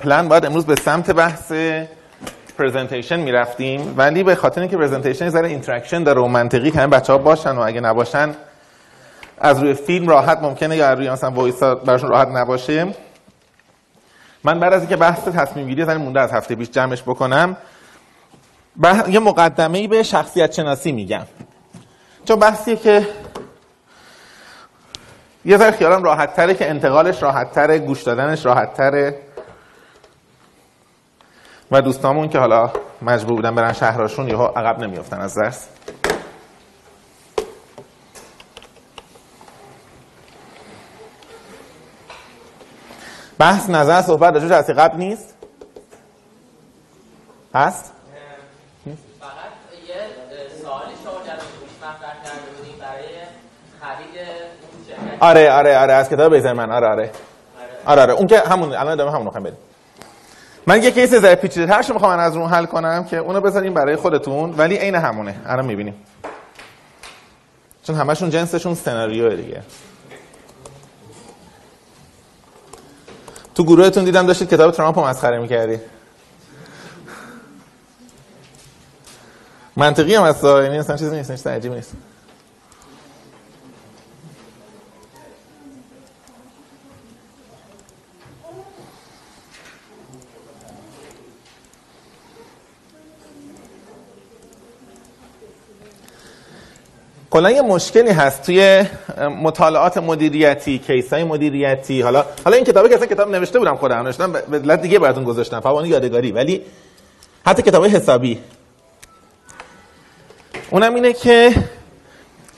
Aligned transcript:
الان 0.00 0.28
باید 0.28 0.46
امروز 0.46 0.66
به 0.66 0.74
سمت 0.74 1.10
بحث 1.10 1.52
presentation 2.58 3.20
می‌رفتیم 3.20 3.94
ولی 3.96 4.22
به 4.22 4.34
خاطر 4.34 4.60
اینکه 4.60 4.76
presentation 4.76 5.28
ذره 5.28 5.48
interaction 5.48 6.02
داره 6.02 6.20
و 6.20 6.26
منطقی 6.26 6.70
که 6.70 6.78
بچه 6.78 7.12
ها 7.12 7.18
باشن 7.18 7.56
و 7.56 7.60
اگه 7.60 7.80
نباشن 7.80 8.34
از 9.38 9.62
روی 9.62 9.74
فیلم 9.74 10.08
راحت 10.08 10.38
ممکنه 10.42 10.76
یا 10.76 10.92
روی 10.92 11.10
مثلا 11.10 11.30
voice 11.30 11.62
براشون 11.62 12.10
راحت 12.10 12.28
نباشه. 12.28 12.86
من 14.44 14.60
بعد 14.60 14.72
از 14.72 14.80
اینکه 14.80 14.96
بحث 14.96 15.28
تصمیم 15.28 15.68
گیری 15.68 15.84
ذره 15.84 15.98
مونده 15.98 16.20
از 16.20 16.32
هفته 16.32 16.54
پیش 16.54 16.70
جمعش 16.70 17.02
بکنم 17.02 17.56
بح... 18.82 19.10
یه 19.10 19.18
مقدمه‌ای 19.18 19.88
به 19.88 20.02
شخصیت 20.02 20.52
شناسی 20.52 20.92
میگم. 20.92 21.26
چون 22.24 22.38
بحثیه 22.38 22.76
که 22.76 23.08
یه 25.44 25.56
ذره 25.56 25.70
خیالم 25.70 26.02
راحت 26.02 26.36
تره 26.36 26.54
که 26.54 26.70
انتقالش 26.70 27.22
راحت 27.22 27.52
تره 27.52 27.78
گوش 27.78 28.02
دادنش 28.02 28.46
راحت 28.46 28.74
تره 28.74 29.27
و 31.70 31.82
دوستامون 31.82 32.28
که 32.28 32.38
حالا 32.38 32.70
مجبور 33.02 33.36
بودن 33.36 33.54
برن 33.54 33.72
شهرشون 33.72 34.28
یهو 34.28 34.44
عقب 34.44 34.78
نمیافتن 34.78 35.20
از 35.20 35.34
درس. 35.34 35.68
بحث 43.38 43.70
نظر 43.70 44.02
صحبت 44.02 44.34
راجع 44.34 44.48
جلسه 44.48 44.72
قبل 44.72 44.96
نیست؟ 44.96 45.34
هست؟ 47.54 47.92
فقط 49.20 49.30
یه 49.88 49.94
سوالی 50.62 50.94
شما 51.04 51.12
برای 52.80 53.04
خرید 53.80 54.18
آره 55.20 55.52
آره 55.52 55.78
آره 55.78 55.92
از 55.92 56.08
کتاب 56.08 56.34
بیزر 56.34 56.52
من. 56.52 56.70
آره 56.72 56.88
آره. 56.88 57.10
آره 57.86 58.02
آره. 58.02 58.12
اون 58.12 58.26
که 58.26 58.38
همون 58.40 58.72
الان 58.72 58.92
ادامه 58.92 59.12
همون 59.12 59.26
رو 59.26 59.40
بریم. 59.40 59.67
من 60.68 60.82
یه 60.82 60.90
کیس 60.90 61.14
زای 61.14 61.34
پیچیده 61.34 61.66
ترش 61.66 61.90
می‌خوام 61.90 62.18
از 62.18 62.36
اون 62.36 62.50
حل 62.50 62.66
کنم 62.66 63.04
که 63.04 63.16
اونو 63.16 63.40
بذاریم 63.40 63.74
برای 63.74 63.96
خودتون 63.96 64.54
ولی 64.54 64.76
عین 64.76 64.94
همونه. 64.94 65.36
الان 65.46 65.64
می‌بینیم. 65.64 65.94
چون 67.82 67.96
همشون 67.96 68.30
جنسشون 68.30 68.74
سناریو 68.74 69.36
دیگه. 69.36 69.62
تو 73.54 73.64
گروهتون 73.64 74.04
دیدم 74.04 74.26
داشتید 74.26 74.48
کتاب 74.48 74.70
ترامپ 74.70 74.98
رو 74.98 75.04
مسخره 75.04 75.38
می‌کردی. 75.38 75.80
منطقی 79.76 80.14
هم 80.14 80.24
هست 80.24 80.44
یعنی 80.44 80.78
اصلا 80.78 80.96
نیست 81.10 81.30
نیست 81.30 81.46
عجیب 81.46 81.72
نیست. 81.72 81.92
کلا 97.30 97.50
یه 97.50 97.62
مشکلی 97.62 98.10
هست 98.10 98.42
توی 98.42 98.84
مطالعات 99.42 99.98
مدیریتی 99.98 100.78
کیس 100.78 101.12
های 101.12 101.24
مدیریتی. 101.24 102.00
حالا 102.00 102.24
حالا 102.44 102.56
این 102.56 102.64
کتابی 102.64 102.88
که 102.88 102.94
اصلا 102.94 103.06
کتاب 103.06 103.30
نوشته 103.30 103.58
بودم 103.58 103.76
خودم 103.76 103.96
نوشتم 103.96 104.32
به 104.32 104.58
علت 104.58 104.82
دیگه 104.82 104.98
براتون 104.98 105.24
گذاشتم 105.24 105.60
فوان 105.60 105.86
یادگاری. 105.86 106.32
ولی 106.32 106.62
حتی 107.46 107.62
کتاب 107.62 107.86
حسابی. 107.86 108.40
اونم 110.70 110.94
اینه 110.94 111.12
که 111.12 111.54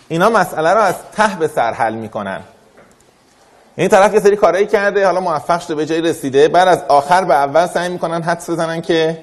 اینا 0.08 0.30
مسئله 0.30 0.70
رو 0.70 0.80
از 0.80 0.94
ته 1.16 1.36
به 1.38 1.48
سر 1.48 1.72
حل 1.72 1.94
می‌کنن. 1.94 2.40
این 3.76 3.88
طرف 3.88 4.14
یه 4.14 4.20
سری 4.20 4.36
کارایی 4.36 4.66
کرده 4.66 5.06
حالا 5.06 5.20
موفق 5.20 5.60
شده 5.60 5.74
به 5.74 5.86
جای 5.86 6.00
رسیده 6.00 6.48
بعد 6.48 6.68
از 6.68 6.84
آخر 6.88 7.24
به 7.24 7.34
اول 7.34 7.66
سعی 7.66 7.88
می‌کنن 7.88 8.22
حدس 8.22 8.50
بزنن 8.50 8.80
که 8.80 9.18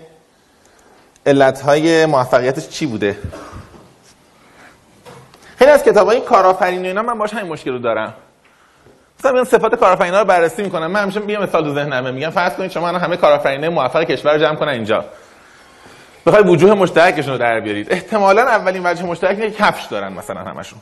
علتهای 1.25 2.05
موفقیتش 2.05 2.69
چی 2.69 2.85
بوده. 2.85 3.17
خیلی 5.57 5.71
از 5.71 5.83
کتاب 5.83 6.07
های 6.07 6.21
کارآفرینی 6.21 6.83
و 6.83 6.87
اینا 6.87 7.01
من 7.01 7.17
باش 7.17 7.33
همین 7.33 7.51
مشکل 7.51 7.71
رو 7.71 7.79
دارم. 7.79 8.13
مثلا 9.19 9.31
میان 9.31 9.45
صفات 9.45 9.75
کارآفرینا 9.75 10.19
رو 10.19 10.25
بررسی 10.25 10.63
می‌کنم. 10.63 10.91
من 10.91 11.01
همیشه 11.01 11.31
یه 11.31 11.39
مثال 11.39 11.63
تو 11.63 11.73
ذهنمه 11.73 12.11
میگم. 12.11 12.29
فرض 12.29 12.53
کنید 12.53 12.71
شما 12.71 12.87
الان 12.87 13.01
همه 13.01 13.17
کارآفرینای 13.17 13.69
موفق 13.69 14.03
کشور 14.03 14.33
رو 14.33 14.39
جمع 14.39 14.55
کنن 14.55 14.69
اینجا. 14.69 15.05
بخوای 16.25 16.43
وجوه 16.43 16.73
مشترکشون 16.73 17.31
رو 17.33 17.37
در 17.39 17.59
بیارید. 17.59 17.91
احتمالاً 17.91 18.41
اولین 18.41 18.81
وجه 18.85 19.03
مشترک 19.03 19.39
اینه 19.39 19.51
که 19.51 19.63
کفش 19.63 19.85
دارن 19.85 20.13
مثلا 20.13 20.41
همشون. 20.41 20.79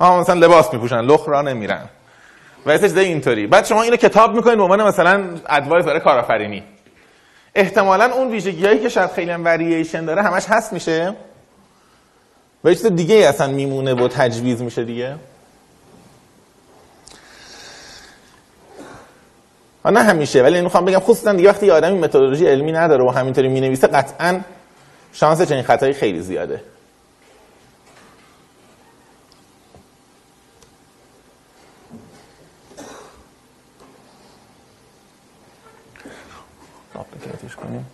ها 0.00 0.20
مثلا 0.20 0.34
لباس 0.34 0.74
میپوشن 0.74 1.00
لخت 1.00 1.28
راه 1.28 1.42
نمیرن. 1.42 1.84
و 2.66 2.70
اساس 2.70 2.96
اینطوری. 2.96 3.46
بعد 3.46 3.66
شما 3.66 3.82
اینو 3.82 3.96
کتاب 3.96 4.34
می‌کنید 4.34 4.56
به 4.56 4.62
عنوان 4.62 4.82
مثلا 4.82 5.24
advice 5.48 5.84
برای 5.84 6.00
کارآفرینی. 6.00 6.62
احتمالاً 7.54 8.04
اون 8.14 8.30
ویژگیایی 8.30 8.78
که 8.78 8.88
شاید 8.88 9.10
خیلی 9.10 9.30
هم 9.30 9.44
ورییشن 9.44 10.04
داره 10.04 10.22
همش 10.22 10.46
هست 10.48 10.72
میشه. 10.72 11.14
و 12.64 12.74
چیز 12.74 12.86
دیگه 12.86 13.14
اصلا 13.14 13.46
میمونه 13.52 13.94
و 13.94 14.08
تجویز 14.08 14.62
میشه 14.62 14.84
دیگه. 14.84 15.16
نه 19.84 20.02
همیشه 20.02 20.42
ولی 20.42 20.60
می‌خوام 20.60 20.84
بگم 20.84 20.98
خصوصا 20.98 21.32
دیگه 21.32 21.48
وقتی 21.48 21.66
یه 21.66 21.72
آدمی 21.72 21.98
متدولوژی 21.98 22.46
علمی 22.46 22.72
نداره 22.72 23.04
و 23.04 23.08
همینطوری 23.08 23.48
می‌نویسه 23.48 23.86
قطعا 23.86 24.40
شانس 25.12 25.42
چنین 25.42 25.62
خطایی 25.62 25.92
خیلی 25.92 26.20
زیاده 26.20 26.60
کنیم 37.58 37.86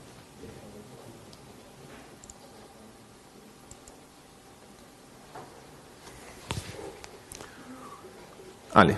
ولی 8.76 8.96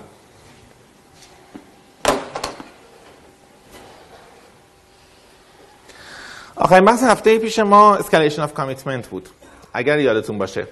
آخرین 6.56 6.84
بحث 6.84 7.02
هفته 7.02 7.38
پیش 7.38 7.58
ما 7.58 7.96
escalation 7.96 8.42
of 8.42 8.54
commitment 8.54 9.06
بود. 9.08 9.28
اگر 9.72 9.98
یادتون 9.98 10.38
باشه. 10.38 10.66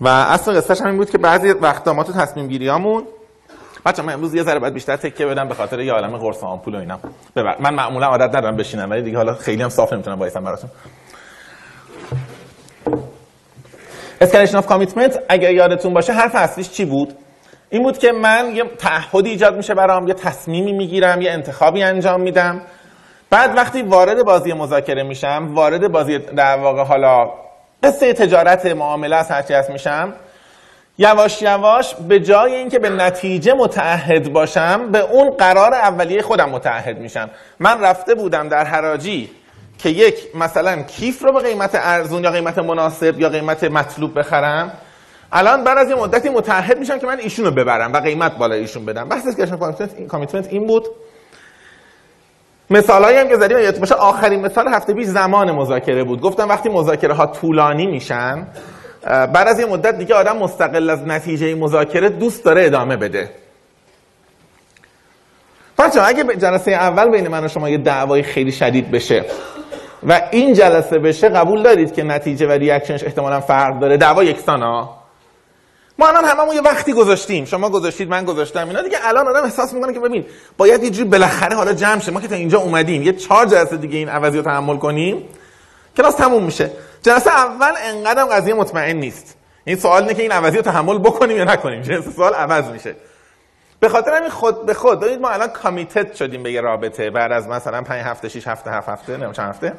و 0.00 0.08
اصل 0.08 0.52
قصهش 0.52 0.80
همین 0.80 0.96
بود 0.96 1.10
که 1.10 1.18
بعضی 1.18 1.50
وقتا 1.50 1.92
ما 1.92 2.04
تو 2.04 2.12
تصمیم 2.12 2.48
گیریامون 2.48 3.06
بچه 3.86 4.02
من 4.02 4.12
امروز 4.12 4.34
یه 4.34 4.42
ذره 4.42 4.58
باید 4.58 4.74
بیشتر 4.74 4.96
تکیه 4.96 5.26
بدم 5.26 5.48
به 5.48 5.54
خاطر 5.54 5.80
یه 5.80 5.92
عالم 5.92 6.16
قرص 6.16 6.42
آمپول 6.42 6.74
و 6.74 6.78
اینا. 6.78 7.00
ببر 7.36 7.56
من 7.60 7.74
معمولا 7.74 8.06
عادت 8.06 8.34
ندارم 8.34 8.56
بشینم 8.56 8.90
ولی 8.90 9.02
دیگه 9.02 9.16
حالا 9.16 9.34
خیلی 9.34 9.62
هم 9.62 9.68
صاف 9.68 9.92
نمی‌تونم 9.92 10.18
وایسم 10.18 10.44
براتون. 10.44 10.70
escalation 14.20 14.56
of 14.56 14.66
commitment 14.66 15.22
اگر 15.28 15.50
یادتون 15.50 15.94
باشه 15.94 16.12
حرف 16.12 16.34
اصلیش 16.34 16.70
چی 16.70 16.84
بود؟ 16.84 17.14
این 17.70 17.82
بود 17.82 17.98
که 17.98 18.12
من 18.12 18.52
یه 18.54 18.64
تعهدی 18.78 19.30
ایجاد 19.30 19.56
میشه 19.56 19.74
برام 19.74 20.08
یه 20.08 20.14
تصمیمی 20.14 20.72
می‌گیرم 20.72 21.20
یه 21.20 21.30
انتخابی 21.30 21.82
انجام 21.82 22.20
میدم. 22.20 22.60
بعد 23.30 23.56
وقتی 23.56 23.82
وارد 23.82 24.24
بازی 24.24 24.52
مذاکره 24.52 25.02
میشم 25.02 25.48
وارد 25.54 25.92
بازی 25.92 26.18
در 26.18 26.56
واقع 26.58 26.84
حالا 26.84 27.30
قصه 27.82 28.12
تجارت 28.12 28.66
معامله 28.66 29.16
از 29.16 29.30
هرچی 29.30 29.54
هست 29.54 29.70
میشم 29.70 30.14
یواش 30.98 31.42
یواش 31.42 31.94
به 31.94 32.20
جای 32.20 32.54
اینکه 32.54 32.78
به 32.78 32.90
نتیجه 32.90 33.54
متعهد 33.54 34.32
باشم 34.32 34.92
به 34.92 34.98
اون 34.98 35.30
قرار 35.30 35.74
اولیه 35.74 36.22
خودم 36.22 36.50
متعهد 36.50 36.98
میشم. 36.98 37.30
من 37.58 37.80
رفته 37.80 38.14
بودم 38.14 38.48
در 38.48 38.64
حراجی. 38.64 39.30
که 39.78 39.88
یک 39.88 40.36
مثلا 40.36 40.82
کیف 40.82 41.22
رو 41.22 41.32
به 41.32 41.40
قیمت 41.40 41.70
ارزون 41.74 42.24
یا 42.24 42.30
قیمت 42.30 42.58
مناسب 42.58 43.20
یا 43.20 43.28
قیمت 43.28 43.64
مطلوب 43.64 44.18
بخرم. 44.18 44.72
الان 45.32 45.64
بعد 45.64 45.78
از 45.78 45.90
یه 45.90 45.94
مدتی 45.94 46.28
متحد 46.28 46.78
میشم 46.78 46.98
که 46.98 47.06
من 47.06 47.18
ایشون 47.18 47.44
رو 47.44 47.50
ببرم 47.50 47.92
و 47.92 47.96
قیمت 47.96 48.38
بالا 48.38 48.54
ایشون 48.54 48.84
بدم. 48.84 49.08
بحث 49.08 49.26
اسکیشن 49.26 49.56
کامیتمنت 50.06 50.46
این 50.46 50.66
بود. 50.66 50.86
مثالایی 52.70 53.18
هم 53.18 53.28
که 53.28 53.36
زدیم 53.36 53.58
یادتون 53.58 53.80
باشه 53.80 53.94
آخرین 53.94 54.40
مثال 54.40 54.68
هفته 54.68 54.94
پیش 54.94 55.06
زمان 55.06 55.52
مذاکره 55.52 56.04
بود. 56.04 56.20
گفتم 56.20 56.48
وقتی 56.48 56.68
مذاکره 56.68 57.14
ها 57.14 57.26
طولانی 57.26 57.86
میشن 57.86 58.46
بعد 59.02 59.48
از 59.48 59.60
یه 59.60 59.66
مدت 59.66 59.98
دیگه 59.98 60.14
آدم 60.14 60.36
مستقل 60.36 60.90
از 60.90 61.06
نتیجه 61.06 61.54
مذاکره 61.54 62.08
دوست 62.08 62.44
داره 62.44 62.64
ادامه 62.64 62.96
بده. 62.96 63.30
بچه 65.78 66.02
اگه 66.02 66.24
جلسه 66.36 66.70
اول 66.70 67.10
بین 67.10 67.28
من 67.28 67.44
و 67.44 67.48
شما 67.48 67.68
یه 67.68 67.78
دعوای 67.78 68.22
خیلی 68.22 68.52
شدید 68.52 68.90
بشه 68.90 69.24
و 70.08 70.20
این 70.30 70.54
جلسه 70.54 70.98
بشه 70.98 71.28
قبول 71.28 71.62
دارید 71.62 71.94
که 71.94 72.02
نتیجه 72.02 72.46
و 72.46 72.50
ریاکشنش 72.50 73.04
احتمالا 73.04 73.40
فرق 73.40 73.78
داره؟ 73.78 73.96
دعوا 73.96 74.24
یکسان 74.24 74.62
ها 74.62 74.98
ما 75.98 76.08
الان 76.08 76.24
هممون 76.24 76.54
یه 76.54 76.60
وقتی 76.60 76.92
گذاشتیم. 76.92 77.44
شما 77.44 77.70
گذاشتید 77.70 78.08
من 78.08 78.24
گذاشتم. 78.24 78.68
اینا 78.68 78.82
دیگه 78.82 78.96
الان 79.02 79.28
آدم 79.28 79.44
احساس 79.44 79.72
می‌کنه 79.72 79.92
که 79.92 80.00
ببین 80.00 80.24
باید 80.56 80.82
یه 80.82 80.90
جوری 80.90 81.08
بالاخره 81.08 81.56
حالا 81.56 81.72
جمع 81.72 82.00
شه. 82.00 82.10
ما 82.10 82.20
که 82.20 82.28
تا 82.28 82.34
اینجا 82.34 82.58
اومدیم. 82.58 83.02
یه 83.02 83.12
چهار 83.12 83.46
جلسه 83.46 83.76
دیگه 83.76 83.98
این 83.98 84.08
عوضی 84.08 84.36
رو 84.36 84.44
تحمل 84.44 84.76
کنیم. 84.76 85.28
کلاس 85.96 86.14
تموم 86.14 86.44
میشه. 86.44 86.70
جلسه 87.02 87.30
اول 87.30 87.72
انقدر 87.84 88.24
قضیه 88.24 88.54
مطمئن 88.54 88.96
نیست. 88.96 89.36
این 89.64 89.76
سوال 89.76 90.02
اینه 90.02 90.14
که 90.14 90.22
این 90.22 90.32
عوضی 90.32 90.56
رو 90.56 90.62
تحمل 90.62 90.98
بکنیم 90.98 91.36
یا 91.36 91.44
نکنیم. 91.44 91.82
جلسه 91.82 92.10
سوال 92.10 92.34
عوض 92.34 92.64
میشه. 92.64 92.94
به 93.80 93.88
خاطر 93.88 94.10
همین 94.14 94.30
خود 94.30 94.66
به 94.66 94.74
خود. 94.74 95.00
دارید 95.00 95.20
ما 95.20 95.30
الان 95.30 95.48
committed 95.48 96.14
شدیم 96.14 96.42
به 96.42 96.52
یه 96.52 96.60
رابطه 96.60 97.10
بعد 97.10 97.32
از 97.32 97.48
مثلا 97.48 97.82
5 97.82 98.04
هفته 98.04 98.28
6 98.28 98.48
هفته 98.48 98.70
7 98.70 98.88
هفته 98.88 99.12
نمی‌دونم 99.12 99.32
چند 99.32 99.48
هفته. 99.48 99.72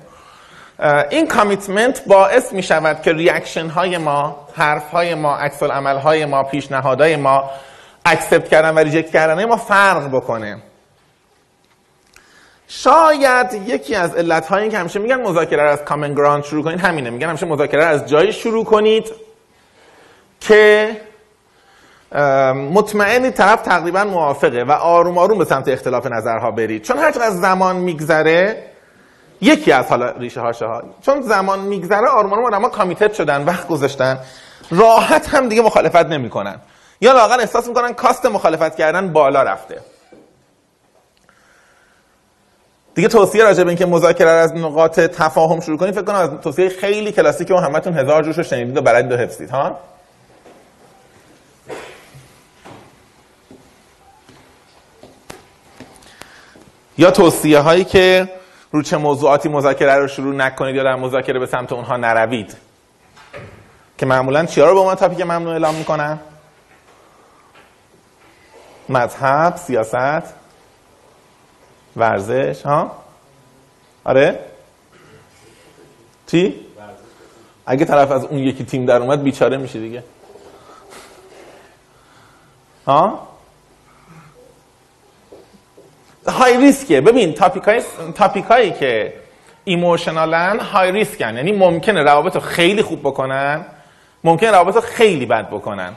این 1.09 1.27
commitment 1.27 2.05
باعث 2.07 2.53
می 2.53 2.63
شود 2.63 3.01
که 3.01 3.13
reaction 3.13 3.67
های 3.67 3.97
ما 3.97 4.47
حرف 4.55 4.91
های 4.91 5.15
ما 5.15 5.35
عکس 5.35 5.63
عمل 5.63 5.97
های 5.97 6.25
ما 6.25 6.43
پیشنهادهای 6.43 7.15
ما 7.15 7.49
accept 8.05 8.49
کردن 8.49 8.73
و 8.73 8.79
reject 8.79 9.11
کردن 9.11 9.45
ما 9.45 9.57
فرق 9.57 10.09
بکنه. 10.11 10.57
شاید 12.67 13.53
یکی 13.53 13.95
از 13.95 14.15
علت 14.15 14.47
هایی 14.47 14.69
که 14.69 14.77
همیشه 14.77 14.99
میگن 14.99 15.21
مذاکره 15.21 15.61
از 15.61 15.83
common 15.83 16.13
ground 16.13 16.43
شروع 16.43 16.63
کنید 16.63 16.79
همینه. 16.79 17.09
میگن 17.09 17.27
همیشه 17.27 17.45
مذاکره 17.45 17.85
از 17.85 18.05
جایی 18.05 18.33
شروع 18.33 18.65
کنید 18.65 19.11
که 20.39 20.97
مطمئنی 22.53 23.31
طرف 23.31 23.61
تقریبا 23.61 24.03
موافقه 24.03 24.63
و 24.63 24.71
آروم 24.71 25.17
آروم 25.17 25.37
به 25.37 25.45
سمت 25.45 25.67
اختلاف 25.67 26.05
نظرها 26.05 26.51
برید. 26.51 26.81
چون 26.81 26.97
هر 26.97 27.13
از 27.21 27.39
زمان 27.39 27.75
میگذره 27.75 28.63
یکی 29.41 29.71
از 29.71 29.85
حالا 29.85 30.11
ریشه 30.11 30.41
هاشه 30.41 30.65
ها 30.65 30.83
چون 31.01 31.21
زمان 31.21 31.59
میگذره 31.59 32.07
آروم 32.07 32.33
آروم 32.33 32.45
آدم‌ها 32.45 32.69
کامیتت 32.69 33.13
شدن 33.13 33.45
وقت 33.45 33.67
گذاشتن. 33.67 34.19
راحت 34.71 35.29
هم 35.29 35.49
دیگه 35.49 35.61
مخالفت 35.61 36.05
نمی‌کنن. 36.05 36.55
یا 37.01 37.13
لاغر 37.13 37.39
احساس 37.39 37.67
می‌کنن 37.67 37.93
کاست 37.93 38.25
مخالفت 38.25 38.75
کردن 38.75 39.13
بالا 39.13 39.43
رفته. 39.43 39.79
دیگه 42.95 43.07
توصیه 43.07 43.43
راجع 43.43 43.63
به 43.63 43.69
اینکه 43.69 43.85
مذاکره 43.85 44.29
از 44.29 44.55
نقاط 44.55 44.99
تفاهم 44.99 45.59
شروع 45.59 45.77
کنید 45.77 45.93
فکر 45.93 46.03
کنم 46.03 46.15
از 46.15 46.29
توصیه 46.43 46.69
خیلی 46.69 47.11
کلاسیک 47.11 47.51
و 47.51 47.55
همتون 47.55 47.93
هزار 47.93 48.23
جوش 48.23 48.39
شنیدید 48.39 48.77
و 48.77 48.81
بلدید 48.81 49.11
و 49.11 49.17
حفظید 49.17 49.49
ها؟ 49.49 49.79
یا 56.99 57.11
توصیه 57.11 57.59
هایی 57.59 57.83
که 57.83 58.29
رو 58.71 58.81
چه 58.81 58.97
موضوعاتی 58.97 59.49
مذاکره 59.49 59.95
رو 59.95 60.07
شروع 60.07 60.35
نکنید 60.35 60.75
یا 60.75 60.83
در 60.83 60.95
مذاکره 60.95 61.39
به 61.39 61.45
سمت 61.45 61.71
اونها 61.71 61.97
نروید. 61.97 62.57
که 63.97 64.05
معمولا 64.05 64.45
چیا 64.45 64.67
رو 64.67 64.73
به 64.73 64.79
عنوان 64.79 64.95
تاپیک 64.95 65.21
ممنوع 65.21 65.51
اعلام 65.51 65.75
می‌کنن؟ 65.75 66.19
مذهب 68.89 69.55
سیاست 69.55 70.33
ورزش 71.95 72.61
ها؟ 72.61 72.91
آره؟ 74.03 74.39
چی؟ 76.27 76.65
اگه 77.65 77.85
طرف 77.85 78.11
از 78.11 78.25
اون 78.25 78.39
یکی 78.39 78.65
تیم 78.65 78.85
در 78.85 79.01
اومد 79.01 79.23
بیچاره 79.23 79.57
میشه 79.57 79.79
دیگه. 79.79 80.03
ها؟ 82.87 83.28
high 86.29 86.57
risk 86.57 86.92
ه 86.92 87.01
ببین 87.01 87.33
topic 88.13 88.43
هایی 88.43 88.71
که 88.71 89.13
emotional 89.63 90.50
ن 90.50 90.59
high 90.59 90.91
risk 90.91 91.26
ن 91.26 91.35
یعنی 91.35 91.51
ممکنه 91.51 92.03
روابط 92.03 92.35
رو 92.35 92.41
خیلی 92.41 92.81
خوب 92.81 92.99
بکنن 92.99 93.65
ممکنه 94.23 94.51
روابط 94.51 94.75
رو 94.75 94.81
خیلی 94.81 95.25
بد 95.25 95.47
بکنن 95.47 95.93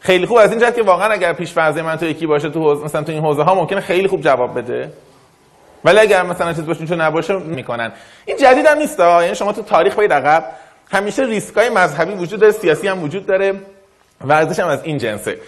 خیلی 0.00 0.26
خوب 0.26 0.36
از 0.36 0.50
این 0.50 0.60
جهت 0.60 0.76
که 0.76 0.82
واقعا 0.82 1.08
اگر 1.08 1.32
پیش 1.32 1.52
فرض 1.52 1.78
من 1.78 1.96
تو 1.96 2.06
یکی 2.06 2.26
باشه 2.26 2.50
تو 2.50 2.60
حوزه 2.60 2.84
مثلا 2.84 3.02
تو 3.02 3.12
این 3.12 3.22
حوزه 3.22 3.42
ها 3.42 3.54
ممکنه 3.54 3.80
خیلی 3.80 4.08
خوب 4.08 4.20
جواب 4.20 4.58
بده 4.58 4.92
ولی 5.84 5.98
اگر 5.98 6.22
مثلا 6.22 6.52
چیز 6.52 6.66
باشه 6.66 6.86
چون 6.86 7.00
نباشه 7.00 7.36
می‌کنن 7.38 7.92
این 8.24 8.36
جدید 8.36 8.66
هم 8.66 8.78
نیست 8.78 8.98
یعنی 8.98 9.34
شما 9.34 9.52
تو 9.52 9.62
تاریخ 9.62 9.94
برید 9.94 10.12
عقب 10.12 10.44
همیشه 10.90 11.22
ریسک 11.22 11.56
های 11.56 11.68
مذهبی 11.68 12.12
وجود 12.12 12.40
داره 12.40 12.52
سیاسی 12.52 12.88
هم 12.88 13.02
وجود 13.02 13.26
داره 13.26 13.54
ورزش 14.24 14.60
هم 14.60 14.68
از 14.68 14.84
این 14.84 14.98
جنسه 14.98 15.38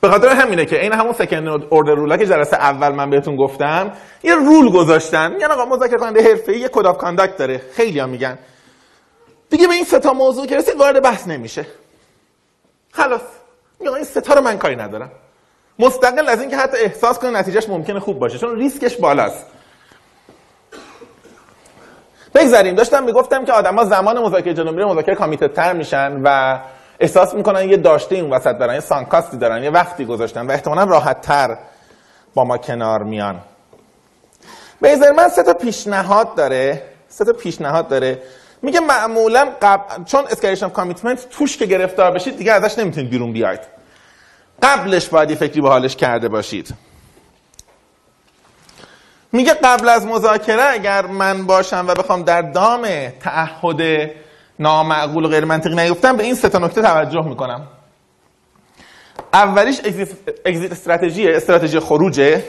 به 0.00 0.08
خاطر 0.08 0.28
همینه 0.28 0.64
که 0.64 0.82
این 0.82 0.92
همون 0.92 1.12
second 1.12 1.48
order 1.70 1.94
rule 1.94 2.12
ا 2.12 2.16
که 2.16 2.26
جلسه 2.26 2.56
اول 2.56 2.88
من 2.88 3.10
بهتون 3.10 3.36
گفتم 3.36 3.92
یه 4.22 4.34
rule 4.34 4.72
گذاشتن. 4.72 5.32
میگن 5.32 5.50
آقا 5.50 5.64
مذاکره 5.64 5.98
کننده 5.98 6.22
حرفه‌ای 6.22 6.60
یه 6.60 6.68
code 6.68 6.86
of 6.86 6.98
conduct 6.98 7.36
داره. 7.36 7.60
خیلی 7.72 8.04
میگن. 8.04 8.38
دیگه 9.50 9.68
به 9.68 9.74
این 9.74 9.84
سه 9.84 9.98
تا 9.98 10.12
موضوع 10.12 10.46
که 10.46 10.56
رسید 10.56 10.76
وارد 10.76 11.02
بحث 11.02 11.28
نمیشه. 11.28 11.66
خلاص. 12.92 13.20
میگن 13.80 13.94
این 13.94 14.04
سه 14.04 14.20
تا 14.20 14.34
رو 14.34 14.40
من 14.40 14.58
کاری 14.58 14.76
ندارم. 14.76 15.10
مستقل 15.78 16.28
از 16.28 16.40
اینکه 16.40 16.56
حتی 16.56 16.76
احساس 16.76 17.18
کنه 17.18 17.30
نتیجهش 17.30 17.68
ممکنه 17.68 18.00
خوب 18.00 18.18
باشه 18.18 18.38
چون 18.38 18.56
ریسکش 18.56 18.96
بالاست. 18.96 19.46
بگذاریم. 22.34 22.74
داشتم 22.74 23.04
می‌گفتم 23.04 23.44
که 23.44 23.52
آدما 23.52 23.84
زمان 23.84 24.18
مذاکره 24.18 24.54
جلو 24.54 24.88
مذاکره 24.88 25.14
committed 25.14 25.48
تر 25.48 25.72
میشن 25.72 26.20
و 26.24 26.58
احساس 27.00 27.34
می‌کنن 27.34 27.68
یه 27.68 27.76
داشته 27.76 28.14
این 28.14 28.30
وسط 28.30 28.58
دارن 28.58 28.74
یه 28.74 28.80
sunk 28.80 29.05
cost 29.05 29.30
ی 29.30 29.36
دارن 29.36 29.64
یه 29.64 29.70
وقتی 29.70 30.04
گذاشتن 30.04 30.46
و 30.46 30.50
احتمالا 30.50 30.84
راحت 30.84 31.20
تر 31.20 31.58
با 32.34 32.44
ما 32.44 32.58
کنار 32.58 33.02
میان. 33.02 33.40
بیزرمن 34.82 35.28
سه 35.28 35.42
تا 35.42 35.54
پیشنهاد 35.54 36.34
داره 36.34 36.82
سه 37.08 37.24
تا 37.24 37.32
پیشنهاد 37.32 37.88
داره. 37.88 38.22
میگه 38.62 38.80
معمولا 38.80 39.48
قبل 39.62 40.04
چون 40.04 40.24
escalation 40.24 40.68
commitment 40.68 41.28
توش 41.30 41.56
که 41.56 41.66
گرفتار 41.66 42.10
بشید 42.10 42.36
دیگه 42.36 42.52
ازش 42.52 42.78
نمی‌تونید 42.78 43.10
بیرون 43.10 43.32
بیاید. 43.32 43.60
قبلش 44.62 45.08
باید 45.08 45.30
یه 45.30 45.36
فکری 45.36 45.60
به 45.60 45.68
حالش 45.68 45.96
کرده 45.96 46.28
باشید. 46.28 46.74
میگه 49.32 49.54
قبل 49.54 49.88
از 49.88 50.06
مذاکره 50.06 50.62
اگر 50.72 51.06
من 51.06 51.46
باشم 51.46 51.84
و 51.88 51.94
بخوام 51.94 52.22
در 52.22 52.42
دام 52.42 53.08
تعهد 53.20 54.10
نامعقول 54.58 55.24
و 55.24 55.28
غیر 55.28 55.44
منطقی 55.44 55.74
نیفتم 55.74 56.16
به 56.16 56.22
این 56.22 56.34
سه 56.34 56.48
تا 56.48 56.58
نکته 56.58 56.82
توجه 56.82 57.24
می‌کنم. 57.24 57.66
اولیش 59.32 59.80
اگزیت 60.44 60.72
استراتژی 60.72 61.28
استراتژی 61.28 61.80
خروجه. 61.80 62.44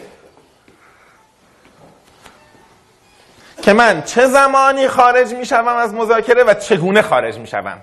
که 3.61 3.73
من 3.73 4.01
چه 4.01 4.27
زمانی 4.27 4.87
خارج 4.87 5.33
می‌شوم 5.33 5.67
از 5.67 5.93
مذاکره 5.93 6.43
و 6.43 6.53
چگونه 6.53 7.01
خارج 7.01 7.37
می‌شوم. 7.37 7.81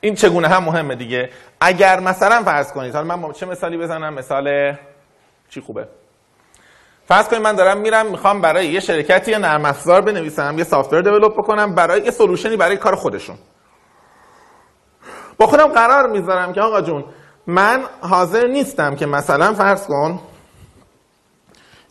این 0.00 0.14
چگونه 0.14 0.48
هم 0.48 0.64
مهمه 0.64 0.94
دیگه. 0.94 1.30
اگر 1.60 2.00
مثلا 2.00 2.42
فرض 2.42 2.72
کنید 2.72 2.94
حالا 2.94 3.16
من 3.16 3.32
چه 3.32 3.46
مثالی 3.46 3.76
بزنم؟ 3.76 4.14
مثال 4.14 4.76
چی 5.50 5.60
خوبه؟ 5.60 5.88
فرض 7.08 7.28
کنید 7.28 7.42
من 7.42 7.56
دارم 7.56 7.78
میرم 7.78 8.06
می‌خوام 8.06 8.40
برای 8.40 8.66
یه 8.66 8.80
شرکتی 8.80 9.30
یه 9.30 9.38
نرم 9.38 9.64
افزار 9.64 10.00
بنویسم 10.00 10.54
یه 10.58 10.64
سافتور 10.64 11.02
دیولپ 11.02 11.32
بکنم 11.32 11.74
برای 11.74 12.02
یه 12.02 12.10
سولوشنی 12.10 12.56
برای 12.56 12.76
کار 12.76 12.94
خودشون. 12.94 13.36
با 15.38 15.46
خودم 15.46 15.66
قرار 15.66 16.06
می‌ذارم 16.08 16.52
که 16.52 16.60
آقا 16.60 16.80
جون 16.80 17.04
من 17.46 17.82
حاضر 18.00 18.46
نیستم 18.46 18.94
که 18.94 19.06
مثلا 19.06 19.54
فرض 19.54 19.86
کن 19.86 20.20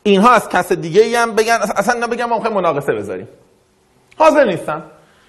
اینها 0.03 0.31
از 0.31 0.49
کس 0.49 0.71
دیگه 0.71 1.01
ای 1.01 1.15
هم 1.15 1.35
بگن 1.35 1.59
اصلا 1.75 2.07
بگم 2.07 2.25
ما 2.25 2.39
مناقصه 2.39 2.93
بذاریم. 2.93 3.27
حاضر 4.17 4.45
نیستم. 4.45 4.83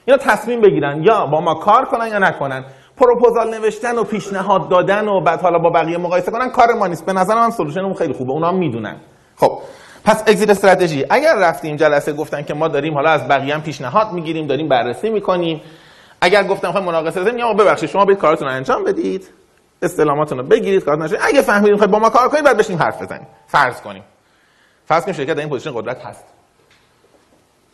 اینا 0.04 0.18
تصمیم 0.18 0.60
بگیرن 0.60 1.02
یا 1.02 1.26
با 1.26 1.40
ما 1.40 1.54
کار 1.54 1.84
کنن 1.84 2.08
یا 2.08 2.18
نکنن. 2.18 2.64
پروپوزال 2.96 3.54
نوشتن 3.54 3.98
و 3.98 4.04
پیشنهاد 4.04 4.68
دادن 4.68 5.08
و 5.08 5.20
بعد 5.20 5.40
حالا 5.40 5.58
با 5.58 5.70
بقیه 5.70 5.98
مقایسه 5.98 6.30
کنن 6.30 6.50
کار 6.50 6.72
ما 6.74 6.86
نیست. 6.86 7.06
به 7.06 7.12
نظر 7.12 7.34
من 7.34 7.50
سولوشنمون 7.50 7.94
خیلی 7.94 8.12
خوبه 8.12 8.32
اونا 8.32 8.52
می‌دونن. 8.52 8.96
خب 9.36 9.58
پس 10.04 10.22
اگزیت 10.26 10.50
استراتژی. 10.50 11.06
اگر 11.10 11.34
رفتیم 11.34 11.76
جلسه 11.76 12.12
گفتن 12.12 12.42
که 12.42 12.54
ما 12.54 12.68
داریم 12.68 12.94
حالا 12.94 13.10
از 13.10 13.28
بقیه 13.28 13.54
هم 13.54 13.62
پیشنهاد 13.62 14.12
می‌گیریم 14.12 14.46
داریم 14.46 14.68
بررسی 14.68 15.10
می‌کنیم. 15.10 15.60
اگر 16.20 16.44
گفتم 16.44 16.70
خواهیم 16.70 16.88
مناقصه 16.88 17.20
بزنیم 17.20 17.38
یا 17.38 17.52
ببخشید 17.52 17.90
شما 17.90 18.04
برید 18.04 18.18
کارتون 18.18 18.48
رو 18.48 18.54
انجام 18.54 18.84
بدید 18.84 19.28
استلاماتون 19.82 20.48
بگیرید 20.48 20.84
کار 20.84 21.04
نشه 21.04 21.18
اگه 21.22 21.42
فهمیدیم 21.42 21.76
خواهید 21.76 21.90
با 21.90 21.98
ما 21.98 22.10
کار 22.10 22.28
کنید 22.28 22.44
بعد 22.44 22.56
بشینیم 22.56 22.82
حرف 22.82 23.02
بزنیم. 23.02 23.26
فرض 23.48 23.80
کنیم. 23.80 24.02
فرض 24.86 25.02
کنیم 25.02 25.16
شرکت 25.16 25.34
در 25.34 25.40
این 25.40 25.48
position 25.48 25.72
قدرت 25.74 26.04
هست. 26.04 26.24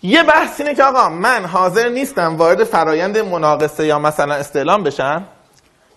یه 0.03 0.23
بحث 0.23 0.61
اینه 0.61 0.75
که 0.75 0.85
آقا 0.85 1.09
من 1.09 1.45
حاضر 1.45 1.89
نیستم 1.89 2.37
وارد 2.37 2.65
فرایند 2.65 3.19
مناقصه 3.19 3.87
یا 3.87 3.99
مثلا 3.99 4.35
استعلام 4.35 4.83
بشم 4.83 5.25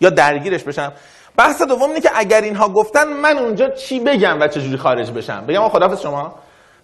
یا 0.00 0.10
درگیرش 0.10 0.62
بشم. 0.62 0.92
بحث 1.36 1.62
دوم 1.62 1.88
اینه 1.88 2.00
که 2.00 2.10
اگر 2.14 2.40
اینها 2.40 2.68
گفتن 2.68 3.08
من 3.08 3.38
اونجا 3.38 3.68
چی 3.68 4.00
بگم 4.00 4.40
و 4.40 4.48
چجوری 4.48 4.76
خارج 4.76 5.10
بشم؟ 5.10 5.46
بگم 5.46 5.68
خدافظ 5.68 6.00
شما. 6.00 6.34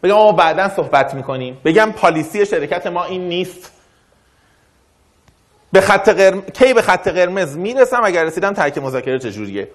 بگم 0.02 0.14
ما 0.14 0.32
بعدا 0.32 0.68
صحبت 0.68 1.14
می‌کنیم. 1.14 1.60
بگم 1.64 1.92
policy 1.92 2.46
شرکت 2.46 2.86
ما 2.86 3.04
این 3.04 3.28
نیست. 3.28 3.72
به 5.72 5.80
خط 5.80 6.08
قرم... 6.08 6.42
کی 6.42 6.74
به 6.74 6.82
خط 6.82 7.08
قرمز 7.08 7.56
می‌رسم 7.56 8.00
اگر 8.04 8.24
رسیدم 8.24 8.52
ترک 8.52 8.78
مذاکره 8.78 9.18
چجوریه؟ 9.18 9.68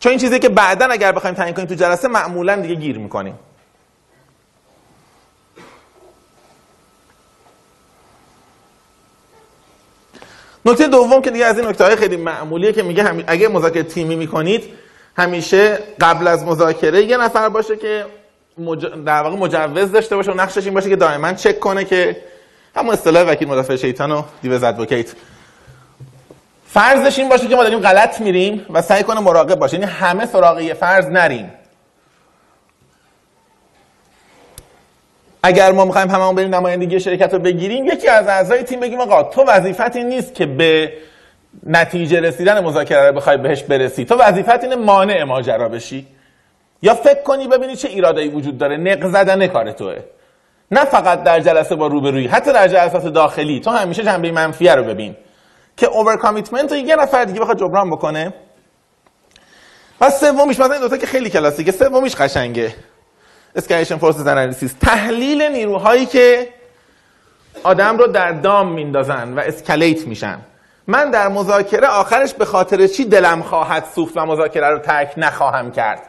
چون 0.00 0.10
این 0.10 0.18
چیزی 0.18 0.38
که 0.38 0.48
بعدا 0.48 0.86
اگر 0.86 1.12
بخوایم 1.12 1.36
تعیین 1.36 1.54
کنیم 1.54 1.66
تو 1.66 1.74
جلسه 1.74 2.08
معمولا 2.08 2.56
دیگه 2.56 2.74
گیر 2.74 2.98
می‌کنیم. 2.98 3.38
نکته 10.64 10.88
دوم 10.88 11.22
که 11.22 11.30
دیگه 11.30 11.44
از 11.44 11.58
این 11.58 11.68
نکته 11.68 11.84
های 11.84 11.96
خیلی 11.96 12.16
معمولیه 12.16 12.72
که 12.72 12.82
میگه 12.82 13.02
هم... 13.02 13.24
اگه 13.26 13.48
مذاکره 13.48 13.82
تیمی 13.82 14.16
می‌کنید 14.16 14.64
همیشه 15.16 15.78
قبل 16.00 16.26
از 16.26 16.44
مذاکره 16.44 17.02
یه 17.02 17.16
نفر 17.16 17.48
باشه 17.48 17.76
که 17.76 18.04
مج... 18.58 18.86
در 18.86 19.22
واقع 19.22 19.36
مجوز 19.36 19.92
داشته 19.92 20.16
باشه 20.16 20.32
و 20.32 20.34
نقشش 20.34 20.64
این 20.64 20.74
باشه 20.74 20.88
که 20.88 20.96
دائما 20.96 21.32
چک 21.32 21.60
کنه 21.60 21.84
که 21.84 22.16
همون 22.76 22.92
اصطلاح 22.92 23.22
وکیل 23.22 23.48
مدافع 23.48 23.76
شیطان 23.76 24.12
و 24.12 24.22
دیوز 24.42 24.62
ادوکیت 24.62 25.12
فرضش 26.68 27.18
این 27.18 27.28
باشه 27.28 27.48
که 27.48 27.56
ما 27.56 27.62
داریم 27.62 27.78
غلط 27.78 28.20
میریم 28.20 28.66
و 28.70 28.82
سعی 28.82 29.02
کنه 29.02 29.20
مراقب 29.20 29.58
باشه 29.58 29.74
یعنی 29.74 29.86
همه 29.86 30.26
سراغ 30.26 30.60
یه 30.60 30.74
فرض 30.74 31.06
نریم. 31.06 31.50
اگر 35.46 35.72
ما 35.72 35.84
می‌خوایم 35.84 36.10
هممون 36.10 36.34
بریم 36.34 36.54
نمایندگی 36.54 37.00
شرکت 37.00 37.32
رو 37.32 37.38
بگیریم 37.38 37.86
یکی 37.86 38.08
از 38.08 38.28
اعضای 38.28 38.62
تیم 38.62 38.80
بگیم 38.80 39.00
آقا 39.00 39.22
تو 39.22 39.44
وظیفت 39.44 39.96
این 39.96 40.08
نیست 40.08 40.34
که 40.34 40.46
به 40.46 40.92
نتیجه 41.66 42.20
رسیدن 42.20 42.64
مذاکره 42.64 43.06
رو 43.06 43.16
بخوای 43.16 43.36
بهش 43.36 43.62
برسی. 43.62 44.04
تو 44.04 44.14
وظیفت 44.14 44.64
اینه 44.64 44.76
مانع 44.76 45.24
ماجرا 45.24 45.68
بشی. 45.68 46.06
یا 46.82 46.94
فکر 46.94 47.22
کنی 47.22 47.48
ببینی 47.48 47.76
چه 47.76 47.88
ایرادایی 47.88 48.28
وجود 48.28 48.58
داره. 48.58 48.76
نق 48.76 49.06
زدن 49.06 49.46
کار 49.46 49.72
توه. 49.72 49.96
نه 50.70 50.84
فقط 50.84 51.22
در 51.22 51.40
جلسه 51.40 51.74
با 51.74 51.86
روبرویی 51.86 52.26
حتی 52.26 52.52
در 52.52 52.68
جلسات 52.68 53.06
داخلی. 53.06 53.60
تو 53.60 53.70
همیشه 53.70 54.02
جنبه 54.02 54.32
منفیه 54.32 54.74
رو 54.74 54.84
ببین. 54.84 55.16
که 55.76 55.86
over 55.86 56.16
commitment 56.16 56.72
رو 56.72 56.78
یه 56.78 56.96
نفر 56.96 57.24
دیگه 57.24 57.40
بخواد 57.40 57.58
جبران 57.58 57.90
بکنه. 57.90 58.34
و 60.00 60.10
سومیش 60.10 60.60
مثلا 60.60 60.72
این 60.72 60.82
دوتا 60.82 60.96
که 60.96 61.06
خیلی 61.06 61.30
کلاسیکه 61.30 61.72
سومیش 61.72 62.16
قشنگه. 62.16 62.74
escalation 63.56 63.96
forces 63.96 64.26
analysis. 64.26 64.74
تحلیل 64.80 65.42
نیروهایی 65.42 66.06
که 66.06 66.48
آدم 67.62 67.98
رو 67.98 68.06
در 68.06 68.32
دام 68.32 68.72
میندازن 68.72 69.34
و 69.34 69.40
escalate 69.40 70.06
میشن. 70.06 70.38
من 70.86 71.10
در 71.10 71.28
مذاکره 71.28 71.86
آخرش 71.86 72.34
به 72.34 72.44
خاطر 72.44 72.86
چی 72.86 73.04
دلم 73.04 73.42
خواهد 73.42 73.84
سوخت 73.94 74.16
و 74.16 74.26
مذاکره 74.26 74.70
رو 74.70 74.78
ترک 74.78 75.14
نخواهم 75.16 75.72
کرد؟ 75.72 76.00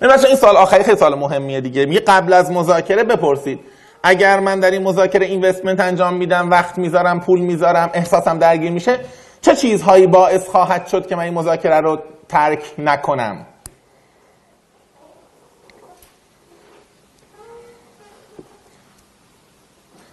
بچه 0.00 0.26
این 0.26 0.36
سال 0.36 0.56
آخری 0.56 0.84
خیلی 0.84 0.96
سال 0.96 1.14
مهمیه 1.14 1.60
دیگه. 1.60 1.86
میگه 1.86 2.00
قبل 2.00 2.32
از 2.32 2.50
مذاکره 2.50 3.04
بپرسید. 3.04 3.60
اگر 4.02 4.40
من 4.40 4.60
در 4.60 4.70
این 4.70 4.82
مذاکره 4.82 5.26
اینوستمنت 5.26 5.80
انجام 5.80 6.14
میدم 6.14 6.50
وقت 6.50 6.78
می‌ذارم 6.78 7.20
پول 7.20 7.40
می‌ذارم 7.40 7.90
احساسم 7.94 8.38
درگیر 8.38 8.70
میشه 8.70 8.98
چه 9.40 9.56
چیزهایی 9.56 10.06
باعث 10.06 10.48
خواهد 10.48 10.86
شد 10.86 11.06
که 11.06 11.16
من 11.16 11.22
این 11.22 11.34
مذاکره 11.34 11.80
رو 11.80 12.02
ترک 12.28 12.74
نکنم. 12.78 13.46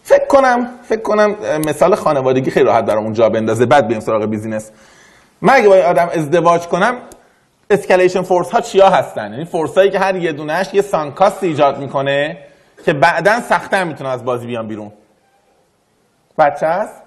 فکر 0.04 0.26
کنم 0.28 0.70
فکر 0.84 1.02
کنم 1.02 1.36
مثال 1.66 1.96
خانوادگی 1.96 2.52
خیلی 2.52 2.66
راحت 2.66 2.86
برامون 2.86 3.14
جا 3.14 3.30
بندازه. 3.30 3.66
بعد 3.66 3.88
بریم 3.88 4.00
سراغ 4.00 4.26
بیزینس 4.26 4.72
من 5.42 5.54
اگه 5.54 5.70
با 5.70 5.76
آدم 5.76 6.10
ازدواج 6.10 6.68
کنم 6.68 6.98
escalation 7.70 8.22
force 8.22 8.52
ها 8.52 8.62
چیا 8.62 8.90
هستن؟ 8.90 9.32
یعنی 9.32 9.46
force 9.46 9.78
هایی 9.78 9.92
که 9.92 10.00
هر 10.00 10.16
یه 10.16 10.32
دونش 10.32 10.74
یه 10.74 10.82
sunk 10.82 11.13
cost 11.13 11.44
ایجاد 11.44 11.80
می‌کنه 11.80 12.38
که 12.86 12.94
بعدا 12.94 13.42
سختتر 13.42 13.84
می‌تونه 13.84 14.10
از 14.10 14.26
بازی 14.26 14.48
بیان 14.48 14.68
بیرون. 14.68 14.92
بچه 16.38 16.68
هست؟ 16.68 17.02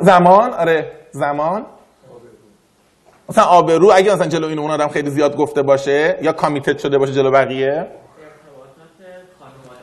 زمان؟ 0.00 0.52
آره 0.52 0.92
زمان. 1.10 1.66
مثلا 3.28 3.44
آبرو 3.44 3.92
اگه 3.94 4.14
مثلا 4.14 4.26
جلو 4.26 4.46
این 4.46 4.58
اون 4.58 4.70
آدم 4.70 4.88
خیلی 4.88 5.10
زیاد 5.10 5.36
گفته 5.36 5.62
باشه 5.62 6.18
یا 6.22 6.32
committed 6.32 6.78
شده 6.78 6.98
باشه 6.98 7.12
جلو 7.12 7.30
بقیه؟ 7.30 7.86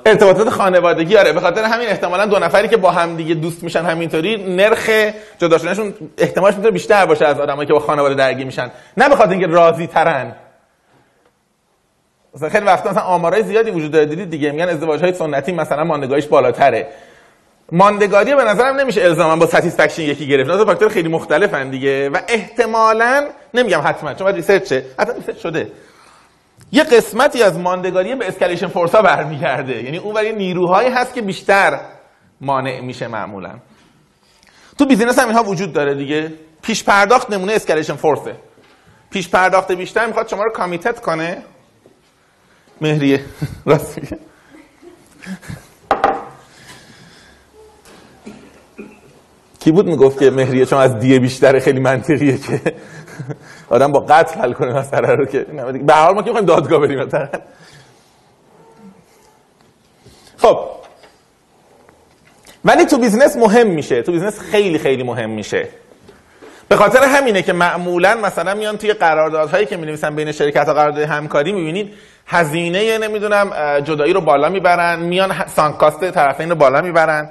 ارتباطات 0.05 0.49
خانوادگی. 0.49 1.17
آره 1.17 1.33
به 1.33 1.39
خاطر 1.39 1.63
همین 1.63 1.87
احتمالا 1.87 2.25
دو 2.25 2.39
نفری 2.39 2.67
که 2.67 2.77
با 2.77 2.91
هم 2.91 3.15
دیگه 3.15 3.33
دوست 3.33 3.63
میشن 3.63 3.81
همینطوری 3.81 4.55
نرخ 4.55 4.89
جدا 5.37 5.57
شدنشون 5.57 5.93
احتمالش 6.17 6.55
می‌تونه 6.55 6.71
بیشتر 6.71 7.05
باشه 7.05 7.25
از 7.25 7.39
آدمایی 7.39 7.67
که 7.67 7.73
با 7.73 7.79
خانواده 7.79 8.15
درگیر 8.15 8.45
میشن. 8.45 8.71
نه 8.97 9.09
به 9.09 9.15
خاطر 9.15 9.31
اینکه 9.31 9.47
راضی 9.47 9.87
ترن. 9.87 10.35
مثلا 12.35 12.49
خیلی 12.49 12.65
وقتا 12.65 12.89
مثلا 12.89 13.03
آمارای 13.03 13.43
زیادی 13.43 13.71
وجود 13.71 13.91
داره 13.91 14.05
دیدید 14.05 14.29
دیگه؟ 14.29 14.51
میگن 14.51 14.69
ازدواج 14.69 15.01
های 15.01 15.13
سنتی 15.13 15.51
مثلا 15.51 15.83
ماندگاریش 15.83 16.27
بالاتره. 16.27 16.87
ماندگاری 17.71 18.35
به 18.35 18.43
نظرم 18.43 18.75
نمیشه 18.75 19.01
الزاما 19.01 19.35
با 19.35 19.45
satisfaction 19.45 20.01
یکی 20.01 20.27
گرفت. 20.27 20.49
نه 20.49 20.65
فاکتور 20.65 20.89
خیلی 20.89 21.09
مختلفن 21.09 21.69
دیگه 21.69 22.09
و 22.09 22.17
احتمالا 22.27 23.27
نمیگم 23.53 23.81
حتما 23.85 24.13
چون 24.13 24.25
باید 24.25 24.35
research 24.35 24.73
حتما 24.99 25.15
research 25.15 25.37
شده. 25.37 25.71
یه 26.71 26.83
قسمتی 26.83 27.43
از 27.43 27.59
ماندگاری 27.59 28.15
به 28.15 28.27
escalation 28.27 28.67
force 28.67 28.96
ا 28.96 29.01
برمیگرده. 29.01 29.83
یعنی 29.83 29.97
اون 29.97 30.13
برای 30.13 30.33
نیروهایی 30.33 30.89
هست 30.89 31.13
که 31.13 31.21
بیشتر 31.21 31.79
مانع 32.41 32.81
میشه 32.81 33.07
معمولا. 33.07 33.59
تو 34.77 34.85
business 34.85 35.19
هم 35.19 35.27
اینها 35.27 35.43
وجود 35.43 35.73
داره 35.73 35.95
دیگه. 35.95 36.33
پیش 36.61 36.83
پرداخت 36.83 37.29
نمونه 37.29 37.53
escalation 37.53 37.95
force 37.95 38.29
ه 38.29 38.35
پیش 39.11 39.29
پرداخت 39.29 39.71
بیشتر 39.71 40.05
می‌خواد 40.05 40.27
شما 40.27 40.43
رو 40.43 40.51
committed 40.51 41.01
کنه. 41.01 41.43
مهریه 42.81 43.25
راست 43.65 43.99
کی 49.63 49.71
بود 49.71 49.85
می‌گفت 49.85 50.19
که 50.19 50.31
مهریه 50.31 50.65
چون 50.65 50.79
از 50.79 50.99
دیه 50.99 51.19
بیشتره 51.19 51.59
خیلی 51.59 51.79
منطقیه 51.79 52.37
که؟ 52.37 52.61
آدم 53.69 53.91
با 53.91 53.99
قتل 53.99 54.39
حل 54.39 54.53
کنه 54.53 54.73
مسئله 54.73 55.07
رو 55.07 55.25
که 55.25 55.45
به 55.85 55.93
حال 55.93 56.15
ما 56.15 56.21
که 56.21 56.29
می‌خوایم 56.29 56.45
دادگاه 56.45 56.79
بریم 56.79 57.09
خب. 60.37 60.59
ولی 62.65 62.85
تو 62.85 62.97
business 62.97 63.37
مهم 63.37 63.67
میشه 63.67 64.01
تو 64.01 64.11
business 64.11 64.39
خیلی 64.39 64.79
خیلی 64.79 65.03
مهم 65.03 65.29
میشه. 65.29 65.67
به 66.69 66.75
خاطر 66.75 67.03
همینه 67.03 67.41
که 67.41 67.53
معمولا 67.53 68.15
مثلا 68.15 68.53
میان 68.53 68.77
توی 68.77 68.93
قراردادهایی 68.93 69.65
که 69.65 69.77
می‌نویسن 69.77 70.15
بین 70.15 70.31
شرکت 70.31 70.67
ها 70.67 70.73
قرارداد 70.73 71.03
همکاری 71.03 71.51
می‌بینید 71.51 71.93
هزینه 72.27 72.97
نمی‌دونم 72.97 73.79
جدایی 73.79 74.13
رو 74.13 74.21
بالا 74.21 74.49
می‌برن 74.49 74.99
میان 74.99 75.47
sunk 75.47 75.79
cost 75.79 76.11
طرفین 76.11 76.49
رو 76.49 76.55
بالا 76.55 76.81
می‌برن. 76.81 77.29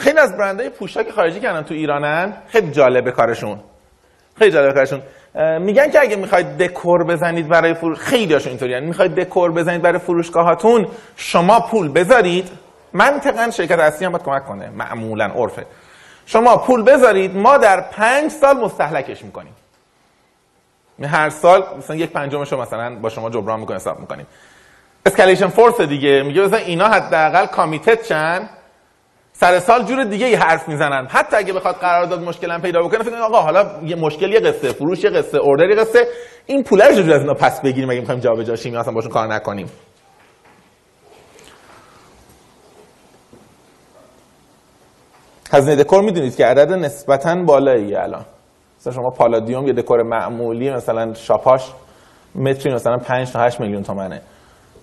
خیلی 0.00 0.18
از 0.18 0.36
برندهای 0.36 0.68
پوشاک 0.68 1.10
خارجی 1.10 1.40
که 1.40 1.48
تو 1.48 1.74
ایرانن 1.74 2.32
خیلی 2.48 2.70
جالبه 2.70 3.10
کارشون. 3.10 3.60
خیلی 4.38 4.50
جالبه 4.50 4.72
کارشون. 4.72 5.02
میگن 5.58 5.90
که 5.90 6.00
اگه 6.00 6.16
می‌خواید 6.16 6.58
دکور 6.58 7.04
بزنید 7.04 7.48
برای 7.48 7.74
فروش 7.74 7.98
خیلی 7.98 8.34
هاشون 8.34 8.70
یعنی 8.70 8.86
می‌خواید 8.86 9.14
دکور 9.14 9.52
بزنید 9.52 9.82
برای 9.82 9.98
فروشگاهاتون 9.98 10.86
شما 11.16 11.60
پول 11.60 11.88
بذارید. 11.88 12.50
منطقا 12.92 13.50
شرکت 13.50 13.78
اصلی 13.78 14.06
هم 14.06 14.12
باید 14.12 14.24
کمک 14.24 14.46
کنه. 14.46 14.70
معمولا 14.70 15.24
عرفه. 15.24 15.66
شما 16.26 16.56
پول 16.56 16.82
بذارید 16.82 17.36
ما 17.36 17.58
در 17.58 17.80
پنج 17.80 18.30
سال 18.30 18.56
مستهلکش 18.56 19.24
می‌کنیم. 19.24 19.54
هر 21.02 21.30
سال 21.30 21.64
مثلا 21.78 21.96
یک 21.96 22.10
پنجمش 22.10 22.52
رو 22.52 22.60
مثلا 22.60 22.96
با 22.96 23.08
شما 23.08 23.30
جبران 23.30 23.60
می‌کنیم 23.60 23.76
حساب 23.76 24.00
می‌کنیم. 24.00 24.26
escalation 25.06 25.48
force 25.48 25.80
دیگه. 25.80 26.22
میگه 26.22 26.42
مثلا 26.42 26.58
اینا 26.58 26.88
حداقل 26.88 27.46
committed 27.46 28.02
شن 28.02 28.48
سر 29.38 29.58
سال 29.58 29.84
جور 29.84 30.04
دیگه 30.04 30.26
ای 30.26 30.34
حرف 30.34 30.68
می‌زنن. 30.68 31.06
حتی 31.10 31.36
اگه 31.36 31.52
بخواد 31.52 31.74
قرارداد 31.74 32.20
مشکل 32.20 32.50
هم 32.50 32.60
پیدا 32.60 32.82
بکنه 32.82 33.02
فکر 33.02 33.16
آقا 33.16 33.40
حالا 33.40 33.70
یه 33.84 33.96
مشکل 33.96 34.32
یه 34.32 34.40
قصه 34.40 34.72
فروش 34.72 35.04
یه 35.04 35.10
قصه 35.10 35.38
order 35.38 35.68
یه 35.68 35.76
قصه. 35.76 36.06
این 36.46 36.62
پول 36.62 36.80
رو 36.80 37.12
از 37.12 37.20
اینا 37.20 37.34
پس 37.34 37.60
بگیریم 37.60 37.90
اگه 37.90 38.00
می‌خوایم 38.00 38.20
جابجا 38.20 38.56
شیم 38.56 38.72
یا 38.72 38.80
اصلا 38.80 38.94
باشون 38.94 39.10
کار 39.10 39.34
نکنیم. 39.34 39.66
هزینه 45.52 45.82
دکور 45.82 46.02
می‌دونید 46.02 46.36
که 46.36 46.46
عدد 46.46 46.72
نسبتا 46.72 47.34
بالاییه 47.46 48.00
الان. 48.00 48.24
مثلا 48.78 48.92
شما 48.92 49.10
پالادیوم 49.10 49.66
یه 49.66 49.72
دکور 49.72 50.02
معمولی 50.02 50.70
مثلا 50.70 51.14
شاپاش 51.14 51.72
متری 52.34 52.74
مثلا 52.74 52.96
5 52.96 53.32
تا 53.32 53.40
8 53.40 53.60
میلیون 53.60 53.82
تومنه. 53.82 54.22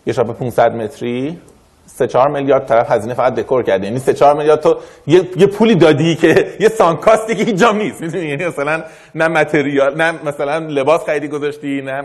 یه 0.05 0.13
شاپ 0.13 0.39
500 0.39 0.71
متری. 0.71 1.41
3 1.85 2.07
4 2.07 2.29
میلیارد 2.29 2.65
طرف 2.65 2.91
هزینه 2.91 3.13
فقط 3.13 3.35
دکور 3.35 3.63
کرده. 3.63 3.85
یعنی 3.85 3.99
3 3.99 4.13
4 4.13 4.35
میلیارد 4.35 4.59
تو 4.59 4.77
یه, 5.07 5.29
یه 5.37 5.47
پولی 5.47 5.75
دادی 5.75 6.15
که 6.15 6.27
یه 6.59 6.69
سانکاستی 6.69 7.35
که 7.35 7.43
هیچ 7.43 7.63
نیست. 7.63 8.01
می‌دونی؟ 8.01 8.25
یعنی 8.25 8.45
مثلا 8.45 8.83
نه 9.15 9.27
material 9.27 9.95
نه 9.95 10.11
مثلا 10.25 10.57
لباس 10.57 11.05
خریدی 11.05 11.27
گذاشتی 11.27 11.81
نه 11.81 12.03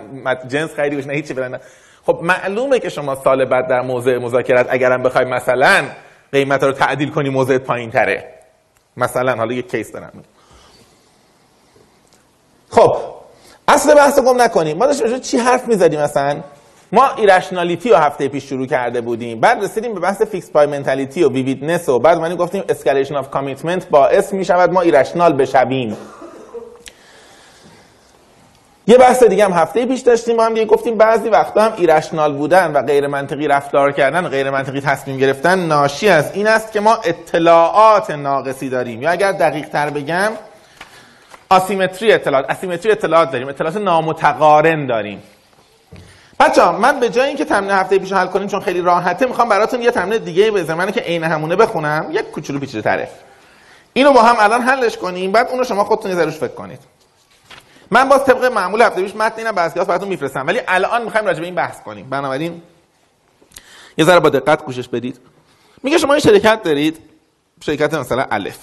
جنس 0.49 0.75
خریدی 0.75 0.97
گذاشتی 0.97 1.11
نه 1.11 1.17
هیچی 1.17 1.35
بدن 1.35 1.59
خب 2.07 2.21
معلومه 2.23 2.79
که 2.79 2.89
شما 2.89 3.15
سال 3.15 3.45
بعد 3.45 3.69
در 3.69 3.81
موضع 3.81 4.19
مذاکرات 4.19 4.67
اگرم 4.71 5.03
بخوای 5.03 5.25
مثلا 5.25 5.85
قیمت 6.33 6.63
رو 6.63 6.73
تعدیل 6.73 7.11
کنی 7.11 7.31
موضع 7.31 7.59
پایین 7.59 7.91
تره 7.91 8.35
مثلا 8.97 9.37
حالا 9.37 9.55
یه 9.55 9.63
case 9.63 9.93
دارم. 9.93 10.13
خب 12.71 12.97
اصل 13.69 13.95
بحث 13.95 14.19
گم 14.19 14.43
نکنیم. 14.43 14.79
ما 14.79 14.87
داشتیم 14.87 15.19
چی 15.19 15.37
حرف 15.37 15.69
می‌زدیم 15.69 16.01
مثلا؟ 16.01 16.41
ما 16.93 17.11
irrationality 17.17 17.91
رو 17.91 17.97
هفته 17.97 18.29
پیش 18.29 18.49
شروع 18.49 18.67
کرده 18.67 19.01
بودیم. 19.01 19.41
بعد 19.41 19.65
رسیدیم 19.65 19.95
به 19.95 20.01
بحث 20.01 20.23
fixed 20.23 20.51
pie 20.51 20.67
mentality 20.67 21.23
و 21.25 21.33
vividness 21.33 21.89
و 21.89 21.99
بعد 21.99 22.19
ما 22.19 22.37
گفتیم 22.37 22.65
escalation 22.69 23.17
of 23.17 23.31
commitment 23.31 23.89
باعث 23.89 24.33
می 24.33 24.45
شود 24.45 24.73
ما 24.73 24.81
irrational 24.81 25.33
بشویم. 25.33 25.97
یه 28.87 28.99
بحث 28.99 29.23
دیگه 29.23 29.45
هم 29.45 29.53
هفته 29.53 29.87
پیش 29.87 30.01
داشتیم 30.01 30.37
ما 30.37 30.45
هم 30.45 30.55
دیگه 30.55 30.67
گفتیم 30.67 30.99
بعضی 30.99 31.29
وقتا 31.29 31.63
هم 31.63 31.73
ایرشنال 31.77 32.33
بودن 32.33 32.73
و 32.73 32.83
غیر 32.83 33.07
منطقی 33.07 33.49
رفتار 33.49 33.93
کردن 33.93 34.27
و 34.27 34.29
غیر 34.29 34.51
منطقی 34.51 34.81
تصمیم 34.81 35.17
گرفتن 35.17 35.59
ناشی 35.59 36.09
از 36.09 36.33
این 36.35 36.47
است 36.47 36.73
که 36.73 36.81
ما 36.81 36.95
اطلاعات 36.95 38.11
ناقصی 38.11 38.69
داریم. 38.69 39.03
یا 39.03 39.11
اگر 39.11 39.33
دقیق 39.33 39.69
تر 39.69 39.91
بگم 39.91 40.33
آسیمتری 41.51 42.13
اطلاعات. 42.13 42.51
اسیمتری 42.51 42.93
اطلاعات 42.93 43.31
داریم. 43.31 43.49
اطلاعات 43.49 43.77
نامتقارن 43.77 44.87
داریم. 44.87 45.23
بچه 46.41 46.71
من 46.71 47.01
به 47.01 47.09
جای 47.09 47.29
اینکه 47.29 47.45
تمرین 47.45 47.71
هفته 47.71 47.99
پیش 47.99 48.13
حل 48.13 48.27
کنیم 48.27 48.49
چون 48.49 48.61
خیلی 48.61 48.81
راحته 48.81 49.27
می‌خوام 49.27 49.49
براتون 49.49 49.83
یه 49.83 49.91
تمرین 49.91 50.23
دیگه 50.23 50.51
به 50.51 50.93
که 50.93 51.01
عین 51.01 51.25
همونه 51.25 51.57
بخونم. 51.57 52.07
یک 52.11 52.31
کوچولو 52.31 52.59
پیچیده 52.59 52.83
تره. 52.83 53.09
اینو 53.93 54.13
با 54.13 54.23
هم 54.23 54.37
الان 54.39 54.63
حلش 54.63 54.97
کنیم 54.97 55.33
بعد 55.33 55.49
اونو 55.49 55.65
شما 55.65 55.85
خودتون 55.85 56.11
یه 56.11 56.31
فکر 56.31 56.49
کنید. 56.49 56.81
من 57.91 58.09
باز 58.09 58.25
طبق 58.25 58.45
معمول 58.45 58.83
هفته 58.83 59.03
پیش 59.03 59.17
متن 59.17 59.39
اینم 59.39 59.53
بحث 59.53 59.73
براتون 59.73 60.09
میفرستم 60.09 60.47
ولی 60.47 60.61
الان 60.69 61.05
می‌خوایم 61.05 61.27
راجع 61.27 61.41
به 61.41 61.47
این 61.47 61.55
بحث 61.55 61.81
کنیم. 61.83 62.11
بنابراین 62.11 62.63
یه 63.99 64.05
ذره 64.05 64.21
با 64.21 64.29
دقت 64.29 64.65
گوشش 64.65 64.89
بدید. 64.89 65.21
میگه 65.83 65.99
شما 65.99 66.13
این 66.13 66.21
شرکت 66.21 66.63
دارید 66.63 66.99
شرکت 67.61 67.95
مثلا 67.95 68.27
الف. 68.31 68.59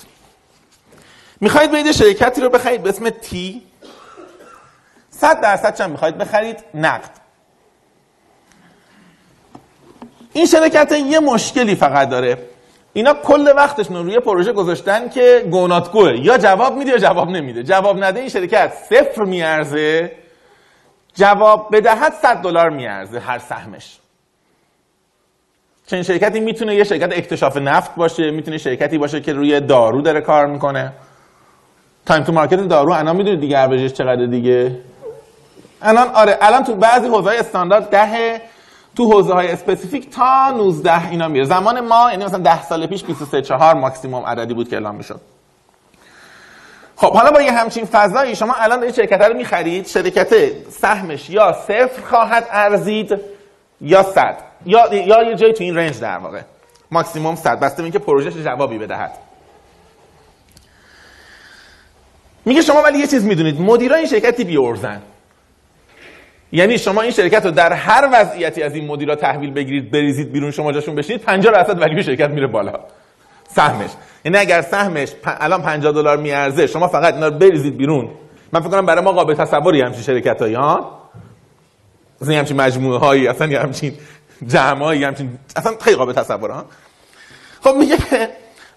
می‌خواید 1.41 1.71
برید 1.71 1.91
شرکتی 1.91 2.41
رو 2.41 2.49
بخرید 2.49 2.83
به 2.83 2.89
اسم 2.89 3.09
تی. 3.09 3.61
100 5.09 5.41
درصد 5.41 5.75
چند 5.75 5.91
می‌خواید 5.91 6.17
بخرید؟ 6.17 6.63
نقد. 6.73 7.24
این 10.35 10.45
شرکت 10.45 10.91
یه 10.91 11.19
مشکلی 11.19 11.75
فقط 11.75 12.09
داره. 12.09 12.37
اینا 12.93 13.13
کل 13.13 13.53
وقتشون 13.57 13.95
روی 13.95 14.19
پروژه 14.19 14.51
گذاشتن 14.51 15.09
که 15.09 15.47
go 15.51 15.68
no-go 15.68 16.09
ه 16.09 16.17
یا 16.19 16.37
جواب 16.37 16.77
میده 16.77 16.91
یا 16.91 16.97
جواب 16.97 17.29
نمیده. 17.29 17.63
جواب 17.63 18.03
نده 18.03 18.19
این 18.19 18.29
شرکت 18.29 18.73
صفر 18.89 19.23
میارزه 19.23 20.11
جواب 21.13 21.75
بدهد 21.75 22.13
100 22.13 22.35
دلار 22.35 22.69
میارزه 22.69 23.19
هر 23.19 23.39
سهمش. 23.39 23.97
چنین 25.87 26.03
شرکتی 26.03 26.39
می‌تونه 26.39 26.75
یه 26.75 26.83
شرکت 26.83 27.17
اکتشاف 27.17 27.57
نفت 27.57 27.95
باشه 27.95 28.31
می‌تونه 28.31 28.57
شرکتی 28.57 28.97
باشه 28.97 29.21
که 29.21 29.33
روی 29.33 29.59
دارو 29.59 30.01
داره 30.01 30.21
کار 30.21 30.45
می‌کنه. 30.45 30.93
time 32.05 32.23
to 32.23 32.31
market 32.31 32.67
دارو 32.67 32.91
الان 32.91 33.15
می‌دونید 33.15 33.39
دیگه 33.39 33.59
اوریجش 33.59 33.93
چقدر 33.93 34.25
دیگه؟ 34.25 34.77
الان 35.81 36.07
آره 36.07 36.37
الان 36.41 36.63
تو 36.63 36.75
بعضی 36.75 37.07
حوزه 37.07 37.31
استاندارد 37.31 37.89
ده 37.89 38.41
تو 38.97 39.11
حوزه 39.11 39.33
های 39.33 39.47
specific 39.47 40.09
تا 40.09 40.51
19 40.51 41.09
اینا 41.09 41.27
میره. 41.27 41.45
زمان 41.45 41.79
ما 41.79 42.11
یعنی 42.11 42.25
مثلا 42.25 42.39
10 42.39 42.63
سال 42.63 42.87
پیش 42.87 43.03
23 43.03 43.41
4 43.41 43.73
ماکسیموم 43.73 44.25
عددی 44.25 44.53
بود 44.53 44.69
که 44.69 44.75
اعلام 44.75 44.95
می‌شد. 44.95 45.21
خب 46.95 47.13
حالا 47.13 47.31
با 47.31 47.41
یه 47.41 47.51
همچین 47.51 47.85
فضایی 47.85 48.35
شما 48.35 48.53
الان 48.53 48.83
این 48.83 48.91
شرکت 48.91 49.21
رو 49.21 49.37
می‌خرید 49.37 49.87
شرکت 49.87 50.33
سهمش 50.69 51.29
یا 51.29 51.53
صفر 51.53 52.01
خواهد 52.09 52.47
ارزید 52.51 53.21
یا 53.81 54.03
100 54.03 54.37
یا 54.65 54.93
یا 54.93 55.23
یه 55.23 55.35
جایی 55.35 55.53
تو 55.53 55.63
این 55.63 55.75
رنج 55.75 55.99
در 55.99 56.17
واقع. 56.17 56.41
ماکسیموم 56.91 57.35
100 57.35 57.59
بسته 57.59 57.77
به 57.77 57.83
اینکه 57.83 57.99
پروژهش 57.99 58.33
جوابی 58.33 58.77
بدهد. 58.77 59.11
میگه 62.45 62.61
شما 62.61 62.81
ولی 62.81 62.99
یه 62.99 63.07
چیز 63.07 63.25
می‌دونید. 63.25 63.61
مدیرای 63.61 63.99
این 63.99 64.07
شرکتی 64.07 64.43
بیورزن 64.43 65.01
یعنی 66.55 66.77
شما 66.77 67.01
این 67.01 67.11
شرکت 67.11 67.45
رو 67.45 67.51
در 67.51 67.73
هر 67.73 68.09
وضعیتی 68.13 68.63
از 68.63 68.75
این 68.75 68.87
مدیرا 68.87 69.15
تحویل 69.15 69.51
بگیرید 69.51 69.91
بریزید 69.91 70.31
بیرون 70.31 70.51
شما 70.51 70.71
جاشون 70.71 70.95
بشید 70.95 71.21
50 71.21 71.53
درصد 71.53 71.81
ولی 71.81 72.03
شرکت 72.03 72.29
میره 72.29 72.47
بالا. 72.47 72.79
سهمش. 73.47 73.89
یعنی 74.25 74.37
اگر 74.37 74.61
سهمش 74.61 75.11
الان 75.25 75.61
50 75.61 75.91
دلار 75.91 76.17
میارزه 76.17 76.67
شما 76.67 76.87
فقط 76.87 77.13
اینا 77.13 77.27
رو 77.27 77.37
بریزید 77.37 77.77
بیرون. 77.77 78.09
من 78.51 78.59
فکر 78.59 78.69
کنم 78.69 78.85
برای 78.85 79.03
ما 79.03 79.11
قابل 79.11 79.33
تصوری 79.33 79.81
همچین 79.81 80.01
شرکت 80.01 80.41
هایی 80.41 80.53
ها 80.53 81.01
اصلا 82.21 82.37
همچین 82.37 82.57
مجموعه 82.57 82.99
هایی 82.99 83.27
اصلا 83.27 83.59
همچین 83.61 83.93
جمع 84.47 84.83
هایی 84.83 85.03
همچین 85.03 85.29
اصلا 85.55 85.73
خیلی 85.81 85.95
قابل 85.95 86.13
تصور 86.13 86.51
ها؟ 86.51 86.65
خب 87.61 87.75
میگه 87.75 87.97
که 87.97 88.29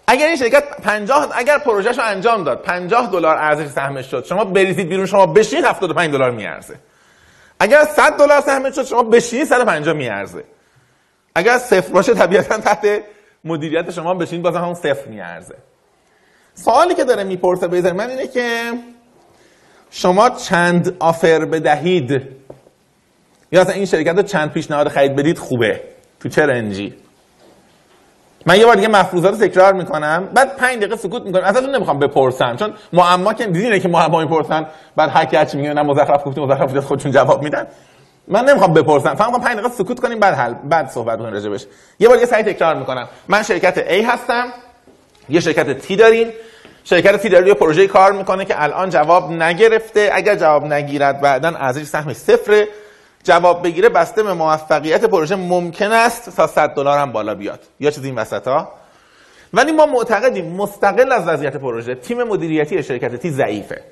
اگر 0.07 0.27
این 0.27 0.37
شرکت 0.37 0.65
50 0.83 1.29
اگر 1.35 1.59
پروژهشو 1.59 2.03
انجام 2.05 2.45
داد 2.45 2.63
50 2.63 3.11
دلار 3.11 3.37
ارزش 3.37 3.67
سهمش 3.67 4.07
شد 4.07 4.25
شما 4.25 4.45
بریزید 4.45 4.89
بیرون 4.89 5.07
شما 5.07 5.27
بشین 5.27 5.65
75 5.65 6.13
دلار 6.13 6.31
میارزه. 6.31 6.75
اگر 7.61 7.85
100 7.85 8.17
دلار 8.19 8.41
سهم 8.41 8.71
شد 8.71 8.85
شما 8.85 9.03
بشینید 9.03 9.47
150 9.47 9.95
میارزه. 9.95 10.45
اگر 11.35 11.59
صفر 11.59 11.93
باشه 11.93 12.15
طبیعتا 12.15 12.59
تحت 12.59 13.01
مدیریت 13.45 13.91
شما 13.91 14.15
بشین 14.15 14.43
باز 14.43 14.57
همون 14.57 14.75
صفر 14.75 15.09
میارزه. 15.09 15.55
سوالی 16.55 16.95
که 16.95 17.05
داره 17.05 17.25
می‌پرسه 17.25 17.69
بیزر 17.69 17.93
من 17.93 18.11
اینه 18.11 18.27
که 18.27 18.73
شما 19.91 20.31
چند 20.31 20.97
آفر 20.99 21.45
بدهید؟ 21.45 22.23
یا 23.53 23.61
اصلا 23.61 23.75
این 23.75 23.87
شرکت 23.87 24.17
رو 24.17 24.23
چند 24.23 24.53
پیشنهاد 24.53 24.89
خرید 24.89 25.17
بدید 25.17 25.39
خوبه؟ 25.39 25.81
تو 26.21 26.29
چه 26.29 26.47
رنجی؟ 26.47 26.95
من 28.47 28.59
یه 28.59 28.67
بار 28.67 28.75
دیگه 28.75 28.89
مفروضات 28.89 29.41
رو 29.41 29.49
تکرار 29.49 29.73
می‌کنم. 29.73 30.29
بعد 30.35 30.57
5 30.57 30.77
دقیقه 30.77 30.97
سکوت 30.97 31.23
می‌کنم. 31.23 31.45
ازتون 31.45 31.75
نمی‌خوام 31.75 31.99
بپرسم 31.99 32.57
چون 32.57 32.73
معما 32.93 33.35
که 33.35 33.47
دیدینه 33.47 33.81
که 33.81 33.89
معما 33.89 34.21
می‌پرسن. 34.21 34.67
بعد 34.97 35.11
هر 35.11 35.45
کی 35.45 35.57
میگه 35.57 35.75
نه 35.75 35.83
مزخرف 35.83 36.27
گفتی 36.27 36.41
مزخرف 36.41 36.63
گفتی 36.63 36.81
خودشون 36.81 37.13
جواب 37.13 37.43
میدن. 37.43 37.67
من 38.29 38.45
نمی‌خوام 38.45 38.75
بپرسم 38.75 39.15
فقط 39.15 39.27
می‌خوام 39.27 39.43
5 39.43 39.59
دقیقه 39.59 39.75
سکوت 39.75 40.01
کنیم 40.01 40.19
بعد 40.19 40.35
حل 40.35 40.55
بعد 40.65 40.89
صحبت 40.89 41.19
کنیم 41.19 41.33
راجبش 41.33 41.67
یه 41.99 42.09
بار 42.09 42.19
یه 42.19 42.27
سعی 42.27 42.43
تکرار 42.43 42.75
می‌کنم. 42.75 43.09
من 43.29 43.43
شرکت 43.43 43.89
A 43.89 44.05
هستم. 44.07 44.47
یه 45.29 45.41
شرکت 45.41 45.87
T 45.87 45.97
دارین 45.97 46.31
شرکت 46.85 47.27
T 47.27 47.31
داره 47.31 47.49
یه 47.49 47.55
پروژه 47.55 47.87
کار 47.87 48.13
می‌کنه 48.13 48.45
که 48.45 48.63
الان 48.63 48.91
جواب 48.91 49.33
نگرفته. 49.33 50.11
اگر 50.13 50.37
جواب 50.37 50.65
نگیرد 50.65 51.21
بعدا 51.21 51.49
ارزش 51.49 51.83
سهمش 51.83 52.17
صفره. 52.17 52.69
جواب 53.25 53.63
بگیره 53.63 53.89
بسته 53.89 54.23
به 54.23 54.33
موفقیت 54.33 55.05
پروژه 55.05 55.37
ممکن 55.37 55.93
است 55.93 56.37
تا 56.37 56.47
100 56.47 56.75
دلار 56.75 56.99
هم 56.99 57.13
بالا 57.13 57.35
بیاد. 57.35 57.61
یا 57.81 57.91
چیزی 57.91 58.07
این 58.07 58.19
وسط 58.19 58.49
ها؟ 58.49 58.69
ولی 59.55 59.73
ما 59.73 59.87
معتقدیم 59.87 60.57
مستقل 60.57 61.13
از 61.13 61.29
وضعیت 61.29 61.57
پروژه 61.57 61.95
تیم 61.95 62.23
مدیریتی 62.23 62.83
شرکت 62.83 63.17
تیم 63.17 63.31
ضعیفیه. 63.31 63.83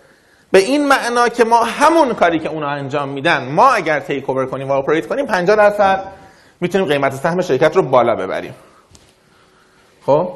به 0.50 0.58
این 0.58 0.88
معنا 0.88 1.28
که 1.28 1.44
ما 1.44 1.64
همون 1.64 2.14
کاری 2.14 2.38
که 2.38 2.48
اونا 2.48 2.68
انجام 2.68 3.08
میدن 3.08 3.52
ما 3.52 3.70
اگر 3.70 4.00
take 4.00 4.30
over 4.30 4.46
کنیم 4.46 4.68
و 4.68 4.72
operate 4.72 5.06
کنیم 5.06 5.26
50 5.26 5.56
درصد 5.56 6.04
می‌تونیم 6.60 6.86
قیمت 6.86 7.14
سهم 7.14 7.40
شرکت 7.42 7.76
رو 7.76 7.82
بالا 7.82 8.16
ببریم. 8.16 8.54
خب؟ 10.06 10.32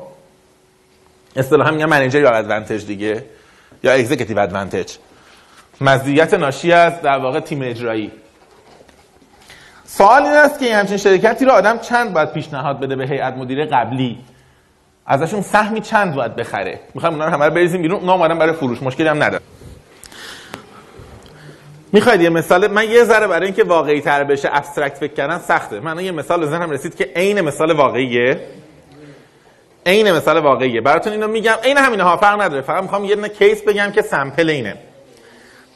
اصطلاحا 1.36 1.70
میگن 1.70 1.86
managerial 1.86 2.20
advantage 2.20 2.86
دیگه 2.86 3.24
یا 3.82 3.92
executive 3.92 4.38
advantage 4.38 4.96
مزیت 5.80 6.34
ناشی 6.34 6.72
از 6.72 7.00
در 7.02 7.18
واقع 7.18 7.40
تیم 7.40 7.62
اجرایی. 7.62 8.12
سوال 9.92 10.22
این 10.22 10.32
است 10.32 10.58
که 10.58 10.76
همچین 10.76 10.96
شرکتی 10.96 11.44
رو 11.44 11.52
آدم 11.52 11.78
چند 11.78 12.12
باید 12.12 12.32
پیشنهاد 12.32 12.80
بده 12.80 12.96
به 12.96 13.06
هیئت 13.06 13.34
مدیره 13.34 13.66
قبلی؟ 13.66 14.18
ازشون 15.06 15.42
سهمی 15.42 15.80
چند 15.80 16.14
باید 16.14 16.36
بخره؟ 16.36 16.80
می‌خوام 16.94 17.12
اونا 17.12 17.26
رو 17.26 17.32
همه 17.32 17.50
بریزیم 17.50 17.82
بیرون 17.82 18.00
اونا 18.00 18.12
اومدن 18.12 18.38
برای 18.38 18.52
فروش 18.52 18.82
مشکلی 18.82 19.08
هم 19.08 19.22
نداره. 19.22 19.42
می‌خواید 21.92 22.20
یه 22.20 22.28
مثال؟ 22.28 22.66
من 22.66 22.90
یه 22.90 23.04
ذره 23.04 23.26
برای 23.26 23.46
اینکه 23.46 23.64
واقعی 23.64 24.00
تر 24.00 24.24
بشه 24.24 24.48
abstract 24.52 24.98
فکر 24.98 25.12
کردن 25.12 25.38
سخته. 25.38 25.80
من 25.80 26.00
یه 26.00 26.12
مثال 26.12 26.46
ذهنم 26.46 26.70
رسید 26.70 26.96
که 26.96 27.10
عین 27.16 27.40
مثال 27.40 27.72
واقعیه. 27.72 28.40
عین 29.86 30.12
مثال 30.12 30.38
واقعیه. 30.38 30.80
براتون 30.80 31.12
اینو 31.12 31.28
میگم. 31.28 31.56
عین 31.64 31.76
همینه 31.76 32.02
ها 32.02 32.16
فرق 32.16 32.40
نداره. 32.40 32.62
فقط 32.62 32.82
می‌خوام 32.82 33.04
یه 33.04 33.16
case 33.16 33.62
بگم 33.62 33.90
که 33.94 34.02
sample 34.02 34.50
اینه. 34.50 34.76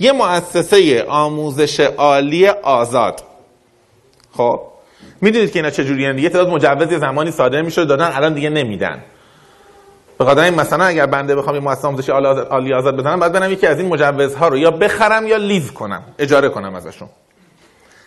یه 0.01 0.13
مؤسسه 0.13 1.05
آموزش 1.05 1.81
عالی 1.81 2.49
آزاد. 2.49 3.23
خب. 4.37 4.61
می‌دونید 5.21 5.53
که 5.53 5.59
اینا 5.59 5.71
چجوریه 5.71 6.21
یه 6.21 6.29
تعداد 6.29 6.49
مجوز 6.49 7.01
زمانی 7.01 7.31
صادر 7.31 7.63
می‌شد 7.63 7.89
دادن 7.89 8.13
الان 8.15 8.35
دیگه 8.35 8.51
نمیدن. 8.51 9.05
به 10.19 10.25
خاطر 10.25 10.41
این 10.41 10.55
مثلا 10.55 10.85
اگر 10.85 11.07
بنده 11.07 11.37
بخوام 11.37 11.55
یه 11.55 11.61
مؤسسه 11.61 11.89
آموزشی 11.89 12.13
عالی 12.13 12.75
آزاد 12.75 12.97
بدم 12.97 13.21
بعد 13.21 13.33
برم 13.33 13.53
یکی 13.53 13.67
از 13.67 13.79
این 13.79 13.89
مجوزها 13.89 14.49
رو. 14.49 14.59
یا 14.59 14.71
بخرم 14.71 15.27
یا 15.27 15.37
لیز 15.37 15.73
کنم. 15.73 16.03
اجاره 16.19 16.49
کنم 16.49 16.75
ازشون. 16.75 17.09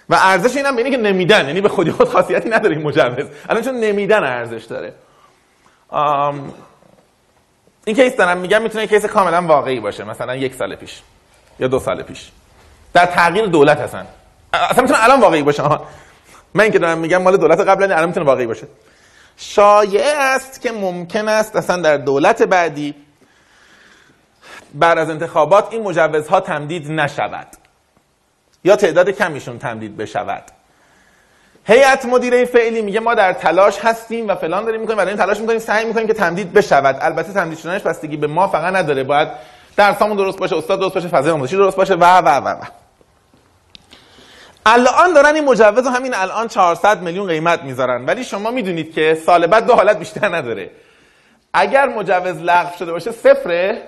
و 0.10 0.18
ارزش 0.20 0.56
اینم 0.56 0.78
اینه 0.78 0.92
که 0.92 0.98
نمیدن. 0.98 1.48
یعنی 1.48 1.62
به 1.62 1.70
خودی 1.70 1.92
خود 1.92 2.10
خاصیتی 2.10 2.50
نداره 2.50 2.76
این 2.76 2.88
مجوز. 2.88 3.26
الان 3.50 3.64
چون 3.64 3.76
نمیدن 3.76 4.24
ارزش 4.24 4.64
داره. 4.64 4.94
آم... 5.90 6.54
این 7.86 7.96
کیس 7.96 8.16
دارم 8.16 8.38
میگم 8.38 8.62
می‌تونه 8.62 8.88
کیس 8.88 9.06
کاملا 9.06 9.42
واقعی 9.42 9.80
باشه. 9.80 10.04
مثلا 10.04 10.36
یک 10.36 10.56
سال 10.56 10.76
پیش 10.76 11.02
یا 11.60 11.68
دو 11.68 11.80
سال 11.80 12.04
پیش. 12.04 12.32
در 12.94 13.06
تغییر 13.06 13.46
دولت 13.46 13.80
هستن. 13.80 14.08
اصلا 14.54 14.82
می‌تونه 14.82 15.04
الان 15.04 15.20
واقعی 15.20 15.44
باشه. 15.44 15.64
من 16.54 16.72
که 16.72 16.80
دارم 16.80 16.98
میگم 16.98 17.22
مال 17.22 17.38
دولت 17.38 17.60
قبل 17.60 17.84
الان 17.84 18.06
می‌تونه 18.06 18.26
واقعی 18.26 18.46
باشه. 18.48 18.68
شایعه 19.38 20.14
است 20.18 20.62
که 20.62 20.72
ممکن 20.72 21.28
است 21.28 21.56
اصلا 21.56 21.82
در 21.82 21.98
دولت 21.98 22.44
بعدی 22.44 22.96
بعد 24.74 24.98
از 24.98 25.10
انتخابات 25.10 25.68
این 25.72 25.84
مجوزها 25.84 26.40
تمدید 26.40 26.92
نشود. 26.92 27.48
یا 28.64 28.76
تعداد 28.76 29.10
کمیشون 29.10 29.60
تمدید 29.60 29.98
بشود. 29.98 30.44
هیئت 31.66 32.06
مدیره 32.06 32.46
فعلی 32.46 32.82
میگه 32.82 33.00
ما 33.00 33.16
در 33.16 33.34
تلاش 33.34 33.80
هستیم 33.80 34.28
و 34.28 34.36
فلان 34.36 34.66
داریم 34.66 34.82
می‌کنیم 34.82 34.98
برای 34.98 35.10
این 35.10 35.18
تلاش 35.18 35.40
می‌کنیم 35.40 35.60
سعی 35.60 35.86
می‌کنیم 35.86 36.08
که 36.08 36.14
تمدید 36.14 36.54
بشود. 36.54 36.98
البته 37.02 37.34
تمدید 37.34 37.58
شدنش 37.58 37.82
بستگی 37.82 38.18
به 38.18 38.28
ما 38.28 38.48
فقط 38.48 38.76
نداره 38.76 39.04
باید 39.04 39.28
درسامون 39.76 40.18
درست 40.18 40.40
باشه 40.40 40.58
استاد 40.58 40.80
درست 40.80 40.94
باشه 40.94 41.08
فضای 41.08 41.32
آموزشی 41.32 41.56
درست 41.56 41.78
باشه 41.78 41.94
و 41.94 42.18
و 42.18 42.28
و 42.28 42.50
و. 42.50 42.64
الان 44.70 45.14
دارن 45.14 45.36
این 45.36 45.46
مجوز 45.46 45.88
همین 45.88 46.14
الان 46.14 46.48
400 46.48 47.02
میلیون 47.02 47.28
قیمت 47.28 47.64
می‌ذارن. 47.64 48.06
ولی 48.06 48.24
شما 48.24 48.52
می‌دونید 48.52 48.94
که 48.94 49.18
سال 49.26 49.48
بعد 49.48 49.66
دو 49.66 49.74
حالت 49.74 50.00
بیشتر 50.00 50.36
نداره. 50.36 50.70
اگر 51.54 51.88
مجوز 51.88 52.42
لغو 52.42 52.78
شده 52.80 52.92
باشه 52.92 53.12
صفره. 53.12 53.82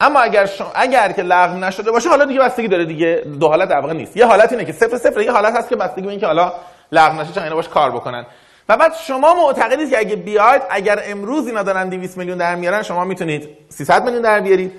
اما 0.00 0.20
اگر 0.20 0.46
شما 0.46 0.72
اگر 0.74 1.12
که 1.12 1.22
لغو 1.22 1.58
نشده 1.58 1.90
باشه 1.90 2.08
حالا 2.08 2.24
دیگه 2.24 2.40
بستگی 2.40 2.68
داره 2.68 2.84
دیگه. 2.84 3.22
دو 3.40 3.48
حالت 3.48 3.68
در 3.68 3.80
نیست. 3.80 4.16
یه 4.16 4.26
حالت 4.26 4.52
اینه 4.52 4.64
که 4.64 4.72
صفر 4.72 4.98
صفر 4.98 5.20
یه 5.20 5.32
حالت 5.32 5.56
هست 5.56 5.68
که 5.68 5.76
بستگی 5.76 6.02
به 6.02 6.10
اینکه 6.10 6.26
حالا 6.26 6.52
لغو 6.92 7.20
نشه 7.20 7.42
اینا 7.42 7.54
باش 7.54 7.68
کار 7.68 7.90
بکنن. 7.90 8.26
و 8.68 8.76
بعد 8.76 8.94
شما 8.94 9.34
معتقدید 9.34 9.90
که 9.90 9.98
اگه 9.98 10.16
بیاید 10.16 10.62
اگر 10.70 11.02
امروز 11.04 11.46
اینا 11.46 11.62
دارن 11.62 11.88
200 11.88 12.18
میلیون 12.18 12.38
در 12.38 12.54
میارن 12.54 12.82
شما 12.82 13.04
می‌تونید 13.04 13.48
300 13.68 14.04
میلیون 14.04 14.22
در 14.22 14.40
بیارید. 14.40 14.72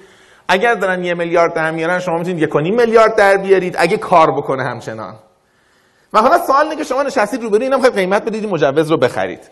اگر 0.48 0.74
دارن 0.74 1.04
یه 1.04 1.14
میلیارد 1.14 1.54
در 1.54 1.72
میارن 1.72 2.00
شما 2.00 2.18
می‌تونید 2.18 2.50
1.5 2.50 2.56
میلیارد 2.56 3.16
در 3.16 3.38
بیارید 3.38 3.76
اگه 3.78 3.98
کار 3.98 4.32
بکنه 4.32 4.64
همچنان. 4.64 5.16
و 6.14 6.22
حالا 6.22 6.38
سوال 6.38 6.64
اینه 6.64 6.76
که 6.76 6.84
شما 6.84 7.04
نشستید 7.04 7.44
روبروی 7.44 7.64
اینا 7.64 7.76
می‌خواید 7.76 7.96
قیمت 7.96 8.26
بدید 8.26 8.50
مجوز 8.50 8.92
رو 8.92 8.98
بخرید. 8.98 9.50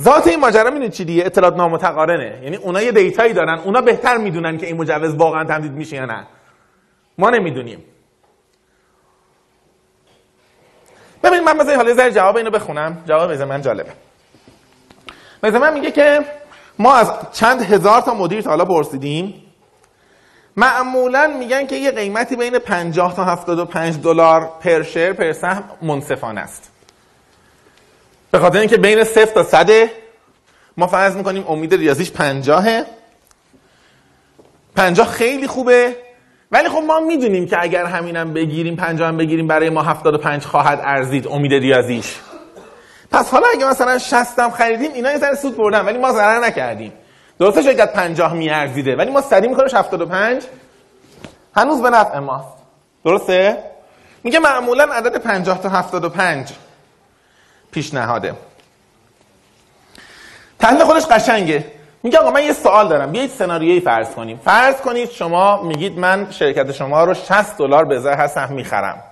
ذات 0.00 0.26
این 0.26 0.40
ماجرا 0.40 0.70
می‌دونید 0.70 0.92
چی 0.92 1.04
دیگه؟ 1.04 1.26
اطلاعات 1.26 1.56
نامتقارنه. 1.56 2.40
یعنی 2.42 2.56
اونا 2.56 2.82
یه 2.82 2.92
دیتایی 2.92 3.32
دارن 3.32 3.58
اونا 3.58 3.80
بهتر 3.80 4.16
می‌دونن 4.16 4.58
که 4.58 4.66
این 4.66 4.76
مجوز 4.76 5.14
واقعا 5.14 5.44
تمدید 5.44 5.72
میشه 5.72 5.96
یا 5.96 6.04
نه. 6.04 6.26
ما 7.18 7.30
نمی‌دونیم. 7.30 7.84
ببینید 11.22 11.44
من 11.44 11.56
مثلا 11.56 11.76
حالا 11.76 11.94
ذره 11.94 12.10
جواب 12.10 12.36
اینو 12.36 12.50
بخونم. 12.50 13.02
جواب 13.06 13.32
من 13.32 13.62
جالبه. 13.62 13.92
مثلا 15.42 15.58
من 15.58 15.74
میگه 15.74 15.90
که 15.90 16.20
ما 16.78 16.94
از 16.94 17.12
چند 17.32 17.62
هزار 17.62 18.00
تا 18.00 18.14
مدیر 18.14 18.40
تا 18.40 18.50
حالا 18.50 18.64
پرسیدیم. 18.64 19.34
معمولا 20.56 21.34
میگن 21.38 21.66
که 21.66 21.76
یه 21.76 21.90
قیمتی 21.90 22.36
بین 22.36 22.58
50 22.58 23.16
تا 23.16 23.24
75 23.24 24.02
دلار 24.02 24.50
پر 24.60 24.82
شیر 24.82 25.12
پر 25.12 25.32
سهم 25.32 25.64
منصفانه 25.82 26.40
است. 26.40 26.70
به 28.30 28.38
خاطر 28.38 28.58
اینکه 28.58 28.76
بین 28.76 29.04
0 29.04 29.26
تا 29.26 29.42
100 29.42 29.70
ما 30.76 30.86
فرض 30.86 31.16
می‌کنیم 31.16 31.44
امید 31.48 31.74
ریاضیش 31.74 32.10
50 32.10 32.84
50 34.76 35.08
خیلی 35.08 35.46
خوبه 35.46 35.96
ولی 36.52 36.68
خب 36.68 36.82
ما 36.86 37.00
می‌دونیم 37.00 37.46
که 37.46 37.62
اگر 37.62 37.84
همینم 37.84 38.32
بگیریم 38.32 38.76
50 38.76 39.08
هم 39.08 39.16
بگیریم 39.16 39.46
برای 39.46 39.70
ما 39.70 39.82
75 39.82 40.44
خواهد 40.44 40.80
ارزید 40.84 41.28
امید 41.28 41.54
ریاضیش. 41.54 42.16
پس 43.14 43.30
حالا 43.30 43.46
اگه 43.54 43.66
مثلا 43.66 43.98
60 43.98 44.38
هم 44.38 44.50
خریدیم 44.50 44.92
اینا 44.92 45.12
یه 45.12 45.18
ذره 45.18 45.34
سود 45.34 45.56
بردن 45.56 45.84
ولی 45.84 45.98
ما 45.98 46.12
ضرر 46.12 46.38
نکردیم. 46.38 46.92
درسته 47.38 47.62
شرکت 47.62 47.92
50 47.92 48.32
میارزیده 48.32 48.96
ولی 48.96 49.10
ما 49.10 49.20
سری 49.20 49.48
می‌کنیم 49.48 49.76
75 49.76 50.42
هنوز 51.56 51.82
به 51.82 51.90
نفع 51.90 52.18
ماست. 52.18 52.48
درسته؟ 53.04 53.58
میگه 54.24 54.38
معمولا 54.38 54.84
عدد 54.84 55.16
50 55.16 55.62
تا 55.62 55.68
75 55.68 56.52
پیشنهاده. 57.70 58.34
تحلیل 60.58 60.84
خودش 60.84 61.06
قشنگه. 61.06 61.64
میگه 62.02 62.18
آقا 62.18 62.30
من 62.30 62.42
یه 62.42 62.52
سوال 62.52 62.88
دارم. 62.88 63.12
بیایید 63.12 63.30
سناریویی 63.30 63.80
فرض 63.80 64.10
کنیم. 64.10 64.40
فرض 64.44 64.76
کنید 64.76 65.10
شما 65.10 65.62
میگید 65.62 65.98
من 65.98 66.30
شرکت 66.30 66.72
شما 66.72 67.04
رو 67.04 67.14
60 67.14 67.58
دلار 67.58 67.84
به 67.84 67.96
ازای 67.96 68.14
هر 68.14 68.46
می‌خرم. 68.46 69.02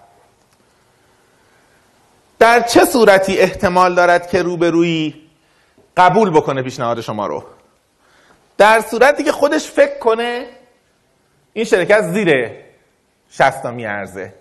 در 2.43 2.61
چه 2.61 2.85
صورتی 2.85 3.39
احتمال 3.39 3.95
دارد 3.95 4.31
که 4.31 4.43
روبرویی 4.43 5.15
قبول 5.97 6.31
بکنه 6.31 6.63
پیشنهاد 6.63 7.01
شما 7.01 7.27
رو؟ 7.27 7.45
در 8.59 8.81
صورتی 8.81 9.25
که 9.25 9.33
خودش 9.33 9.67
فکر 9.71 9.99
کنه 9.99 10.47
این 11.53 11.65
شرکت 11.65 12.03
زیر 12.03 12.51
60 13.31 13.67
میارزه. 13.67 14.35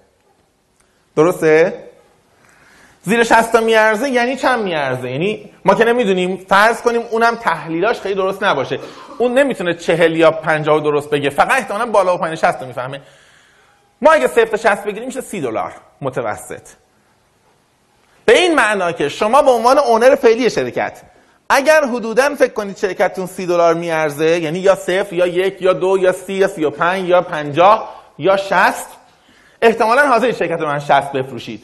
درسته؟ 1.16 1.84
زیر 3.02 3.24
60 3.24 3.56
میارزه 3.56 4.10
یعنی 4.10 4.36
چند 4.36 4.64
میارزه؟ 4.64 5.12
یعنی 5.12 5.52
ما 5.66 5.76
که 5.76 5.86
نمی‌دونیم 5.86 6.38
فرض 6.38 6.82
کنیم 6.82 7.02
اونم 7.12 7.36
تحلیلاش 7.36 8.00
خیلی 8.00 8.16
درست 8.16 8.44
نباشه. 8.44 8.80
اون 9.18 9.34
نمی‌تونه 9.34 9.74
40 9.74 10.16
یا 10.16 10.32
50 10.32 10.80
درست 10.80 11.10
بگه 11.10 11.30
فقط 11.30 11.52
احتمالاً 11.52 11.86
بالا 11.86 12.16
و 12.16 12.18
پایین 12.18 12.36
60 12.36 12.64
می‌فهمه. 12.64 13.02
ما 14.02 14.12
اگه 14.12 14.28
0 14.28 14.46
تا 14.46 14.58
60 14.58 14.84
بگیریم 14.84 15.06
میشه 15.06 15.22
30 15.22 15.42
دلار. 15.42 15.74
متوسط. 16.02 16.68
به 18.26 18.38
این 18.38 18.56
معنا 18.56 18.92
که 18.92 19.10
شما 19.10 19.42
به 19.42 19.52
عنوان 19.52 19.78
اونر 19.78 20.16
فعلی 20.16 20.50
شرکت 20.50 21.02
اگر 21.50 21.86
حدودا 21.86 22.36
فکر 22.36 22.54
کنید 22.54 22.78
شرکتتون 22.78 23.26
30 23.26 23.46
دلار 23.46 23.74
میارزه 23.74 24.40
یعنی 24.40 24.60
یا 24.60 24.76
صفر 24.76 25.14
یا 25.14 25.28
یک 25.28 25.62
یا 25.62 25.74
دو 25.74 25.98
یا 25.98 26.12
سی 26.12 26.34
یا 26.34 26.48
35 26.48 27.10
یا 27.10 27.22
50 27.22 27.90
یا 28.18 28.38
60 28.38 28.74
احتمالا 29.62 30.08
حاضر 30.08 30.32
شرکت 30.32 30.62
من 30.62 30.80
60 30.80 31.12
بفروشید. 31.12 31.64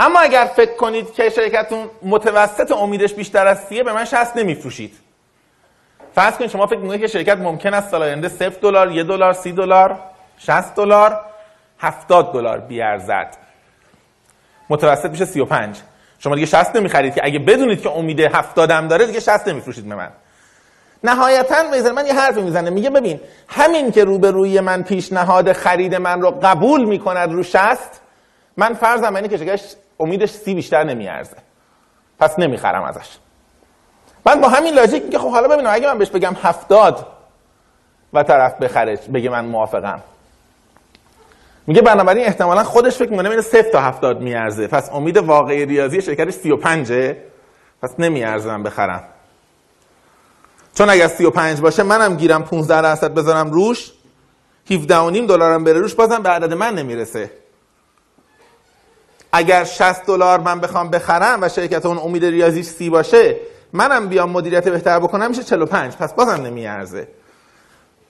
اما 0.00 0.20
اگر 0.20 0.50
فکر 0.56 0.76
کنید 0.76 1.12
که 1.12 1.30
شرکتتون 1.30 1.90
متوسط 2.02 2.72
امیدش 2.72 3.14
بیشتر 3.14 3.46
از 3.46 3.64
سیه 3.64 3.82
به 3.82 3.92
من 3.92 4.04
60 4.04 4.36
نمیفروشید. 4.36 4.98
فرض 6.14 6.36
کنید 6.36 6.50
شما 6.50 6.66
فکر 6.66 6.78
می‌کنید 6.78 7.00
که 7.00 7.06
شرکت 7.06 7.38
ممکن 7.38 7.74
است 7.74 7.90
سال 7.90 8.02
آینده 8.02 8.28
0 8.28 8.48
دلار 8.48 8.92
1 8.92 9.06
دلار 9.06 9.32
30 9.32 9.52
دلار 9.52 9.98
60 10.38 10.74
دلار 10.74 11.20
70 11.78 12.32
دلار 12.32 12.58
بیارزد. 12.58 13.36
متوسط 14.70 15.10
میشه 15.10 15.24
35 15.24 15.80
شما 16.18 16.34
دیگه 16.34 16.46
60 16.46 16.76
نمی‌خرید 16.76 17.14
که 17.14 17.20
اگه 17.24 17.38
بدونید 17.38 17.82
که 17.82 17.90
امید 17.90 18.20
70 18.20 18.70
هم 18.70 18.88
داره 18.88 19.06
دیگه 19.06 19.20
60 19.20 19.48
نمیفروشید 19.48 19.88
به 19.88 19.94
من. 19.94 20.10
نهایتا 21.04 21.56
میزن 21.70 21.90
من 21.90 22.06
یه 22.06 22.14
حرفی 22.14 22.42
می‌زنه 22.42 22.70
میگه 22.70 22.90
ببین 22.90 23.20
همین 23.48 23.92
که 23.92 24.04
روبروی 24.04 24.60
من 24.60 24.82
پیشنهاد 24.82 25.52
خرید 25.52 25.94
من 25.94 26.20
رو 26.20 26.30
قبول 26.30 26.84
می‌کند 26.84 27.32
رو 27.32 27.42
60 27.42 27.78
من 28.56 28.74
فرضم 28.74 29.16
اینه 29.16 29.28
که 29.28 29.36
شرکت 29.36 29.76
امیدش 30.00 30.30
سی 30.30 30.54
بیشتر 30.54 30.84
نمیارزه. 30.84 31.36
پس 32.18 32.38
نمی‌خرم 32.38 32.82
ازش. 32.82 33.08
من 34.26 34.40
با 34.40 34.48
همین 34.48 34.74
لاجیک 34.74 35.04
میگه 35.04 35.18
خب 35.18 35.30
حالا 35.30 35.48
ببینم 35.48 35.70
اگه 35.72 35.86
من 35.86 35.98
بهش 35.98 36.10
بگم 36.10 36.36
هفتاد 36.42 37.06
و 38.12 38.22
طرف 38.22 38.54
بخره 38.54 38.98
بگه 39.14 39.30
من 39.30 39.44
موافقم. 39.44 40.00
میگه 41.66 41.82
بنابراین 41.82 42.26
احتمالا 42.26 42.64
خودش 42.64 42.96
فکر 42.96 43.10
می‌کنه 43.10 43.28
بین 43.28 43.40
0 43.40 43.62
تا 43.62 43.80
70 43.80 44.20
میارزه. 44.20 44.66
پس 44.66 44.90
امید 44.92 45.16
واقعی 45.16 45.66
ریاضی 45.66 46.02
شرکتش 46.02 46.34
35 46.34 46.92
پس 47.82 47.94
نمیارزه 47.98 48.58
بخرم. 48.58 49.04
چون 50.74 50.90
اگر 50.90 51.08
35 51.08 51.60
باشه 51.60 51.82
منم 51.82 52.16
گیرم 52.16 52.44
15 52.44 52.82
درصد 52.82 53.14
بذارم 53.14 53.50
روش. 53.50 53.92
17 54.70 54.96
و 54.96 55.10
نیم 55.10 55.26
دلارم 55.26 55.64
بره 55.64 55.80
روش 55.80 55.94
بازم 55.94 56.22
به 56.22 56.28
عدد 56.28 56.52
من 56.52 56.74
نمی‌رسه. 56.74 57.30
اگر 59.32 59.64
60 59.64 60.06
دلار 60.06 60.40
من 60.40 60.60
بخوام 60.60 60.90
بخرم 60.90 61.38
و 61.42 61.48
شرکت 61.48 61.86
اون 61.86 61.98
امید 61.98 62.24
ریاضیش 62.24 62.66
سی 62.66 62.90
باشه 62.90 63.36
منم 63.72 64.08
بیام 64.08 64.30
مدیریت 64.30 64.68
بهتر 64.68 64.98
بکنم 64.98 65.28
میشه 65.28 65.42
45 65.42 65.96
پس 65.96 66.14
بازم 66.14 66.46
نمیارزه. 66.46 67.08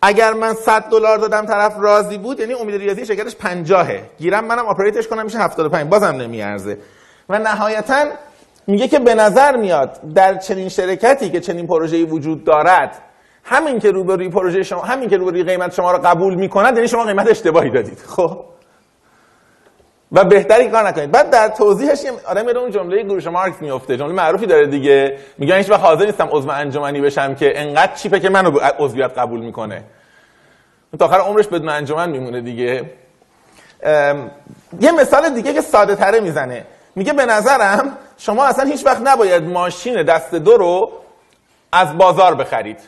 اگر 0.02 0.32
من 0.32 0.54
100 0.54 0.82
دلار 0.90 1.18
دادم 1.18 1.46
طرف 1.46 1.74
راضی 1.78 2.18
بود 2.18 2.40
یعنی 2.40 2.54
امید 2.54 2.74
ریاضی 2.74 3.06
شرکتش 3.06 3.36
50 3.36 3.88
گیرم 4.18 4.44
منم 4.44 4.66
آپریتش 4.66 5.08
کنم 5.08 5.24
میشه 5.24 5.38
75 5.38 5.88
بازم 5.88 6.06
نمیارزه. 6.06 6.78
و 7.28 7.38
نهایتا 7.38 8.04
میگه 8.66 8.88
که 8.88 8.98
به 8.98 9.14
نظر 9.14 9.56
میاد 9.56 10.00
در 10.14 10.34
چنین 10.38 10.68
شرکتی 10.68 11.30
که 11.30 11.40
چنین 11.40 11.66
پروژه‌ای 11.66 12.04
وجود 12.04 12.44
دارد 12.44 12.98
همین 13.44 13.78
که 13.78 13.90
روبروی 13.90 14.28
پروژه 14.28 14.62
شما 14.62 14.82
همین 14.82 15.08
که 15.08 15.16
روبروی 15.16 15.42
قیمت 15.42 15.74
شما 15.74 15.92
رو 15.92 15.98
قبول 15.98 16.34
می‌کند 16.34 16.76
یعنی 16.76 16.88
شما 16.88 17.04
قیمت 17.04 17.30
اشتباهی 17.30 17.70
دادید. 17.70 17.98
خب؟ 17.98 18.44
و 20.12 20.24
بهتری 20.24 20.68
کار 20.68 20.88
نکنید. 20.88 21.10
بعد 21.10 21.30
در 21.30 21.48
توضیحش 21.48 21.98
آدم 22.26 22.46
میره 22.46 22.58
اون 22.58 22.70
جمله 22.70 23.02
گروش 23.02 23.26
مارکس 23.26 23.62
میفته 23.62 23.96
جمله 23.96 24.12
معروفی 24.12 24.46
داره 24.46 24.66
دیگه. 24.66 25.18
میگه 25.38 25.56
هیچ 25.56 25.70
وقت 25.70 25.80
حاضر 25.80 26.06
نیستم 26.06 26.28
عضو 26.30 26.50
انجمنی 26.50 27.00
بشم 27.00 27.34
که 27.34 27.60
انقدر 27.60 27.94
چیپه 27.94 28.20
که 28.20 28.28
منو 28.28 28.58
عضویت 28.58 29.18
قبول 29.18 29.40
می‌کنه. 29.40 29.84
تا 30.98 31.04
آخر 31.04 31.18
عمرش 31.18 31.46
بدون 31.46 31.68
انجمن 31.68 32.10
میمونه 32.10 32.40
دیگه. 32.40 32.90
یه 34.80 34.92
مثال 34.92 35.28
دیگه 35.28 35.52
که 35.54 35.60
ساده 35.60 35.96
تره 35.96 36.20
می‌زنه. 36.20 36.64
میگه 36.96 37.12
به 37.12 37.26
نظرم 37.26 37.98
شما 38.18 38.44
اصلا 38.44 38.64
هیچ 38.64 38.86
وقت 38.86 39.00
نباید 39.04 39.42
ماشین 39.42 40.02
دست 40.02 40.34
دو 40.34 40.56
رو 40.56 40.92
از 41.72 41.98
بازار 41.98 42.34
بخرید. 42.34 42.78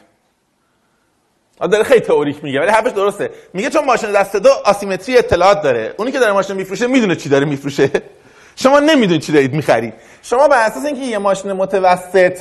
داره 1.61 1.85
خیلی 1.85 2.01
تئوریک 2.01 2.45
میگه 2.45 2.61
ولی 2.61 2.71
حرفش 2.71 2.91
درسته. 2.91 3.31
میگه 3.53 3.71
چون 3.71 3.85
ماشین 3.85 4.13
دست 4.13 4.37
دو 4.37 4.49
آسیمتری 4.65 5.19
اطلاعات 5.19 5.63
داره. 5.63 5.95
اونی 5.99 6.13
که 6.13 6.19
داره 6.19 6.33
ماشین 6.33 6.57
میفروشه 6.57 6.87
می‌دونه 6.87 7.17
چی 7.17 7.29
داره 7.29 7.45
میفروشه. 7.45 7.91
شما 8.63 8.81
نمی‌دونید 8.81 9.23
چی 9.23 9.33
دارید 9.33 9.55
می‌خرید 9.55 9.95
شما 10.23 10.49
به 10.49 10.57
اساس 10.57 10.85
اینکه 10.85 11.01
یه 11.01 11.19
ماشین 11.19 11.53
متوسط 11.53 12.39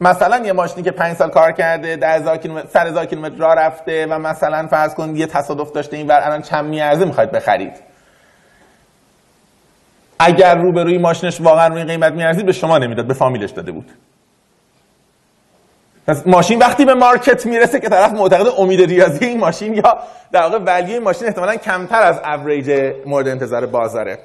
مثلا 0.00 0.46
یه 0.46 0.52
ماشینی 0.52 0.82
که 0.82 0.90
5 0.90 1.16
سال 1.16 1.30
کار 1.30 1.52
کرده 1.52 1.96
10000 1.96 2.36
کیلومتر 2.36 2.68
سر 2.68 2.86
هزار 2.86 3.06
کیلومتر 3.06 3.36
راه 3.36 3.54
رفته 3.54 4.06
و 4.06 4.18
مثلا 4.18 4.66
فرض 4.66 4.94
کن 4.94 5.16
یه 5.16 5.26
تصادف 5.26 5.72
داشته 5.72 5.96
این 5.96 6.06
بر 6.06 6.20
الان 6.24 6.42
چند 6.42 6.64
میارزه 6.64 7.04
می‌خواید 7.04 7.32
بخرید. 7.32 7.72
اگر 10.18 10.54
روبروی 10.54 10.98
ماشینش 10.98 11.40
واقعا 11.40 11.68
روی 11.68 11.84
قیمت 11.84 12.12
میارزید 12.12 12.46
به 12.46 12.52
شما 12.52 12.78
نمی‌داد 12.78 13.06
به 13.06 13.14
فامیلش 13.14 13.50
داده 13.50 13.72
بود. 13.72 13.90
پس 16.06 16.26
ماشین 16.26 16.58
وقتی 16.58 16.84
به 16.84 16.94
مارکت 16.94 17.46
می‌رسه 17.46 17.80
که 17.80 17.88
طرف 17.88 18.12
معتقد 18.12 18.46
امید 18.58 18.80
ریاضی 18.80 19.24
این 19.24 19.38
ماشین 19.38 19.74
یا 19.74 19.98
در 20.32 20.42
واقع 20.42 20.58
ولیو 20.58 20.92
این 20.92 21.02
ماشین 21.02 21.26
احتمالاً 21.26 21.56
کمتر 21.56 22.02
از 22.02 22.18
اوریج 22.24 22.94
مورد 23.06 23.28
انتظار 23.28 23.66
بازاره. 23.66 24.18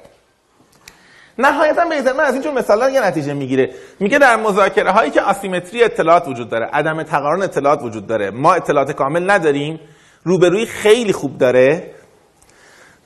نهایتا 1.38 1.84
به 1.84 2.12
من 2.12 2.24
از 2.24 2.34
اینجور 2.34 2.52
مثالا 2.52 2.90
یه 2.90 3.00
نتیجه 3.00 3.32
می‌گیره. 3.32 3.70
میگه 4.00 4.18
در 4.18 4.36
مذاکره 4.36 4.90
هایی 4.90 5.10
که 5.10 5.20
آسیمتری 5.20 5.84
اطلاعات 5.84 6.28
وجود 6.28 6.48
داره 6.48 6.66
عدم 6.72 7.02
تقارن 7.02 7.42
اطلاعات 7.42 7.82
وجود 7.82 8.06
داره 8.06 8.30
ما 8.30 8.54
اطلاعات 8.54 8.92
کامل 8.92 9.30
نداریم 9.30 9.80
روبروی 10.24 10.66
خیلی 10.66 11.12
خوب 11.12 11.38
داره. 11.38 11.90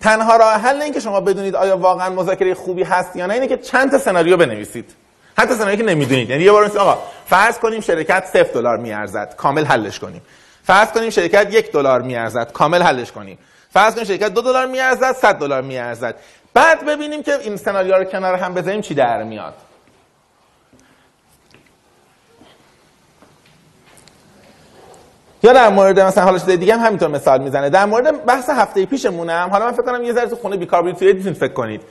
تنها 0.01 0.37
راه 0.37 0.53
حل 0.53 0.83
این 0.83 0.93
که 0.93 1.01
شما 1.01 1.21
بدونید 1.21 1.57
آیا 1.57 1.77
واقعا 1.77 2.11
مذاکره 2.11 2.55
خوبی 2.55 2.83
هست 2.83 3.17
یا 3.17 3.27
نه 3.27 3.35
اینه 3.35 3.47
که 3.47 3.57
چند 3.57 3.91
تا 3.91 3.99
سناریو 3.99 4.37
بنویسید. 4.37 5.02
حتی 5.39 5.55
سناریویی 5.55 5.77
که 5.77 5.83
نمی‌دونید. 5.83 6.31
یعنی 6.31 6.45
یه 6.45 6.53
بار 6.53 6.79
آقا 6.79 6.99
فرض 7.27 7.59
کنیم 7.59 7.81
شرکت 7.81 8.27
0 8.33 8.43
دلار 8.43 8.77
میارزد 8.77 9.35
کامل 9.37 9.65
حلش 9.65 9.99
کنیم. 9.99 10.23
فرض 10.65 10.89
کنیم 10.89 11.11
شرکت 11.11 11.55
یک 11.55 11.73
دلار 11.73 12.03
میارزد 12.03 12.53
کامل 12.53 12.83
حلش 12.83 13.13
کنیم. 13.13 13.39
فرض 13.71 13.95
کنیم 13.95 14.05
شرکت 14.05 14.29
دو 14.29 14.41
دلار 14.41 14.67
میارزد 14.67 15.13
100 15.13 15.35
دلار 15.35 15.63
میارزد. 15.63 16.15
بعد 16.55 16.87
ببینیم 16.87 17.23
که 17.23 17.39
این 17.39 17.57
سناریو 17.57 17.95
رو 17.95 18.05
کنار 18.05 18.35
هم 18.35 18.55
بذاریم 18.55 18.81
چی 18.81 18.95
در 18.95 19.23
میاد. 19.23 19.55
یا 25.43 25.53
در 25.53 25.69
مورد 25.69 26.01
مثلا 26.01 26.25
حالا 26.25 26.39
چیز 26.39 26.49
دیگه 26.49 26.75
هم 26.75 26.87
همینطور 26.87 27.09
مثال 27.09 27.43
می‌زنه. 27.43 27.71
در 27.71 27.85
مورد 27.85 28.25
بحث 28.25 28.51
هفته 28.51 28.87
پیشمونم 28.87 29.49
حالا 29.53 29.65
من 29.65 29.73
فکر 29.73 29.83
کنم 29.83 30.05
یه 30.05 30.13
ذره 30.13 30.27
تو 30.27 30.37
خونه 30.37 30.57
بیکار 30.57 30.83
بودید 30.83 31.33
فکر 31.33 31.53
کنید. 31.53 31.83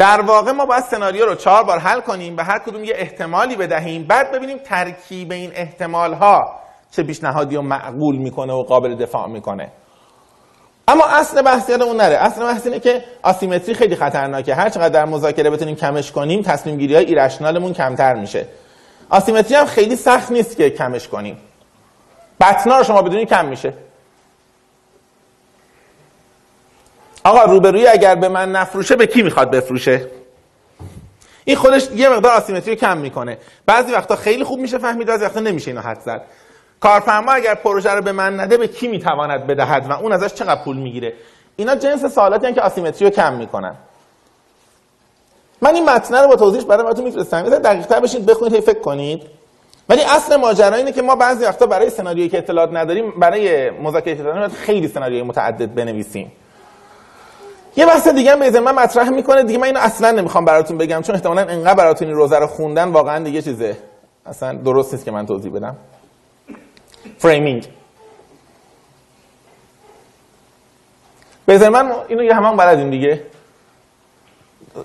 در 0.00 0.20
واقع 0.20 0.52
ما 0.52 0.66
باید 0.66 0.84
سناریو 0.84 1.26
رو 1.26 1.34
چهار 1.34 1.64
بار 1.64 1.78
حل 1.78 2.00
کنیم 2.00 2.36
به 2.36 2.44
هر 2.44 2.58
کدوم 2.58 2.84
یه 2.84 2.94
احتمالی 2.96 3.56
بدهیم. 3.56 4.04
بعد 4.04 4.32
ببینیم 4.32 4.58
ترکیب 4.58 5.32
این 5.32 5.50
احتمال 5.54 6.14
ها 6.14 6.60
چه 6.90 7.02
پیشنهادی 7.02 7.56
رو 7.56 7.62
معقول 7.62 8.16
می‌کنه 8.16 8.52
و 8.52 8.62
قابل 8.62 8.94
دفاع 8.94 9.28
می‌کنه. 9.28 9.72
اما 10.88 11.04
اصل 11.06 11.42
بحث 11.42 11.68
یادمون 11.68 11.96
نره. 11.96 12.16
اصل 12.16 12.44
بحث 12.44 12.66
اینه 12.66 12.80
که 12.80 13.04
آسیمتری 13.22 13.74
خیلی 13.74 13.96
خطرناکه. 13.96 14.54
هر 14.54 14.68
چقدر 14.68 14.88
در 14.88 15.04
مذاکره 15.04 15.50
بتونیم 15.50 15.76
کمش 15.76 16.12
کنیم 16.12 16.42
تصمیم 16.42 16.76
گیری 16.76 16.94
های 16.94 17.04
ایرشنالمون 17.04 17.72
کمتر 17.72 18.14
میشه. 18.14 18.46
آسیمتری 19.10 19.54
هم 19.54 19.66
خیلی 19.66 19.96
سخت 19.96 20.32
نیست 20.32 20.56
که 20.56 20.70
کمش 20.70 21.08
کنیم. 21.08 21.38
بطنا 22.40 22.78
رو 22.78 22.84
شما 22.84 23.02
بدونید 23.02 23.28
کم 23.28 23.46
میشه. 23.46 23.74
آقا 27.24 27.44
روبروی 27.44 27.86
اگر 27.86 28.14
به 28.14 28.28
من 28.28 28.52
نفروشه 28.52 28.96
به 28.96 29.06
کی 29.06 29.22
می‌خواد 29.22 29.50
بفروشه؟ 29.50 30.06
این 31.44 31.56
خودش 31.56 31.88
یه 31.94 32.08
مقدار 32.08 32.32
آسیمتری 32.32 32.76
کم 32.76 32.98
می‌کنه. 32.98 33.38
بعضی 33.66 33.92
وقتا 33.92 34.16
خیلی 34.16 34.44
خوب 34.44 34.60
میشه 34.60 34.78
فهمید 34.78 35.06
بعضی 35.06 35.24
وقتا 35.24 35.40
نمیشه 35.40 35.70
اینو 35.70 35.80
حد 35.80 36.00
زد. 36.00 36.22
کارفرما 36.80 37.32
اگر 37.32 37.54
پروژه 37.54 37.90
رو 37.90 38.02
به 38.02 38.12
من 38.12 38.40
نده 38.40 38.56
به 38.56 38.68
کی 38.68 38.88
می‌تواند 38.88 39.46
بدهد 39.46 39.90
و 39.90 39.92
اون 39.92 40.12
ازش 40.12 40.34
چقدر 40.34 40.64
پول 40.64 40.76
می‌گیره؟ 40.76 41.12
اینا 41.56 41.74
جنس 41.74 42.04
سوالاتی 42.04 42.52
که 42.52 42.60
آسیمتری 42.60 43.04
رو 43.04 43.10
کم 43.10 43.34
می‌کنن. 43.34 43.74
من 45.62 45.74
این 45.74 45.90
متن 45.90 46.14
رو 46.14 46.28
با 46.28 46.36
توضیحش 46.36 46.64
برای 46.64 46.82
براتون 46.82 47.04
میفرستم. 47.04 47.44
یه 47.44 47.50
دقیق 47.50 47.86
تر 47.86 48.00
بشید 48.00 48.26
بخونید 48.26 48.54
هی 48.54 48.60
فکر 48.60 48.80
کنید. 48.80 49.22
ولی 49.88 50.02
اصل 50.02 50.36
ماجرا 50.36 50.76
اینه 50.76 50.92
که 50.92 51.02
ما 51.02 51.16
بعضی 51.16 51.44
وقتا 51.44 51.66
برای 51.66 51.90
سناریویی 51.90 52.28
که 52.28 52.38
اطلاعات 52.38 52.70
نداریم 52.72 53.10
برای 53.10 53.70
مذاکره 53.70 54.12
اطلاعات 54.12 54.52
خیلی 54.52 54.88
سناریوی 54.88 55.22
متعدد 55.22 55.74
بنویسیم. 55.74 56.32
یه 57.76 57.86
بحث 57.86 58.08
دیگه 58.08 58.30
هم 58.32 58.64
من 58.64 58.74
مطرح 58.74 59.08
می‌کنه. 59.08 59.42
دیگه 59.42 59.58
من 59.58 59.66
اینو 59.66 59.80
اصلا 59.80 60.10
نمی‌خوام 60.10 60.44
براتون 60.44 60.78
بگم 60.78 61.02
چون 61.02 61.14
احتمالاً 61.14 61.42
انقدر 61.42 61.74
براتون 61.74 62.08
این 62.08 62.16
روزه 62.16 62.38
رو 62.38 62.46
خوندن 62.46 62.88
واقعا 62.88 63.24
دیگه 63.24 63.42
چیزه. 63.42 63.76
اصلا 64.26 64.52
درست 64.52 64.92
نیست 64.92 65.04
که 65.04 65.10
من 65.10 65.26
توضیح 65.26 65.52
بدم. 65.52 65.76
framing 67.18 67.68
به 71.46 71.68
من 71.68 71.92
اینو 72.08 72.22
یه 72.22 72.34
همان 72.34 72.56
بلدیم 72.56 72.90
دیگه. 72.90 73.22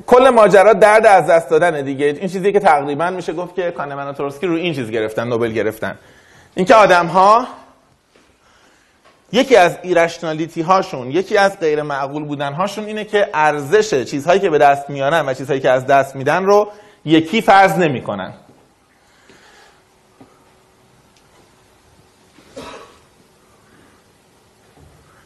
کل 0.08 0.30
ماجرا 0.30 0.74
درد 0.74 1.06
از 1.06 1.28
دست 1.28 1.50
دادن 1.50 1.82
دیگه. 1.82 2.06
این 2.06 2.30
چیزی 2.30 2.52
که 2.52 2.60
تقریبا 2.60 3.10
میشه 3.10 3.34
گفت 3.34 3.56
که 3.56 3.72
کانمن 3.72 4.08
و 4.08 4.14
تورسکی 4.14 4.48
رو 4.48 4.56
این 4.56 4.74
چیز 4.74 4.92
گرفتن 4.92 5.28
نوبل 5.28 5.52
گرفتن. 5.52 5.98
اینکه 6.56 6.76
آدم 6.76 7.06
ها 7.06 7.48
یکی 9.32 9.56
از 9.56 9.78
irrationality 9.84 10.62
هاشون 10.62 11.12
یکی 11.12 11.38
از 11.38 11.60
غیر 11.60 11.82
معقول 11.82 12.24
بودن 12.24 12.54
هاشون 12.54 12.86
اینه 12.86 13.04
که 13.06 13.30
ارزش 13.34 14.04
چیزهایی 14.04 14.40
که 14.40 14.50
به 14.50 14.58
دست 14.58 14.90
میارن 14.90 15.30
و 15.30 15.34
چیزهایی 15.34 15.62
که 15.62 15.70
از 15.70 15.86
دست 15.86 16.16
میدن 16.16 16.46
رو 16.46 16.72
یکی 17.06 17.42
فرض 17.42 17.72
نمی‌کنن. 17.72 18.34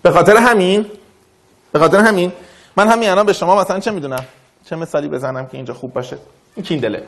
به 0.02 0.12
خاطر 0.12 0.38
همین 0.38 0.86
به 1.72 1.80
خاطر 1.80 1.98
همین 2.00 2.32
من 2.76 2.88
همین 2.88 3.10
الان 3.10 3.26
به 3.26 3.34
شما 3.34 3.62
مثلا 3.62 3.80
چه 3.80 3.92
می‌دونم؟ 3.92 4.26
چه 4.66 4.76
مثالی 4.76 5.08
بزنم 5.08 5.48
که 5.48 5.58
اینجا 5.58 5.74
خوب 5.74 5.94
باشه؟ 5.94 6.18
این 6.56 6.66
کیندله. 6.66 7.04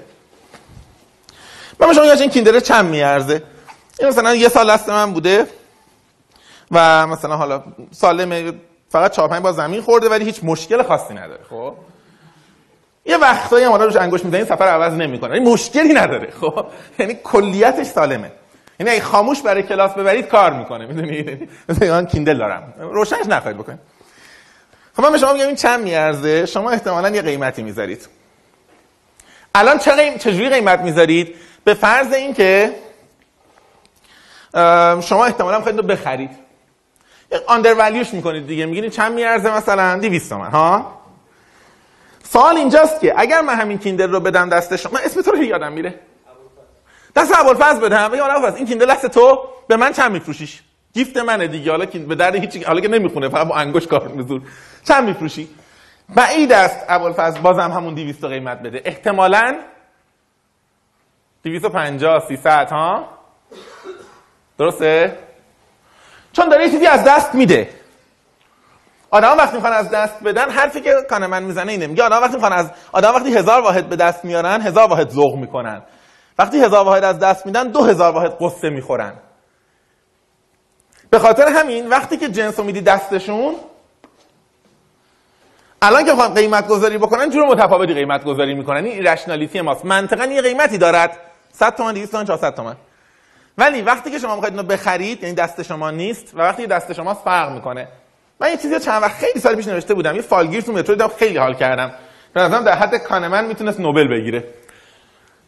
من 1.79 1.87
به 1.87 1.93
شما 1.93 2.03
این 2.03 2.29
کیندله 2.29 2.61
چند 2.61 2.85
میارزه؟ 2.85 3.43
این 3.99 4.09
مثلا 4.09 4.35
یه 4.35 4.49
سال 4.49 4.71
دست 4.71 4.89
من 4.89 5.13
بوده. 5.13 5.47
و 6.71 7.07
مثلا 7.07 7.37
حالا 7.37 7.63
سالمه 7.91 8.53
فقط 8.89 9.11
چهار 9.11 9.27
پنج 9.27 9.41
با 9.41 9.51
زمین 9.51 9.81
خورده 9.81 10.09
ولی 10.09 10.25
هیچ 10.25 10.39
مشکل 10.43 10.83
خاصی 10.83 11.13
نداره 11.13 11.39
خب؟ 11.49 11.73
یه 13.05 13.17
وقتایی 13.17 13.65
هم 13.65 13.73
روش 13.73 13.95
انگوش 13.95 14.25
می‌زنین 14.25 14.45
سفر 14.45 14.67
عوض 14.67 14.93
نمی‌کنه 14.93 15.33
این 15.33 15.43
مشکلی 15.43 15.93
نداره 15.93 16.31
خب؟ 16.41 16.65
یعنی 16.99 17.17
کلیتش 17.23 17.85
سالمه. 17.85 18.31
یعنی 18.79 18.91
اگه 18.91 19.01
خاموش 19.01 19.41
برای 19.41 19.63
کلاس 19.63 19.91
ببرید 19.91 20.27
کار 20.27 20.53
می‌کنه 20.53 20.85
می‌دونید 20.85 21.49
مثلا 21.69 21.91
من 21.91 22.05
کیندل 22.05 22.37
دارم. 22.37 22.73
روشنش 22.79 23.25
نخواهید 23.25 23.57
بکنید. 23.57 23.79
خب 24.95 25.03
من 25.03 25.11
به 25.11 25.17
شما 25.17 25.33
میگم 25.33 25.47
این 25.47 25.55
چند 25.55 25.83
میارزه؟ 25.83 26.45
شما 26.45 26.71
احتمالا 26.71 27.09
یه 27.09 27.21
قیمتی 27.21 27.63
می‌ذارید. 27.63 28.09
الان 29.55 29.77
چه 29.77 29.91
قیم... 29.91 30.17
چجوری 30.17 30.49
قیمت 30.49 30.79
می‌ذارید؟ 30.79 31.35
به 31.63 31.73
فرض 31.73 32.13
اینکه 32.13 32.75
شما 35.01 35.25
احتمالا 35.25 35.61
خواهید 35.61 35.79
رو 35.79 35.87
بخرید. 35.87 36.40
آندر 37.47 37.73
ولیوش 37.73 38.13
می‌کنید 38.13 38.47
دیگه. 38.47 38.65
میگید 38.65 38.91
چند 38.91 39.13
میارزه 39.13 39.57
مثلا؟ 39.57 39.99
200 39.99 40.29
تومن. 40.29 40.51
ها؟ 40.51 41.01
سوال 42.23 42.57
اینجاست 42.57 42.99
که 42.99 43.13
اگر 43.17 43.41
من 43.41 43.55
همین 43.55 43.77
کیندل 43.77 44.11
رو 44.11 44.19
بدم 44.19 44.49
دست 44.49 44.75
شما 44.75 44.99
اسم 44.99 45.21
تو 45.21 45.31
رو 45.31 45.43
یادم 45.43 45.71
میره. 45.71 45.99
دست 47.15 47.39
ابوالفضل 47.39 47.79
بدم 47.79 48.07
بگم 48.07 48.23
ابوالفضل 48.23 48.57
این 48.57 48.65
کیندل 48.65 48.91
دست 48.91 49.05
تو 49.05 49.39
به 49.67 49.77
من 49.77 49.93
چند 49.93 50.11
میفروشیش؟ 50.11 50.61
گیفت 50.93 51.17
منه 51.17 51.47
دیگه. 51.47 51.71
حالا 51.71 51.85
که 51.85 51.99
به 51.99 52.15
درد 52.15 52.35
هیچ 52.35 52.65
حالا 52.65 52.79
که 52.81 52.87
نمی‌خونه 52.87 53.29
فقط 53.29 53.47
با 53.47 53.55
انگوش 53.55 53.87
کار 53.87 54.07
میزور 54.07 54.41
چند 54.87 55.03
میفروشی؟ 55.03 55.49
بعید 56.15 56.51
است 56.51 56.85
ابوالفضل 56.89 57.39
بازم 57.39 57.71
همون 57.71 57.93
200 57.93 58.25
قیمت 58.25 58.61
بده. 58.61 58.81
احتمالاً 58.85 59.57
250 61.43 62.19
300 62.27 62.69
ها؟ 62.69 63.07
درسته؟ 64.57 65.17
چون 66.33 66.49
داره 66.49 66.69
چیزی 66.69 66.85
از 66.85 67.03
دست 67.03 67.35
میده. 67.35 67.69
آدم 69.09 69.37
وقتی 69.37 69.55
می‌خوان 69.55 69.73
از 69.73 69.89
دست 69.89 70.23
بدن 70.23 70.49
حرفی 70.49 70.81
که 70.81 70.95
من 71.29 71.43
می‌زنه 71.43 71.71
اینه 71.71 71.87
میگه 71.87 72.03
آدم 72.03 72.21
وقتی 72.21 72.33
می‌خوان 72.33 72.53
از 72.53 72.71
آدم 72.91 73.15
وقتی 73.15 73.37
هزار 73.37 73.61
واحد 73.61 73.89
به 73.89 73.95
دست 73.95 74.25
میارن 74.25 74.61
هزار 74.61 74.87
واحد 74.87 75.09
ذوق 75.09 75.35
می‌کنن. 75.35 75.81
وقتی 76.39 76.63
هزار 76.63 76.85
واحد 76.85 77.03
از 77.03 77.19
دست 77.19 77.45
میدن 77.45 77.67
دو 77.67 77.83
هزار 77.83 78.11
واحد 78.11 78.37
قصه 78.39 78.69
می‌خورن. 78.69 79.13
به 81.09 81.19
خاطر 81.19 81.47
همین 81.47 81.89
وقتی 81.89 82.17
که 82.17 82.29
جنس 82.29 82.59
رو 82.59 82.65
میدی 82.65 82.81
دستشون 82.81 83.55
الان 85.81 86.05
که 86.05 86.11
می‌خوان 86.11 86.33
قیمت 86.33 86.67
گذاری 86.67 86.97
بکنن 86.97 87.29
جور 87.29 87.47
متفاوتی 87.47 87.93
قیمت 87.93 88.23
گذاری 88.23 88.53
می‌کنن. 88.53 88.85
این 88.85 89.07
رشنالیتی 89.07 89.61
ماست. 89.61 89.85
منطقا 89.85 90.25
یه 90.25 90.41
قیمتی 90.41 90.77
دارد. 90.77 91.17
100 91.51 91.75
تومن 91.75 91.93
200 91.93 92.11
تومن 92.11 92.25
400 92.25 92.55
تومن. 92.55 92.75
ولی 93.57 93.81
وقتی 93.81 94.11
که 94.11 94.19
شما 94.19 94.35
می‌خواید 94.35 94.53
اینو 94.53 94.67
بخرید 94.67 95.23
یعنی 95.23 95.35
دست 95.35 95.61
شما 95.61 95.91
نیست 95.91 96.31
و 96.35 96.39
وقتی 96.39 96.67
دست 96.67 96.93
شما 96.93 97.13
فرق 97.13 97.51
می‌کنه. 97.51 97.87
من 98.39 98.49
یه 98.49 98.57
چیزی 98.57 98.79
چند 98.79 99.01
وقت 99.01 99.15
خیلی 99.15 99.39
سال 99.39 99.55
پیش 99.55 99.67
نوشته 99.67 99.93
بودم 99.93 100.15
یه 100.15 100.21
فالگیر 100.21 100.61
تو 100.61 100.71
مترو 100.71 100.95
دیدم 100.95 101.07
خیلی 101.07 101.37
حال 101.37 101.53
کردم. 101.53 101.91
نظرم 102.35 102.63
در 102.63 102.75
حد 102.75 102.95
کانمن 102.95 103.45
می‌تونست 103.45 103.79
نوبل 103.79 104.07
بگیره. 104.07 104.43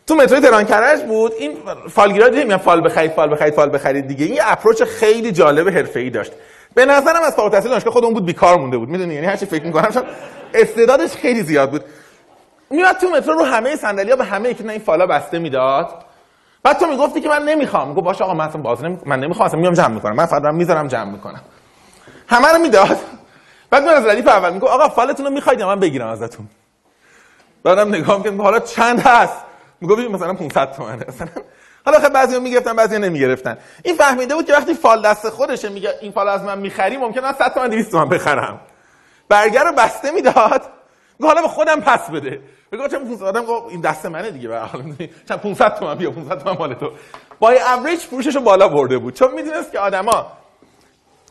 تو 0.08 0.16
مترو 0.16 0.40
تهران 0.40 0.66
کرج 0.66 1.02
بود 1.02 1.34
این 1.40 1.58
فالگیرا 1.90 2.30
دیدیم 2.30 2.58
فال 2.58 2.86
بخرید 2.86 3.12
فال 3.12 3.34
بخرید 3.34 3.54
فال 3.54 3.74
بخرید 3.74 4.08
دیگه. 4.08 4.26
این 4.26 4.40
approach 4.42 4.84
خیلی 4.84 5.32
جالب 5.32 5.70
حرفه‌ای 5.70 6.10
داشت. 6.10 6.32
به 6.76 6.86
نظرم 6.86 7.24
از 7.24 7.36
فارغ 7.36 7.46
التحصیل 7.46 7.72
دانشگاه 7.72 7.94
خودمون 7.94 8.14
بود 8.14 8.26
بیکار 8.26 8.58
مونده 8.58 8.78
بود. 8.78 8.90
می‌دونی؟ 8.90 9.14
یعنی 9.14 9.28
هر 9.28 9.36
چی 9.36 9.46
فکر 9.46 9.64
می‌کنم 9.64 9.92
چون 9.92 10.04
استعدادش 10.54 11.12
خیلی 11.12 11.44
زیاد 11.44 11.72
بود. 11.72 11.84
میاد 12.70 12.98
تو 12.98 13.10
مترو 13.10 13.34
رو 13.34 13.44
همه 13.44 13.76
صندلی‌ها 13.76 14.16
به 14.16 14.24
همه 14.26 14.50
یکی 14.50 14.70
این 14.70 14.80
فالا 14.80 15.08
بسته 15.08 15.40
می‌داد. 15.40 16.06
بعد 16.64 16.78
تو 16.78 16.86
می‌گفتی 16.86 17.22
که 17.22 17.30
من 17.30 17.44
نمی‌خوام. 17.44 17.90
میگه 17.90 18.02
باشه 18.02 18.24
آقا 18.24 18.34
من 18.34 18.46
اصلا 18.46 18.62
باز 18.62 18.84
نمی... 18.84 18.98
من 19.06 19.20
نمی‌خوام 19.20 19.46
اصلا 19.46 19.60
میام 19.60 19.74
جمع 19.74 19.88
می‌کنم. 19.88 20.16
من 20.16 20.26
فقط 20.26 20.44
می‌ذارم 20.44 20.88
جمع 20.88 21.12
می‌کنم. 21.12 21.42
همه 22.28 22.48
رو 22.48 22.58
می‌داد. 22.58 22.98
بعد 23.70 23.84
من 23.84 23.94
از 23.94 24.06
ردیف 24.06 24.28
اول 24.28 24.54
میگم 24.54 24.68
آقا 24.68 24.90
فالتون 24.90 25.26
رو 25.26 25.32
می‌خواید 25.32 25.62
من 25.62 25.80
بگیرم 25.80 26.08
ازتون؟ 26.08 26.48
بعدم 27.64 27.90
نگاه 27.90 28.18
می‌کنم 28.18 28.42
حالا 28.42 28.60
چند 28.60 29.00
هست؟ 29.00 29.36
میگه 29.82 30.08
مثلا 30.08 30.34
500 30.34 30.72
تومنه 30.72 31.06
مثلا. 31.08 31.28
حالا 31.86 32.00
خب 32.00 32.10
بعضیا 32.10 32.40
می‌گرفتن 32.40 32.76
بعضیا 32.76 32.98
نمی‌گرفتن. 32.98 33.58
این 33.84 33.96
فهمیده 33.96 34.36
بود 34.36 34.46
که 34.46 34.54
وقتی 34.54 34.74
فال 34.74 35.02
دست 35.02 35.30
خودشه 35.30 35.70
میگه 35.70 35.94
این 36.02 36.12
فال 36.12 36.28
از 36.28 36.44
من 36.44 36.58
می‌خری 36.60 36.98
ممکنه 36.98 37.34
100 37.34 37.54
تومن 37.54 37.68
200 37.68 37.92
تومن 37.92 38.10
بخرم. 38.10 38.60
برگر 39.30 39.64
رو 39.64 39.72
بسته 39.72 40.12
می‌داد. 40.12 40.62
حالا 41.22 41.42
به 41.42 41.48
خودم 41.48 41.82
پس 41.82 42.10
بده. 42.10 42.42
میگه 42.74 42.88
چه 42.90 43.00
500 43.00 43.24
آدم 43.24 43.46
گفت 43.46 43.72
این 43.72 43.82
دست 43.82 44.06
منه 44.06 44.32
دیگه 44.32 44.48
به 44.48 44.60
حال. 44.60 44.82
چند 45.30 45.42
500 45.42 45.76
تومن 45.80 45.96
بیا 45.96 46.12
500 46.12 46.44
تومن 46.44 46.58
مال 46.60 46.74
تو. 46.74 46.92
با 47.40 47.54
اوریج 47.78 48.00
فروشش 48.00 48.36
رو 48.36 48.42
بالا 48.42 48.68
برده 48.68 48.98
بود. 48.98 49.14
چون 49.14 49.34
می‌دونست 49.34 49.72
که 49.72 49.80
آدما 49.80 50.28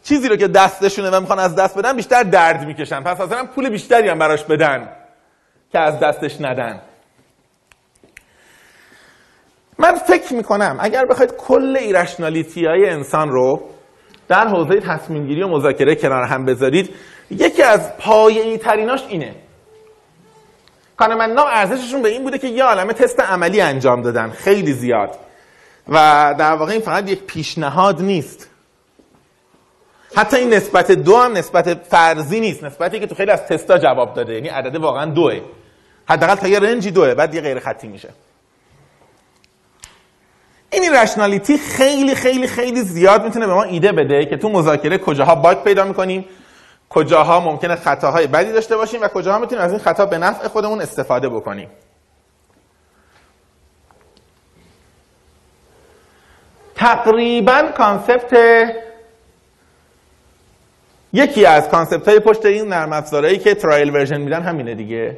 چیزی 0.03 0.29
رو 0.29 0.37
که 0.37 0.49
دستشونه 0.49 1.11
و 1.11 1.21
می‌خوان 1.21 1.39
از 1.39 1.57
دست 1.57 1.79
بدن 1.79 1.97
بیشتر 1.97 2.23
درد 2.23 2.67
می‌کشن. 2.67 3.03
پس 3.03 3.21
اصلا 3.21 3.47
پول 3.55 3.71
بیشتری 3.71 4.09
هم 4.09 4.19
براش 4.19 4.45
بدن 4.45 4.89
که 5.73 5.81
از 5.81 6.01
دستش 6.01 6.41
ندن. 6.41 6.83
من 9.79 9.95
فکر 9.95 10.35
می‌کنم 10.35 10.77
اگر 10.81 11.07
بخواید 11.07 11.33
کل 11.37 11.77
irrationality 11.77 12.67
های 12.67 12.89
انسان 12.89 13.29
رو 13.29 13.63
در 14.29 14.49
حوزه 14.49 14.81
تصمیم 14.81 15.27
گیری 15.27 15.43
و 15.43 15.49
مذاکره 15.49 15.95
کنار 15.95 16.25
هم 16.25 16.45
بذارید 16.45 16.95
یکی 17.31 17.63
از 17.63 17.97
پایه‌ای 17.97 18.59
تریناش 18.59 19.05
اینه. 19.09 19.35
کانمنا 21.03 21.47
ارزششون 21.47 22.03
به 22.03 22.09
این 22.09 22.23
بوده 22.23 22.39
که 22.39 22.49
یه 22.49 22.65
عالمه 22.65 22.93
تست 22.93 23.21
عملی 23.21 23.61
انجام 23.61 24.03
دادن. 24.03 24.31
خیلی 24.31 24.73
زیاد. 24.73 25.19
و 25.89 25.95
در 26.39 26.53
واقع 26.53 26.73
این 26.73 26.81
فقط 26.81 27.11
یک 27.11 27.23
پیشنهاد 27.23 28.03
نیست. 28.03 28.49
حتی 30.15 30.37
این 30.37 30.55
نسبت 30.55 30.93
دو 30.93 31.17
هم 31.17 31.33
نسبت 31.33 31.75
فرضی 31.75 32.41
نیست. 32.41 32.65
نسبتی 32.65 33.01
که 33.01 33.07
تو 33.07 33.15
خیلی 33.15 33.31
از 33.31 33.47
تستا 33.47 33.79
جواب 33.79 34.15
داده. 34.15 34.35
یعنی 34.35 34.49
عدد 34.49 34.77
واقعا 34.77 35.05
دوه. 35.05 35.41
حداقل 36.09 36.35
تا 36.35 36.49
یه 36.49 36.59
رنجی 36.59 36.91
دوه. 36.91 37.15
بعد 37.15 37.35
یه 37.35 37.41
غیر 37.41 37.61
خطی 37.61 37.89
میشه. 37.89 38.09
این 40.73 40.95
رشنالیتی 40.95 41.59
خیلی 41.59 42.15
خیلی 42.15 42.47
خیلی 42.47 42.81
زیاد 42.83 43.25
می‌تونه 43.25 43.47
به 43.47 43.55
ما 43.55 43.63
ایده 43.63 43.93
بده 43.93 44.27
که 44.27 44.37
تو 44.37 44.49
مذاکره 44.49 44.99
کجاها 44.99 45.35
باگ 45.35 45.65
پیدا 45.65 45.85
می‌کنیم. 45.85 46.25
کجاها 46.93 47.41
ممکنه 47.41 47.77
خطاهای 47.77 48.27
بدی 48.27 48.53
داشته 48.53 48.77
باشیم 48.77 49.03
و 49.03 49.09
کجاها 49.09 49.39
می‌تونیم 49.39 49.65
از 49.65 49.71
این 49.71 49.81
خطا 49.81 50.07
به 50.07 50.19
نفع 50.19 50.49
خودمون 50.49 50.81
استفاده 50.81 51.29
بکنیم. 51.29 51.69
تقریبا 56.75 57.63
concept 57.77 58.37
یکی 61.13 61.47
از 61.47 61.69
concept 61.69 62.09
های 62.09 62.21
پشت 62.21 62.47
این 62.47 62.69
نرم 62.69 62.93
افزارهایی 62.93 63.39
که 63.39 63.55
trial 63.55 63.95
version 63.95 64.21
میدن 64.21 64.43
همینه 64.43 64.75
دیگه. 64.75 65.17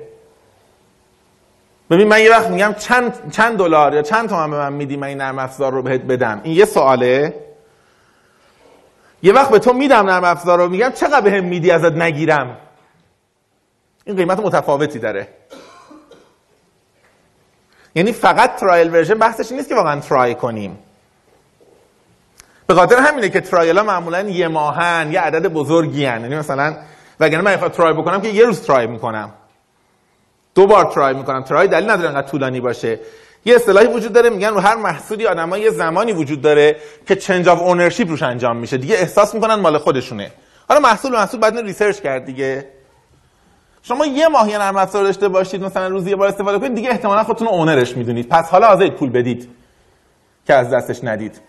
ببین 1.91 2.09
من 2.09 2.23
یه 2.23 2.31
وقت 2.31 2.51
میگم 2.51 2.75
چند 2.79 3.31
چند 3.33 3.59
دلار 3.59 3.95
یا 3.95 4.03
چند 4.03 4.29
تومن 4.29 4.51
به 4.51 4.57
من 4.57 4.73
میدی 4.73 4.97
من 4.97 5.07
این 5.07 5.19
نرم 5.19 5.39
افزار 5.39 5.73
رو 5.73 5.83
بهت 5.83 6.01
بدم؟ 6.01 6.41
این 6.45 6.57
یه 6.57 6.65
سواله. 6.65 7.44
یه 9.25 9.33
وقت 9.33 9.51
به 9.51 9.59
تو 9.59 9.73
میدم 9.73 10.11
نرم 10.11 10.25
افزار 10.25 10.59
رو 10.59 10.69
میگم 10.69 10.91
چقدر 10.91 11.21
بهم 11.21 11.45
میدی 11.45 11.71
ازت 11.71 11.93
نگیرم؟ 11.93 12.57
این 14.05 14.17
قیمت 14.17 14.41
متفاوتی 14.41 14.99
داره. 14.99 15.29
یعنی 17.95 18.13
فقط 18.13 18.57
trial 18.57 18.95
version 18.95 19.15
بحثش 19.15 19.53
نیست 19.53 19.69
که 19.69 19.75
واقعا 19.75 20.01
try 20.01 20.35
کنیم. 20.35 20.79
به 22.67 22.75
خاطر 22.75 22.97
همینه 22.97 23.29
که 23.29 23.41
trial 23.41 23.79
ها 23.79 23.85
معمولا 23.85 24.21
یه 24.21 24.49
ماهن 24.49 25.13
یه 25.13 25.21
عدد 25.21 25.47
بزرگی 25.47 26.05
هن. 26.05 26.21
یعنی 26.21 26.37
مثلا 26.37 26.77
وگرنه 27.21 27.43
من 27.43 27.53
می‌خوام 27.53 27.71
try 27.71 27.93
بکنم 27.93 28.21
که 28.21 28.29
یه 28.29 28.45
روز 28.45 28.61
try 28.61 28.87
می‌کنم. 28.87 29.33
دو 30.55 30.67
بار 30.67 30.85
try 30.85 31.15
می‌کنم. 31.15 31.43
try 31.43 31.69
دلیل 31.69 31.91
نداره 31.91 32.09
انقدر 32.09 32.29
طولانی 32.29 32.61
باشه. 32.61 33.01
یه 33.45 33.55
اصطلاحی 33.55 33.87
وجود 33.87 34.13
داره 34.13 34.31
میگن 34.31 34.49
رو 34.49 34.61
هر 34.61 34.77
محصولی 34.77 35.27
آدمای 35.27 35.61
یه 35.61 35.71
زمانی 35.71 36.13
وجود 36.13 36.41
داره 36.41 36.77
که 37.07 37.17
change 37.17 37.49
of 37.49 37.63
ownership 37.63 38.09
روش 38.09 38.23
انجام 38.23 38.57
میشه. 38.57 38.77
دیگه 38.77 38.95
احساس 38.95 39.35
می‌کنن 39.35 39.55
مال 39.55 39.79
خودشونه. 39.79 40.31
حالا 40.69 40.81
محصول 40.81 41.13
محصول 41.13 41.41
بعد 41.41 41.59
research 41.59 42.01
کرد 42.01 42.25
دیگه. 42.25 42.69
شما 43.83 44.07
یه 44.07 44.29
ماه 44.29 44.51
یه 44.51 44.59
نرم 44.59 44.77
افزار 44.77 45.05
داشته 45.05 45.29
باشید 45.29 45.65
مثلا 45.65 45.89
روزی 45.89 46.11
یه 46.11 46.17
بار 46.17 46.29
استفاده 46.29 46.59
کنید 46.59 46.75
دیگه 46.75 46.91
احتمالا 46.91 47.25
خودتون 47.25 47.49
اونرش 47.49 47.97
می‌دونید. 47.97 48.29
پس 48.29 48.49
حالا 48.49 48.67
حاضرید 48.67 48.95
پول 48.95 49.11
بدید 49.11 49.49
که 50.47 50.55
از 50.55 50.71
دستش 50.71 51.05
ندید. 51.05 51.41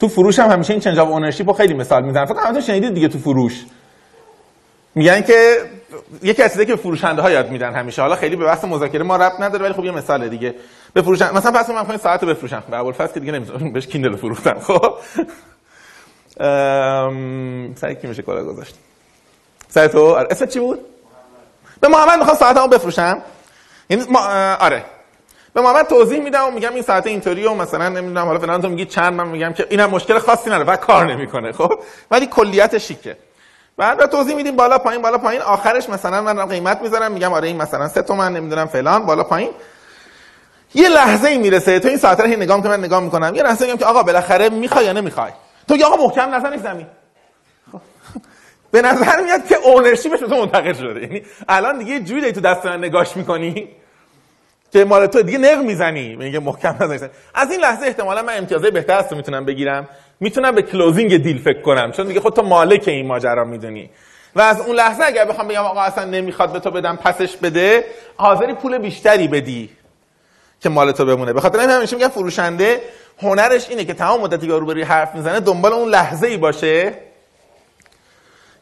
تو 0.00 0.08
فروش 0.08 0.38
هم 0.38 0.50
همیشه 0.50 0.72
این 0.72 0.80
چنج 0.80 0.98
اف 0.98 1.08
اونرشیپ 1.08 1.48
رو 1.48 1.54
خیلی 1.54 1.74
مثال 1.74 2.04
می‌زنن. 2.04 2.24
فکر 2.24 2.34
کنم 2.34 2.60
شنیدید 2.60 2.94
دیگه 2.94 3.08
تو 3.08 3.18
فروش. 3.18 3.64
میگن 4.94 5.22
که 5.22 5.56
یکی 6.22 6.42
از 6.42 6.60
که 6.60 6.76
فروشنده 6.76 7.22
ها 7.22 7.30
یاد 7.30 7.50
میدن 7.50 7.74
همیشه 7.74 8.02
حالا 8.02 8.16
خیلی 8.16 8.36
به 8.36 8.44
بحث 8.44 8.64
مذاکره 8.64 9.02
ما 9.02 9.16
ربط 9.16 9.40
نداره 9.40 9.64
ولی 9.64 9.74
خب 9.74 9.84
یه 9.84 9.90
مثال 9.90 10.28
دیگه. 10.28 10.54
به 10.92 11.02
فروشن 11.02 11.34
مثلا 11.34 11.52
پس 11.52 11.70
من 11.70 11.84
کنم 11.84 11.96
ساعت 11.96 12.22
رو 12.22 12.28
بفروشم. 12.28 12.62
به 12.70 12.76
اول 12.76 13.06
که 13.06 13.20
دیگه 13.20 13.32
نمی‌تونم 13.32 13.72
بهش 13.72 13.86
کیندل 13.86 14.16
فروختم 14.16 14.58
خب؟ 14.60 14.94
ام 16.40 17.74
سعی 17.74 17.94
کی 17.94 18.06
میشه 18.06 18.22
کلا 18.22 18.44
گذاشت 18.44 18.74
سعی 19.68 19.88
تو؟ 19.88 20.14
آره. 20.14 20.46
چی 20.46 20.60
بود؟ 20.60 20.78
به 21.80 21.88
محمد 21.88 22.18
می‌خوام 22.18 22.36
ساعتمو 22.36 22.68
بفروشم. 22.68 23.22
یعنی 23.90 24.04
ما... 24.10 24.20
آره. 24.60 24.84
به 25.54 25.60
محمد 25.60 25.86
توضیح 25.86 26.22
میدم 26.22 26.44
و 26.44 26.50
میگم 26.50 26.74
این 26.74 26.82
ساعت 26.82 27.06
اینطوری 27.06 27.46
و 27.46 27.54
مثلا 27.54 27.88
نمی‌دونم 27.88 28.26
حالا 28.26 28.38
فلان 28.38 28.62
تو 28.62 28.68
میگی 28.68 28.84
چند 28.84 29.12
من 29.12 29.28
میگم 29.28 29.52
که 29.52 29.66
اینم 29.70 29.90
مشکل 29.90 30.18
خاصی 30.18 30.50
نداره 30.50 30.64
و 30.64 30.76
کار 30.76 31.06
نمی‌کنه 31.12 31.52
خب؟ 31.52 31.80
ولی 32.10 32.26
کلیت 32.26 32.78
شیکه. 32.78 33.16
بعد 33.78 34.06
توضیح 34.06 34.36
میدیم 34.36 34.56
بالا 34.56 34.78
پایین 34.78 35.02
بالا 35.02 35.18
پایین. 35.18 35.42
آخرش 35.42 35.88
مثلا 35.88 36.22
من 36.22 36.46
قیمت 36.46 36.82
می‌ذارم 36.82 37.12
میگم 37.12 37.32
آره 37.32 37.48
این 37.48 37.56
مثلا 37.56 37.88
سه 37.88 38.02
تومن 38.02 38.32
نمی‌دونم 38.32 38.66
فلان 38.66 39.06
بالا 39.06 39.24
پایین. 39.24 39.50
یه 40.74 40.88
لحظه 40.88 41.28
ای 41.28 41.38
می‌رسه. 41.38 41.80
تو 41.80 41.88
این 41.88 41.96
ساعت 41.96 42.20
رو 42.20 42.26
نگاه 42.26 42.56
می‌کنم 42.56 42.72
من 42.72 42.84
نگاه 42.84 43.00
می‌کنم. 43.00 43.34
یه 43.34 43.42
لحظه 43.42 43.66
میگم 43.66 43.78
که 43.78 43.84
آقا 43.84 44.02
بالاخره 44.02 44.48
می‌خوای 44.48 44.84
یا 44.84 44.92
نمی‌خوای؟ 44.92 45.32
تو 45.68 45.76
یا 45.76 45.86
آقا 45.86 46.04
محکم 46.04 46.34
نزنی 46.34 46.58
زمین. 46.58 46.86
به 48.72 48.82
نظر 48.82 49.22
میاد 49.22 49.46
که 49.46 49.56
اونرشیپش 49.56 50.20
به 50.20 50.26
تو 50.28 50.36
منتقل 50.36 50.72
شده. 50.72 51.00
یعنی 51.00 51.22
الان 51.48 51.78
دیگه 51.78 52.00
جوری 52.00 52.32
تو 52.32 52.40
دست 52.40 52.66
من 52.66 52.78
نگاش 52.78 53.16
می‌کنی 53.16 53.68
که 54.72 54.84
مال 54.84 55.06
تو 55.06 55.22
دیگه 55.22 55.38
نق 55.38 55.58
می‌زنی. 55.58 56.16
میگه 56.16 56.38
محکم 56.38 56.76
نزنی 56.80 57.08
از 57.34 57.50
این 57.50 57.60
لحظه 57.60 57.86
احتمالا 57.86 58.22
من 58.22 58.38
امتیازه 58.38 58.70
بهتر 58.70 58.98
از 58.98 59.08
تو 59.08 59.16
می‌تونم 59.16 59.44
بگیرم. 59.44 59.88
می‌تونم 60.20 60.54
به 60.54 60.62
کلوزینگ 60.62 61.16
دیل 61.16 61.42
فکر 61.42 61.62
کنم 61.62 61.92
چون 61.92 62.06
دیگه 62.06 62.20
خود 62.20 62.36
تو 62.36 62.42
مالک 62.42 62.88
این 62.88 63.06
ماجرا 63.06 63.44
می‌دونی. 63.44 63.90
و 64.36 64.40
از 64.40 64.60
اون 64.60 64.76
لحظه 64.76 65.04
اگر 65.04 65.24
بخوام 65.24 65.48
بگم 65.48 65.62
آقا 65.62 65.80
اصلا 65.80 66.04
نمی‌خواد 66.04 66.52
به 66.52 66.60
تو 66.60 66.70
بدم 66.70 66.96
پسش 66.96 67.36
بده 67.36 67.84
حاضری 68.16 68.54
پول 68.54 68.78
بیشتری 68.78 69.28
بدی 69.28 69.70
که 70.60 70.68
مال 70.68 70.92
تو 70.92 71.04
بمونه. 71.04 71.32
به 71.32 71.40
خاطر 71.40 71.58
همیشه 71.58 71.96
میگم 71.96 72.08
فروشنده 72.08 72.80
هنرش 73.22 73.68
اینه 73.68 73.84
که 73.84 73.94
تمام 73.94 74.20
مدتی 74.20 74.46
که 74.46 74.52
روبروی 74.52 74.82
حرف 74.82 75.14
می‌زنه 75.14 75.40
دنبال 75.40 75.72
اون 75.72 75.88
لحظه 75.88 76.26
ای 76.26 76.36
باشه 76.36 76.94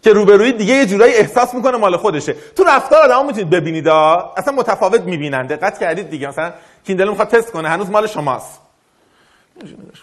که 0.02 0.12
روبروی 0.12 0.52
دیگه 0.52 0.74
یه 0.74 0.86
جورایی 0.86 1.14
احساس 1.14 1.54
می‌کنه 1.54 1.76
مال 1.76 1.96
خودشه. 1.96 2.34
تو 2.56 2.64
رفتار 2.64 3.04
آدمو 3.04 3.22
می‌تونید 3.22 3.50
ببینید 3.50 3.88
اصلا 3.88 4.54
متفاوت 4.54 5.00
می‌بینن. 5.00 5.46
دقت 5.46 5.78
کردید 5.78 6.10
دیگه. 6.10 6.28
مثلا 6.28 6.52
کیندل 6.86 7.08
می‌خواد 7.08 7.28
تست 7.28 7.50
کنه 7.52 7.68
هنوز 7.68 7.90
مال 7.90 8.06
شماست. 8.06 8.60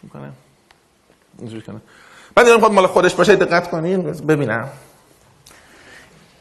می‌کنه 0.03 0.31
اینجوری 1.43 1.61
کنه. 1.61 1.81
بعد 2.35 2.49
می‌خواد 2.49 2.71
مال 2.71 2.87
خودش 2.87 3.13
باشه 3.13 3.35
دقت 3.35 3.69
کنین 3.69 4.11
ببینم. 4.11 4.69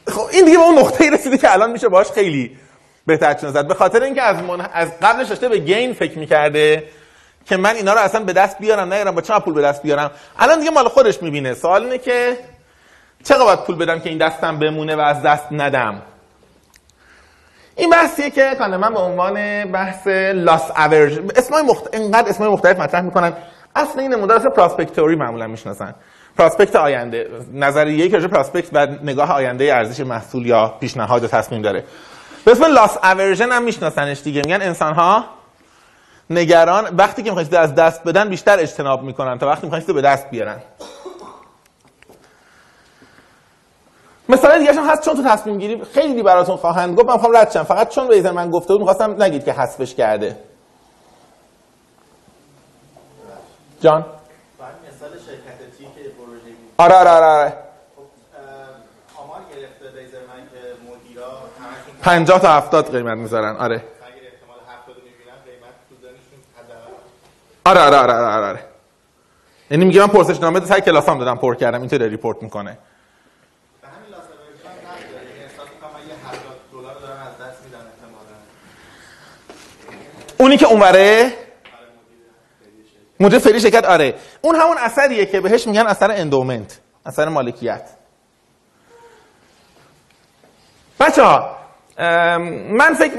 خب 0.07 0.21
این 0.31 0.45
دیگه 0.45 0.57
به 0.57 0.63
اون 0.63 0.77
نقطه 0.77 1.09
رسیده 1.09 1.37
که 1.37 1.53
الان 1.53 1.71
میشه 1.71 1.87
باش 1.89 2.11
خیلی 2.11 2.57
بهتر 3.05 3.33
چون 3.33 3.51
زد. 3.51 3.67
به 3.67 3.73
خاطر 3.73 4.03
اینکه 4.03 4.21
از 4.21 4.43
من... 4.43 4.69
از 4.73 4.89
قبلش 5.01 5.27
داشته 5.27 5.49
به 5.49 5.57
گین 5.57 5.93
فکر 5.93 6.19
می‌کرده 6.19 6.83
که 7.45 7.57
من 7.57 7.75
اینا 7.75 7.93
رو 7.93 7.99
اصلا 7.99 8.23
به 8.23 8.33
دست 8.33 8.59
بیارم 8.59 8.93
نگیرم 8.93 9.15
با 9.15 9.21
چه 9.21 9.39
پول 9.39 9.53
به 9.53 9.61
دست 9.61 9.83
بیارم. 9.83 10.11
الان 10.39 10.59
دیگه 10.59 10.71
مال 10.71 10.87
خودش 10.87 11.21
می‌بینه. 11.21 11.53
سوال 11.53 11.83
اینه 11.83 11.97
که 11.97 12.37
چقدر 13.23 13.43
باید 13.43 13.59
پول 13.59 13.75
بدم 13.75 13.99
که 13.99 14.09
این 14.09 14.17
دستم 14.17 14.59
بمونه 14.59 14.95
و 14.95 14.99
از 14.99 15.21
دست 15.21 15.45
ندم؟ 15.51 16.01
این 17.75 17.89
بحثیه 17.89 18.29
که 18.29 18.55
من 18.59 18.93
به 18.93 18.99
عنوان 18.99 19.65
بحث 19.71 20.07
لاس 20.33 20.71
اورج 20.71 21.19
اسمای 21.35 21.61
مخت... 21.63 21.95
اینقدر 21.95 22.29
اسمای 22.29 22.49
مختلف 22.49 22.79
مطرح 22.79 23.01
می‌کنن. 23.01 23.33
اصل 23.75 23.99
این 23.99 24.31
اصل 24.31 24.49
پراسپکتوری 24.49 25.15
معمولا 25.15 25.47
می‌شناسن. 25.47 25.95
پراسپکت 26.37 26.75
آینده 26.75 27.29
نظریه 27.53 28.09
که 28.09 28.27
پراسپکت 28.27 28.69
و 28.73 28.87
نگاه 29.03 29.31
آینده 29.31 29.75
ارزش 29.75 29.99
محصول 29.99 30.45
یا 30.45 30.73
پیشنهاد 30.79 31.23
و 31.23 31.27
تصمیم 31.27 31.61
داره. 31.61 31.83
به 32.45 32.51
اسم 32.51 32.65
لاس 32.65 32.97
اورژن 33.03 33.51
هم 33.51 33.63
میشناسنش 33.63 34.21
دیگه. 34.21 34.41
میگن 34.45 34.61
انسان 34.61 34.93
ها 34.93 35.25
نگران 36.29 36.95
وقتی 36.97 37.23
که 37.23 37.29
می‌خواید 37.29 37.55
از 37.55 37.75
دست 37.75 38.03
بدن 38.03 38.29
بیشتر 38.29 38.59
اجتناب 38.59 39.03
می‌کنن 39.03 39.37
تا 39.37 39.47
وقتی 39.47 39.67
می‌خواید 39.67 39.87
به 39.87 40.01
دست 40.01 40.29
بیارن. 40.29 40.57
مثلا 44.29 44.57
دیگه 44.57 44.73
هم 44.73 44.89
هست 44.89 45.05
چون 45.05 45.15
تو 45.15 45.23
تصمیم 45.23 45.57
گیری 45.57 45.81
خیلی 45.93 46.23
براتون 46.23 46.55
خواهند 46.55 46.95
گفت 46.97 47.07
من 47.07 47.13
می‌خوام 47.13 47.37
رد 47.37 47.47
فقط 47.47 47.89
چون 47.89 48.07
ویزر 48.07 48.31
من 48.31 48.51
گفته 48.51 48.73
بود 48.73 48.79
می‌خواستم 48.79 49.23
نگید 49.23 49.45
که 49.45 49.53
حذفش 49.53 49.95
کرده. 49.95 50.37
جان. 53.83 54.01
مثال 54.01 55.09
شرکت 55.09 55.77
تی 55.77 55.83
که 55.83 56.09
پروژه 56.09 56.41
آره 56.77 56.95
آره 56.95 57.09
آره, 57.09 57.25
آره. 57.25 57.53
آمار 59.15 59.41
گرفته 59.55 59.99
لیزر 59.99 60.17
من 60.17 60.43
که 60.51 60.91
مدیرا 60.91 61.31
50 62.01 62.39
تا 62.39 62.47
70 62.57 62.91
قیمت 62.91 63.17
می‌ذارن. 63.17 63.55
آره. 63.55 63.75
اگر 63.75 63.83
احتمال 64.31 64.57
70 64.67 64.95
می‌بینن 64.95 65.37
قیمت 65.45 65.73
تو 65.89 65.95
آره،, 67.69 67.79
آره 67.81 67.97
آره 67.97 68.13
آره 68.13 68.25
آره, 68.35 68.45
آره. 68.47 68.59
یعنی 69.71 69.85
میگه 69.85 70.01
من 70.01 70.07
پرسش 70.07 70.39
نامه 70.41 70.65
سر 70.65 70.79
کلاسام 70.79 71.19
دادم 71.19 71.37
پر 71.37 71.55
کردم 71.55 71.79
اینطوری 71.79 72.09
report 72.09 72.43
می‌کنه. 72.43 72.69
یعنی 72.69 72.77
اونی 80.37 80.57
که 80.57 80.65
اونوره 80.65 81.33
مدیر 83.19 83.39
فعلی 83.39 83.59
شرکت 83.59 83.85
آره. 83.85 84.13
اون 84.41 84.55
همون 84.55 84.77
اثریه 84.77 85.25
که 85.25 85.41
بهش 85.41 85.67
میگن 85.67 85.87
اثر 85.87 86.11
endowment 86.11 86.79
اثر 87.05 87.29
مالکیت. 87.29 87.89
بچه 90.99 91.23
ها 91.23 91.55
من 92.69 92.93
فکر 92.93 93.13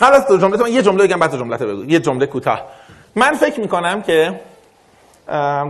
قبل 0.00 0.14
از 0.14 0.40
جمله 0.40 0.62
من 0.62 0.72
یه 0.72 0.82
جمله 0.82 1.06
بگم 1.06 1.18
بعد 1.18 1.36
جمله 1.38 1.56
بگو. 1.56 1.84
یه 1.84 2.00
جمله 2.00 2.26
کوتاه. 2.26 2.64
من 3.14 3.32
فکر 3.32 3.60
می‌کنم 3.60 4.02
که 4.02 4.40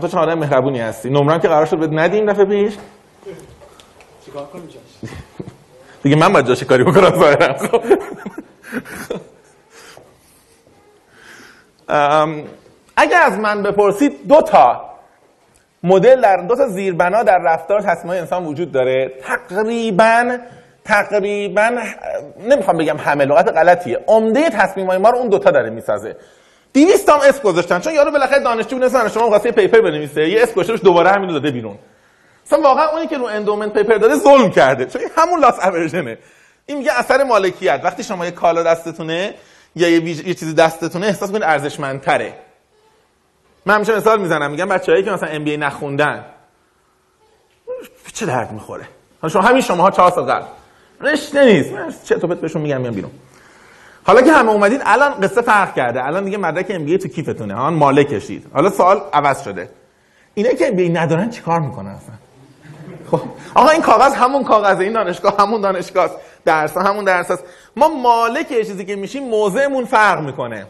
تو 0.01 0.09
چهاره 0.09 0.35
مهربونی 0.35 0.81
هستی. 0.81 1.11
نمرم 1.11 1.41
که 1.41 1.49
قرار 1.49 1.67
شد 1.67 1.79
بهت 1.79 1.91
ندیم 1.93 2.33
دفعه 2.33 2.45
پیش. 2.45 2.75
چیکار 4.25 4.49
دیگه 6.03 6.17
من 6.17 6.33
باید 6.33 6.47
جاش 6.47 6.63
کاری 6.63 6.85
بکنم 6.85 7.11
ظاهرا 7.11 7.55
خب. 7.69 7.85
اگر 13.01 13.23
از 13.23 13.39
من 13.39 13.63
بپرسید 13.63 14.29
دو 14.29 14.43
تا 14.43 14.85
مدل 15.83 16.21
در 16.21 16.37
دو 16.37 16.57
تا 16.57 16.69
زیربنا 16.69 17.23
در 17.23 17.39
رفتار 17.39 17.81
تصمیم 17.81 18.13
انسان 18.15 18.45
وجود 18.45 18.73
داره. 18.73 19.13
تقریبا 19.23 20.39
تقریبا 20.85 21.71
نمی‌خوام 22.49 22.77
بگم 22.77 22.97
همه 22.97 23.25
لغت 23.25 23.49
غلطیه. 23.49 24.05
عمده 24.07 24.51
تصمیم 24.51 24.87
های 24.87 24.99
ما 24.99 25.11
رو 25.11 25.19
اون 25.19 25.29
دوتا 25.29 25.51
داره 25.51 25.71
می‌سازه. 25.71 26.17
200 26.75 27.07
تا 27.07 27.13
هم 27.13 27.21
اسم 27.29 27.43
گذاشتن. 27.43 27.81
چون 27.81 27.95
یارو 27.95 28.11
بالاخره 28.11 28.39
دانشجو 28.39 28.77
بود 28.77 28.85
مثلا 28.85 29.09
شما 29.09 29.31
واسه 29.31 29.53
paper 29.53 29.81
بنویسه 29.81 30.29
یه 30.29 30.43
اسم 30.43 30.53
گذاشته 30.53 30.85
دوباره 30.85 31.11
همین 31.11 31.31
داده 31.31 31.51
بیرون. 31.51 31.79
مثلا 32.47 32.61
واقعا 32.61 32.89
اونی 32.89 33.07
که 33.07 33.19
رو 33.19 33.25
endowment 33.25 33.73
paper 33.73 33.95
داده 33.95 34.15
ظلم 34.15 34.51
کرده. 34.51 34.85
چون 34.85 35.03
همون 35.17 35.41
loss 35.41 35.67
aversion 35.67 36.13
ه 36.13 36.19
این 36.67 36.79
میگه 36.79 36.99
اثر 36.99 37.25
مالکیت. 37.25 37.81
وقتی 37.85 38.03
شما 38.03 38.25
یه 38.25 38.31
کالا 38.31 38.63
دستتونه 38.63 39.35
یا 39.77 39.89
یه, 39.89 40.01
ویژ- 40.01 40.27
یه 40.27 40.35
چیزی 40.35 40.55
دستتونه 40.55 41.07
احساس 41.07 41.31
کنید 41.31 41.43
ارزشمندتره. 41.43 42.33
من 43.67 43.75
همیشه 43.75 43.97
مثال 43.97 44.21
می‌زنم 44.21 44.51
میگم 44.51 44.69
بچه‌هایی 44.69 45.05
که 45.05 45.11
مثلا 45.11 45.29
ام 45.29 45.45
بی 45.45 45.57
نخوندن 45.57 46.25
چه 48.13 48.27
درد 48.27 48.53
می‌خوره؟ 48.53 48.85
حالا 49.23 49.33
شما 49.33 49.43
همین 49.43 49.61
شماها 49.61 49.91
چهار 49.91 50.11
سال 50.11 50.25
قبل. 50.25 50.47
رشته 51.01 51.45
نیست. 51.45 51.73
من 51.73 51.95
چه 52.05 52.15
تو 52.15 52.27
بهشون 52.27 52.63
میگم 52.63 52.81
میام 52.81 52.95
بیرون. 52.95 53.11
حالا 54.07 54.23
که 54.23 54.33
همه 54.33 54.51
اومدید 54.51 54.83
الان 54.85 55.15
قصه 55.21 55.43
فرق 55.43 55.75
کرده. 55.75 56.05
الان 56.05 56.25
دیگه 56.25 56.39
مدرک 56.39 56.67
ام 56.69 56.85
بی 56.85 56.99
تو 56.99 57.09
کیفتونه. 57.09 57.55
ها 57.55 57.71
ماله 57.71 58.05
کشید. 58.05 58.47
حالا 58.55 58.71
سوال 58.71 59.01
عوض 59.13 59.43
شده. 59.43 59.71
اینا 60.35 60.51
که 60.51 60.71
بی 60.71 60.89
ندارن 60.89 61.31
چیکار 61.31 61.61
می‌کنن 61.61 61.91
اصلا؟ 61.91 62.15
خب 63.11 63.21
آقا 63.55 63.69
این 63.69 63.83
کاغذ 63.83 64.15
همون 64.15 64.45
کاغذه 64.45 64.81
این 64.81 64.93
دانشگاه 64.93 65.35
همون 65.39 65.61
دانشگاه 65.61 66.11
درس 66.45 66.77
همون 66.77 67.05
درس 67.05 67.31
است 67.31 67.45
ما 67.77 67.89
مالک 67.89 68.49
چیزی 68.49 68.85
که 68.85 68.97
میشیم 68.97 69.29
موضعمون 69.29 69.85
فرق 69.85 70.21
می‌کنه. 70.21 70.67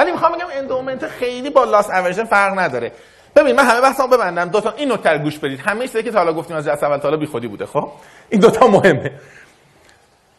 ولی 0.00 0.12
می‌خوام 0.12 0.32
بگم 0.32 0.46
endowment 0.52 1.08
خیلی 1.08 1.50
با 1.50 1.64
loss 1.64 1.90
aversion 1.90 2.24
فرق 2.24 2.58
نداره. 2.58 2.92
ببین 3.36 3.56
من 3.56 3.64
همه 3.64 3.80
بحثمو 3.80 4.06
ببندم. 4.06 4.48
دو 4.48 4.60
تا 4.60 4.74
این 4.76 4.92
نکته 4.92 5.10
رو 5.10 5.18
گوش 5.18 5.38
بدید. 5.38 5.60
همه 5.60 5.86
چیزی 5.86 6.02
که 6.02 6.10
تا 6.10 6.18
حالا 6.18 6.32
گفتیم 6.32 6.56
از 6.56 6.66
جلسه 6.66 6.86
اول 6.86 6.96
تا 6.96 7.02
حالا 7.02 7.16
بیخودی 7.16 7.48
بوده 7.48 7.66
خب؟ 7.66 7.88
این 8.30 8.40
دوتا 8.40 8.66
مهمه. 8.66 9.12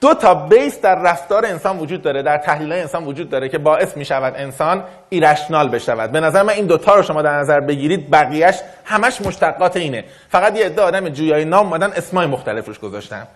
دو 0.02 0.14
تا 0.14 0.34
base 0.34 0.82
در 0.82 0.96
رفتار 0.96 1.46
انسان 1.46 1.80
وجود 1.80 2.02
داره 2.02 2.24
در 2.24 2.38
تحلیل 2.38 2.72
انسان 2.74 3.06
وجود 3.06 3.30
داره 3.30 3.50
که 3.50 3.58
باعث 3.58 3.98
می 3.98 4.06
شود 4.06 4.34
انسان 4.38 4.84
irrational 5.10 5.70
بشود. 5.70 6.12
به 6.12 6.20
نظر 6.20 6.44
من 6.44 6.54
این 6.54 6.66
دوتا 6.66 6.96
رو 6.96 7.04
شما 7.04 7.22
در 7.22 7.40
نظر 7.40 7.60
بگیرید 7.60 8.12
بقیهش 8.12 8.60
همش 8.86 9.22
مشتقات 9.22 9.78
اینه. 9.78 10.06
فقط 10.30 10.58
یه 10.58 10.66
عده 10.66 10.82
آدم 10.82 11.10
جویای 11.10 11.46
نام 11.46 11.66
اومدن 11.66 11.92
اسمای 11.92 12.28
مختلف 12.28 12.68
روش 12.68 12.80
گذاشتن. 12.80 13.28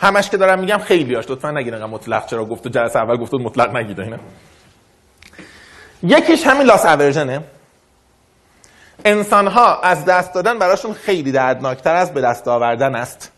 همش 0.00 0.30
که 0.30 0.36
دارم 0.36 0.58
میگم 0.58 0.78
خیلیاش 0.78 1.30
لطفا 1.30 1.50
نگید 1.50 1.74
انقدر 1.74 1.90
مطلق 1.90 2.26
چرا 2.26 2.44
گفت 2.44 2.68
جلسه 2.68 2.98
اول 2.98 3.16
گفت 3.16 3.34
مطلق 3.34 3.76
نگید 3.76 4.00
اینا. 4.00 4.16
یکیش 6.02 6.46
همین 6.46 6.66
لاس 6.66 6.86
اورژنه 6.86 7.40
انسان 9.04 9.46
ها 9.46 9.80
از 9.80 10.04
دست 10.04 10.34
دادن 10.34 10.58
براشون 10.58 10.92
خیلی 10.92 11.32
دردناکتر 11.32 11.94
از 11.94 12.14
به 12.14 12.20
دست 12.20 12.48
آوردن 12.48 12.94
است. 12.94 13.32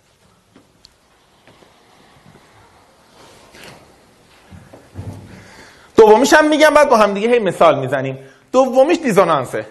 دومیش 5.96 6.32
هم 6.32 6.48
میگم 6.48 6.74
بعد 6.74 6.88
با 6.88 6.96
هم 6.96 7.14
دیگه 7.14 7.28
هی 7.28 7.38
مثال 7.38 7.78
می‌زنیم. 7.78 8.18
دومیش 8.52 8.98
دیزونانسه. 8.98 9.66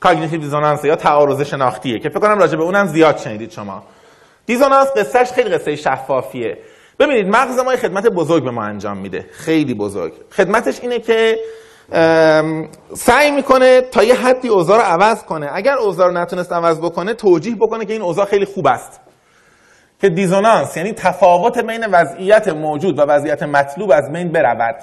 کاگنیتیو 0.00 0.40
دیزونانسه 0.40 0.88
یا 0.88 0.96
تعارض 0.96 1.40
شناختیه 1.40 1.98
که 1.98 2.08
فکر 2.08 2.20
کنم 2.20 2.38
راجع 2.38 2.56
به 2.56 2.62
اونم 2.62 2.86
زیاد 2.86 3.18
شنیدید 3.18 3.50
شما. 3.50 3.82
دیزونانس 4.46 4.88
قصهش 4.96 5.32
خیلی 5.32 5.50
قصه 5.50 5.76
شفافیه. 5.76 6.58
ببینید 6.98 7.28
مغز 7.28 7.58
ما 7.58 7.76
خدمت 7.76 8.06
بزرگ 8.06 8.44
به 8.44 8.50
ما 8.50 8.64
انجام 8.64 8.96
میده. 8.96 9.26
خیلی 9.32 9.74
بزرگ. 9.74 10.12
خدمتش 10.30 10.80
اینه 10.80 10.98
که 10.98 11.38
سعی 12.94 13.30
می‌کنه 13.30 13.80
تا 13.80 14.02
یه 14.02 14.14
حدی 14.14 14.48
اوضاع 14.48 14.76
رو 14.76 14.82
عوض 14.82 15.22
کنه. 15.24 15.50
اگر 15.52 15.74
اوضاع 15.74 16.06
رو 16.06 16.12
نتونست 16.12 16.52
عوض 16.52 16.80
بکنه 16.80 17.14
توجیه 17.14 17.56
بکنه 17.56 17.84
که 17.84 17.92
این 17.92 18.02
اوضاع 18.02 18.24
خیلی 18.24 18.44
خوب 18.44 18.66
است. 18.66 19.00
که 20.00 20.08
دیزونانس 20.08 20.76
یعنی 20.76 20.92
تفاوت 20.92 21.58
بین 21.58 21.86
وضعیت 21.86 22.48
موجود 22.48 22.98
و 22.98 23.02
وضعیت 23.02 23.42
مطلوب 23.42 23.90
از 23.90 24.12
بین 24.12 24.32
برود. 24.32 24.76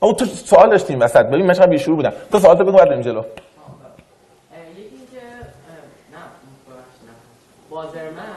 او 0.00 0.12
تو 0.12 0.24
سوال 0.24 0.70
داشتیم 0.70 1.00
وسط. 1.00 1.26
ببین 1.26 1.46
من 1.46 1.54
چقدر 1.54 1.66
بیشور 1.66 1.94
بودم. 1.94 2.12
تو 2.32 2.38
سوالت 2.38 2.58
بگو 2.58 2.72
بعد 2.72 3.02
جلو. 3.02 3.22
بازرمن 7.70 8.27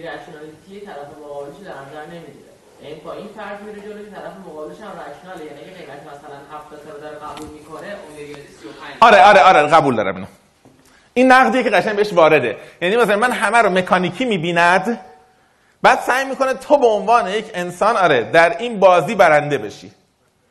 مثالش 0.00 0.20
ایرشنالیتی 0.28 0.86
طرف 0.86 1.08
مقابلش 1.22 1.56
در 1.64 1.70
نظر 1.70 2.06
نمی‌گیره. 2.06 2.50
یعنی 2.82 2.94
این 3.18 3.28
فرض 3.36 3.60
میره 3.66 3.80
جلو 3.80 4.04
که 4.04 4.10
طرف 4.10 4.32
مقابلش 4.46 4.80
هم 4.80 4.92
رشناله. 5.00 5.44
یعنی 5.44 5.60
اگه 5.60 5.70
قیمت 5.70 6.00
مثلا 6.00 6.36
70 6.52 6.84
تا 6.86 6.98
داره 6.98 7.16
قبول 7.16 7.48
می‌کنه 7.48 7.86
اون 7.86 8.12
میگه 8.16 8.34
35 8.34 8.94
آره 9.00 9.22
آره 9.22 9.40
آره 9.40 9.62
قبول 9.62 9.96
دارم 9.96 10.14
اینو. 10.14 10.26
این 11.14 11.32
نقدیه 11.32 11.62
که 11.62 11.70
قشنگ 11.70 11.96
بهش 11.96 12.12
وارده. 12.12 12.56
یعنی 12.80 12.96
مثلا 12.96 13.16
من 13.16 13.32
همه 13.32 13.58
رو 13.58 13.70
مکانیکی 13.70 14.24
می‌بیند 14.24 15.00
بعد 15.82 15.98
سعی 16.00 16.24
می‌کنه 16.24 16.54
تو 16.54 16.76
به 16.78 16.86
عنوان 16.86 17.28
یک 17.28 17.50
انسان 17.54 17.96
آره 17.96 18.24
در 18.24 18.58
این 18.58 18.80
بازی 18.80 19.14
برنده 19.14 19.58
بشی 19.58 19.88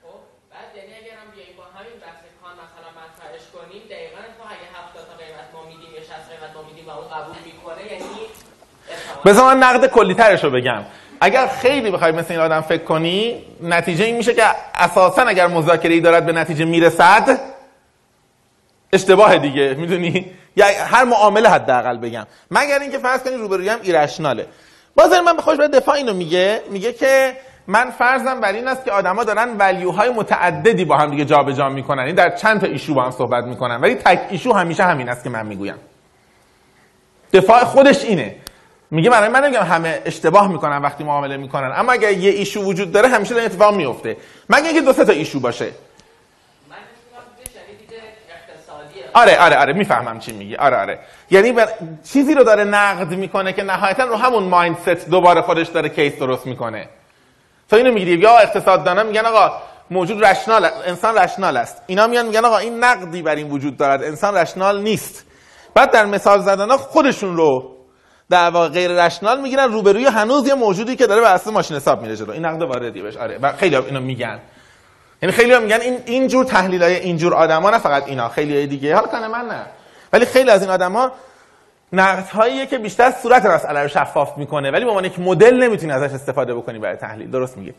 خب 0.03 0.09
بعد 0.51 0.75
یعنی 0.75 0.93
اگر 0.99 1.15
هم 1.21 1.27
بیایم 1.35 1.53
با 1.57 1.63
همین 1.77 1.97
بحث 2.05 2.21
کان 2.41 2.53
مثلا 2.65 2.89
مطرحش 2.99 3.45
کنیم 3.55 3.81
دقیقا 3.93 4.21
تو 4.37 4.43
اگه 4.53 4.67
70 4.73 5.07
تا 5.09 5.15
قیمت 5.21 5.47
ما 5.53 5.61
میدیم 5.71 5.91
یا 5.95 6.01
60 6.01 6.29
قیمت 6.31 6.51
ما 6.55 6.61
میدیم 6.69 6.85
و 6.89 6.91
اون 6.99 7.07
قبول 7.15 7.37
می‌کنه 7.49 7.81
یعنی 7.91 8.19
احتمال 8.93 9.08
بذار 9.25 9.53
من 9.53 9.63
نقد 9.63 9.85
کلی 9.85 10.13
ترش 10.13 10.43
رو 10.43 10.49
بگم. 10.49 10.83
اگر 11.21 11.47
خیلی 11.47 11.91
بخوای 11.91 12.11
مثل 12.11 12.33
این 12.33 12.39
آدم 12.39 12.61
فکر 12.61 12.83
کنی 12.83 13.45
نتیجه 13.63 14.05
این 14.05 14.17
میشه 14.17 14.33
که 14.33 14.43
اساسا 14.75 15.21
اگر 15.21 15.47
مذاکره 15.47 15.93
ای 15.93 16.01
دارد 16.01 16.25
به 16.25 16.31
نتیجه 16.31 16.65
می‌رسد 16.65 17.39
اشتباه 18.93 19.37
دیگه. 19.37 19.73
می‌دونی؟ 19.73 20.31
یا 20.55 20.65
هر 20.65 21.03
معامله 21.03 21.49
حداقل 21.49 21.97
بگم. 21.97 22.27
مگر 22.51 22.79
اینکه 22.79 22.97
فرض 22.97 23.23
کنی 23.23 23.35
روبرویم 23.35 23.77
ایرشناله 23.81 24.45
بازم 24.95 25.19
من 25.19 25.35
به 25.35 25.41
خوش 25.41 25.57
به 25.57 25.67
دفاع 25.67 25.95
اینو 25.95 26.13
میگه 26.13 26.61
میگه 26.71 26.93
که 26.93 27.37
من 27.67 27.91
فرضم 27.91 28.41
بر 28.41 28.51
این 28.51 28.67
است 28.67 28.85
که 28.85 28.91
آدما 28.91 29.23
دارن 29.23 29.57
ولیوهای 29.57 30.09
متعددی 30.09 30.85
با 30.85 30.97
هم 30.97 31.11
دیگه 31.11 31.25
جابجا 31.25 31.69
می‌کنن. 31.69 32.03
این 32.03 32.15
در 32.15 32.29
چند 32.35 32.61
تا 32.61 32.67
ایشو 32.67 32.93
با 32.93 33.03
هم 33.03 33.11
صحبت 33.11 33.43
می‌کنن. 33.43 33.81
ولی 33.81 33.95
تک 33.95 34.19
ایشو 34.29 34.53
همیشه 34.53 34.83
همین 34.83 35.09
است 35.09 35.23
که 35.23 35.29
من 35.29 35.45
می‌گویم. 35.45 35.75
دفاع 37.33 37.63
خودش 37.63 38.05
اینه. 38.05 38.35
میگه 38.91 39.09
برای 39.09 39.29
من 39.29 39.43
نمیگم 39.43 39.63
همه 39.63 40.01
اشتباه 40.05 40.51
می‌کنن 40.51 40.81
وقتی 40.81 41.03
معامله 41.03 41.37
می‌کنن 41.37 41.71
اما 41.75 41.91
اگر 41.91 42.11
یه 42.11 42.31
ایشو 42.31 42.61
وجود 42.61 42.91
داره 42.91 43.07
همیشه 43.07 43.35
این 43.35 43.45
اتفاق 43.45 43.75
میفته 43.75 44.17
مگه 44.49 44.65
اینکه 44.65 44.81
دو 44.81 44.93
سه 44.93 45.05
تا 45.05 45.11
ایشو 45.11 45.39
باشه. 45.39 45.71
آره 49.13 49.37
آره 49.37 49.57
آره 49.57 49.73
می‌فهمم 49.73 50.19
چی 50.19 50.31
میگی. 50.31 50.55
آره 50.55 50.77
آره. 50.77 50.99
یعنی 51.31 51.51
بر... 51.51 51.67
چیزی 52.13 52.33
رو 52.33 52.43
داره 52.43 52.63
نقد 52.63 53.11
می‌کنه 53.11 53.53
که 53.53 53.63
نهایتا 53.63 54.03
رو 54.03 54.15
همون 54.15 54.43
مایندست 54.43 55.09
دوباره 55.09 55.41
خودش 55.41 55.67
داره 55.67 55.89
کیس 55.89 56.19
درست 56.19 56.47
می‌کنه. 56.47 56.89
تو 57.69 57.75
اینو 57.75 57.93
می‌گیری 57.93 58.21
یا 58.21 58.37
اقتصاددانا 58.37 59.03
میگن 59.03 59.25
آقا 59.25 59.61
موجود 59.91 60.25
رشنال 60.25 60.69
انسان 60.85 61.17
رشنال 61.17 61.57
است. 61.57 61.83
اینا 61.87 62.07
میان 62.07 62.25
میگن 62.25 62.45
آقا 62.45 62.57
این 62.57 62.83
نقدی 62.83 63.21
بر 63.21 63.35
این 63.35 63.49
وجود 63.49 63.77
دارد. 63.77 64.03
انسان 64.03 64.35
رشنال 64.37 64.81
نیست. 64.81 65.25
بعد 65.73 65.91
در 65.91 66.05
مثال 66.05 66.41
زدن 66.41 66.77
خودشون 66.77 67.37
رو 67.37 67.75
در 68.29 68.49
واقع 68.49 68.69
غیر 68.69 69.05
رشنال 69.05 69.41
می‌گیرن 69.41 69.71
روبروی 69.71 70.05
هنوز 70.05 70.47
یه 70.47 70.53
موجودی 70.53 70.95
که 70.95 71.07
داره 71.07 71.27
اساس 71.27 71.53
ماشین 71.53 71.77
حساب 71.77 72.01
میره 72.01 72.15
جلو. 72.15 72.31
این 72.31 72.45
نقد 72.45 72.61
واردی 72.61 73.01
بهش. 73.01 73.17
آره. 73.17 73.37
و 73.41 73.51
خیلی 73.51 73.75
اینو 73.75 73.99
میگن. 73.99 74.39
یعنی 75.21 75.35
خیلی 75.35 75.53
ها 75.53 75.59
میگن 75.59 75.81
این 75.81 75.99
اینجور 76.05 76.45
تحلیل 76.45 76.83
های 76.83 76.95
اینجور 76.95 77.33
آدما 77.33 77.69
نه 77.69 77.77
فقط 77.77 78.07
اینا 78.07 78.29
خیلی 78.29 78.55
های 78.55 78.67
دیگه. 78.67 78.95
حالا 78.95 79.07
کنه 79.07 79.27
من 79.27 79.45
نه. 79.45 79.65
ولی 80.13 80.25
خیلی 80.25 80.49
از 80.49 80.61
این 80.61 80.71
آدما 80.71 81.11
نقد 81.93 82.29
هاییه 82.29 82.65
که 82.65 82.77
بیشتر 82.77 83.13
صورت 83.23 83.45
مسئله 83.45 83.81
رو 83.81 83.87
شفاف 83.87 84.37
می‌کنه. 84.37 84.71
ولی 84.71 84.83
به 84.85 84.89
عنوان 84.89 85.05
یک 85.05 85.19
مدل 85.19 85.63
نمی‌تونی 85.63 85.91
ازش 85.91 86.13
استفاده 86.13 86.55
بکنی 86.55 86.79
برای 86.79 86.95
تحلیل. 86.95 87.31
درست 87.31 87.57
میگی. 87.57 87.73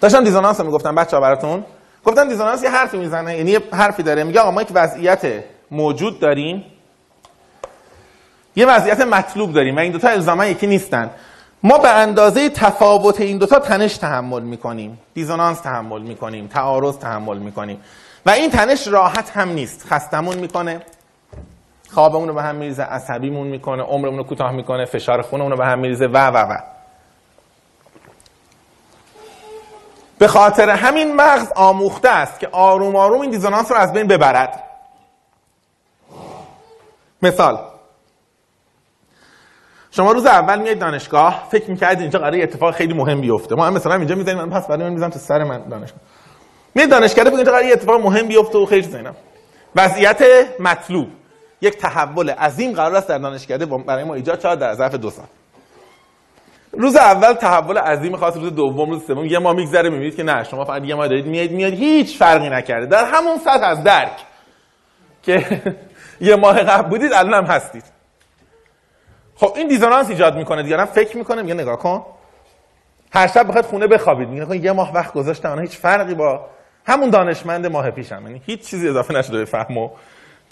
داشتم 0.00 0.24
دیزونانس 0.24 0.60
رو 0.60 0.66
می‌گفتم. 0.66 0.94
بچه‌ها 0.94 1.20
براتون. 1.20 1.64
گفتم 2.04 2.28
دیزونانس 2.28 2.62
یه 2.62 2.70
حرفی 2.70 2.96
می‌زنه. 2.98 3.36
یعنی 3.36 3.50
یه 3.50 3.60
حرفی 3.72 4.02
داره. 4.02 4.24
میگه 4.24 4.40
آقا 4.40 4.50
ما 4.50 4.62
یک 4.62 4.68
وضعیت 4.74 5.44
موجود 5.70 6.20
داریم. 6.20 6.64
یه 8.56 8.66
وضعیت 8.66 9.00
مطلوب 9.00 9.52
داریم 9.52 9.76
و 9.76 9.78
این 9.78 9.92
دوتا 9.92 10.08
الزاما 10.08 10.46
یکی 10.46 10.66
نیستن. 10.66 11.10
ما 11.62 11.78
به 11.78 11.90
اندازه 11.90 12.48
تفاوت 12.48 13.20
این 13.20 13.38
دوتا 13.38 13.58
تنش 13.58 13.96
تحمل 13.96 14.42
می‌کنیم 14.42 14.98
دیزونانس 15.14 15.60
تحمل 15.60 16.02
می‌کنیم 16.02 16.46
تعارض 16.46 16.98
تحمل 16.98 17.38
می‌کنیم. 17.38 17.80
و 18.26 18.30
این 18.30 18.50
تنش 18.50 18.88
راحت 18.88 19.30
هم 19.30 19.48
نیست. 19.48 19.86
خستمون 19.86 20.36
می‌کنه 20.36 20.82
خوابمون 21.90 22.28
رو 22.28 22.34
به 22.34 22.42
هم 22.42 22.54
میریزه 22.54 22.82
عصبیمون 22.82 23.46
می‌کنه 23.46 23.82
عمرمون 23.82 24.18
رو 24.18 24.24
کوتاه 24.24 24.52
می‌کنه 24.52 24.84
فشار 24.84 25.22
خونمون 25.22 25.50
رو 25.50 25.56
به 25.56 25.66
هم 25.66 25.78
میریزه 25.78 26.06
و 26.06 26.16
و 26.16 26.36
و. 26.36 26.58
به 30.18 30.28
خاطر 30.28 30.70
همین 30.70 31.16
مغز 31.16 31.52
آموخته 31.54 32.08
است 32.08 32.40
که 32.40 32.48
آروم 32.52 32.96
آروم 32.96 33.20
این 33.20 33.30
دیزونانس 33.30 33.72
رو 33.72 33.78
از 33.78 33.92
بین 33.92 34.06
ببرد. 34.06 34.62
مثال 37.22 37.58
شما 39.96 40.12
روز 40.12 40.26
اول 40.26 40.62
میاد 40.62 40.78
دانشگاه 40.78 41.48
فکر 41.50 41.70
می‌کردید 41.70 42.00
اینجا 42.00 42.18
قراره 42.18 42.42
اتفاق 42.42 42.74
خیلی 42.74 42.94
مهم 42.94 43.20
بیفته. 43.20 43.54
ما 43.54 43.66
هم 43.66 43.72
مثلا 43.72 43.94
اینجا 43.94 44.14
می‌ذاریم 44.14 44.42
من 44.42 44.50
پس 44.50 44.66
برای 44.66 44.82
من 44.82 44.92
می‌ذارم 44.92 45.10
تو 45.10 45.18
سر 45.18 45.44
من 45.44 45.68
دانشگاه. 45.68 46.00
میاد 46.74 46.88
دانشگاه 46.88 47.24
فکر 47.24 47.34
اینجا 47.34 47.52
قراره 47.52 47.72
اتفاق 47.72 48.00
مهم 48.00 48.28
بیفته 48.28 48.58
و 48.58 48.66
خیلی 48.66 48.82
چیزا 48.82 48.98
اینا. 48.98 49.12
وضعیت 49.76 50.22
مطلوب. 50.60 51.08
یک 51.60 51.76
تحول 51.76 52.30
عظیم 52.30 52.72
قرار 52.72 52.96
است 52.96 53.08
در 53.08 53.18
دانشگاه 53.18 53.58
برای 53.58 54.04
ما 54.04 54.14
ایجاد 54.14 54.40
شود 54.40 54.58
در 54.58 54.74
ظرف 54.74 54.94
دو 54.94 55.10
سال. 55.10 55.26
روز 56.72 56.96
اول 56.96 57.32
تحول 57.32 57.78
عظیم 57.78 58.16
خاص 58.16 58.36
روز 58.36 58.54
دوم 58.54 58.90
روز 58.90 59.06
سوم 59.06 59.24
یه 59.24 59.38
ما 59.38 59.52
میگذره 59.52 59.90
می‌بینید 59.90 60.16
که 60.16 60.22
نه 60.22 60.44
شما 60.44 60.64
فقط 60.64 60.84
یه 60.84 60.94
ما 60.94 61.06
دارید 61.06 61.26
میاد 61.26 61.50
میاد 61.50 61.72
هیچ 61.72 62.18
فرقی 62.18 62.50
نکرده. 62.50 62.86
در 62.86 63.04
همون 63.04 63.38
سطح 63.38 63.66
از 63.66 63.84
درک 63.84 64.20
که 65.22 65.62
یه 66.20 66.36
ماه 66.36 66.62
قبل 66.62 66.88
بودید 66.88 67.12
الان 67.12 67.44
هستید. 67.46 67.95
خب 69.36 69.52
این 69.56 69.68
دیزونانس 69.68 70.10
ایجاد 70.10 70.36
می‌کنه 70.36 70.62
دیگه. 70.62 70.84
فکر 70.84 71.16
می‌کنه 71.16 71.42
میگه 71.42 71.54
نگاه 71.54 71.78
کن. 71.78 72.06
هر 73.12 73.26
شب 73.26 73.48
بخواد 73.48 73.64
خونه 73.64 73.86
بخوابید. 73.86 74.28
میگه 74.28 74.56
یه 74.56 74.72
ماه 74.72 74.94
وقت 74.94 75.12
گذاشتم 75.12 75.50
انا 75.50 75.60
هیچ 75.60 75.76
فرقی 75.76 76.14
با 76.14 76.46
همون 76.86 77.10
دانشمند 77.10 77.66
ماه 77.66 77.90
پیشم. 77.90 78.22
یعنی 78.26 78.42
هیچ 78.46 78.68
چیزی 78.68 78.88
اضافه 78.88 79.14
نشده 79.14 79.38
به 79.38 79.44
فهم 79.44 79.76
و 79.76 79.90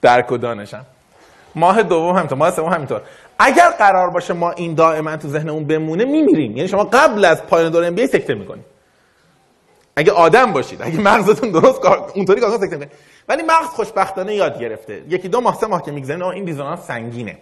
درک 0.02 0.32
و 0.32 0.36
دانشم. 0.36 0.86
ماه 1.54 1.82
دوم 1.82 2.16
همینطور 2.16 2.38
ماه 2.38 2.50
سوم 2.50 2.72
همینطور. 2.72 3.00
اگر 3.38 3.70
قرار 3.70 4.10
باشه 4.10 4.34
ما 4.34 4.50
این 4.50 4.74
دائما 4.74 5.16
تو 5.16 5.28
ذهنمون 5.28 5.64
بمونه 5.64 6.04
میمیریم. 6.04 6.56
یعنی 6.56 6.68
شما 6.68 6.84
قبل 6.84 7.24
از 7.24 7.42
پایان 7.46 7.72
دوره 7.72 7.86
ام 7.86 7.94
بی 7.94 8.06
سکته 8.06 8.34
می‌کنید. 8.34 8.64
اگه 9.96 10.12
آدم 10.12 10.52
باشید 10.52 10.82
اگه 10.82 11.00
مغزتون 11.00 11.50
درست 11.50 11.80
کار 11.80 12.12
اونطوری 12.14 12.40
کار 12.40 12.50
سکته 12.50 12.76
می‌کنید. 12.76 12.92
ولی 13.28 13.42
مغز 13.42 13.66
خوشبختانه 13.66 14.34
یاد 14.34 14.60
گرفته. 14.60 15.02
یکی 15.08 15.28
دو 15.28 15.40
ماه 15.40 15.56
سه 15.56 15.66
ماه 15.66 15.82
که 15.82 15.92
میگذره 15.92 16.26
این 16.26 16.44
دیزونانس 16.44 16.80
سنگینه. 16.80 17.38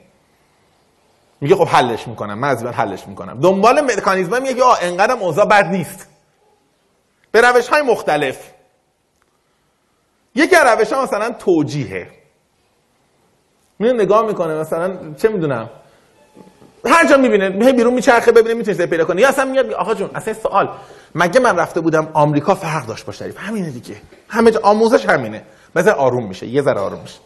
میگه 1.43 1.57
خب 1.57 1.69
حلش 1.69 2.09
می‌کنم 2.09 2.39
من 2.39 2.49
از 2.49 2.65
حلش 2.65 3.09
می‌کنم. 3.09 3.41
دنبال 3.41 3.81
مکانیزم 3.81 4.43
میگه 4.43 4.63
آ 4.63 4.75
انقدرم 4.81 5.23
اوضاع 5.23 5.45
بد 5.45 5.67
نیست. 5.67 6.09
به 7.33 7.41
روش 7.41 7.69
های 7.69 7.83
مختلف. 7.83 8.51
یکی 10.35 10.57
از 10.57 10.79
روش 10.79 10.93
ها 10.93 11.03
مثلا 11.03 11.31
توجیهه. 11.31 12.11
میره 13.79 13.93
نگاه 13.93 14.27
می‌کنه 14.27 14.55
مثلا 14.55 15.15
چه 15.15 15.29
می‌دونم. 15.29 15.71
هر 16.85 17.07
جا 17.07 17.17
می‌بینه 17.17 17.67
هی 17.67 17.73
بیرون 17.73 17.95
میچرخه 17.95 18.33
ببینه 18.33 18.55
می‌تونه 18.55 18.87
پیدا 18.87 19.05
کنه. 19.05 19.21
یا 19.21 19.29
اصلا 19.29 19.45
میاد 19.45 19.73
آقا 19.73 19.95
جون 19.95 20.11
اصلا 20.15 20.35
سوال. 20.35 20.69
مگه 21.15 21.41
من 21.41 21.57
رفته 21.57 21.81
بودم 21.81 22.09
آمریکا 22.13 22.55
فرق 22.55 22.87
داشت 22.87 23.07
با 23.07 23.13
شریف؟ 23.13 23.39
همینه 23.39 23.71
دیگه. 23.71 23.97
همه 24.29 24.51
جا 24.51 24.61
آموزش 24.63 25.07
همینه. 25.07 25.43
مثلا 25.77 25.93
آروم 25.93 26.29
میشه 26.29 26.47
یه 26.47 26.63
ذره 26.63 26.81
آروم 26.81 27.01
میشه. 27.01 27.19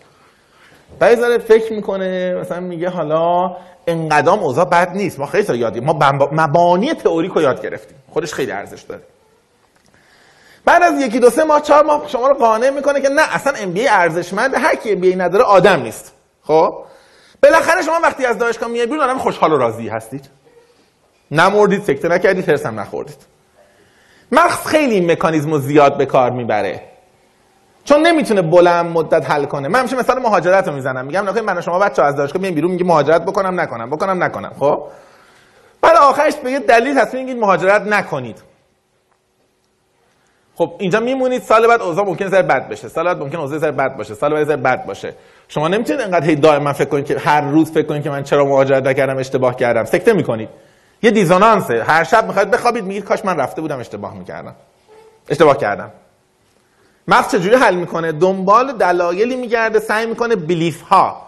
بعد 0.98 1.38
فکر 1.38 1.72
می‌کنه 1.72 2.34
مثلا 2.34 2.60
میگه 2.60 2.88
حالا 2.88 3.56
انقدام 3.86 4.38
اوضاع 4.38 4.64
بد 4.64 4.90
نیست. 4.94 5.18
ما 5.18 5.26
خیلی 5.26 5.58
یادیم. 5.58 5.84
ما 5.84 5.92
مبانی 6.32 6.94
تئوریکو 6.94 7.40
یاد 7.40 7.62
گرفتیم. 7.62 7.98
خودش 8.12 8.34
خیلی 8.34 8.52
ارزش 8.52 8.82
داره. 8.82 9.02
بعد 10.64 10.82
از 10.82 11.00
یکی 11.00 11.20
دو 11.20 11.30
سه 11.30 11.44
ماه 11.44 11.60
چهار 11.60 11.84
ماه 11.84 12.08
شما 12.08 12.28
رو 12.28 12.34
قانع 12.34 12.70
می‌کنه 12.70 13.00
که 13.00 13.08
نه 13.08 13.34
اصلا 13.34 13.52
ام 13.52 13.72
بی 13.72 13.88
ارزشمند 13.88 14.54
هر 14.54 14.74
کی 14.74 14.92
ام 14.92 15.22
نداره 15.22 15.44
آدم 15.44 15.82
نیست. 15.82 16.12
خب؟ 16.42 16.74
بالاخره 17.42 17.82
شما 17.82 18.00
وقتی 18.02 18.26
از 18.26 18.38
دانشگاه 18.38 18.68
میای 18.68 18.86
بیرون 18.86 19.00
آدم 19.00 19.18
خوشحال 19.18 19.52
و 19.52 19.58
راضی 19.58 19.88
هستید. 19.88 20.28
نمردید 21.30 21.82
سکته 21.82 22.08
نکردید 22.08 22.48
هرس 22.48 22.66
هم 22.66 22.80
نخوردید. 22.80 23.26
مغز 24.32 24.66
خیلی 24.66 24.94
این 24.94 25.10
مکانیزم 25.12 25.52
رو 25.52 25.58
زیاد 25.58 25.96
به 25.96 26.06
کار 26.06 26.30
می‌بره. 26.30 26.80
چون 27.86 28.06
نمی‌تونه 28.06 28.42
بلند 28.42 28.86
مدت 28.86 29.30
حل 29.30 29.44
کنه. 29.44 29.68
من 29.68 29.78
همیشه 29.78 29.96
مثلا 29.96 30.20
مهاجرت 30.20 30.68
رو 30.68 30.74
می‌زنم. 30.74 31.04
میگم 31.04 31.28
نکنه 31.28 31.42
من 31.42 31.60
شما 31.60 31.78
بچه 31.78 32.02
از 32.02 32.16
دانشگاه 32.16 32.42
میام 32.42 32.54
بیرون 32.54 32.70
میگه 32.70 32.84
مهاجرت 32.84 33.22
بکنم 33.22 33.60
نکنم 33.60 33.90
بکنم 33.90 34.24
نکنم. 34.24 34.52
خب؟ 34.60 34.82
بعد 35.80 35.96
آخرش 35.96 36.34
بگید 36.36 36.66
دلیل 36.66 37.00
تصمیم 37.00 37.24
میگید 37.24 37.42
مهاجرت 37.42 37.82
نکنید. 37.82 38.42
خب 40.54 40.72
اینجا 40.78 41.00
میمونید 41.00 41.42
سال 41.42 41.66
بعد 41.66 41.82
اوضاع 41.82 42.04
ممکنه 42.04 42.28
زر 42.28 42.42
بد 42.42 42.68
بشه. 42.68 42.88
سال 42.88 43.04
بعد 43.04 43.18
ممکنه 43.18 43.40
اوضاع 43.40 43.58
زر 43.58 43.70
بد 43.70 43.96
باشه. 43.96 44.14
سال 44.14 44.34
بعد 44.34 44.44
زر 44.44 44.56
بد 44.56 44.86
باشه. 44.86 45.14
شما 45.48 45.68
نمی‌تونید 45.68 46.02
انقدر 46.02 46.26
هی 46.26 46.36
دائما 46.36 46.72
فکر 46.72 46.88
کنید 46.88 47.06
که 47.06 47.18
هر 47.18 47.40
روز 47.40 47.72
فکر 47.72 47.86
کنید 47.86 48.02
که 48.02 48.10
من 48.10 48.22
چرا 48.22 48.44
مهاجرت 48.44 48.86
نکردم 48.86 49.18
اشتباه 49.18 49.56
کردم. 49.56 49.84
سکته 49.84 50.12
می‌کنید. 50.12 50.48
یه 51.02 51.10
دیزونانسه. 51.10 51.82
هر 51.82 52.04
شب 52.04 52.26
می‌خواید 52.26 52.50
بخوابید 52.50 52.84
میگید 52.84 53.04
کاش 53.04 53.24
من 53.24 53.36
رفته 53.36 53.60
بودم 53.60 53.78
اشتباه 53.78 54.14
می‌کردم. 54.14 54.54
اشتباه 55.28 55.56
کردم. 55.56 55.90
مغز 57.08 57.32
چجوری 57.32 57.56
حل 57.56 57.74
می‌کنه؟ 57.74 58.12
دنبال 58.12 58.72
دلایلی 58.72 59.36
میگرده 59.36 59.78
سعی 59.78 60.06
می‌کنه 60.06 60.36
بلیف 60.36 60.82
ها 60.82 61.26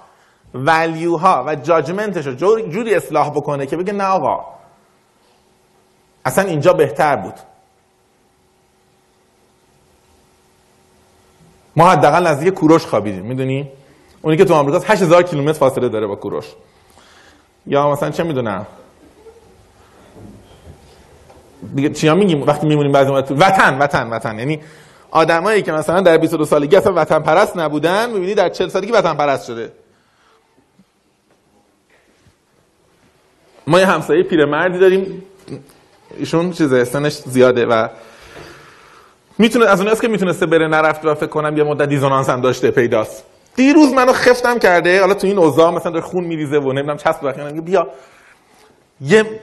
ولیو 0.55 1.17
ها 1.17 1.45
و 1.47 1.55
جاجمنتش 1.55 2.27
رو 2.27 2.35
جوری 2.69 2.95
اصلاح 2.95 3.31
بکنه 3.31 3.67
که 3.67 3.77
بگه 3.77 3.93
نه 3.93 4.05
آقا 4.05 4.45
اصلا 6.25 6.45
اینجا 6.45 6.73
بهتر 6.73 7.17
بود. 7.17 7.35
ما 11.77 11.91
حداقل 11.91 12.27
نزدیک 12.27 12.55
کوروش 12.55 12.87
خوابیدیم 12.87 13.25
می‌دونی؟ 13.25 13.71
اونی 14.23 14.37
که 14.37 14.45
تو 14.45 14.55
آمریکا 14.55 14.79
8000 14.79 15.23
کیلومتر 15.23 15.59
فاصله 15.59 15.89
داره 15.89 16.07
با 16.07 16.17
کوروش. 16.17 16.47
یا 17.67 17.91
مثلا 17.91 18.11
چه 18.11 18.23
می‌دونم؟ 18.23 18.67
دیگه 21.75 21.91
چیا 21.91 22.15
میگیم؟ 22.15 22.43
وقتی 22.43 22.67
میمونیم 22.67 22.93
بعضی 22.93 23.11
وقت 23.11 23.31
وطن 23.31 23.79
وطن 23.79 24.11
وطن. 24.11 24.39
یعنی 24.39 24.61
آدمایی 25.11 25.63
که 25.63 25.73
مثلا 25.73 26.01
در 26.01 26.19
22 26.19 26.45
سالگی 26.45 26.77
اصلا 26.77 26.93
وطن 26.97 27.19
پرست 27.19 27.57
نبودن 27.57 28.11
می‌بینی 28.11 28.35
در 28.35 28.49
40 28.49 28.69
سالگی 28.69 28.93
وطن 28.93 29.15
پرست 29.15 29.47
شده. 29.47 29.73
ما 33.67 33.81
یه 33.81 33.87
همسایه 33.87 34.23
پیرمردی 34.23 34.79
داریم. 34.79 35.23
ایشون 36.19 36.53
چیزه 36.53 36.85
سنش 36.85 37.13
زیاده 37.13 37.67
و 37.67 37.89
می‌تونه 39.39 39.67
از 39.67 39.81
اون 39.81 39.95
که 39.95 40.09
می‌تونسته 40.09 40.47
بره 40.47 40.69
نرفت 40.69 41.05
و 41.05 41.15
فکر 41.15 41.27
کنم 41.27 41.57
یه 41.57 41.65
مدت 41.65 41.89
دیزونانس 41.89 42.31
هم 42.31 42.41
داشته 42.41 42.71
پیداست. 42.71 43.25
دیروز 43.57 43.93
منو 43.93 44.13
خفتم 44.13 44.59
کرده. 44.59 45.01
حالا 45.01 45.15
تو 45.15 45.27
این 45.27 45.39
اوضاع 45.39 45.71
مثلا 45.71 45.93
داره 45.93 46.05
خون 46.05 46.25
میریزه 46.25 46.59
و 46.59 46.73
نمی‌دونم 46.73 46.97
چسب 46.97 47.29
بخیر 47.29 47.61
بیا. 47.61 47.89
یه 49.01 49.41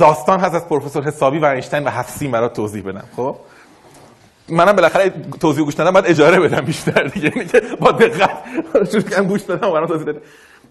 داستان 0.00 0.40
هست 0.40 0.54
از 0.54 0.68
پروفسور 0.68 1.02
حسابی 1.02 1.38
و 1.38 1.44
اینشتین 1.44 1.84
و 1.84 1.90
حفصی 1.90 2.28
برات 2.28 2.52
توضیح 2.52 2.82
بدم 2.82 3.04
خب؟ 3.16 3.36
منم 4.48 4.72
بالاخره 4.72 5.12
توضیح 5.40 5.64
گوش 5.64 5.80
ندم 5.80 5.90
بعد 5.90 6.06
اجاره 6.06 6.40
بدم 6.40 6.60
بیشتر 6.60 7.02
دیگه. 7.04 7.32
یعنی 7.36 7.48
که 7.48 7.60
با 7.80 7.92
دقت. 7.92 8.30
شروع 8.90 9.02
کنم 9.02 9.26
گوش 9.26 9.42
بدم 9.42 9.72
برام 9.72 9.86
توضیح 9.86 10.06
بده. 10.06 10.20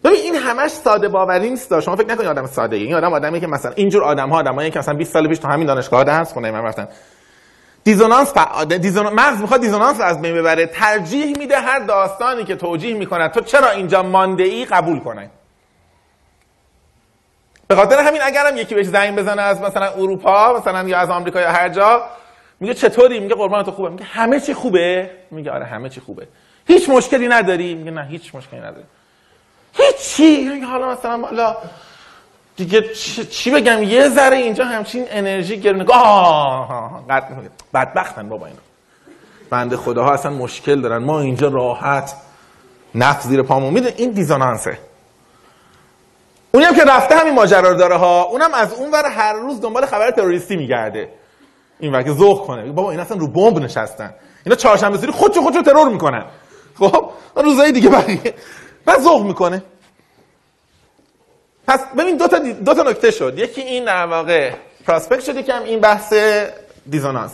ببین 0.04 0.20
این 0.20 0.36
همش 0.36 0.72
ساده 0.72 1.08
باوری 1.08 1.50
نیست 1.50 1.80
شما 1.80 1.96
فکر 1.96 2.08
نکنید 2.08 2.28
آدم 2.28 2.46
ساده 2.46 2.76
این 2.76 2.96
آدم 2.96 3.14
آدمی 3.14 3.40
که 3.40 3.48
مثلا 3.48 3.72
اینجور 3.76 4.04
آدم 4.04 4.30
ها 4.30 4.38
آدمایی 4.38 4.72
که 4.72 4.80
مثلا 4.80 4.94
20 4.94 5.14
سال 5.14 5.28
پیش 5.28 5.40
تو 5.40 5.48
همین 5.48 5.68
دانشگاه 5.68 6.04
درس 6.04 6.34
خونه 6.34 6.52
من 6.52 6.62
رفتن 6.64 6.88
دیزونانس 7.84 8.34
فعاده 8.34 8.78
دیزون... 8.78 9.10
مغز 9.10 9.42
می‌خواد 9.42 9.62
دیزونانس 9.62 10.02
از 10.02 10.22
بین 10.22 10.36
ببره. 10.36 10.66
ترجیح 10.66 11.38
میده 11.38 11.60
هر 11.60 11.80
داستانی 11.80 12.44
که 12.44 12.56
توجیه 12.56 12.94
می‌کنه 12.94 13.28
تو 13.28 13.42
چرا 13.42 13.70
اینجا 13.70 14.04
مانده 14.04 14.44
ای 14.44 14.66
قبول 14.66 15.00
کنه 15.00 15.30
به 17.68 17.76
خاطر 17.76 18.00
همین 18.00 18.22
اگرم 18.24 18.58
یکی 18.58 18.76
بهش 18.76 18.86
زنگ 18.86 19.16
بزنه 19.16 19.42
از 19.42 19.62
مثلا 19.62 19.86
اروپا 19.86 20.60
مثلا 20.60 20.88
یا 20.90 20.98
از 20.98 21.10
آمریکا 21.10 21.42
یا 21.42 21.52
هر 21.52 21.70
جا 21.70 22.02
میگه 22.64 22.74
چطوری؟ 22.74 23.20
میگه 23.20 23.36
قربان 23.36 23.64
تو 23.64 23.72
خوبه. 23.72 23.90
میگه 23.90 24.04
همه 24.04 24.40
چی 24.40 24.54
خوبه؟ 24.54 25.10
میگه 25.32 25.52
آره 25.52 25.66
همه 25.66 25.90
چی 25.90 26.02
خوبه. 26.02 26.28
هیچ 26.68 26.90
مشکلی 26.90 27.28
نداری؟ 27.28 27.76
میگه 27.76 27.92
نه 27.92 28.06
هیچ 28.06 28.36
مشکلی 28.36 28.60
نداری. 28.60 28.84
هیچی؟ 29.74 30.50
میگه 30.50 30.66
حالا 30.66 30.92
مثلا 30.92 31.18
حالا 31.18 31.58
دیگه 32.56 32.94
چی 33.30 33.52
بگم؟ 33.52 33.84
یه 33.84 34.10
ذره 34.10 34.38
اینجا 34.38 34.66
همچین 34.66 35.06
انرژی 35.10 35.60
گرونه 35.60 35.86
آه 35.94 37.04
بدبختن 37.74 38.30
بابا 38.30 38.46
اینا. 38.46 38.60
بنده 39.50 39.78
خداها 39.78 40.14
اصلا 40.14 40.32
مشکل 40.32 40.82
دارن. 40.82 41.04
ما 41.04 41.22
اینجا 41.22 41.48
راحت 41.48 42.16
نفس 42.96 43.28
زیر 43.28 43.42
پامون. 43.42 43.74
میده 43.74 43.94
این 43.98 44.12
دیزونانسه. 44.12 44.78
اونی 46.52 46.66
که 46.66 46.84
رفته 46.84 47.16
همین 47.16 47.34
ماجرا 47.34 47.74
داره 47.74 47.96
ها. 47.96 48.24
اونم 48.24 48.54
از 48.54 48.74
اون 48.74 48.92
ور 48.92 49.06
هر 49.06 49.34
روز 49.34 49.62
دنبال 49.62 49.86
خبر 49.86 50.12
تروریستی 50.12 50.56
میگرده. 50.56 51.10
این 51.84 51.94
وقت 51.94 52.12
ذوق 52.12 52.48
کنه. 52.48 52.72
بابا 52.72 52.92
این 52.92 53.00
اصلا 53.00 53.18
رو 53.18 53.28
بمب 53.28 53.60
نشستن. 53.60 54.14
اینا 54.46 54.56
چهارشنبه 54.56 54.98
سری 54.98 55.12
خودشو 55.12 55.42
خودشو 55.42 55.62
ترور 55.62 55.90
می‌کنن. 55.90 56.26
خب؟ 56.80 57.10
روزای 57.36 57.72
دیگه 57.72 57.90
بقیه 57.90 58.34
بعد 58.86 59.00
ذوق 59.00 59.26
می‌کنه. 59.26 59.64
پس 61.68 61.80
ببین 61.98 62.18
دو 62.18 62.28
تا 62.28 62.40
دو 62.40 62.74
تا 62.74 62.84
نکته 62.84 63.12
شد. 63.12 63.40
یکی 63.40 63.62
این 63.62 63.86
در 63.86 64.06
واقع 64.06 64.52
پراسپکت 64.88 65.24
شد 65.24 65.36
یکم 65.36 65.64
این 65.64 65.80
بحث 65.80 66.14
دیزونانس 66.90 67.32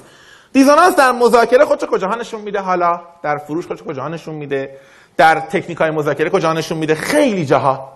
دیزونانس 0.53 0.95
در 0.95 1.11
مذاکره 1.11 1.65
خودش 1.65 1.83
کجاها 1.83 2.15
نشون 2.15 2.41
میده؟ 2.41 2.59
حالا 2.59 3.01
در 3.23 3.37
فروش 3.37 3.67
خودش 3.67 3.83
کجاها 3.83 4.07
نشون 4.07 4.35
میده؟ 4.35 4.77
در 5.17 5.39
تکنیک 5.39 5.77
های 5.77 5.91
مذاکره 5.91 6.29
کجا 6.29 6.53
نشون 6.53 6.77
میده؟ 6.77 6.95
خیلی 6.95 7.45
جاها. 7.45 7.93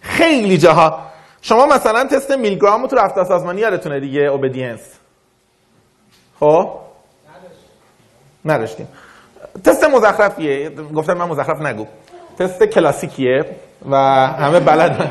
خیلی 0.00 0.58
جاها. 0.58 1.08
شما 1.42 1.66
مثلا 1.66 2.04
تست 2.04 2.30
میلگرام 2.30 2.86
تو 2.86 2.96
رفتار 2.96 3.24
سازمانی 3.24 3.60
یادتونه 3.60 4.00
دیگه؟ 4.00 4.20
اوبدینس 4.20 4.80
خب؟ 6.40 6.70
نداشتیم. 8.44 8.88
تست 9.64 9.84
مزخرفیه. 9.84 10.70
گفتم 10.70 11.12
من 11.12 11.28
مزخرف 11.28 11.60
نگو. 11.60 11.86
تست 12.38 12.62
کلاسیکیه 12.62 13.56
و 13.90 13.96
همه 14.26 14.60
بلدن 14.60 15.10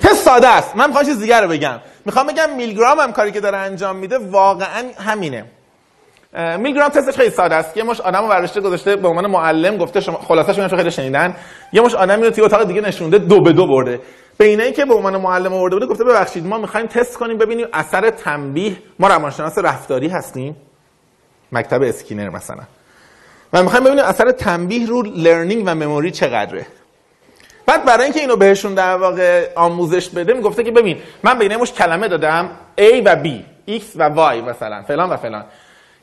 تست 0.00 0.24
ساده 0.24 0.48
است. 0.48 0.76
من 0.76 0.86
می‌خوام 0.86 1.04
چیز 1.04 1.20
دیگر 1.20 1.42
رو 1.42 1.48
بگم. 1.48 1.80
می‌خوام 2.04 2.26
بگم 2.26 2.50
میلگرام 2.56 3.00
هم 3.00 3.12
کاری 3.12 3.32
که 3.32 3.40
داره 3.40 3.58
انجام 3.58 3.96
میده 3.96 4.18
واقعا 4.18 4.84
همینه. 4.98 5.44
میلگرام 6.34 6.88
تستش 6.88 7.16
خیلی 7.16 7.30
ساده 7.30 7.54
است. 7.54 7.76
یه 7.76 7.82
مش 7.82 8.00
آدمو 8.00 8.28
ورشته 8.28 8.60
گذاشته 8.60 8.96
به 8.96 9.08
عنوان 9.08 9.26
معلم 9.26 9.76
گفته 9.76 10.00
شما 10.00 10.18
خلاصش 10.18 10.58
میگم 10.58 10.76
خیلی 10.76 10.90
شنیدن. 10.90 11.34
یه 11.72 11.80
مشت 11.80 11.94
آدمی 11.94 12.22
رو 12.24 12.30
توی 12.30 12.44
اتاق 12.44 12.64
دیگه 12.64 12.80
نشونده 12.80 13.18
دو 13.18 13.40
به 13.40 13.52
دو 13.52 13.66
برده. 13.66 14.00
به 14.38 14.60
این 14.60 14.72
که 14.72 14.84
به 14.84 14.94
عنوان 14.94 15.16
معلم 15.16 15.52
آورده 15.52 15.76
بوده 15.76 15.86
گفته 15.86 16.04
ببخشید 16.04 16.46
ما 16.46 16.58
می‌خوایم 16.58 16.86
تست 16.86 17.18
کنیم 17.18 17.38
ببینیم 17.38 17.66
اثر 17.72 18.10
تنبیه. 18.10 18.76
ما 18.98 19.08
روانشناس 19.08 19.58
رفتاری 19.58 20.08
هستیم. 20.08 20.56
مکتب 21.52 21.82
اسکینر 21.82 22.30
مثلا. 22.30 22.62
و 23.52 23.62
می‌خوایم 23.62 23.84
ببینیم 23.84 24.04
اثر 24.04 24.30
تنبیه 24.32 24.86
رو 24.86 25.02
learning 25.02 25.62
و 25.66 25.74
memory 25.74 26.10
چقدره. 26.10 26.66
بعد 27.66 27.84
برای 27.84 28.04
اینکه 28.04 28.20
اینو 28.20 28.36
بهشون 28.36 28.74
در 28.74 28.96
واقع 28.96 29.48
آموزش 29.56 30.08
بده 30.08 30.32
می‌گفته 30.32 30.64
که 30.64 30.70
ببین 30.70 30.98
من 31.22 31.38
به 31.38 31.47
این 31.47 31.56
مشت 31.56 31.72
کلمه 31.72 32.08
دادم 32.08 32.50
A 32.78 33.02
و 33.04 33.16
B 33.24 33.28
X 33.68 33.82
و 33.96 34.10
Y 34.10 34.48
مثلا 34.48 34.82
فلان 34.82 35.10
و 35.10 35.16
فلان. 35.16 35.44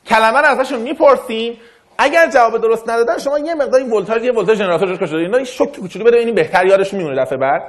کلمه 0.06 0.38
رو 0.38 0.44
ازشون 0.44 0.80
می‌پرسیم. 0.80 1.56
اگر 1.98 2.30
جواب 2.30 2.58
درست 2.58 2.88
ندادن 2.88 3.18
شما 3.18 3.38
یه 3.38 3.54
مقدار 3.54 3.80
این 3.80 3.92
ولتاژ 3.92 4.22
یه 4.22 4.32
ولتاژ 4.32 4.58
generator 4.58 4.88
روش 4.88 4.98
کشید 4.98 5.14
اینا 5.14 5.44
شوک 5.44 5.80
کوچولو 5.80 6.04
بده 6.04 6.16
این 6.16 6.34
بهتر 6.34 6.66
یادش 6.66 6.94
میمونه 6.94 7.16
دفعه 7.22 7.38
بعد. 7.38 7.62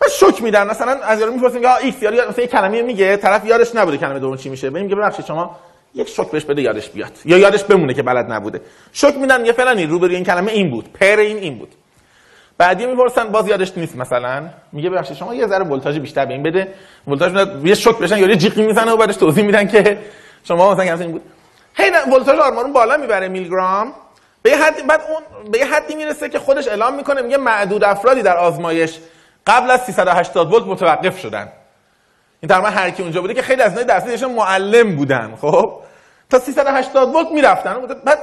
بعد 0.00 0.10
شوک 0.10 0.42
میدن 0.42 0.66
مثلا 0.66 0.92
از 1.02 1.20
یارو 1.20 1.32
می‌پرسیم 1.32 1.62
که 1.62 1.76
X 1.76 2.02
یارو 2.02 2.28
مثلا 2.28 2.42
یه 2.42 2.46
کلمه 2.46 2.82
میگه 2.82 3.16
طرف 3.16 3.46
یادش 3.46 3.74
نبوده 3.74 3.96
کلمه 3.96 4.18
دوم 4.18 4.36
چی 4.36 4.48
میشه. 4.48 4.70
ببین 4.70 4.88
ببخشید 4.88 5.24
شما 5.24 5.56
یک 5.94 6.08
شوک 6.08 6.30
بهش 6.30 6.44
بده 6.44 6.62
یادش 6.62 6.88
بیاد. 6.90 7.12
یا 7.24 7.38
یادش 7.38 7.64
بمونه 7.64 7.94
که 7.94 8.02
بلد 8.02 8.32
نبوده. 8.32 8.60
شوک 8.92 9.16
میدن 9.16 9.46
یه 9.46 9.52
فلانی 9.52 9.86
روبروی 9.86 10.14
این 10.14 10.24
کلمه 10.24 10.52
این 10.52 10.70
بود. 10.70 10.92
پر 10.92 11.18
این 11.18 11.36
این 11.36 11.58
بود. 11.58 11.74
بعدی 12.58 12.86
می‌پرسن 12.86 13.28
باز 13.28 13.48
یادش 13.48 13.72
نیست 13.76 13.96
مثلا. 13.96 14.48
میگه 14.72 14.90
ببخشید 14.90 15.16
شما 15.16 15.34
یه 15.34 15.46
ذره 15.46 15.64
ولتاژ 15.64 15.98
بیشتر 15.98 16.24
به 16.24 16.34
این 16.34 16.42
بده. 16.42 16.68
ولتاژ 17.08 17.32
یه 17.64 17.74
شوک 17.74 17.98
بشن 17.98 18.18
یا 18.18 18.28
یه 18.28 18.36
جیغ 18.36 18.56
می‌زنه 18.56 18.92
و 18.92 18.96
بعدش 18.96 19.16
توضیح 19.16 19.44
میدن 19.44 19.68
که 19.68 19.98
شما 20.44 20.74
مثلا 20.74 20.94
این 20.98 21.12
بود. 21.12 21.22
هی 21.78 21.90
ولتاژ 21.90 22.38
آرمانون 22.38 22.72
بالا 22.72 22.96
می‌بره 22.96 23.28
میلگرام 23.28 23.92
به 24.42 24.56
حدی 24.56 24.82
بعد 24.82 25.00
اون 25.08 25.50
به 25.50 25.66
حدی 25.66 25.94
می‌رسه 25.94 26.28
که 26.28 26.38
خودش 26.38 26.68
اعلام 26.68 26.94
می‌کنه 26.94 27.22
میگه 27.22 27.36
معدود 27.36 27.84
افرادی 27.84 28.22
در 28.22 28.36
آزمایش 28.36 28.98
قبل 29.46 29.70
از 29.70 29.80
380 29.84 30.52
ولت 30.52 30.66
متوقف 30.66 31.18
شدن. 31.18 31.52
این 32.40 32.48
تقریبا 32.48 32.68
هر 32.68 32.90
کی 32.90 33.02
اونجا 33.02 33.20
بوده 33.20 33.34
که 33.34 33.42
خیلی 33.42 33.62
از 33.62 33.78
اینا 33.78 33.82
درسشون 33.82 34.32
معلم 34.32 34.96
بودن 34.96 35.34
خب؟ 35.40 35.72
تا 36.30 36.38
380 36.38 37.14
ولت 37.14 37.30
می‌رفتن. 37.30 37.86
بعد 38.04 38.18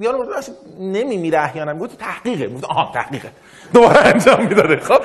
یارو 0.00 0.24
گفت 0.24 0.50
نمیمیره 0.78 1.40
احیانا 1.40 1.74
گفت 1.74 1.98
تحقیقه 1.98 2.48
گفت 2.48 2.64
آها 2.64 2.92
تحقیقه. 2.94 3.30
دوباره 3.74 3.98
انجام 3.98 4.40
می‌داده 4.40 4.76
خب؟ 4.76 5.00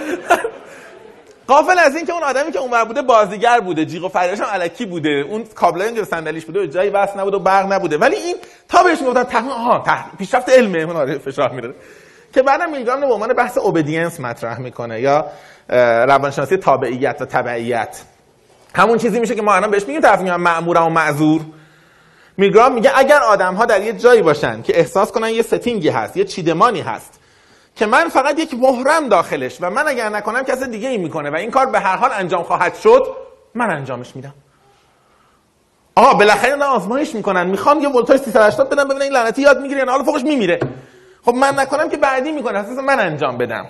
قافل 1.48 1.80
از 1.80 1.96
این 1.96 2.06
که 2.06 2.14
اون 2.14 2.24
آدمی 2.24 2.52
که 2.52 2.60
اونور 2.60 2.86
بوده 2.86 3.02
بازیگر 3.02 3.60
بوده. 3.60 3.86
جیغ 3.86 4.04
و 4.04 4.10
فریادش 4.10 4.40
هم 4.40 4.48
الکی 4.50 4.86
بوده. 4.86 5.26
اون 5.30 5.46
کابلای 5.56 5.88
اینجا 5.88 6.04
صندلیش 6.04 6.46
بوده 6.46 6.60
و 6.60 6.66
جایی 6.66 6.90
بس 6.90 7.10
نبوده 7.18 7.38
و 7.38 7.40
برق 7.40 7.74
نبوده. 7.74 7.98
ولی 7.98 8.16
این 8.16 8.36
تا 8.70 8.84
بهش 8.84 9.02
می‌گفتن 9.02 9.24
تحقیق 9.24 9.52
آها 9.52 9.84
پیشرفت 10.18 10.50
علمه 10.50 10.80
اون 10.80 10.96
آره 10.96 11.18
فشار 11.18 11.50
میره 11.50 11.74
که 12.34 12.42
بعدم 12.42 12.72
میلگرام 12.72 13.00
به 13.00 13.14
عنوان 13.14 13.34
بحث 13.34 13.58
اوبدینس 13.58 14.20
مطرح 14.20 14.60
می‌کنه 14.60 15.02
یا 15.02 15.26
روانشناسی 16.08 16.58
تابعیت 16.58 17.18
و 17.22 17.26
تبعیت. 17.26 18.02
همون 18.76 18.98
چیزی 18.98 19.20
میشه 19.20 19.36
که 19.36 19.42
ما 19.42 19.54
الان 19.54 19.72
بهش 19.72 19.84
میگیم 19.88 20.20
میگن 20.20 20.36
مأمور 20.36 20.78
و 20.78 20.90
معذور. 20.90 21.42
میلگرام 22.38 22.74
میگه 22.74 22.92
اگر 22.96 23.20
آدم 23.20 23.56
ها 23.56 23.66
در 23.66 23.82
یه 23.82 23.94
جایی 23.94 24.22
باشن 24.22 24.62
که 24.62 24.80
احساس 24.80 25.12
کنن 25.12 25.30
یه 25.30 25.42
ستینگی 25.42 25.90
هست 25.90 26.18
یه 26.18 26.24
چیدمانی 26.24 26.82
هست 26.82 27.20
که 27.76 27.86
من 27.86 28.10
فقط 28.10 28.40
یک 28.40 28.54
محرم 28.54 29.10
داخلش 29.10 29.58
و 29.62 29.70
من 29.70 29.88
اگر 29.88 30.10
نکنم 30.10 30.44
کس 30.44 30.64
دیگه 30.64 30.90
ای 30.90 30.98
می‌کنه 30.98 31.30
و 31.30 31.36
این 31.36 31.52
کار 31.52 31.66
به 31.66 31.80
هر 31.80 31.96
حال 31.96 32.12
انجام 32.14 32.44
خواهد 32.44 32.76
شد 32.76 33.08
من 33.54 33.70
انجامش 33.70 34.16
میدم. 34.16 34.34
آها 35.96 36.14
بالاخره 36.14 36.56
نه 36.56 36.66
آزمایش 36.66 37.16
می‌کنن. 37.16 37.48
می‌خوام 37.48 37.82
یه 37.82 37.90
ولتاژ 37.90 38.20
380 38.20 38.70
بدم 38.70 38.84
ببینم 38.84 39.02
این 39.02 39.12
لعنتی 39.12 39.42
یاد 39.42 39.62
می‌گیره 39.62 39.80
یا 39.80 39.92
حالا 39.92 40.04
فوقش 40.04 40.24
میمیره. 40.24 40.60
خب 41.26 41.34
من 41.34 41.60
نکنم 41.60 41.90
که 41.90 41.98
بعدی 41.98 42.32
می‌کنه. 42.32 42.60
اساس 42.60 42.78
من 42.78 43.00
انجام 43.00 43.38
بدم. 43.38 43.66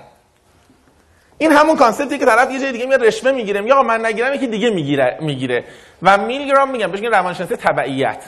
این 1.37 1.51
همون 1.51 1.75
concept 1.75 2.12
ی 2.12 2.17
که 2.17 2.25
طرف 2.25 2.51
یه 2.51 2.59
جای 2.59 2.71
دیگه 2.71 2.85
میاد 2.85 3.03
رشوه 3.05 3.31
می‌گیره. 3.31 3.65
یا 3.65 3.83
من 3.83 4.05
نگیرم 4.05 4.33
یکی 4.33 4.47
دیگه 4.47 4.69
می‌گیره 4.69 5.17
می‌گیره. 5.21 5.63
و 6.01 6.17
میلگرام 6.17 6.69
میگم. 6.69 6.91
بهش 6.91 7.01
روانشناسی 7.01 7.55
تبعیت. 7.55 8.23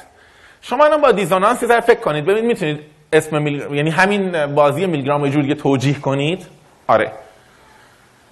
شما 0.62 0.86
الان 0.86 1.02
با 1.02 1.12
dissonance 1.12 1.64
یه 1.64 1.82
فکر 1.82 2.00
کنید. 2.00 2.26
ببینید 2.26 2.46
می‌تونید 2.46 2.95
اسم 3.18 3.42
میل... 3.42 3.74
یعنی 3.74 3.90
همین 3.90 4.56
بازی 4.56 4.86
میلگرام 4.86 5.22
رو 5.22 5.30
جوری 5.30 5.56
توجیه 5.56 6.00
کنید. 6.00 6.48
آره. 6.88 7.12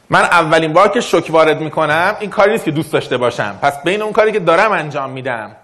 من 0.10 0.22
اولین 0.22 0.74
بار 0.74 0.88
که 0.88 1.02
شوک 1.02 1.30
وارد 1.30 1.62
می‌کنم 1.62 2.16
این 2.20 2.30
کاری 2.30 2.52
نیست 2.52 2.66
که 2.66 2.72
دوست 2.72 2.94
داشته 2.94 3.18
باشم. 3.18 3.60
پس 3.62 3.84
بین 3.84 4.02
اون 4.02 4.12
کاری 4.12 4.32
که 4.32 4.40
دارم 4.40 4.72
انجام 4.72 5.10
میدم 5.10 5.56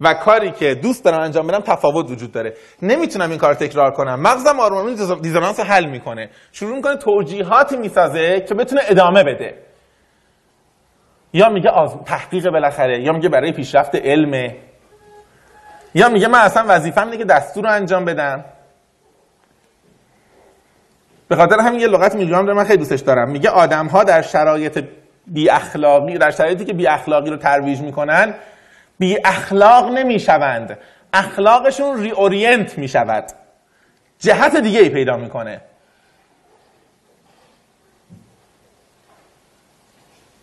و 0.00 0.14
کاری 0.14 0.50
که 0.50 0.74
دوست 0.74 1.04
دارم 1.04 1.20
انجام 1.20 1.46
بدم 1.46 1.60
تفاوت 1.60 2.10
وجود 2.10 2.32
داره. 2.32 2.54
نمی‌تونم 2.82 3.30
این 3.30 3.38
کار 3.38 3.54
تکرار 3.54 3.90
کنم. 3.90 4.20
مغزم 4.20 4.60
آرمانی 4.60 4.96
دیزونانس 5.22 5.60
حل 5.60 5.86
می‌کنه. 5.86 6.30
شروع 6.52 6.76
می‌کنه 6.76 6.96
توجیهاتی 6.96 7.76
می‌سازه 7.76 8.44
که 8.48 8.54
بتونه 8.54 8.80
ادامه 8.88 9.24
بده. 9.24 9.54
یا 11.32 11.48
میگه 11.48 11.70
آز... 11.70 11.96
تحقیق 12.06 12.50
بالاخره 12.50 13.02
یا 13.02 13.12
میگه 13.12 13.28
برای 13.28 13.52
پیشرفت 13.52 13.94
علم 13.94 14.54
یا 15.94 16.08
میگه 16.08 16.28
من 16.28 16.38
اصلا 16.38 16.64
وظیفه‌م 16.68 17.04
اینه 17.04 17.16
که 17.16 17.24
دستور 17.24 17.64
رو 17.64 17.70
انجام 17.70 18.04
بدم؟ 18.04 18.44
به 21.28 21.36
خاطر 21.36 21.60
همین 21.60 21.80
یه 21.80 21.86
لغت 21.86 22.14
میلیون 22.14 22.52
من 22.52 22.64
خیلی 22.64 22.78
دوستش 22.78 23.00
دارم. 23.00 23.30
میگه 23.30 23.50
آدم 23.50 23.86
ها 23.86 24.04
در 24.04 24.22
شرایط 24.22 24.84
بی 25.26 25.50
اخلاقی 25.50 26.18
در 26.18 26.30
شرایطی 26.30 26.64
که 26.64 26.72
بی 26.72 26.86
اخلاقی 26.86 27.30
رو 27.30 27.36
ترویج 27.36 27.80
می‌کنن 27.80 28.34
بی 28.98 29.18
اخلاق 29.24 29.92
نمی‌شوند. 29.92 30.78
اخلاقشون 31.12 32.02
reorient 32.02 32.78
می‌شود. 32.78 33.24
جهت 34.18 34.56
دیگه 34.56 34.80
ای 34.80 34.88
پیدا 34.88 35.16
می‌کنه. 35.16 35.60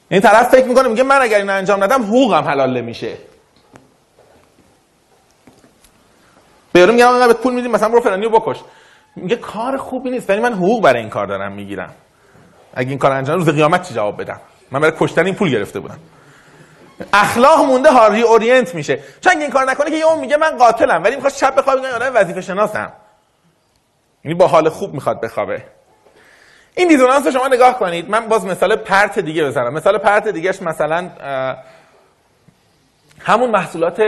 این 0.09 0.21
طرف 0.21 0.49
فکر 0.49 0.65
می‌کنه 0.65 0.87
میگه 0.87 1.03
من 1.03 1.21
اگر 1.21 1.37
این 1.37 1.49
انجام 1.49 1.83
ندم 1.83 2.03
حقوقم 2.03 2.43
حلال 2.43 2.77
نمیشه. 2.77 3.17
به 6.73 6.79
یارو 6.79 6.93
میگم 6.93 7.07
آقا 7.07 7.33
پول 7.33 7.53
میدیم 7.53 7.71
مثلا 7.71 7.89
برو 7.89 8.01
فلانیو 8.01 8.29
بکش. 8.29 8.57
میگه 9.15 9.35
کار 9.35 9.77
خوبی 9.77 10.09
نیست 10.09 10.29
ولی 10.29 10.39
من 10.39 10.53
حقوق 10.53 10.83
برای 10.83 10.99
این 10.99 11.09
کار 11.09 11.27
دارم 11.27 11.51
می‌گیرم. 11.51 11.93
اگه 12.73 12.89
این 12.89 12.99
کار 12.99 13.11
انجام 13.11 13.37
روز 13.37 13.49
قیامت 13.49 13.87
چی 13.87 13.93
جواب 13.93 14.21
بدم؟ 14.21 14.41
من 14.71 14.79
برای 14.79 14.93
کشتن 14.99 15.25
این 15.25 15.35
پول 15.35 15.49
گرفته 15.49 15.79
بودم. 15.79 15.99
اخلاق 17.13 17.59
مونده 17.59 17.91
هاری 17.91 18.21
اورینت 18.21 18.75
میشه. 18.75 18.99
چون 19.21 19.41
این 19.41 19.49
کار 19.49 19.71
نکنه 19.71 19.89
که 19.89 19.95
یه 19.95 20.05
اون 20.05 20.19
میگه 20.19 20.37
من 20.37 20.57
قاتلم 20.57 21.03
ولی 21.03 21.15
می‌خواد 21.15 21.33
شب 21.33 21.55
بخوابه 21.55 21.81
میگه 21.81 21.93
آدم 21.93 22.11
وظیفه 22.15 22.41
شناسم. 22.41 22.93
یعنی 24.23 24.37
با 24.37 24.47
حال 24.47 24.69
خوب 24.69 24.93
می‌خواد 24.93 25.21
بخوابه. 25.21 25.63
این 26.75 26.87
دیزونانس 26.87 27.25
رو 27.25 27.31
شما 27.31 27.47
نگاه 27.47 27.79
کنید. 27.79 28.09
من 28.09 28.27
باز 28.27 28.45
مثال 28.45 28.75
پرت 28.75 29.19
دیگه 29.19 29.43
بزنم. 29.45 29.73
مثال 29.73 29.97
پرت 29.97 30.27
دیگهش 30.27 30.61
مثلا 30.61 31.09
همون 33.19 33.51
محصولات 33.51 34.01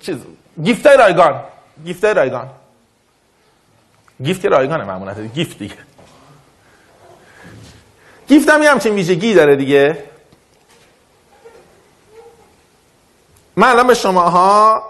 چیز 0.00 0.16
گیفت 0.64 0.86
رایگان. 0.86 1.44
گیفت 1.84 2.04
رایگان. 2.04 2.50
گیفت 4.22 4.44
رایگانه 4.44 4.84
معمولا. 4.84 5.14
گیفت 5.14 5.58
دیگه. 5.58 5.78
گیفت 8.28 8.48
هم 8.48 8.62
یه 8.62 8.70
همچین 8.70 8.94
ویژگی 8.94 9.34
داره 9.34 9.56
دیگه. 9.56 10.04
من 13.56 13.68
الان 13.68 13.86
به 13.86 13.94
شماها 13.94 14.82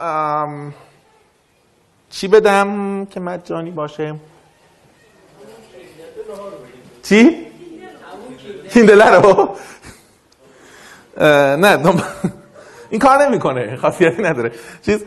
چی 2.10 2.28
بدم 2.28 3.06
که 3.06 3.20
مجانی 3.20 3.70
باشه؟ 3.70 4.14
چی؟ 7.02 7.46
کیندله 8.72 9.10
رو. 9.10 9.56
نه 11.56 11.78
این 12.90 13.00
کار 13.00 13.26
نمی‌کنه. 13.26 13.76
خاصیتی 13.76 14.22
نداره. 14.22 14.52
چیز؟ 14.82 15.04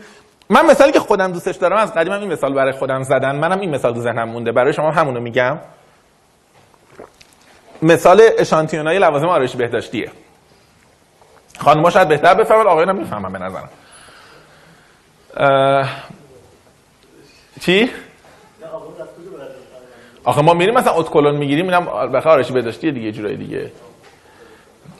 من 0.50 0.66
مثالی 0.66 0.92
که 0.92 1.00
خودم 1.00 1.32
دوستش 1.32 1.56
دارم 1.56 1.76
از 1.76 1.94
قدیم 1.94 2.12
این 2.12 2.32
مثال 2.32 2.52
برای 2.52 2.72
خودم 2.72 3.02
زدن. 3.02 3.36
منم 3.36 3.60
این 3.60 3.70
مثال 3.70 3.94
تو 3.94 4.00
ذهنم 4.00 4.28
مونده. 4.28 4.52
برای 4.52 4.72
شما 4.72 4.90
همونو 4.90 5.20
میگم. 5.20 5.58
مثال 7.82 8.22
اشانتیونای 8.38 8.98
لوازم 8.98 9.28
آرایشی 9.28 9.58
بهداشتیه. 9.58 10.10
خانم‌ها 11.58 11.90
شاید 11.90 12.08
بهتر 12.08 12.34
بفهمن 12.34 12.66
آقایون 12.66 12.88
هم 12.88 12.96
می‌فهمن 12.96 13.32
به 13.32 13.38
نظرم. 13.38 13.68
اه، 15.36 15.88
چی؟ 17.60 17.90
آخه 20.24 20.42
ما 20.42 20.54
میریم 20.54 20.74
مثلا 20.74 20.92
اتکلون 20.92 21.36
می‌گیریم 21.36 21.64
اینم 21.64 21.84
بخاطر 21.84 22.28
آرایشی 22.28 22.52
بهداشتیه 22.52 22.90
دیگه 22.90 23.12
جورای 23.12 23.36
دیگه. 23.36 23.72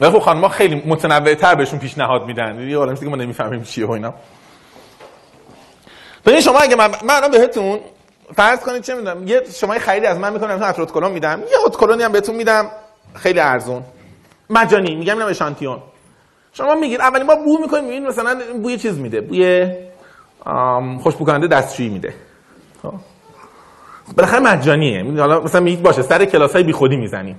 ولی 0.00 0.12
خب 0.12 0.18
خانم‌ها 0.18 0.48
خیلی 0.48 0.82
متنوع‌تر 0.86 1.54
بهشون 1.54 1.78
پیشنهاد 1.78 2.26
میدن. 2.26 2.68
یه 2.68 2.86
چیزی 2.86 3.04
که 3.04 3.10
ما 3.10 3.16
نمی‌فهمیم 3.16 3.62
چیه 3.62 3.86
و 3.86 3.90
اینا. 3.90 4.14
ببین 6.26 6.40
شما 6.40 6.58
اگه 6.58 6.76
من 6.76 6.90
من 7.04 7.30
بهتون 7.30 7.78
فرض 8.34 8.60
کنید 8.60 8.82
چه 8.82 8.94
می‌دونم 8.94 9.28
یه 9.28 9.42
شما 9.54 9.74
یه 9.74 9.80
خریدی 9.80 10.06
از 10.06 10.18
من 10.18 10.32
می‌کنم 10.32 10.54
مثلا 10.54 10.66
اتروت 10.66 10.92
کلون 10.92 11.12
میدم. 11.12 11.40
یه 11.40 11.56
ات 11.66 11.76
کلونی 11.76 12.02
هم 12.02 12.12
بهتون 12.12 12.34
میدم 12.34 12.70
خیلی 13.14 13.40
ارزون. 13.40 13.82
مجانی 14.50 14.94
میگم 14.94 15.14
اینم 15.14 15.28
اشانتیون. 15.28 15.78
شما 16.52 16.74
میگید 16.74 17.00
اولین 17.00 17.26
بار 17.26 17.36
بو 17.36 17.58
می‌کنید 17.58 17.84
می‌بینید 17.84 18.08
مثلا 18.08 18.38
بوی 18.62 18.78
چیز 18.78 18.98
میده 18.98 19.20
بوی 19.20 19.70
خوشبو 21.02 21.24
کننده 21.24 21.46
دستشویی 21.46 21.88
میده. 21.88 22.14
خب. 22.82 22.92
بالاخره 24.16 24.40
مجانیه. 24.40 25.20
حالا 25.20 25.40
مثلا 25.40 25.60
میگید 25.60 25.82
باشه 25.82 26.02
سر 26.02 26.24
کلاسای 26.24 26.62
بیخودی 26.62 26.96
می‌زنیم. 26.96 27.38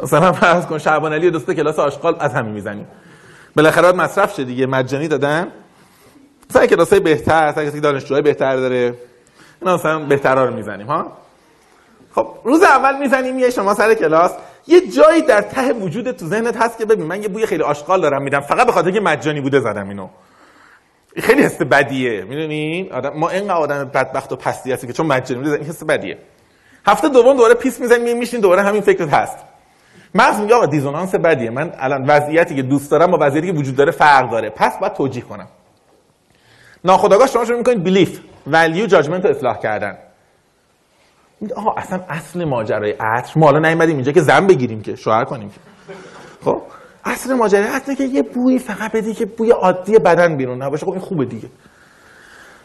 مثلا 0.00 0.32
فرض 0.32 0.66
کن 0.66 0.78
شعبان 0.78 1.12
علی 1.12 1.30
دوست 1.30 1.50
کلاس 1.50 1.78
آشغال 1.78 2.16
از 2.20 2.34
همین 2.34 2.52
می‌زنیم. 2.52 2.86
بالاخره 3.56 3.92
مصرف 3.92 4.34
شه 4.34 4.44
دیگه 4.44 4.66
مجانی 4.66 5.08
دادن. 5.08 5.46
سر 6.52 6.66
کلاسای 6.66 7.00
بهتر 7.00 7.52
سر 7.52 7.66
کسی 7.66 7.80
دانشجوهای 7.80 8.22
بهتر 8.22 8.56
داره. 8.56 8.94
اینا 9.60 9.74
مثلا 9.74 9.98
بهترها 9.98 10.44
رو 10.44 10.54
می‌زنیم 10.54 10.86
ها؟ 10.86 11.12
خب 12.14 12.28
روز 12.44 12.62
اول 12.62 12.98
می‌زنیم 12.98 13.38
یه 13.38 13.50
شما 13.50 13.74
سر 13.74 13.94
کلاس. 13.94 14.32
یه 14.66 14.88
جایی 14.88 15.22
در 15.22 15.42
ته 15.42 15.72
وجود 15.72 16.10
تو 16.10 16.26
ذهنت 16.26 16.56
هست 16.56 16.78
که 16.78 16.84
ببین 16.84 17.06
من 17.06 17.22
یه 17.22 17.28
بوی 17.28 17.46
خیلی 17.46 17.62
آشغال 17.62 18.00
دارم 18.00 18.22
میدم 18.22 18.40
فقط 18.40 18.66
به 18.66 18.72
خاطر 18.72 18.90
که 18.90 19.00
مجانی 19.00 19.40
بوده 19.40 19.60
زدم 19.60 19.88
اینو. 19.88 20.08
این 21.14 21.24
خیلی 21.24 21.42
حس 21.42 21.62
بدیه 21.62 22.24
می‌دونین 22.24 22.92
آدم 22.92 23.10
ما 23.10 23.28
اینقدر 23.28 23.54
آدم 23.54 23.84
بدبخت 23.84 24.32
و 24.32 24.36
پستی 24.36 24.72
هستی 24.72 24.86
که 24.86 24.92
چون 24.92 25.06
مجانی 25.06 25.42
بوده 25.42 25.64
حس 25.64 25.84
بدیه. 25.84 26.18
هفته 26.86 27.08
دوم 27.08 27.36
دوباره 27.36 27.54
پیس 27.54 27.80
می‌زنیم 27.80 28.18
میشین 28.18 28.40
دوباره 28.40 28.62
همین 28.62 28.80
فکرت 28.80 29.14
هست. 29.14 29.38
مغز 30.14 30.40
میگه 30.40 30.54
آقا 30.54 30.66
دیزونانس 30.66 31.14
بدیه. 31.14 31.50
من 31.50 31.72
الان 31.78 32.06
وضعیتی 32.06 32.56
که 32.56 32.62
دوست 32.62 32.90
دارم 32.90 33.10
با 33.10 33.18
وضعیتی 33.20 33.46
که 33.46 33.58
وجود 33.58 33.76
داره 33.76 33.92
فرق 33.92 34.30
داره. 34.30 34.50
پس 34.50 34.78
باید 34.78 34.92
توجیه 34.92 35.22
کنم. 35.22 35.48
ناخودآگاه 36.84 37.26
شما 37.26 37.44
شروع 37.44 37.58
می‌کنید 37.58 37.82
بیلیف 37.82 38.20
ولیو 38.46 38.86
جاجمنت 38.86 39.24
رو 39.24 39.30
اصلاح 39.30 39.58
کردن. 39.58 39.98
آها 41.56 41.74
اصلا 41.76 42.00
اصل 42.08 42.44
ماجرای 42.44 42.90
عطر 42.90 43.32
ما 43.36 43.46
حالا 43.46 43.58
نیومدیم 43.58 43.96
اینجا 43.96 44.12
که 44.12 44.20
زن 44.20 44.46
بگیریم 44.46 44.82
که 44.82 44.96
شوهر 44.96 45.24
کنیم 45.24 45.50
خب 46.44 46.62
اصل 47.04 47.34
ماجرای 47.34 47.68
عطر 47.68 47.94
که 47.94 48.04
یه 48.04 48.22
بوی 48.22 48.58
فقط 48.58 48.92
بدی 48.92 49.14
که 49.14 49.26
بوی 49.26 49.50
عادی 49.50 49.98
بدن 49.98 50.36
بیرون 50.36 50.62
نباشه. 50.62 50.86
خب 50.86 50.92
این 50.92 51.00
خوبه 51.00 51.24
دیگه. 51.24 51.48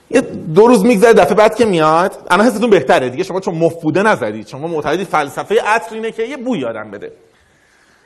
یه 0.10 0.22
دو 0.22 0.68
روز 0.68 0.86
میگذره 0.86 1.14
دفعه 1.14 1.34
بعد 1.34 1.56
که 1.56 1.66
میاد 1.66 2.18
الان 2.32 2.46
حستون 2.46 2.70
بهتره 2.70 3.10
دیگه. 3.10 3.24
شما 3.24 3.40
چون 3.40 3.56
مف 3.56 3.82
بوده 3.82 4.04
نزدید. 4.04 4.48
شما 4.48 4.68
معتقدید 4.68 5.08
فلسفه 5.08 5.56
عطر 5.66 5.96
اینه 5.96 6.12
که 6.12 6.24
یه 6.24 6.38
بوی 6.38 6.66
آدم 6.66 6.92
بده. 6.92 7.12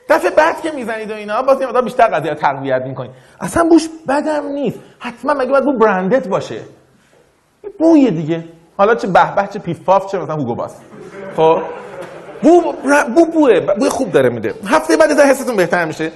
دفعه 0.08 0.30
بعد 0.30 0.60
که 0.60 0.70
می‌زنید 0.70 1.10
و 1.10 1.14
اینا. 1.14 1.42
باز 1.42 1.60
یه 1.60 1.82
بیشتر 1.82 2.06
قضیه 2.06 2.34
تقویت 2.34 2.82
می‌کنید. 2.86 3.10
اصلا 3.40 3.64
بوش 3.70 3.88
بدم 4.08 4.46
نیست. 4.46 4.80
حتما 4.98 5.34
مگه 5.34 5.50
باید 5.50 5.64
بو 5.64 5.78
برندت 5.78 6.28
باشه؟ 6.28 6.60
بوی 7.78 8.10
دیگه. 8.10 8.44
حالا 8.76 8.94
چه 8.94 9.06
به 9.06 9.34
به 9.36 9.48
چه 9.52 9.58
پیف 9.58 9.84
پاف 9.84 10.12
چه 10.12 10.18
مثلا 10.18 10.34
هوگو 10.34 10.54
باس 10.54 10.80
خب؟ 11.36 11.62
بو 12.42 12.72
بو 13.14 13.26
بوه. 13.32 13.60
بوی 13.78 13.88
خوب 13.88 14.12
داره 14.12 14.28
میده. 14.28 14.54
هفته 14.66 14.96
بعد 14.96 15.10
از 15.10 15.20
حستون 15.20 15.56
بهتر 15.56 15.84
میشه. 15.84 16.12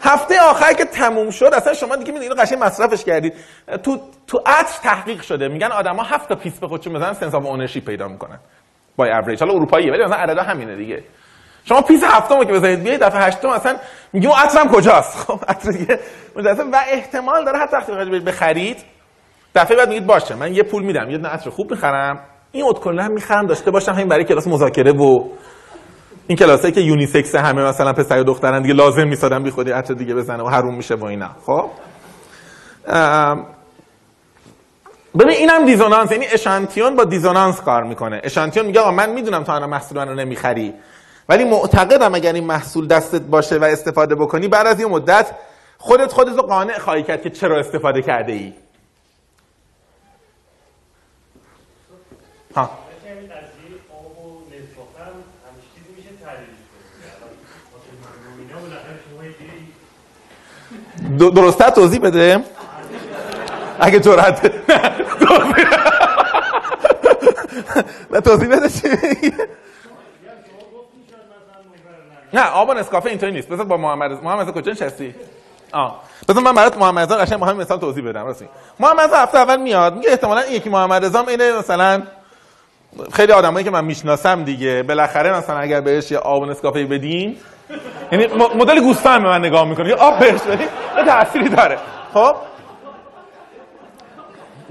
هفته 0.00 0.40
آخر 0.50 0.72
که 0.72 0.84
تموم 0.84 1.30
شد 1.30 1.50
اصلا 1.52 1.74
شما 1.74 1.96
دیگه 1.96 2.12
می‌دونید 2.12 2.30
اینو 2.30 2.42
قشنگ 2.42 2.58
مصرفش 2.62 3.04
کردید. 3.04 3.34
تو 3.82 3.98
تو 4.26 4.38
عطر 4.46 4.78
تحقیق 4.82 5.22
شده. 5.22 5.48
میگن 5.48 5.72
آدما 5.72 6.02
هفت 6.02 6.28
تا 6.28 6.34
پیس 6.34 6.60
به 6.60 6.68
خودشون 6.68 6.92
بزنن 6.92 7.12
sense 7.12 7.34
of 7.34 7.46
ownership 7.46 7.84
پیدا 7.84 8.08
می‌کنن. 8.08 8.38
با 8.96 9.06
اوریج 9.06 9.40
حالا 9.40 9.54
اروپاییه 9.54 9.92
ولی 9.92 10.04
مثلا 10.04 10.16
عددا 10.16 10.42
همینه 10.42 10.76
دیگه. 10.76 11.02
شما 11.64 11.80
پیس 11.80 12.04
هفتم 12.04 12.44
که 12.44 12.52
بزنید 12.52 12.82
بیاید 12.82 13.00
دفعه 13.00 13.20
هشتم 13.20 13.48
مثلا 13.48 13.76
میگیم 14.12 14.30
اون 14.30 14.38
عطرم 14.38 14.68
کجاست؟ 14.68 15.16
خب 15.26 15.40
عطر 15.48 15.70
دیگه. 15.70 15.98
و 16.72 16.84
احتمال 16.92 17.44
داره 17.44 17.58
حتی 17.58 17.76
وقتی 17.76 17.92
بخواید 17.92 18.24
بخرید 18.24 18.76
دفعه 19.54 19.76
بعد 19.76 19.88
میگید 19.88 20.06
باشه 20.06 20.34
من 20.34 20.54
یه 20.54 20.62
پول 20.62 20.82
میدم 20.82 21.10
یه 21.10 21.18
عطر 21.18 21.50
خوب 21.50 21.70
می‌خرم. 21.70 22.20
این 22.52 22.64
ادکلنو 22.64 23.08
می‌خرم 23.08 23.46
داشته 23.46 23.70
باشم 23.70 23.92
همین 23.92 24.08
برای 24.08 24.24
کلاس 24.24 24.46
مذاکره 24.46 24.92
و 24.92 25.24
این 26.26 26.38
کلاسایی 26.38 26.72
که 26.72 26.80
unisex 26.80 27.34
همه 27.34 27.62
مثلا 27.62 27.92
پسر 27.92 28.20
و 28.20 28.24
دخترن 28.24 28.62
دیگه 28.62 28.74
لازم 28.74 29.08
نیست 29.08 29.24
آدم 29.24 29.42
بی 29.42 29.50
خودی 29.50 29.70
عطر 29.70 29.94
دیگه 29.94 30.14
بزنه 30.14 30.42
و 30.42 30.48
حروم 30.48 30.76
میشه 30.76 30.94
و 30.94 31.04
اینا. 31.04 31.30
خب؟ 31.46 31.70
ببین 35.18 35.36
اینم 35.36 35.64
دیزونانس 35.64 36.12
یعنی 36.12 36.26
اشانتیون 36.32 36.96
با 36.96 37.04
دیزونانس 37.04 37.60
کار 37.60 37.82
می‌کنه. 37.82 38.20
اشانتیون 38.24 38.66
میگه 38.66 38.80
آقا 38.80 38.90
من 38.90 39.10
می‌دونم 39.10 39.42
تو 39.42 39.52
الان 39.52 39.70
محصول 39.70 39.98
من 39.98 40.08
رو 40.08 40.14
نمی‌خری. 40.14 40.74
ولی 41.28 41.44
معتقدم 41.44 42.14
اگر 42.14 42.32
این 42.32 42.44
محصول 42.44 42.86
دستت 42.88 43.22
باشه 43.22 43.58
و 43.58 43.64
استفاده 43.64 44.14
بکنی 44.14 44.48
بعد 44.48 44.66
از 44.66 44.80
یه 44.80 44.86
مدت 44.86 45.30
خودت 45.78 46.12
خودت 46.12 46.36
رو 46.36 46.42
قانع 46.42 46.78
خواهی 46.78 47.02
کرد 47.02 47.22
که 47.22 47.30
چرا 47.30 47.58
استفاده 47.58 48.02
کرده 48.02 48.32
ای. 48.32 48.52
ها. 52.56 52.70
درستتر 61.18 61.70
توضیح 61.70 62.00
بده. 62.00 62.44
اگه 63.80 64.00
جرأت 64.00 64.52
نه 68.12 68.20
توضیح 68.20 68.48
بده 68.48 68.68
چی؟ 68.68 68.88
نه 72.34 72.50
آب 72.50 72.68
و 72.68 72.74
نسکافه 72.74 73.08
اینطوری 73.08 73.32
نیست. 73.32 73.48
بذار 73.48 73.64
با 73.64 73.76
محمد 73.76 74.24
محمد 74.24 74.50
کجا 74.50 74.72
نشستی؟ 74.72 75.14
آه. 75.72 76.00
بذار 76.28 76.42
من 76.42 76.52
برات 76.52 76.76
محمد 76.78 77.12
رضا 77.12 77.16
قشنگ 77.16 77.42
همین 77.42 77.56
مثال 77.56 77.78
توضیح 77.78 78.08
بدم 78.08 78.26
راستی 78.26 78.48
محمد 78.80 79.00
رضا 79.00 79.16
هفته 79.16 79.38
اول 79.38 79.60
میاد 79.60 79.94
میگه 79.94 80.10
احتمالاً 80.10 80.40
این 80.40 80.52
یکی 80.52 80.70
محمد 80.70 81.04
رضا 81.04 81.24
اینه 81.28 81.52
مثلا 81.52 82.02
خیلی 83.12 83.32
آدمایی 83.32 83.64
که 83.64 83.70
من 83.70 83.84
می‌شناسم 83.84 84.44
دیگه. 84.44 84.82
بالاخره 84.82 85.32
مثلا 85.32 85.58
اگر 85.58 85.80
بهش 85.80 86.10
یه 86.10 86.18
آب 86.18 86.42
و 86.42 86.46
نسکافه 86.46 86.84
بدین 86.84 87.36
یعنی 88.12 88.26
مدل 88.56 88.80
گوسفند 88.80 89.22
به 89.22 89.28
من 89.28 89.38
نگاه 89.38 89.64
می‌کنه. 89.64 89.88
یه 89.88 89.94
آب 89.94 90.18
بهش 90.18 90.40
بدین 90.40 90.68
یه 90.98 91.04
تأثیری 91.04 91.48
داره. 91.48 91.78
خب؟ 92.14 92.36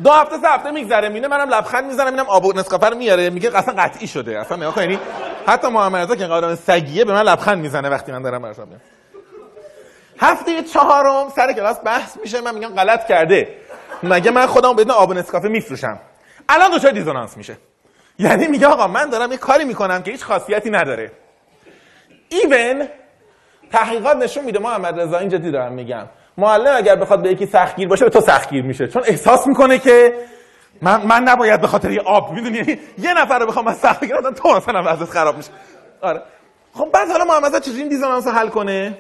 دو 0.04 0.12
هفته 0.12 0.38
سه 0.38 0.50
هفته 0.50 0.72
میگذره 0.72 1.10
مینه 1.10 1.28
منم 1.28 1.50
لبخند 1.50 1.86
می‌زنم 1.86 2.08
اینم 2.08 2.26
آب 2.28 2.46
رو 2.46 2.96
میاره. 2.98 3.30
میگه 3.30 3.58
اصلا 3.58 3.74
قطعی 3.84 4.08
شده. 4.08 4.40
اصلا 4.40 4.58
نگاه 4.58 4.82
یعنی 4.82 5.00
حتی 5.48 5.68
محمد 5.68 6.02
رضا 6.02 6.16
که 6.16 6.26
آدم 6.26 6.56
سگیه 6.56 7.06
به 7.06 7.14
من 7.14 7.22
لبخند 7.22 7.58
می‌زنه 7.58 7.90
وقتی 7.90 8.12
من 8.12 8.22
دارم 8.22 8.42
برشم 8.42 8.68
میام 8.68 8.82
هفته 10.20 10.64
چهارم 10.64 11.30
سر 11.36 11.54
کلاس 11.54 11.80
بحث 11.86 12.18
میشه 12.18 12.42
من 12.42 12.56
میگم 12.56 12.76
غلط 12.76 13.08
کرده. 13.08 13.48
مگه 14.04 14.32
من 14.32 14.46
خودم 14.46 14.76
بدون 14.76 14.92
آب 14.92 15.14
نسکافه 15.14 15.48
میفروشم؟ 15.48 16.00
الان 16.50 16.78
دچار 16.78 16.92
دیزونانس 16.92 17.38
میشه. 17.38 17.58
یعنی 18.20 18.48
میگه 18.48 18.68
آقا 18.68 18.88
من 18.88 19.10
دارم 19.10 19.32
یه 19.32 19.38
کاری 19.38 19.66
می‌کنم 19.66 20.04
که 20.04 20.12
هیچ 20.12 20.24
خاصیتی 20.24 20.70
نداره. 20.70 21.12
ایون 22.30 22.88
تحقیقات 23.72 24.18
نشون 24.18 24.44
میده 24.44 24.60
محمد 24.60 25.00
رضا 25.00 25.18
این 25.18 25.30
جدی 25.30 25.52
دارم 25.52 25.72
میگم. 25.72 26.06
معلم 26.38 26.76
اگر 26.78 26.96
بخواد 26.96 27.22
به 27.22 27.30
یکی 27.30 27.46
سختگیر 27.46 27.88
باشه 27.88 28.06
به 28.06 28.12
تو 28.12 28.22
سختگیر 28.22 28.64
میشه. 28.64 28.88
چون 28.88 29.04
احساس 29.06 29.48
می‌کنه 29.48 29.80
که 29.80 30.14
من 30.82 31.06
من 31.06 31.24
نباید 31.24 31.62
به 31.62 31.68
خاطر 31.68 31.92
یه 31.92 32.02
آب 32.02 32.32
می‌دونی؟ 32.32 32.58
یعنی 32.58 32.80
یه 32.98 33.14
نفر 33.14 33.40
رو 33.40 33.46
بخوام 33.46 33.66
من 33.66 33.74
سخت 33.74 34.00
بگیرم 34.00 34.32
تو 34.32 34.50
مثلا 34.50 34.84
وضعیت 34.86 35.10
خراب 35.10 35.38
میشه. 35.38 35.50
آره. 36.02 36.22
خب 36.74 36.90
بعد 36.94 37.10
حالا 37.10 37.26
محمد 37.26 37.62
چجوری 37.62 37.80
این 37.80 37.90
دیزونانس 37.90 38.28
حل 38.28 38.48
کنه؟ 38.48 38.98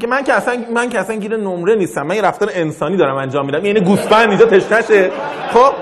که 0.00 0.06
من 0.06 0.24
که 0.24 0.34
اصلا 0.34 0.64
من 0.74 0.88
که 0.88 0.98
اصلا 0.98 1.16
گیر 1.16 1.36
نمره 1.36 1.74
نیستم 1.74 2.02
من 2.02 2.16
یه 2.16 2.22
رفتار 2.22 2.50
انسانی 2.52 2.96
دارم 2.96 3.16
انجام 3.16 3.46
میدم. 3.46 3.64
یعنی 3.64 3.80
گوسفند 3.80 4.28
اینجا 4.28 4.46
تشنشه. 4.46 5.10
خب؟ 5.52 5.72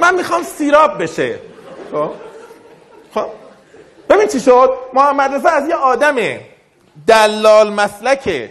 من 0.00 0.14
می‌خوام 0.14 0.42
سیراب 0.42 1.02
بشه. 1.02 1.38
خب؟ 1.92 2.10
خب؟ 3.14 3.26
ببین 4.10 4.28
چی 4.28 4.40
شد؟ 4.40 4.70
محمد 4.94 5.34
رضا 5.34 5.48
از 5.48 5.68
یه 5.68 5.74
آدم 5.74 6.16
دلال 7.06 7.72
مسلک 7.72 8.50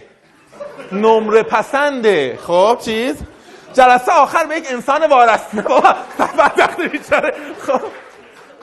نمره 0.92 1.42
پسنده. 1.42 2.38
خب؟ 2.46 2.78
چیز؟ 2.80 3.16
جلسه 3.72 4.12
آخر 4.12 4.44
به 4.44 4.56
یک 4.56 4.66
انسان 4.70 5.06
وارسته. 5.06 5.62
خب 5.68 5.84
بدبخت 6.18 6.80
بیچاره. 6.80 7.34
خب. 7.66 7.80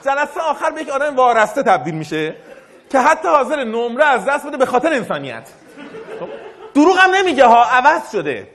جلسه 0.06 0.42
آخر 0.42 0.70
به 0.72 0.82
یک 0.82 0.90
آدم 0.90 1.16
وارسته 1.16 1.64
تبدیل 1.64 1.94
میشه 1.94 2.36
که 2.90 3.00
حتی 3.00 3.28
حاضر 3.28 3.64
نمره 3.64 4.06
از 4.06 4.26
دست 4.26 4.48
بده 4.48 4.58
به 4.58 4.66
خاطر 4.66 4.94
انسانیت. 4.94 5.50
خب؟ 6.20 6.28
دروغ 6.74 6.98
هم 7.00 7.12
نمیگه 7.16 7.46
ها 7.46 7.66
عوض 7.66 8.12
شده. 8.12 8.48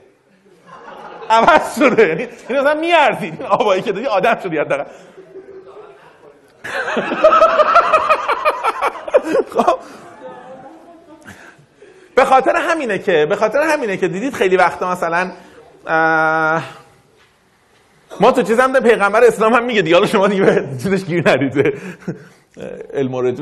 عوض 1.29 1.75
شده. 1.79 2.07
یعنی 2.07 2.27
این 2.49 2.59
مثلا 2.59 2.73
میارزید. 2.73 3.41
آبایی 3.43 3.81
که 3.81 3.91
دادی 3.91 4.07
آدم 4.07 4.39
شدی 4.43 4.57
حداقل. 4.57 4.83
خب. 9.53 9.79
به 12.15 12.25
خاطر 12.25 12.55
همینه 12.55 12.99
که 12.99 13.25
به 13.29 13.35
خاطر 13.35 13.61
همینه 13.61 13.97
که 13.97 14.07
دیدید 14.07 14.33
خیلی 14.33 14.57
وقتا 14.57 14.91
مثلا 14.91 15.31
ما 18.19 18.31
تو 18.31 18.41
چیز 18.41 18.59
هم 18.59 18.71
داریم، 18.71 18.89
پیغمبر 18.89 19.23
اسلام 19.23 19.53
هم 19.53 19.65
میگه 19.65 19.81
دیگه؟ 19.81 20.05
شما 20.05 20.27
دیگه 20.27 20.43
به 20.43 20.63
چیزش 20.83 21.05
گیر 21.05 21.23
و 21.27 21.29
رجل. 21.29 21.71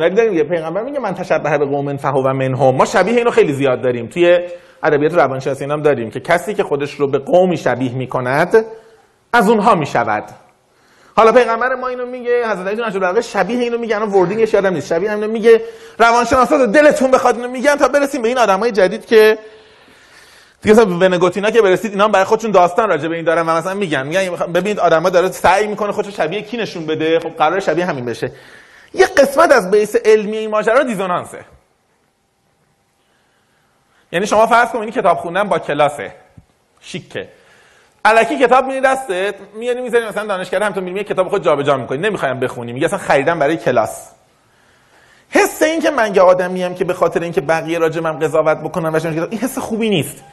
ولی 0.01 0.15
داریم 0.15 0.31
میگه 0.31 0.43
پیغمبر 0.43 0.83
میگه 0.83 0.99
من 0.99 1.13
تشبه 1.13 1.57
به 1.57 1.65
قوم 1.65 1.97
فهو 1.97 2.33
منهم. 2.33 2.75
ما 2.75 2.85
شبیه 2.85 3.17
اینو 3.17 3.31
خیلی 3.31 3.53
زیاد 3.53 3.81
داریم. 3.81 4.07
توی 4.07 4.39
ادبیات 4.83 5.13
روانشناسی 5.13 5.65
هم 5.65 5.81
داریم 5.81 6.11
که 6.11 6.19
کسی 6.19 6.53
که 6.53 6.63
خودش 6.63 6.93
رو 6.93 7.07
به 7.07 7.17
قومی 7.17 7.57
شبیه 7.57 7.95
می‌کند 7.95 8.65
از 9.33 9.49
اونها 9.49 9.75
می‌شود. 9.75 10.23
حالا 11.15 11.31
پیغمبر 11.31 11.75
ما 11.75 11.87
اینو 11.87 12.05
میگه 12.05 12.49
حضرت 12.49 12.79
علی 12.79 12.99
بلاغه 12.99 13.21
شبیه 13.21 13.59
اینو 13.59 13.77
میگه 13.77 13.95
الان 13.95 14.09
وردینگش 14.09 14.53
یادم 14.53 14.73
نیست. 14.73 14.87
شبیه 14.87 15.15
اینو 15.15 15.27
میگه 15.27 15.61
روانشناسا 15.99 16.65
دلتون 16.65 17.11
بخواد 17.11 17.35
اینو 17.35 17.49
میگن 17.49 17.75
تا 17.75 17.87
برسیم 17.87 18.21
به 18.21 18.27
این 18.27 18.37
آدمای 18.37 18.71
جدید 18.71 19.05
که 19.05 19.37
دیگه 20.63 20.75
مثلا 20.75 20.85
ونگوتینا 20.85 21.51
که 21.51 21.61
برسید 21.61 21.91
اینا 21.91 22.07
برای 22.07 22.25
خودشون 22.25 22.51
داستان 22.51 22.89
راجع 22.89 23.07
به 23.07 23.15
این 23.15 23.25
دارن 23.25 23.41
و 23.41 23.55
مثلا 23.55 23.73
میگن 23.73 24.07
میگن 24.07 24.29
ببینید 24.29 24.79
آدما 24.79 25.09
داره 25.09 25.31
سعی 25.31 25.67
می‌کنه 25.67 25.91
خودشو 25.91 26.11
شبیه 26.11 26.41
کی 26.41 26.57
نشون 26.57 26.85
بده 26.85 27.19
خب 27.19 27.29
قرار 27.29 27.59
شبیه 27.59 27.85
همین 27.85 28.05
بشه. 28.05 28.31
یه 28.93 29.05
قسمت 29.05 29.51
از 29.51 29.71
بیس 29.71 29.95
علمی 30.05 30.37
این 30.37 30.49
ماجرا 30.49 30.83
دیزونانسه. 30.83 31.45
یعنی 34.11 34.27
شما 34.27 34.47
فرض 34.47 34.69
کنید 34.69 34.93
کتاب 34.93 35.17
خوندن 35.17 35.49
با 35.49 35.59
کلاسه. 35.59 36.15
شیکه. 36.79 37.27
الکی 38.05 38.39
کتاب 38.39 38.65
میری 38.65 38.81
دستت 38.81 39.35
میاری 39.55 39.81
می‌ذاری 39.81 40.05
مثلا 40.05 40.25
دانشگاه 40.25 40.63
هم 40.63 40.71
تو 40.71 40.81
میری 40.81 41.03
کتاب 41.03 41.29
خود 41.29 41.43
جابجا 41.43 41.77
می‌کنی 41.77 41.97
نمی‌خوایم 41.97 42.39
بخونی 42.39 42.73
میگه 42.73 42.85
اصلا 42.85 42.99
خریدم 42.99 43.39
برای 43.39 43.57
کلاس. 43.57 44.09
حس 45.29 45.61
این 45.61 45.81
که 45.81 45.91
من 45.91 46.15
یه 46.15 46.21
آدمی 46.21 46.75
که 46.75 46.85
به 46.85 46.93
خاطر 46.93 47.19
اینکه 47.19 47.41
بقیه 47.41 47.79
راجع 47.79 48.01
من 48.01 48.19
قضاوت 48.19 48.57
بکنن 48.57 48.89
و 48.89 49.07
این 49.07 49.39
حس 49.39 49.57
خوبی 49.57 49.89
نیست. 49.89 50.23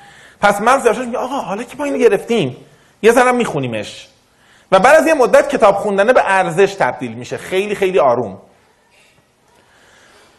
پس 0.41 0.61
مغز 0.61 0.87
یواش 0.87 0.99
میگه 0.99 1.19
آقا 1.19 1.35
حالا 1.35 1.63
که 1.63 1.77
ما 1.79 1.85
اینو 1.85 1.99
گرفتیم 1.99 2.57
یه 3.03 3.13
ذره 3.13 3.33
میخونیمش. 3.33 4.09
و 4.73 4.79
بعد 4.79 4.97
از 4.97 5.07
یه 5.07 5.15
مدت 5.15 5.49
کتاب 5.49 5.75
خوندنه 5.75 6.13
به 6.13 6.23
ارزش 6.25 6.75
تبدیل 6.75 7.15
میشه. 7.15 7.37
خیلی 7.37 7.75
خیلی 7.75 7.99
آروم. 7.99 8.39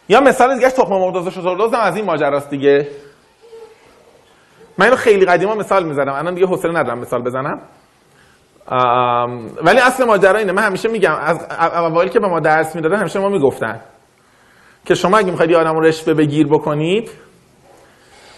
یا 0.08 0.20
مثال 0.20 0.54
دیگه 0.54 0.70
تخم 0.70 0.90
مرغ 0.90 1.16
و 1.16 1.76
هم 1.76 1.80
از 1.80 1.96
این 1.96 2.04
ماجراست 2.04 2.50
دیگه. 2.50 2.88
من 4.78 4.86
اینو 4.86 4.96
خیلی 4.96 5.24
قدیما 5.24 5.54
مثال 5.54 5.84
می‌زنم. 5.84 6.12
الان 6.12 6.34
دیگه 6.34 6.46
حوصله 6.46 6.78
ندارم 6.80 6.98
مثال 6.98 7.22
بزنم. 7.22 7.60
ولی 9.62 9.78
اصل 9.78 10.04
ماجرا 10.04 10.38
اینه. 10.38 10.52
من 10.52 10.62
همیشه 10.62 10.88
میگم 10.88 11.14
از 11.14 11.46
اوایل 11.74 12.08
که 12.08 12.20
به 12.20 12.28
ما 12.28 12.40
درس 12.40 12.76
می‌دادن 12.76 12.96
همیشه 12.96 13.18
ما 13.18 13.28
می‌گفتن 13.28 13.80
که 14.84 14.94
شما 14.94 15.18
اگه 15.18 15.30
می‌خواید 15.30 15.50
یه 15.50 15.56
آدم 15.56 15.74
رو 15.74 15.80
رشوه 15.80 16.14
بگیر 16.14 16.46
بکنید 16.46 17.10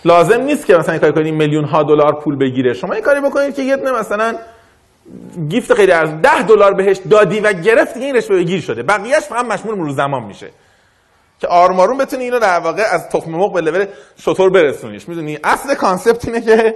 لازم 0.04 0.40
نیست 0.40 0.66
که 0.66 0.76
مثلا 0.76 0.98
کاری 0.98 1.12
کنید 1.12 1.34
میلیون 1.34 1.64
ها 1.64 1.82
دلار 1.82 2.20
پول 2.20 2.36
بگیره. 2.36 2.74
شما 2.74 2.92
این 2.92 3.02
کاری 3.02 3.20
بکنید 3.20 3.54
که 3.54 3.62
یه 3.62 3.76
مثلا 3.76 4.34
گیفت 5.48 5.74
خیلی 5.74 5.92
ارزش 5.92 6.14
10 6.22 6.42
دلار 6.42 6.74
بهش 6.74 7.00
دادی 7.10 7.40
و 7.40 7.52
گرفت 7.52 7.96
این 7.96 8.16
رشوه 8.16 8.36
بگیر 8.36 8.60
شده. 8.60 8.82
بقیهش 8.82 9.22
فقط 9.22 9.44
مشمول 9.44 9.74
مرور 9.74 9.90
زمان 9.90 10.22
میشه. 10.22 10.50
که 11.38 11.46
آروم 11.46 11.98
بتونی 11.98 12.24
اینو 12.24 12.38
در 12.38 12.58
واقع 12.58 12.82
از 12.90 13.08
تخم 13.08 13.30
مرغ 13.30 13.52
به 13.52 13.60
level 13.60 13.86
شتر 14.16 14.50
برسونیش. 14.50 15.08
می‌دونی؟ 15.08 15.38
اصل 15.44 15.74
concept 15.74 16.28
اینه 16.28 16.40
که 16.40 16.74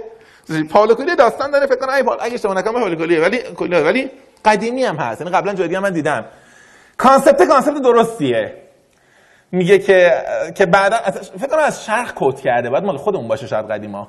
پائولو 0.69 0.95
کوئلیو 0.95 1.15
داستان 1.15 1.51
داره 1.51 1.67
فکر 1.67 1.75
کنم 1.75 1.93
ای 1.93 2.03
پال 2.03 2.17
اگه 2.21 2.33
اشتباه 2.33 2.57
نکنم 2.57 2.73
پائولو 2.73 3.05
ولی 3.05 3.19
ولی 3.59 4.11
قدیمی 4.45 4.83
هم 4.83 4.95
هست. 4.95 5.21
یعنی 5.21 5.33
قبلا 5.33 5.53
جدی 5.53 5.75
هم 5.75 5.83
من 5.83 5.93
دیدم. 5.93 6.25
concept 6.97 7.43
concept 7.43 7.81
درستیه. 7.81 8.68
میگه 9.51 9.79
که 9.79 10.11
که 10.55 10.65
بعدا 10.65 10.97
فکر 11.39 11.47
کنم 11.47 11.63
از 11.63 11.85
شرق 11.85 12.13
quote 12.15 12.39
کرده 12.39 12.69
بعد 12.69 12.83
مال 12.83 12.97
خودمون 12.97 13.27
باشه 13.27 13.47
شاید 13.47 13.71
قدیما. 13.71 14.07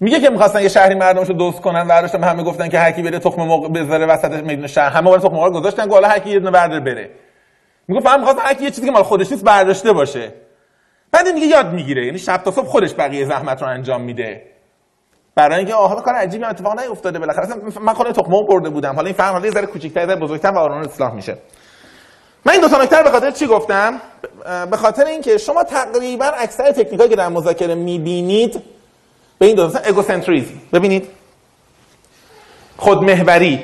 میگه 0.00 0.20
که 0.20 0.30
می‌خواستن 0.30 0.62
یه 0.62 0.68
شهری 0.68 0.94
مردمشو 0.94 1.32
دزد 1.32 1.60
کنن 1.60 1.86
و 1.86 2.00
داشتن 2.00 2.24
همه 2.24 2.42
گفتن 2.42 2.68
که 2.68 2.78
هر 2.78 2.92
کی 2.92 3.02
بره 3.02 3.18
تخم 3.18 3.42
مرغ 3.42 3.72
بذاره 3.72 4.06
وسط 4.06 4.32
میدون 4.32 4.66
شهر. 4.66 4.90
همه 4.90 5.10
برای 5.10 5.18
تخم 5.18 5.34
مرغ 5.34 5.52
گذاشتن 5.52 5.84
که 5.84 5.90
حالا 5.90 6.08
هر 6.08 6.18
کی 6.18 6.30
یه 6.30 6.38
دونه 6.38 6.80
بره. 6.80 7.10
می‌گفت 7.88 8.06
فهم 8.08 8.20
می‌خواست 8.20 8.40
هر 8.42 8.54
کی 8.54 8.64
یه 8.64 8.70
چیزی 8.70 8.86
که 8.86 8.92
مال 8.92 9.02
خودش 9.02 9.32
نیست 9.32 9.44
برداشته 9.44 9.92
باشه. 9.92 10.32
بعد 11.12 11.26
این 11.26 11.34
دیگه 11.34 11.46
یاد 11.46 11.72
می‌گیره 11.72 12.06
یعنی 12.06 12.18
شب 12.18 12.36
تا 12.36 12.50
صبح 12.50 12.66
خودش 12.66 12.94
بقیه 12.98 13.24
زحمت 13.24 13.62
رو 13.62 13.68
انجام 13.68 14.02
میده. 14.02 14.42
برای 15.34 15.58
اینکه 15.58 15.74
آها 15.74 16.00
کار 16.00 16.14
عجیبی 16.14 16.44
اتفاق 16.44 16.80
نیفتاده 16.80 17.18
بالاخره. 17.18 17.46
من 17.80 17.92
خودم 17.94 18.12
تخم 18.12 18.30
مرغ 18.30 18.48
برده 18.48 18.70
بودم. 18.70 18.94
حالا 18.94 19.06
این 19.06 19.14
فهم 19.14 19.32
حالا 19.32 19.46
یه 19.46 19.52
ذره 19.52 19.66
کوچیک‌تر 19.66 20.16
بزرگتر 20.16 20.50
و 20.50 20.58
آرمان 20.58 20.84
اصلاح 20.84 21.14
میشه. 21.14 21.38
من 22.44 22.52
این 22.52 22.60
دو 22.60 22.68
تا 22.68 22.82
نکته 22.82 23.02
به 23.02 23.10
خاطر 23.10 23.30
چی 23.30 23.46
گفتم؟ 23.46 24.00
به 24.70 24.76
خاطر 24.76 25.04
اینکه 25.04 25.38
شما 25.38 25.64
تقریبا 25.64 26.24
اکثر 26.24 26.72
تکنیکایی 26.72 27.10
که 27.10 27.16
در 27.16 27.28
مذاکره 27.28 27.74
می‌بینید 27.74 28.62
به 29.38 29.46
این 29.46 29.56
دو 29.56 29.66
مثلا 29.66 29.80
اگوسنتریزم 29.84 30.54
ببینید. 30.72 31.08
خودمحوری. 32.76 33.62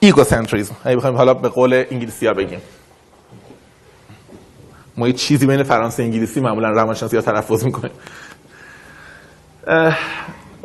ایگوسنتریزم 0.00 0.76
اگه 0.84 0.96
بخوایم 0.96 1.16
حالا 1.16 1.34
به 1.34 1.48
قول 1.48 1.84
انگلیسی 1.90 2.26
ها 2.26 2.34
بگیم. 2.34 2.62
ما 4.96 5.06
یه 5.06 5.12
چیزی 5.12 5.46
بین 5.46 5.62
فرانسه 5.62 6.02
انگلیسی 6.02 6.40
معمولا 6.40 6.70
روانشناسی 6.70 7.16
ها 7.16 7.22
تلفظ 7.22 7.64
می‌کنیم. 7.64 7.92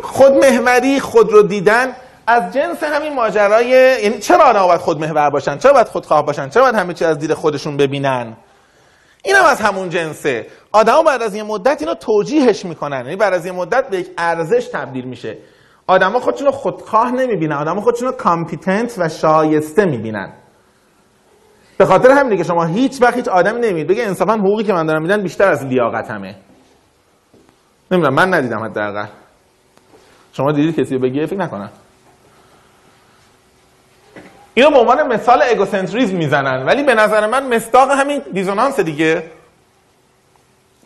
خودمحوری 0.04 1.00
خود 1.00 1.32
رو 1.32 1.42
دیدن. 1.42 1.96
از 2.30 2.54
جنس 2.54 2.84
همین 2.84 3.16
ماجرای 3.16 3.68
یعنی 4.04 4.20
چرا 4.20 4.44
آدم 4.44 4.68
باید 4.68 4.82
خودمحور 4.82 5.30
باشن؟ 5.30 5.58
چرا 5.58 5.74
باید 5.74 5.88
خودخواه 5.88 6.26
باشن؟ 6.26 6.50
چرا 6.50 6.64
باید 6.64 6.76
همه 6.76 6.94
چیز 6.94 7.08
از 7.08 7.20
دید 7.20 7.34
خودشون 7.34 7.78
ببینن؟ 7.78 8.38
این 9.24 9.36
هم 9.36 9.46
از 9.46 9.62
همون 9.62 9.90
جنسه. 9.90 10.48
آدم 10.72 11.04
بعد 11.04 11.22
از 11.22 11.36
یه 11.36 11.44
مدت 11.44 11.82
اینو 11.82 11.94
توجیهش 11.94 12.66
می‌کنن. 12.66 12.98
یعنی 13.06 13.16
بعد 13.16 13.34
از 13.34 13.46
یه 13.46 13.52
مدت 13.52 13.90
به 13.90 13.98
یک 13.98 14.08
ارزش 14.18 14.68
تبدیل 14.68 15.06
میشه. 15.06 15.38
آدما 15.88 16.20
خودشون 16.20 16.46
رو 16.46 16.52
خودخواه 16.52 17.12
نمی‌بینن. 17.12 17.56
آدما 17.56 17.82
خودشون 17.82 18.08
رو 18.08 18.14
competent 18.14 18.96
و 18.98 19.10
شایسته 19.10 19.86
می‌بینن. 19.86 20.34
به 21.78 21.86
خاطر 21.86 22.12
همینه 22.12 22.38
که 22.38 22.44
شما 22.44 22.66
هیچ 22.66 23.02
وقت 23.02 23.16
هیچ 23.16 23.28
آدمی 23.28 23.60
نمی‌دید 23.60 23.88
بگه 23.88 24.04
انصافا 24.04 24.34
حقوقی 24.34 24.64
که 24.64 24.74
من 24.74 24.86
دارم 24.86 25.02
میدن 25.02 25.24
بیشتر 25.24 25.52
از 25.52 25.66
لیاقتمه 25.66 26.36
نمی‌دونم 27.92 28.14
من 28.14 28.34
ندیدم 28.34 28.64
حداقل. 28.64 29.08
شما 30.34 30.52
دیدید 30.52 30.80
کسی 30.80 30.98
بگه 30.98 31.26
فکر 31.26 31.40
نکنم. 31.40 31.70
اینو 34.54 34.70
به 34.72 34.78
عنوان 34.78 35.08
مثال 35.08 35.42
egocentrism 35.42 36.16
می‌زنن. 36.16 36.66
ولی 36.66 36.84
به 36.84 36.94
نظر 36.94 37.28
من 37.28 37.56
مصداق 37.56 37.92
همین 37.92 38.22
dissonance 38.34 38.80
دیگه. 38.80 39.24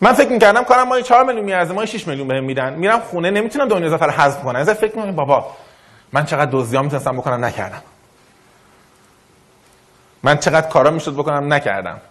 من 0.01 0.13
فکر 0.13 0.29
می‌کردم 0.29 0.63
کارم 0.63 0.87
ماهی 0.87 1.03
4 1.03 1.25
میلیون 1.25 1.45
میارزه 1.45 1.73
ماهی 1.73 1.87
6 1.87 2.07
میلیون 2.07 2.27
بهم 2.27 2.43
میدن. 2.43 2.73
میرم 2.73 2.99
خونه 2.99 3.31
نمی‌تونم 3.31 3.83
اضافه 3.83 4.05
رو 4.05 4.11
حذف 4.11 4.43
کنم. 4.43 4.55
از 4.59 4.69
فکر 4.69 4.95
می‌کنم 4.95 5.15
بابا 5.15 5.45
من 6.13 6.25
چقدر 6.25 6.51
دزدی 6.51 6.77
می‌تونستم 6.77 7.17
بکنم؟ 7.17 7.45
نکردم. 7.45 7.81
من 10.23 10.37
چقدر 10.37 10.67
کارا 10.67 10.91
می‌شد 10.91 11.13
بکنم؟ 11.13 11.53
نکردم. 11.53 12.01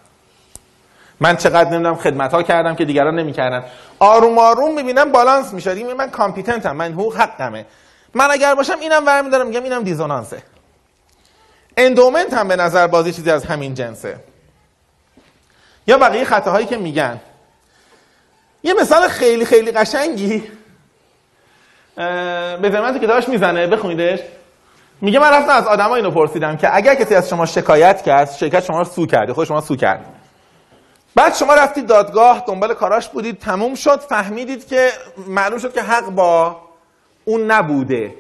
من 1.21 1.37
چقدر 1.37 1.71
نمی‌دونم 1.71 1.95
خدمت 1.95 2.35
ها 2.35 2.43
کردم 2.43 2.75
که 2.75 2.85
دیگران 2.85 3.19
نمی‌کردن. 3.19 3.65
آروم 3.99 4.39
آروم 4.39 4.75
می‌بینم 4.75 5.13
بالانس 5.13 5.53
میشه 5.53 5.95
من 5.95 6.11
competent 6.11 6.65
م. 6.65 6.77
من 6.77 6.93
حقوق 6.93 7.17
حقمه. 7.17 7.67
من 8.15 8.31
اگر 8.31 8.55
باشم 8.55 8.79
اینم 8.81 9.05
برمیدارم 9.05 9.47
میگم 9.47 9.63
اینم 9.63 9.83
dissonance 9.83 10.33
ه. 10.33 10.43
endowment 11.77 12.35
هم 12.35 12.49
به 12.49 12.57
نظر 12.57 12.87
بازی 12.87 13.13
چیزی 13.13 13.31
از 13.31 13.45
همین 13.45 13.75
جنسه. 13.75 14.17
یا 15.87 15.99
بقیه 15.99 16.25
خطاهایی 16.25 16.67
که 16.67 16.77
میگن. 16.77 17.21
یه 18.63 18.75
مثال 18.75 19.09
خیلی 19.09 19.45
خیلی 19.45 19.73
قشنگی. 19.73 20.43
به 21.97 22.71
زمانت 22.73 23.05
کتابش 23.05 23.29
می‌زنه 23.29 23.67
بخونیدش. 23.67 24.19
میگه 25.01 25.19
من 25.19 25.31
رفتم 25.31 25.53
از 25.53 25.67
آدما 25.67 25.97
اینو 25.97 26.11
پرسیدم 26.11 26.57
که 26.57 26.77
اگر 26.77 26.95
کسی 26.95 27.15
از 27.15 27.29
شما 27.29 27.47
شکایت 27.47 28.03
کرد 28.03 28.31
شرکت 28.31 28.65
شما 28.65 28.79
رو 28.79 28.85
سو 28.85 29.07
کرده 29.07 29.35
خود 29.35 29.47
شما 29.47 29.61
سو 29.61 29.77
کرد. 29.77 30.05
بعد 31.15 31.35
شما 31.35 31.55
رفتید 31.55 31.87
دادگاه 31.87 32.45
دنبال 32.47 32.75
کاراش 32.75 33.09
بودید 33.09 33.39
تموم 33.39 33.75
شد 33.75 34.01
فهمیدید 34.01 34.67
که 34.67 34.93
معلوم 35.27 35.59
شد 35.59 35.75
که 35.75 35.83
حق 35.83 36.05
با 36.05 36.61
اون 37.25 37.51
نبوده. 37.51 38.15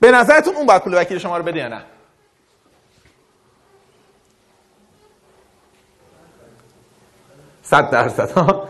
به 0.00 0.10
نظرتون 0.10 0.56
اون 0.56 0.66
باید 0.66 0.82
پول 0.82 1.00
وکیل 1.00 1.18
شما 1.18 1.36
رو 1.36 1.42
بده 1.42 1.58
یا 1.58 1.68
نه؟ 1.68 1.82
صد 7.64 7.90
درصد. 7.90 8.30
ها. 8.30 8.68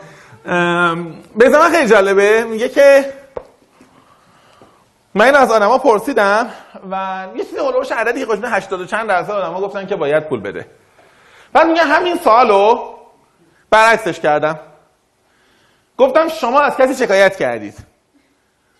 به 1.36 1.50
زمان 1.50 1.70
خیلی 1.70 1.88
جالبه. 1.88 2.44
میگه 2.44 2.68
که 2.68 3.12
من 5.14 5.24
این 5.24 5.34
از 5.34 5.50
آدما 5.50 5.78
پرسیدم 5.78 6.50
و 6.90 7.26
یه 7.36 7.44
چیزی 7.44 7.56
هلوش 7.56 7.92
عددی 7.92 8.26
که 8.26 8.32
80 8.44 8.80
و 8.80 8.84
چند 8.84 9.08
درصد 9.08 9.30
آدما 9.30 9.60
گفتن 9.60 9.86
که 9.86 9.96
باید 9.96 10.28
پول 10.28 10.40
بده. 10.40 10.66
بعد 11.52 11.66
میگه 11.66 11.82
همین 11.82 12.16
سالو 12.16 12.78
برعکسش 13.70 14.20
کردم. 14.20 14.58
گفتم 15.98 16.28
شما 16.28 16.60
از 16.60 16.76
کسی 16.76 17.04
شکایت 17.04 17.36
کردید؟ 17.36 17.74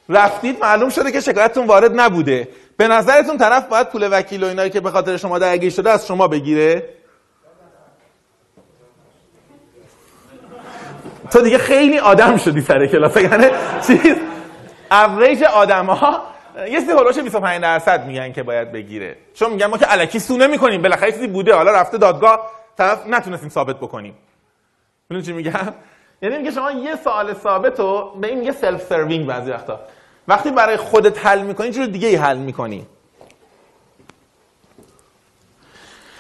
رفتید 0.08 0.60
معلوم 0.60 0.88
شده 0.88 1.12
که 1.12 1.20
شکایتتون 1.20 1.66
وارد 1.66 2.00
نبوده. 2.00 2.48
به 2.76 2.88
نظرتون 2.88 3.38
طرف 3.38 3.68
باید 3.68 3.88
پول 3.88 4.08
وکیل 4.12 4.44
و 4.44 4.46
اینایی 4.46 4.70
که 4.70 4.80
به 4.80 4.90
خاطر 4.90 5.16
شما 5.16 5.38
درگیر 5.38 5.70
شده 5.70 5.90
از 5.90 6.06
شما 6.06 6.28
بگیره؟ 6.28 6.88
تو 11.34 11.40
دیگه 11.40 11.58
خیلی 11.58 11.98
آدم 11.98 12.36
شدی 12.36 12.60
سر 12.60 12.86
کلاس 12.86 13.16
یعنی 13.16 13.46
چیز؟ 13.86 14.16
اوریج 14.90 15.42
آدم 15.42 15.86
ها 15.86 16.22
یه 16.70 16.80
سری 16.80 16.92
حول 16.92 17.02
و 17.02 17.05
حوش 17.05 17.18
25 17.18 17.62
درصد 17.62 18.06
میگن 18.06 18.32
که 18.32 18.42
باید 18.42 18.72
بگیره. 18.72 19.16
چون 19.34 19.50
میگن 19.50 19.66
ما 19.66 19.78
که 19.78 19.92
الکی 19.92 20.18
sue 20.18 20.35
نه 20.35 20.46
می‌کنیم 20.46 20.82
بالاخره 20.82 21.12
چیزی 21.12 21.26
بوده. 21.26 21.54
حالا 21.54 21.72
رفته 21.72 21.98
دادگاه 21.98 22.50
طرف 22.78 23.06
نتونستیم 23.06 23.48
ثابت 23.48 23.76
بکنیم. 23.76 24.14
می‌دونی 25.08 25.26
چی 25.26 25.32
میگم؟ 25.32 25.74
یعنی 26.22 26.38
میگه 26.38 26.50
شما 26.50 26.72
یه 26.72 26.96
سوال 26.96 27.34
ثابت 27.34 27.80
رو 27.80 28.16
به 28.20 28.26
این 28.26 28.38
میگه 28.38 28.52
self-serving 28.52 29.26
بعضی 29.26 29.50
وقتا. 29.50 29.80
وقتی 30.28 30.50
برای 30.50 30.76
خودت 30.76 31.26
حل 31.26 31.42
می‌کنی 31.42 31.70
جور 31.70 31.86
دیگه 31.86 32.08
ای 32.08 32.16
حل 32.16 32.38
می‌کنی. 32.38 32.86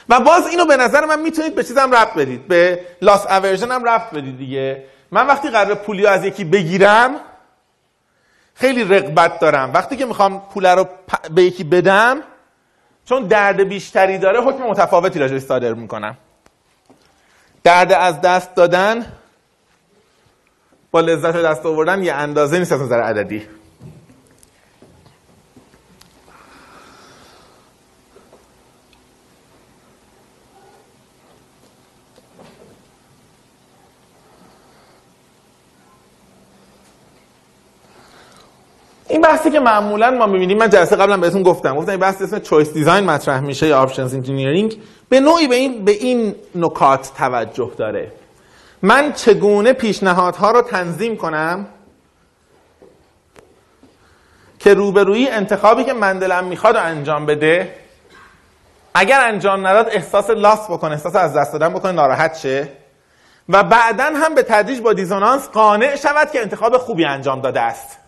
و 0.08 0.20
باز 0.20 0.46
اینو 0.46 0.64
به 0.64 0.76
نظر 0.76 1.04
من 1.04 1.20
می‌تونید 1.20 1.54
به 1.54 1.64
چیزم 1.64 1.94
ربط 1.94 2.14
بدید. 2.14 2.48
به 2.48 2.80
loss 3.02 3.26
aversion 3.26 3.70
هم 3.70 3.84
ربط 3.84 4.10
بدید 4.14 4.38
دیگه. 4.38 4.84
من 5.14 5.26
وقتی 5.26 5.50
قرار 5.50 5.74
پولی 5.74 6.06
از 6.06 6.24
یکی 6.24 6.44
بگیرم 6.44 7.14
خیلی 8.54 8.84
رقبت 8.84 9.38
دارم. 9.38 9.72
وقتی 9.72 9.96
که 9.96 10.06
می‌خوام 10.06 10.42
پول 10.54 10.66
رو 10.66 10.88
به 11.34 11.42
یکی 11.42 11.64
بدم 11.64 12.20
چون 13.04 13.26
درد 13.26 13.60
بیشتری 13.60 14.18
داره 14.18 14.40
حکم 14.40 14.62
متفاوتی 14.62 15.18
راجعش 15.18 15.42
صادر 15.42 15.74
می‌کنم. 15.74 16.16
درد 17.64 17.92
از 17.92 18.20
دست 18.20 18.54
دادن 18.54 19.06
با 20.90 21.00
لذت 21.00 21.36
دست 21.36 21.66
آوردن 21.66 22.02
یه 22.02 22.14
اندازه 22.14 22.58
نیست 22.58 22.72
از 22.72 22.82
نظر 22.82 23.00
عددی. 23.00 23.48
این 39.14 39.20
بحثی 39.20 39.50
که 39.50 39.60
معمولا 39.60 40.10
ما 40.10 40.26
می‌بینیم 40.26 40.58
من 40.58 40.70
جلسه 40.70 40.96
قبلا 40.96 41.16
بهتون 41.16 41.42
گفتم 41.42 41.76
گفتم 41.76 41.90
این 41.90 42.00
بحث 42.00 42.22
اسم 42.22 42.38
choice 42.38 42.72
design 42.72 43.04
مطرح 43.04 43.40
میشه 43.40 43.66
یا 43.66 43.82
options 43.82 44.14
engineering 44.14 44.76
به 45.08 45.20
نوعی 45.20 45.46
به 45.46 45.54
این 45.54 45.84
به 45.84 45.92
این 45.92 46.34
نکات 46.54 47.12
توجه 47.18 47.70
داره. 47.76 48.12
من 48.82 49.12
چگونه 49.12 49.72
پیشنهادها 49.72 50.50
رو 50.50 50.62
تنظیم 50.62 51.16
کنم 51.16 51.66
که 54.58 54.74
روبرویی 54.74 55.28
انتخابی 55.28 55.84
که 55.84 55.92
من 55.92 56.18
دلم 56.18 56.44
می‌خواد 56.44 56.76
انجام 56.76 57.26
بده 57.26 57.74
اگر 58.94 59.20
انجام 59.20 59.66
نداد 59.66 59.88
احساس 59.92 60.30
loss 60.30 60.70
بکنه 60.70 60.92
احساس 60.92 61.16
از 61.16 61.34
دست 61.36 61.52
دادن 61.52 61.68
بکنه 61.68 61.92
ناراحت 61.92 62.36
شه 62.36 62.68
و 63.48 63.62
بعدا 63.62 64.04
هم 64.04 64.34
به 64.34 64.42
تدریج 64.42 64.80
با 64.80 64.92
dissonance 64.92 65.48
قانع 65.48 65.96
شود 65.96 66.30
که 66.30 66.40
انتخاب 66.40 66.78
خوبی 66.78 67.04
انجام 67.04 67.40
داده 67.40 67.60
است. 67.60 68.03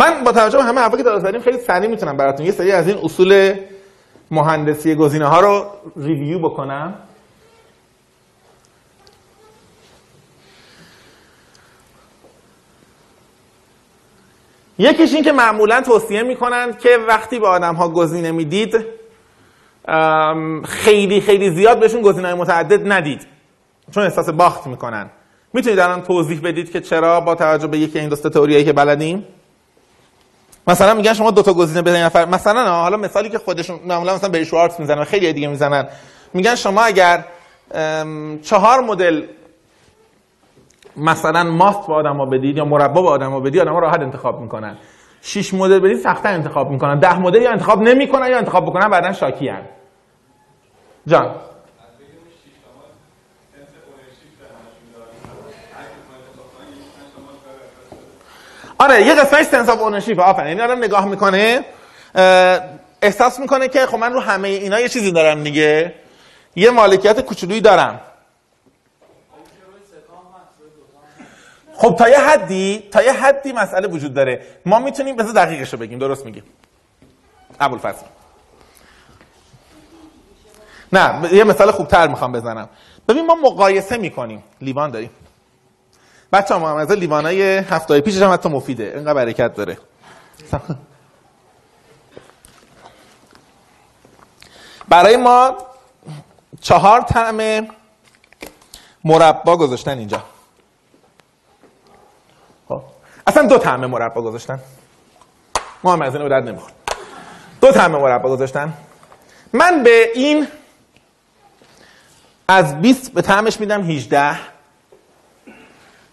من 0.00 0.24
با 0.24 0.32
توجه 0.32 0.58
به 0.58 0.64
همه 0.64 0.80
حرفا 0.80 0.96
که 0.96 1.02
داریم 1.02 1.40
خیلی 1.40 1.58
سریع 1.58 1.90
می‌تونم 1.90 2.16
براتون 2.16 2.46
یه 2.46 2.52
سری 2.52 2.72
از 2.72 2.88
این 2.88 2.98
اصول 3.02 3.54
مهندسی 4.30 4.94
گزینه 4.94 5.26
ها 5.26 5.40
رو 5.40 5.66
ریویو 5.96 6.38
بکنم. 6.38 6.94
یکیش 14.78 15.14
این 15.14 15.24
که 15.24 15.32
معمولا 15.32 15.80
توصیه 15.80 16.22
می‌کنند 16.22 16.78
که 16.78 16.88
وقتی 17.08 17.38
به 17.38 17.46
آدم 17.46 17.74
ها 17.74 17.88
گزینه 17.88 18.32
می‌دید 18.32 18.86
خیلی 20.64 21.20
خیلی 21.20 21.50
زیاد 21.50 21.80
بهشون 21.80 22.02
گزینه 22.02 22.28
های 22.28 22.36
متعدد 22.36 22.92
ندید. 22.92 23.26
چون 23.94 24.02
احساس 24.02 24.30
باخت 24.30 24.66
می‌کنن. 24.66 25.10
می‌تونید 25.52 25.78
الان 25.78 26.02
توضیح 26.02 26.40
بدید 26.44 26.72
که 26.72 26.80
چرا 26.80 27.20
با 27.20 27.34
توجه 27.34 27.66
به 27.66 27.78
یکی 27.78 27.98
این 27.98 28.08
دوست 28.08 28.28
تئوریایی 28.28 28.64
که 28.64 28.72
بلدیم؟ 28.72 29.26
مثلا 30.66 30.94
میگن 30.94 31.14
شما 31.14 31.30
دو 31.30 31.42
تا 31.42 31.52
گزینه 31.52 31.82
بده 31.82 32.04
نفر 32.04 32.24
مثلا 32.24 32.70
حالا 32.70 32.96
مثالی 32.96 33.28
که 33.28 33.38
خودشون 33.38 33.80
معمولا 33.86 34.14
مثلا 34.14 34.30
به 34.30 34.44
شوارتز 34.44 34.80
می‌زنن 34.80 35.04
خیلی 35.04 35.32
دیگه 35.32 35.48
می‌زنن. 35.48 35.88
میگن 36.34 36.54
شما 36.54 36.82
اگر 36.82 37.24
چهار 38.42 38.80
مدل 38.80 39.22
مثلا 40.96 41.44
ماست 41.44 41.86
به 41.86 41.94
آدما 41.94 42.26
بدید 42.26 42.56
یا 42.56 42.64
مربا 42.64 43.02
به 43.02 43.08
آدما 43.08 43.40
بدید 43.40 43.60
آدما 43.60 43.78
راحت 43.78 44.00
انتخاب 44.00 44.40
می‌کنن. 44.40 44.76
شش 45.22 45.54
مدل 45.54 45.78
بدید 45.78 45.98
سخت‌تر 45.98 46.32
انتخاب 46.32 46.70
می‌کنن. 46.70 46.98
ده 46.98 47.18
مدل 47.18 47.42
یا 47.42 47.50
انتخاب 47.50 47.82
نمی‌کنن 47.82 48.30
یا 48.30 48.38
انتخاب 48.38 48.66
بکنن 48.66 48.88
بعدا 48.88 49.12
شاکی 49.12 49.50
جان. 51.06 51.34
آره 58.80 59.06
یه 59.06 59.14
قسمتش 59.14 59.46
سنس 59.46 59.68
اف 59.68 59.80
اونرشیپ 59.80 60.20
آفرین 60.20 60.58
یعنی 60.58 60.60
آدم 60.72 60.84
نگاه 60.84 61.04
می‌کنه. 61.04 61.64
احساس 63.02 63.38
می‌کنه 63.38 63.68
که 63.68 63.86
خب 63.86 63.96
من 63.96 64.12
رو 64.12 64.20
همه 64.20 64.48
اینا 64.48 64.80
یه 64.80 64.88
چیزی 64.88 65.12
دارم 65.12 65.44
دیگه. 65.44 65.94
یه 66.56 66.70
مالکیت 66.70 67.20
کوچولویی 67.20 67.60
دارم. 67.60 68.00
خب 71.76 71.96
تا 71.98 72.08
یه 72.08 72.18
حدی 72.18 72.88
تا 72.90 73.02
یه 73.02 73.12
حدی 73.12 73.52
مسئله 73.52 73.88
وجود 73.88 74.14
داره. 74.14 74.46
ما 74.66 74.78
می‌تونیم 74.78 75.16
بذار 75.16 75.32
دقیقش 75.32 75.72
رو 75.72 75.78
بگیم. 75.78 75.98
درست 75.98 76.24
میگیم. 76.24 76.44
ابوالفضل. 77.60 78.06
نه 80.92 81.34
یه 81.34 81.44
مثال 81.44 81.70
خوبتر 81.70 82.08
می‌خوام 82.08 82.32
بزنم. 82.32 82.68
ببین 83.08 83.26
ما 83.26 83.34
مقایسه 83.34 83.96
می‌کنیم. 83.96 84.44
لیوان 84.60 84.90
داریم. 84.90 85.10
بچه 86.32 86.54
هم 86.54 86.64
از 86.64 86.90
لیوانای 86.90 87.42
هفته 87.42 88.00
پیشش 88.00 88.22
هم 88.22 88.32
حتی 88.32 88.48
مفیده. 88.48 88.92
اینقدر 88.94 89.14
برکت 89.14 89.54
داره. 89.54 89.78
برای 94.88 95.16
ما 95.16 95.56
چهار 96.60 97.00
طعم 97.00 97.68
مربا 99.04 99.56
گذاشتن 99.56 99.98
اینجا. 99.98 100.22
خب. 102.68 102.82
اصلا 103.26 103.46
دو 103.46 103.58
طعم 103.58 103.86
مربا 103.86 104.22
گذاشتن. 104.22 104.60
ما 105.82 105.92
هم 105.92 106.02
از 106.02 106.14
اینو 106.14 106.28
به 106.28 106.30
درد 106.30 106.48
نمی‌خورد 106.48 106.72
دو 107.60 107.72
طعم 107.72 107.90
مربا 107.90 108.28
گذاشتن. 108.28 108.72
من 109.52 109.82
به 109.82 110.10
این 110.14 110.48
از 112.48 112.80
20 112.80 113.12
به 113.12 113.22
طعمش 113.22 113.60
میدم 113.60 113.82
18 113.82 114.38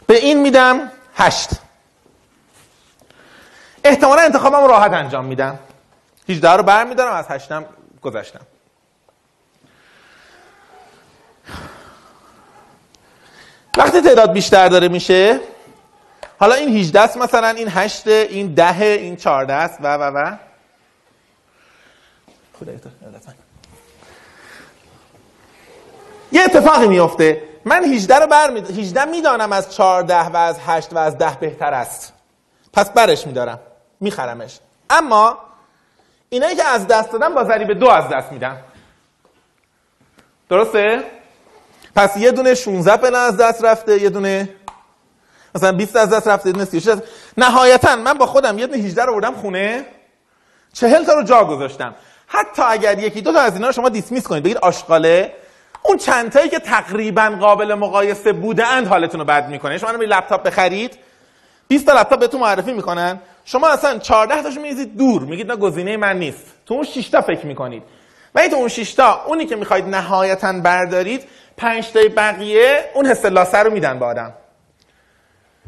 به 0.07 0.17
این 0.17 0.41
میدم 0.41 0.91
8 1.15 1.49
احتمالا 3.83 4.21
انتخابم 4.21 4.67
راحت 4.67 4.93
انجام 4.93 5.25
میدم. 5.25 5.59
18 6.29 6.51
رو 6.51 6.63
برمیدارم 6.63 7.13
از 7.13 7.25
8 7.29 7.51
م 7.51 7.65
گذاشتم 8.01 8.41
وقتی 13.77 14.01
تعداد 14.01 14.31
بیشتر 14.31 14.67
داره 14.67 14.87
میشه 14.87 15.39
حالا 16.39 16.55
این 16.55 16.77
18 16.77 16.99
است 16.99 17.17
مثلا 17.17 17.47
این 17.47 17.67
8 17.67 18.07
این 18.07 18.53
10 18.53 18.81
این 18.81 19.15
14 19.15 19.53
است 19.53 19.77
و 19.81 19.97
و 19.97 20.03
و. 20.03 20.11
من. 20.11 20.39
یه 26.31 26.41
اتفاقی 26.43 26.87
میفته 26.87 27.41
من 27.67 27.83
18 27.83 28.15
رو 28.15 28.27
بر 28.27 28.51
18 28.51 29.05
می‌دانم 29.05 29.51
از 29.51 29.75
14 29.75 30.21
و 30.21 30.37
از 30.37 30.59
8 30.65 30.93
و 30.93 30.97
از 30.97 31.17
10 31.17 31.37
بهتر 31.39 31.73
است. 31.73 32.13
پس 32.73 32.89
برش 32.89 33.27
میدارم. 33.27 33.59
میخرمش. 33.99 34.59
اما 34.89 35.37
اینایی 36.29 36.55
که 36.55 36.63
از 36.63 36.87
دست 36.87 37.11
دادم 37.11 37.35
با 37.35 37.43
ضریب 37.43 37.73
دو 37.73 37.89
از 37.89 38.09
دست 38.09 38.31
میدم 38.31 38.57
درسته؟ 40.49 41.03
پس 41.95 42.17
یه 42.17 42.31
دونه 42.31 42.55
16 42.55 42.97
پنه 42.97 43.17
از 43.17 43.37
دست 43.37 43.63
رفته 43.63 44.01
یه 44.01 44.09
دونه 44.09 44.49
مثلا 45.55 45.71
20 45.71 45.95
از 45.95 46.09
دست 46.09 46.27
رفته 46.27 46.49
یه 46.49 46.53
دونه 46.53 46.65
36 46.65 46.87
از... 46.87 47.01
نهایتا 47.37 47.95
من 47.95 48.13
با 48.13 48.25
خودم 48.25 48.59
یه 48.59 48.67
دونه 48.67 48.83
18 48.83 49.05
رو 49.05 49.13
بردم 49.13 49.35
خونه. 49.35 49.85
40 50.73 51.03
تا 51.03 51.13
رو 51.13 51.23
جا 51.23 51.45
گذاشتم. 51.45 51.95
حتی 52.27 52.61
اگر 52.61 52.99
یکی 52.99 53.21
دو 53.21 53.33
تا 53.33 53.39
از 53.39 53.53
اینا 53.53 53.67
رو 53.67 53.73
شما 53.73 53.89
دیسمیس 53.89 54.27
کنید. 54.27 54.43
بگید 54.43 54.57
آشغاله. 54.57 55.35
اون 55.87 55.97
چند 55.97 56.31
تایی 56.31 56.49
که 56.49 56.59
تقریبا 56.59 57.37
قابل 57.39 57.73
مقایسه 57.73 58.33
بوده 58.33 58.65
حالتون 58.65 59.19
رو 59.19 59.25
بد 59.25 59.49
می‌کنه. 59.49 59.77
شما 59.77 59.91
رو 59.91 60.01
لپتاپ 60.01 60.43
بخرید 60.43 60.97
20 61.67 61.85
تا 61.85 61.93
لپتاپ 61.93 62.19
بهتون 62.19 62.41
معرفی 62.41 62.73
می‌کنن. 62.73 63.19
شما 63.45 63.69
اصلا 63.69 63.99
14 63.99 64.43
تاشو 64.43 64.61
میریزید 64.61 64.97
دور 64.97 65.21
میگید 65.21 65.51
نه 65.51 65.55
گزینه 65.55 65.97
من 65.97 66.19
نیست. 66.19 66.53
تو 66.65 66.73
اون 66.73 66.83
6 66.83 67.09
تا 67.09 67.21
فکر 67.21 67.45
می‌کنید. 67.45 67.83
ولی 68.35 68.49
تو 68.49 68.55
اون 68.55 68.67
6 68.67 68.93
تا 68.93 69.23
اونی 69.25 69.45
که 69.45 69.55
می‌خواید 69.55 69.85
نهایتا 69.85 70.53
بردارید 70.53 71.23
5 71.57 71.91
تای 71.91 72.09
بقیه 72.09 72.91
اون 72.93 73.05
حس 73.05 73.25
لاسه 73.25 73.57
رو 73.57 73.71
میدن 73.71 73.99
به 73.99 74.05
آدم. 74.05 74.33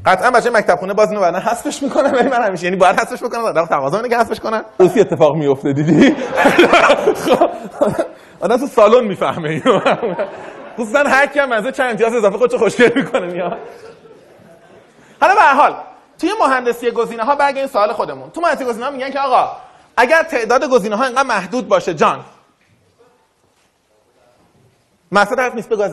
قطعا 0.06 0.32
بچه 0.32 0.50
مکتب 0.50 0.76
خونه 0.76 0.94
باز 0.94 1.10
اینو 1.10 1.22
بعدا 1.22 1.40
حذفش 1.40 1.84
می‌کنن 1.84 2.12
ولی 2.12 2.30
من 2.30 2.44
همیشه 2.44 2.64
یعنی 2.64 2.78
باید 2.78 3.00
حذفش 3.00 3.24
بکنم 3.24 3.52
در 3.52 3.66
تقاضا 3.66 3.98
اینه 3.98 4.10
که 4.10 4.18
حذفش 4.18 4.40
کنن. 4.40 4.64
اوسی 4.80 5.02
اتفاق 5.02 5.36
میفته 5.36 5.74
دیدی؟ 5.74 6.16
خب، 7.16 7.50
آدم 8.40 8.58
تو 8.58 8.68
سالن 8.68 9.08
می‌فهمه. 9.08 9.50
اینو 9.50 9.80
خصوصا 10.78 11.00
هر 11.00 11.26
کی 11.26 11.40
هم 11.40 11.52
از 11.52 11.68
چند 11.68 11.90
امتیاز 11.90 12.16
اضافه 12.16 12.38
خودشو 12.38 12.58
خوشگل 12.58 12.92
می‌کنه 12.96 13.28
میاد 13.28 13.58
حالا 15.22 15.36
به 15.36 15.42
حال 15.42 15.76
توی 16.20 16.30
مهندسی 16.42 16.92
گزینه 16.92 17.24
ها 17.24 17.36
برگردیم 17.36 17.68
سوال 17.68 17.94
خودمون. 17.94 18.30
تو 18.30 18.42
مهندسی 18.42 18.66
گزینه 18.66 18.86
ها 18.86 18.92
میگن 18.92 19.10
که 19.10 19.20
آقا 19.20 19.52
اگر 19.98 20.24
تعداد 20.24 20.70
گزینه 20.70 20.96
ها 20.96 21.06
اینقدر 21.06 21.28
محدود 21.28 21.68
باشه 21.68 21.94
جان. 21.94 22.20
مسئله 25.12 25.44
حرف 25.44 25.56
نیست 25.56 25.70
بگو 25.70 25.84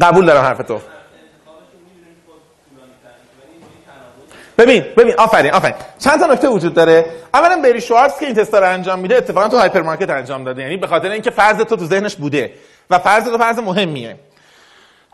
قبول 0.00 0.26
دارم 0.26 0.44
حرف 0.44 0.58
تو. 0.58 0.80
ببین 4.58 4.84
ببین 4.96 5.14
آفرین 5.18 5.52
آفرین. 5.52 5.74
چند 5.98 6.20
تا 6.20 6.26
نکته 6.26 6.48
وجود 6.48 6.74
داره؟ 6.74 7.06
اولا 7.34 7.60
بری 7.62 7.80
شوارتز 7.80 8.18
که 8.18 8.26
این 8.26 8.34
تستا 8.34 8.58
رو 8.58 8.66
انجام 8.66 8.98
میده 8.98 9.16
اتفاقا 9.16 9.48
تو 9.48 9.58
هایپر 9.58 9.82
مارکت 9.82 10.10
انجام 10.10 10.44
داده. 10.44 10.62
یعنی 10.62 10.76
به 10.76 10.86
خاطر 10.86 11.10
اینکه 11.10 11.30
فرض 11.30 11.56
تو 11.56 11.76
تو 11.76 11.84
ذهنش 11.84 12.16
بوده 12.16 12.52
و 12.90 12.98
فرض 12.98 13.24
تو 13.24 13.38
فرض 13.38 13.58
مهمیه. 13.58 14.16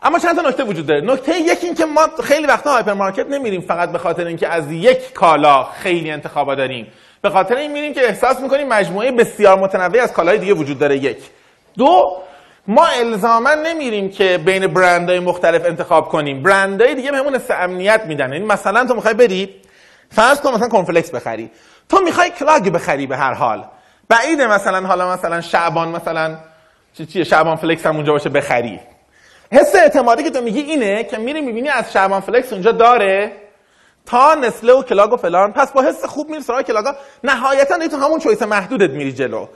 اما 0.03 0.19
چند 0.19 0.41
تا 0.41 0.49
نکته 0.49 0.63
وجود 0.63 0.85
داره؟ 0.85 1.01
نکته 1.01 1.39
یکی 1.39 1.65
این 1.65 1.75
که 1.75 1.85
ما 1.85 2.07
خیلی 2.23 2.47
وقتا 2.47 2.71
هایپر 2.71 2.93
مارکت 2.93 3.27
نمیریم 3.29 3.61
فقط 3.61 3.91
به 3.91 3.97
خاطر 3.97 4.25
اینکه 4.25 4.47
از 4.47 4.71
یک 4.71 5.13
کالا 5.13 5.63
خیلی 5.63 6.11
انتخابا 6.11 6.55
داریم. 6.55 6.87
به 7.21 7.29
خاطر 7.29 7.55
این 7.55 7.71
میریم 7.71 7.93
که 7.93 8.05
احساس 8.05 8.39
می‌کنیم 8.39 8.67
مجموعه 8.67 9.11
بسیار 9.11 9.59
متنوعی 9.59 9.99
از 9.99 10.13
کالاهای 10.13 10.39
دیگه 10.39 10.53
وجود 10.53 10.79
داره. 10.79 10.97
یک. 10.97 11.17
دو 11.77 12.17
ما 12.67 12.85
الزاما 12.85 13.53
نمیریم 13.53 14.09
که 14.09 14.37
بین 14.37 14.67
برندهای 14.67 15.19
مختلف 15.19 15.65
انتخاب 15.65 16.09
کنیم. 16.09 16.43
برندهای 16.43 16.95
دیگه 16.95 17.11
بهمون 17.11 17.35
حس 17.35 17.51
امنیت 17.51 18.01
میدن. 18.07 18.33
یعنی 18.33 18.45
مثلا 18.45 18.85
تو 18.85 18.95
می‌خوای 18.95 19.13
بری 19.13 19.55
فرض 20.11 20.41
کن 20.41 20.53
مثلا 20.53 20.67
کنفلکس 20.67 21.11
بخری. 21.11 21.51
تو 21.89 21.99
می‌خوای 21.99 22.29
کلاگ 22.29 22.69
بخری 22.69 23.07
به 23.07 23.17
هر 23.17 23.33
حال. 23.33 23.65
بعیده 24.09 24.47
مثلا 24.47 24.87
حالا 24.87 25.13
مثلا 25.13 25.41
شعبان 25.41 25.87
مثلا 25.87 26.37
چی 26.93 27.05
چیه؟ 27.05 27.23
شعبان 27.23 27.55
flakes 27.55 27.85
هم 27.85 27.95
اونجا 27.95 28.11
باشه 28.11 28.29
بخری. 28.29 28.79
حس 29.51 29.75
اعتمادی 29.75 30.23
که 30.23 30.29
تو 30.29 30.41
میگی 30.41 30.59
اینه 30.59 31.03
که 31.03 31.17
میری 31.17 31.41
می‌بینی 31.41 31.69
از 31.69 31.93
شعبان 31.93 32.21
flakes 32.21 32.53
اونجا 32.53 32.71
داره 32.71 33.31
تا 34.05 34.35
نستله 34.35 34.73
و 34.73 34.83
Kellogg 34.83 35.13
و 35.13 35.17
فلان. 35.17 35.53
پس 35.53 35.71
با 35.71 35.81
حس 35.81 36.05
خوب 36.05 36.29
میری 36.29 36.41
سراغ 36.41 36.61
Kellogg 36.61 36.91
ا 36.91 36.95
نهایتا 37.23 37.87
تو 37.87 37.97
همون 37.97 38.19
choice 38.19 38.41
محدودت 38.41 38.89
میری 38.89 39.13
جلو. 39.13 39.47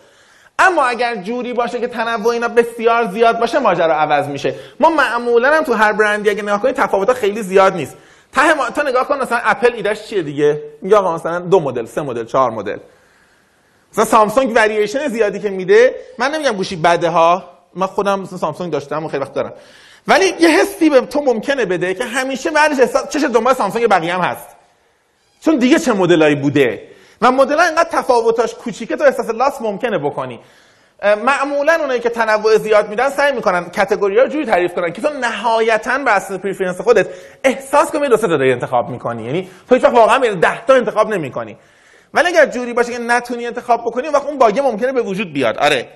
اما 0.62 0.84
اگر 0.84 1.16
جوری 1.16 1.54
باشه 1.54 1.80
که 1.80 1.88
تنوع 1.88 2.28
اینا 2.28 2.48
بسیار 2.48 3.12
زیاد 3.12 3.40
باشه 3.40 3.60
ماجرا 3.60 3.96
عوض 3.96 4.28
میشه. 4.28 4.56
ما 4.80 4.90
معمولا 4.90 5.54
هم 5.54 5.64
تو 5.64 5.74
هر 5.74 5.94
برندی 5.94 6.30
اگه 6.30 6.42
نگاه 6.42 6.62
کنید 6.62 6.76
تفاوت‌ها 6.76 7.14
خیلی 7.14 7.42
زیاد 7.42 7.76
نیست. 7.76 7.98
ته 8.34 8.54
ما... 8.54 8.70
تا 8.70 8.82
نگاه 8.82 9.08
کن 9.08 9.18
مثلا 9.22 9.40
اپل 9.44 9.74
ایدهش 9.74 10.04
چیه 10.04 10.22
دیگه؟ 10.22 10.62
آقا 10.94 11.16
مثلا 11.16 11.40
دو 11.40 11.60
مدل 11.60 11.86
سه 11.86 12.02
مدل 12.02 12.26
چهار 12.26 12.52
مدل. 12.52 12.78
مثلا 13.92 14.06
سامسونگ 14.06 14.52
ورییشن 14.56 15.08
زیادی 15.08 15.40
که 15.40 15.50
میده 15.50 15.96
من 16.18 16.32
نمیگم 16.32 16.52
گوشی 16.52 16.76
بده 16.76 17.10
ها. 17.10 17.44
من 17.76 17.88
خودم 17.88 18.20
مثلا 18.20 18.38
سامسونگ 18.38 18.74
داشتم 18.74 19.06
و 19.06 19.08
خیلی 19.08 19.24
وقت 19.24 19.34
دارم. 19.34 19.54
ولی 20.08 20.26
یه 20.40 20.50
حسی 20.50 20.90
به 20.90 21.02
تو 21.02 21.22
ممکنه 21.22 21.66
بده 21.66 21.94
که 21.94 22.04
همیشه 22.04 22.52
بعدش 22.52 22.80
احساس 22.80 23.10
چشمش 23.10 23.24
دنبال 23.24 23.54
سامسونگ 23.54 23.88
بقیه 23.88 24.14
هم 24.14 24.22
هست. 24.22 24.48
چون 25.42 25.58
دیگه 25.58 25.80
چه 25.80 25.94
مدلایی 25.94 26.36
بوده؟ 26.36 26.91
و 27.22 27.32
مدل 27.32 27.60
اینقدر 27.60 27.90
تفاوتاش 27.90 28.56
کوچیکه 28.56 28.96
تو 28.96 29.04
احساس 29.04 29.30
loss 29.30 29.62
ممکنه 29.62 29.98
بکنی. 29.98 30.40
معمولا 31.26 31.74
اونایی 31.74 32.00
که 32.00 32.10
تنوع 32.10 32.58
زیاد 32.58 32.90
میدن 32.90 33.10
سعی 33.10 33.32
می‌کنن 33.32 33.70
category 33.70 34.20
ها 34.20 34.28
جوری 34.28 34.46
تعریف 34.46 34.74
کنن 34.74 34.94
که 34.94 35.02
تو 35.02 35.10
نهایتا 35.10 35.98
بر 35.98 36.16
اساس 36.16 36.40
preference 36.40 36.82
خودت 36.82 37.08
احساس 37.44 37.92
کنی 37.92 38.10
دو 38.10 38.18
سه 38.18 38.28
تا 38.28 38.34
انتخاب 38.34 38.90
می‌کنی. 38.90 39.24
یعنی 39.24 39.50
تو 39.70 39.76
هیچ 39.76 39.84
وقت 39.84 39.94
واقعا 39.94 40.34
10 40.36 40.66
تا 40.66 40.74
انتخاب 40.74 41.10
نمی‌کنی. 41.10 41.58
ولی 42.14 42.28
اگر 42.28 42.46
جوری 42.46 42.74
باشه 42.74 42.92
که 42.92 43.00
نتونی 43.00 43.48
انتخاب 43.48 43.82
بکنی 43.82 44.08
وقت 44.08 44.26
اون 44.26 44.38
باگ 44.38 44.60
ممکنه 44.60 44.92
به 44.92 45.02
وجود 45.02 45.34
بیاد. 45.34 45.58
آره. 45.58 45.88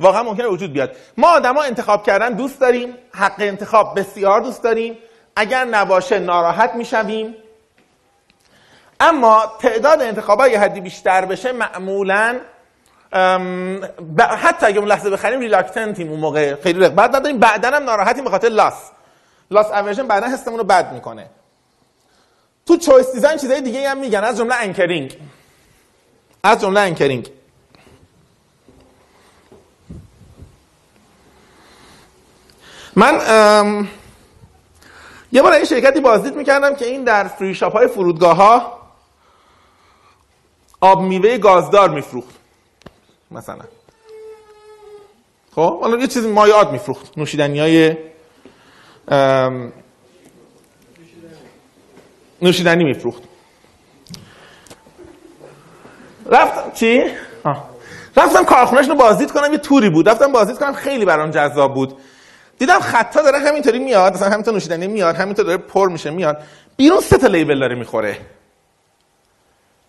واقعا 0.00 0.22
ممکنه 0.22 0.46
وجود 0.46 0.72
بیاد. 0.72 0.96
ما 1.16 1.28
آدما 1.28 1.62
انتخاب 1.62 2.06
کردن 2.06 2.32
دوست 2.32 2.60
داریم 2.60 2.94
حق 3.14 3.34
انتخاب 3.38 3.98
بسیار 4.00 4.40
دوست 4.40 4.62
داریم. 4.62 4.98
اگر 5.36 5.64
نباشه 5.64 6.18
ناراحت 6.18 6.74
می‌شویم. 6.74 7.34
اما 9.00 9.52
تعداد 9.58 10.02
انتخابات 10.02 10.50
یه 10.50 10.60
حدی 10.60 10.80
بیشتر 10.80 11.24
بشه 11.24 11.52
معمولا 11.52 12.40
حتی 14.18 14.66
اگه 14.66 14.78
اون 14.78 14.88
لحظه 14.88 15.10
بخریم 15.10 15.40
ریلاکتنتیم 15.40 16.10
اون 16.10 16.20
موقع 16.20 16.54
خیلی 16.54 16.80
رقبت 16.80 17.14
نداریم 17.14 17.38
بعدا 17.38 17.70
هم 17.70 17.84
ناراحتیم 17.84 18.24
به 18.24 18.30
خاطر 18.30 18.48
لاس 18.48 18.90
loss 19.50 19.66
aversion 19.66 20.06
بعدا 20.06 20.26
حسمون 20.26 20.58
رو 20.58 20.64
بد 20.64 20.92
می‌کنه. 20.92 21.30
تو 22.66 22.76
choice 22.76 23.12
design 23.12 23.38
چیزای 23.38 23.60
دیگه 23.60 23.88
هم 23.88 23.98
میگن 23.98 24.24
از 24.24 24.38
جمله 24.38 24.54
anchoring 24.54 25.16
از 26.42 26.60
جمله 26.60 26.80
anchoring 26.80 27.30
من 32.96 33.20
یه 35.32 35.42
بار 35.42 35.52
این 35.52 35.64
شرکتی 35.64 36.00
بازدید 36.00 36.36
می‌کردم 36.36 36.74
که 36.74 36.84
این 36.84 37.04
در 37.04 37.24
free 37.24 37.54
shop 37.54 37.72
های 37.72 37.86
فرودگاه 37.88 38.36
ها 38.36 38.85
آب 40.80 41.00
میوه 41.00 41.38
گازدار 41.38 41.90
میفروخت. 41.90 42.34
مثلا. 43.30 43.64
خب 45.54 45.80
حالا 45.80 45.98
یه 45.98 46.06
چیزی 46.06 46.28
مایعات 46.28 46.70
میفروخت. 46.70 47.18
نوشیدنی 47.18 47.60
های 47.60 47.96
نوشیدنی 52.42 52.84
میفروخت. 52.84 53.22
رفتم 56.26 56.70
چی؟ 56.74 57.02
آه. 57.44 57.70
رفتم 58.16 58.44
کارخونهش 58.44 58.88
رو 58.88 58.94
بازدید 58.94 59.32
کنم 59.32 59.52
یه 59.52 59.58
توری 59.58 59.90
بود. 59.90 60.08
رفتم 60.08 60.32
بازدید 60.32 60.58
کنم 60.58 60.72
خیلی 60.72 61.04
برام 61.04 61.30
جذاب 61.30 61.74
بود. 61.74 61.96
دیدم 62.58 62.80
خطا 62.80 63.22
داره 63.22 63.38
همینطوری 63.38 63.78
میاد 63.78 64.14
مثلا 64.14 64.30
همینطور 64.30 64.54
نوشیدنی 64.54 64.86
میاد 64.86 65.16
همینطور 65.16 65.44
داره 65.44 65.56
پر 65.56 65.88
میشه 65.88 66.10
میاد. 66.10 66.38
بیرون 66.76 67.00
سه 67.00 67.18
تا 67.18 67.26
لیبل 67.26 67.60
داره 67.60 67.74
می‌خوره. 67.74 68.18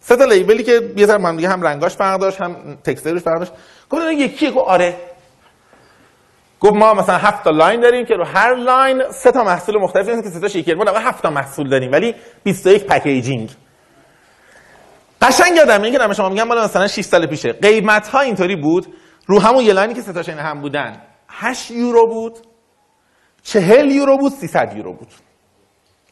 سه 0.07 0.15
تا 0.15 0.25
لیبلی 0.25 0.63
که 0.63 0.93
یه 0.97 1.05
ذره 1.05 1.35
دیگه 1.35 1.49
هم 1.49 1.61
رنگاش 1.61 1.95
فرق 1.95 2.19
داشت 2.19 2.41
هم 2.41 2.77
تکستایلش 2.83 3.21
فرق 3.21 3.39
داشت. 3.39 3.51
گفت 3.89 4.01
یکیه 4.11 4.51
گفت 4.51 4.67
آره. 4.67 4.95
گفت 6.59 6.73
ما 6.73 6.93
مثلا 6.93 7.17
هفت 7.17 7.43
تا 7.43 7.49
line 7.49 7.79
داریم 7.81 8.05
که 8.05 8.13
رو 8.13 8.25
هر 8.25 8.55
line 8.55 9.03
سه 9.11 9.31
تا 9.31 9.43
محصول 9.43 9.81
مختلف 9.81 10.05
که 10.05 10.29
سه 10.29 10.39
تا 10.39 10.47
شیکر 10.47 10.75
ما 10.75 10.99
هفت 10.99 11.23
تا 11.23 11.29
محصول 11.29 11.69
داریم 11.69 11.91
ولی 11.91 12.15
21 12.43 12.85
packaging. 12.85 13.49
قشنگ 15.21 15.55
یادم 15.55 15.81
میگه 15.81 16.13
شما 16.13 16.29
میگم 16.29 16.43
مال 16.43 16.63
مثلا 16.63 16.87
6 16.87 17.01
سال 17.01 17.27
پیشه. 17.27 17.53
قیمت 17.53 18.07
ها 18.07 18.19
اینطوری 18.19 18.55
بود. 18.55 18.87
رو 19.25 19.39
همون 19.39 19.63
یه 19.63 19.73
line 19.73 19.89
ی 19.89 19.93
که 19.93 20.01
سه 20.01 20.13
تاش 20.13 20.29
هم 20.29 20.61
بودن. 20.61 21.01
8 21.29 21.71
یورو 21.71 22.07
بود. 22.07 22.37
40 23.43 23.91
یورو 23.91 24.17
بود 24.17 24.31
300 24.31 24.73
یورو 24.77 24.93
بود. 24.93 25.09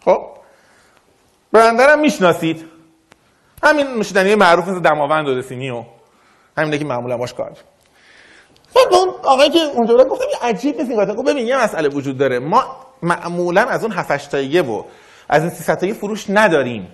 خب؟ 0.06 0.22
برندرم 1.52 2.00
می‌شناسید. 2.00 2.75
همین 3.66 3.88
نوشیدنی 3.88 4.36
معروف 4.36 4.68
مثل 4.68 4.80
دماوند 4.80 5.28
و 5.28 5.42
دسانی 5.42 5.70
و 5.70 5.84
همینه 6.58 6.78
که 6.78 6.86
معمولا 6.86 7.18
باش 7.18 7.34
کار 7.34 7.52
خب 8.74 8.94
اون 8.94 9.10
آقایی 9.24 9.50
که 9.50 9.60
اونجا 9.60 9.98
بود 9.98 10.08
گفتم 10.08 10.26
عجیب 10.42 10.78
نیست 10.78 10.90
این 10.90 11.06
گفت 11.06 11.30
ببین 11.30 11.48
یه 11.48 11.64
مسئله 11.64 11.90
وجود 11.90 12.18
داره. 12.18 12.40
ما 12.40 12.64
معمولا 13.02 13.62
از 13.62 13.84
اون 13.84 13.92
7 13.92 14.32
تاییه 14.32 14.62
و 14.62 14.84
از 15.30 15.42
این 15.42 15.52
300 15.52 15.78
تاییه 15.78 15.96
فروش 15.96 16.26
نداریم. 16.30 16.88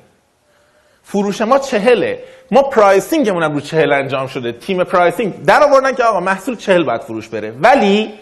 فروش 1.04 1.42
ما 1.42 1.60
چهله. 1.60 2.24
ما 2.52 2.62
pricing 2.62 3.19
مون 3.19 3.44
هم 3.44 3.54
رو 3.54 3.60
چهل 3.60 3.94
انجام 3.94 4.28
شده. 4.28 4.52
تیم 4.52 4.84
pricing 4.84 5.46
در 5.46 5.64
آوردن 5.64 5.96
که 5.96 6.04
آقا 6.04 6.20
محصول 6.20 6.56
چهل 6.56 6.84
باید 6.84 7.02
فروش 7.02 7.28
بره. 7.28 7.52
ولی 7.52 8.14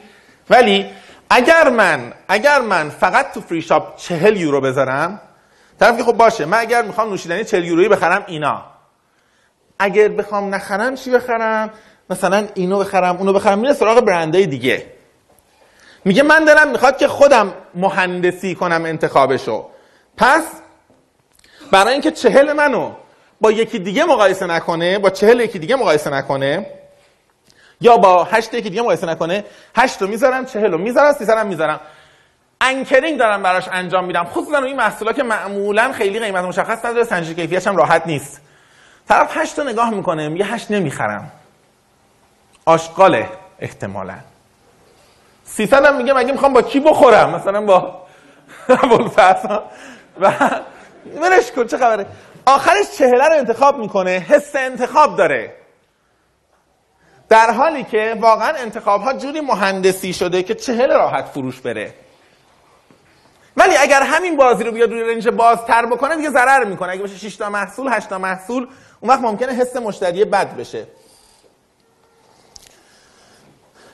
ولی 0.50 0.86
اگر 1.30 1.70
من 1.70 2.14
اگر 2.28 2.62
من 2.62 2.90
فقط 2.90 3.34
تو 3.34 3.42
free 3.42 3.62
shop 3.62 3.96
چهل 3.96 4.38
یورو 4.38 4.62
بذارم 4.62 5.22
طرف 5.80 5.98
که 5.98 6.04
خب 6.04 6.12
باشه 6.12 6.46
من 6.46 6.58
اگر 6.60 6.82
می‌خوام 6.82 7.10
نوشیدنی 7.10 7.44
40 7.44 7.64
یورویی 7.64 7.90
بخرم 7.90 8.24
اینا. 8.28 8.64
اگر 9.80 10.08
بخوام 10.08 10.56
نخرم 10.56 10.96
چی 10.96 11.12
بخرم؟ 11.12 11.70
مثلا 12.10 12.48
اینو 12.54 12.80
بخرم 12.80 13.18
اونو 13.18 13.34
بخرم 13.34 13.60
میره 13.60 13.74
سراغ 13.74 14.00
برندهای 14.00 14.46
دیگه. 14.46 14.86
میگه 16.06 16.24
من 16.24 16.46
دارم 16.46 16.72
می‌خواد 16.72 16.98
که 16.98 17.08
خودم 17.08 17.54
مهندسی 17.76 18.56
کنم 18.56 18.86
انتخابشو. 18.86 19.70
پس 20.18 20.44
برای 21.72 21.94
اینکه 21.94 22.12
چهل 22.12 22.54
منو 22.54 22.92
با 23.42 23.52
یکی 23.52 23.80
دیگه 23.80 24.06
مقایسه 24.06 24.46
نکنه 24.46 25.00
با 25.00 25.10
چهل 25.10 25.40
یکی 25.40 25.60
دیگه 25.60 25.76
مقایسه 25.76 26.10
نکنه 26.10 26.66
یا 27.82 27.98
با 27.98 28.24
هشت 28.24 28.54
یکی 28.54 28.70
دیگه 28.70 28.82
مقایسه 28.82 29.08
نکنه 29.08 29.44
هشت 29.76 30.02
رو 30.02 30.08
می‌ذارم 30.08 30.46
چهل 30.46 30.72
رو 30.72 30.78
می‌ذارم 30.78 31.14
سیصد 31.14 31.46
می‌ذارم. 31.46 31.80
انکرینگ 32.62 33.20
دارم 33.20 33.44
براش 33.44 33.68
انجام 33.72 34.06
میدم. 34.06 34.24
خصوصا 34.24 34.58
این 34.58 34.76
محصولا 34.76 35.14
که 35.14 35.24
معمولا 35.24 35.92
خیلی 35.92 36.20
قیمت 36.20 36.44
مشخص 36.44 36.86
نداره 36.86 37.04
سنجش 37.04 37.30
کیفیتش 37.30 37.68
هم 37.68 37.78
راحت 37.78 38.08
نیست. 38.08 38.42
طرف 39.10 39.38
هشت 39.38 39.56
تا 39.56 39.64
نگاه 39.64 39.90
می‌کنه 39.90 40.30
میگه 40.30 40.46
هشت 40.46 40.72
نمی‌خرم. 40.72 41.32
آشغاله 42.66 43.30
احتمالا. 43.60 44.16
300 45.44 45.86
هم 45.86 45.98
میگه 45.98 46.14
مگه 46.14 46.32
می‌خوام 46.32 46.54
با 46.54 46.62
کی 46.62 46.80
بخورم؟ 46.80 47.30
مثلا 47.36 47.62
با 47.62 48.02
ابوالفضل. 48.70 49.60
و 50.22 50.32
ولش 51.22 51.52
کن 51.52 51.68
چه 51.68 51.78
خبره. 51.78 52.06
آخرش 52.46 52.92
چهله 52.98 53.28
رو 53.28 53.36
انتخاب 53.36 53.78
می‌کنه 53.78 54.12
حس 54.12 54.56
انتخاب 54.56 55.18
داره. 55.18 55.54
در 57.30 57.52
حالی 57.52 57.84
که 57.84 58.18
واقعا 58.20 58.54
انتخاب 58.58 59.02
ها 59.02 59.14
جوری 59.14 59.42
مهندسی 59.42 60.14
شده 60.14 60.44
که 60.44 60.56
چهل 60.56 60.94
راحت 60.94 61.26
فروش 61.26 61.62
بره. 61.62 61.94
ولی 63.58 63.78
اگر 63.78 64.02
همین 64.02 64.38
بازی 64.38 64.64
رو 64.64 64.72
بیاد 64.72 64.92
روی 64.92 65.14
range 65.14 65.28
بازتر 65.28 65.86
بکنه 65.86 66.16
دیگه 66.16 66.30
ضرر 66.30 66.64
می‌کنه. 66.64 66.92
اگه 66.92 67.02
باشه 67.02 67.18
6 67.18 67.36
تا 67.36 67.50
محصول 67.50 67.88
8 67.94 68.10
تا 68.10 68.18
محصول 68.18 68.68
اون 69.02 69.12
وقت 69.12 69.20
ممکنه 69.22 69.54
حس 69.54 69.76
مشتری 69.76 70.26
بد 70.26 70.58
بشه. 70.58 70.88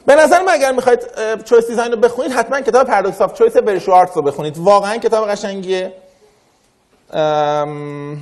به 0.06 0.16
نظر 0.16 0.42
من 0.42 0.54
اگر 0.54 0.72
می‌خواید 0.72 1.00
choice 1.44 1.68
design 1.68 1.92
رو 1.92 1.98
بخونید 1.98 2.32
حتما 2.32 2.62
کتاب 2.62 2.88
Paradox 2.88 3.22
of 3.22 3.34
Choice 3.34 3.58
بری 3.58 3.78
شوارتز 3.78 4.18
رو 4.18 4.22
بخونید. 4.22 4.58
واقعا 4.58 4.98
کتاب 4.98 5.30
قشنگیه. 5.30 5.94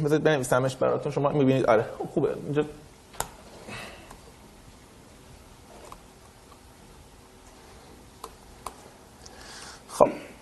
بذارید 0.05 0.23
بنویسمش 0.23 0.75
براتون. 0.75 1.11
شما 1.11 1.29
می‌بینید. 1.29 1.65
آره 1.65 1.85
خوبه. 2.13 2.29
اینجا 2.45 2.65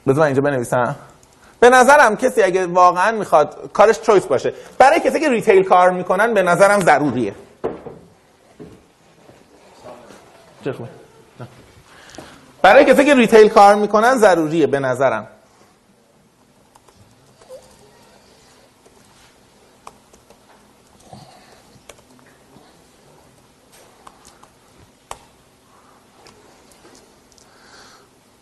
بذار 0.07 0.25
اینجا 0.25 0.41
بنویسم. 0.41 0.95
به 1.59 1.69
نظرم 1.69 2.15
کسی 2.15 2.43
اگه 2.43 2.65
واقعا 2.67 3.11
می‌خواد 3.11 3.69
کارش 3.73 4.01
چویس 4.01 4.25
باشه. 4.25 4.53
برای 4.77 4.99
کسی 4.99 5.19
که 5.19 5.29
ریتیل 5.29 5.63
کار 5.63 5.91
می‌کنن 5.91 6.33
به 6.33 6.41
نظرم 6.41 6.79
ضروریه. 6.79 7.35
برای 12.61 12.85
کسی 12.85 13.05
که 13.05 13.15
ریتیل 13.15 13.49
کار 13.49 13.75
می‌کنن 13.75 14.17
ضروریه 14.17 14.67
به 14.67 14.79
نظرم. 14.79 15.27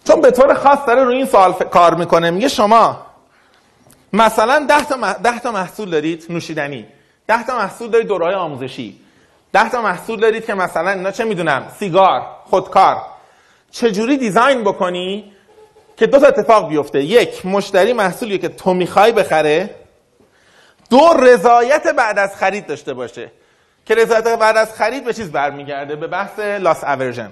چون 0.10 0.22
به 0.22 0.32
طور 0.32 0.54
خاص 0.54 0.80
داره 0.88 1.04
روی 1.04 1.16
این 1.16 1.26
سوال 1.26 1.54
کار 1.54 1.96
می‌کنه 1.96 2.32
میگه 2.32 2.48
شما 2.48 3.06
مثلا 4.14 4.66
10 4.70 4.86
تا, 4.86 5.14
ده 5.14 5.40
تا 5.40 5.52
محصول 5.52 5.90
دارید 5.90 6.26
نوشیدنی 6.30 6.86
10 7.28 7.44
تا 7.44 7.58
محصول 7.58 7.90
دارید 7.90 8.08
دورهای 8.08 8.34
آموزشی 8.34 9.00
10 9.54 9.70
تا 9.70 9.82
محصول 9.82 10.20
دارید 10.20 10.46
که 10.46 10.54
مثلا 10.54 10.92
اینا 10.92 11.12
چه 11.12 11.26
می‌دونم 11.26 11.72
سیگار 11.80 12.22
خودکار. 12.46 13.02
چجوری 13.72 14.18
دیزاین 14.18 14.64
بکنی 14.64 15.32
که 15.98 16.08
دو 16.08 16.20
تا 16.20 16.28
اتفاق 16.28 16.70
بیفته؟ 16.70 17.04
یک 17.04 17.46
مشتری 17.46 17.94
محصولی 17.94 18.38
که 18.38 18.50
تو 18.50 18.74
می‌خوای 18.74 19.12
بخره. 19.12 19.76
دو 20.90 21.14
رضایت 21.22 21.88
بعد 21.88 22.20
از 22.20 22.36
خرید 22.36 22.68
داشته 22.68 22.94
باشه 22.94 23.32
که 23.86 23.96
رضایت 23.96 24.28
بعد 24.28 24.58
از 24.58 24.74
خرید 24.74 25.06
به 25.06 25.14
چیز 25.14 25.32
برمیگرده؟ 25.32 25.96
به 25.96 26.08
بحث 26.08 26.40
لاس 26.40 26.84
اورژن 26.84 27.32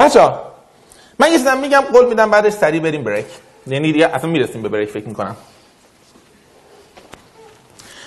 بچه 0.00 0.30
من 1.18 1.32
یه 1.32 1.54
میگم 1.54 1.80
قول 1.80 2.08
میدم 2.08 2.30
بعدش 2.30 2.52
سریع 2.52 2.80
بریم 2.80 3.04
break. 3.04 3.26
یعنی 3.66 3.92
دیگه 3.92 4.08
اصلا 4.14 4.30
می‌رسیم 4.30 4.62
به 4.62 4.68
break 4.68 4.90
فکر 4.90 5.08
می‌کنم. 5.08 5.36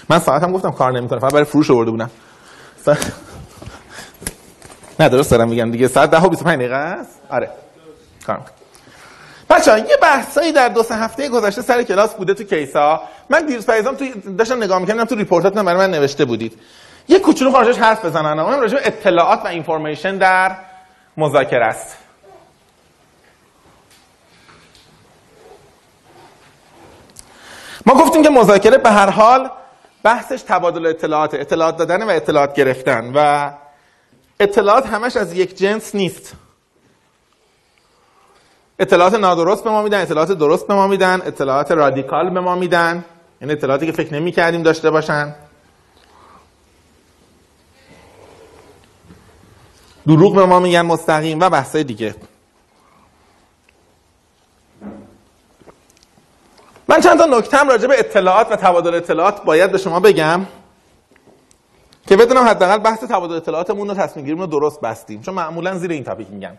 من 0.10 0.20
ساعتم 0.20 0.52
گفتم 0.52 0.72
کار 0.72 0.92
نمی‌کنه 0.92 1.20
فقط 1.20 1.32
برای 1.32 1.46
فروش 1.46 1.72
آورده 1.72 1.92
بودم. 1.92 2.10
س... 2.86 2.90
نه 5.00 5.10
درست 5.10 5.32
دارم 5.32 5.50
میگم 5.50 5.72
دیگه. 5.72 5.88
ساعت 5.88 6.12
10 6.12 6.22
و 6.22 6.30
25 6.30 6.60
دقیقه 6.60 6.76
است؟ 6.76 7.20
آره. 7.30 7.50
کار 8.28 8.42
بچه 9.50 9.80
یه 9.80 9.98
بحثایی 10.02 10.52
در 10.52 10.70
دو 10.70 10.84
سه 10.84 10.96
هفته 10.96 11.30
گذشته 11.30 11.62
سر 11.62 11.84
کلاس 11.84 12.14
بوده 12.14 12.34
تو 12.34 12.44
case 12.44 12.90
ا. 12.90 13.02
من 13.30 13.46
دیروز 13.46 13.66
پیزام 13.66 13.96
تو 13.96 14.06
داشتم 14.38 14.64
نگاه 14.64 14.80
می‌کردم 14.80 15.06
تو 15.06 15.16
report 15.16 15.49
اتون 15.49 15.66
برای 15.66 15.88
من 15.88 15.92
نوشته 15.92 16.26
بودید. 16.26 16.60
یه 17.08 17.20
کوچولو 17.20 17.52
خارجش 17.52 17.78
حرف 17.78 18.06
بزنن. 18.06 18.40
اونم 18.40 18.60
راجع 18.60 18.78
اطلاعات 18.84 19.40
و 19.46 19.48
اینفورمیشن 19.48 20.18
در 20.18 20.56
مذاکره 21.18 21.66
است. 21.66 21.98
ما 27.86 27.94
گفتیم 27.94 28.24
که 28.24 28.30
مذاکره 28.30 28.78
به 28.78 28.92
هر 28.92 29.10
حال 29.10 29.50
بحثش 30.04 30.42
تبادل 30.42 30.86
اطلاعات 30.86 31.34
اطلاعات 31.34 31.78
دادن 31.78 32.04
و 32.04 32.10
اطلاعات 32.10 32.54
گرفتن 32.54 33.12
و 33.16 33.52
اطلاعات 34.40 34.86
همش 34.86 35.18
از 35.18 35.34
یک 35.34 35.58
جنس 35.58 35.96
نیست. 35.96 36.34
اطلاعات 38.80 39.14
نادرست 39.14 39.64
به 39.64 39.70
ما 39.70 39.82
میدن 39.82 40.02
اطلاعات 40.02 40.32
درست 40.32 40.68
به 40.68 40.74
ما 40.74 40.88
میدن 40.88 41.22
اطلاعات 41.26 41.72
رادیکال 41.72 42.30
به 42.30 42.40
ما 42.40 42.56
میدن 42.56 43.06
یعنی 43.42 43.54
اطلاعاتی 43.54 43.86
که 43.86 43.92
فکر 43.92 44.14
نمی 44.14 44.32
کردیم 44.32 44.64
داشته 44.64 44.90
باشن. 44.90 45.36
دروغ 50.08 50.36
به 50.36 50.46
ما 50.46 50.60
میگن 50.60 50.82
مستقیم 50.82 51.40
و 51.40 51.50
بحثای 51.50 51.84
دیگه. 51.84 52.16
من 56.88 57.02
چند 57.02 57.20
تا 57.20 57.26
نکته 57.26 57.58
هم 57.58 57.70
راجع 57.70 57.88
به 57.88 58.00
اطلاعات 58.00 58.52
و 58.52 58.56
تبادل 58.56 58.96
اطلاعات 58.96 59.44
باید 59.44 59.72
به 59.72 59.78
شما 59.78 60.00
بگم 60.00 60.46
که 62.08 62.18
بدونم 62.18 62.44
حداقل 62.44 62.78
بحث 62.78 63.04
تبادل 63.04 63.36
اطلاعاتمون 63.36 63.88
رو 63.88 63.94
تصمیم 63.94 64.26
گیریمون 64.26 64.52
رو 64.52 64.60
درست 64.60 64.82
بستیم 64.82 65.22
چون 65.22 65.34
معمولا 65.34 65.78
زیر 65.78 65.92
این 65.92 66.04
تاپیک 66.04 66.28
میگم. 66.32 66.58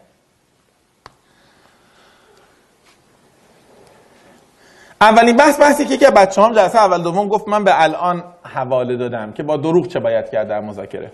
اولین 5.01 5.37
بحث 5.37 5.61
بحثی 5.61 5.85
که 5.85 5.97
که 5.97 6.11
بچه 6.11 6.43
هم 6.43 6.53
جلسه 6.53 6.79
اول 6.79 7.03
دوم 7.03 7.29
گفت 7.29 7.49
من 7.49 7.65
به 7.65 7.83
الان 7.83 8.25
حواله 8.43 8.97
دادم 8.97 9.33
که 9.33 9.43
با 9.43 9.57
دروغ 9.57 9.87
چه 9.87 10.01
باید 10.01 10.31
کرد 10.31 10.49
در 10.49 10.61
مذاکره. 10.61 11.13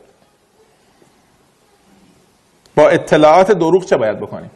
با 2.79 2.89
اطلاعات 2.89 3.53
دروغ 3.53 3.85
چه 3.85 3.97
باید 3.97 4.21
بکنیم؟ 4.21 4.51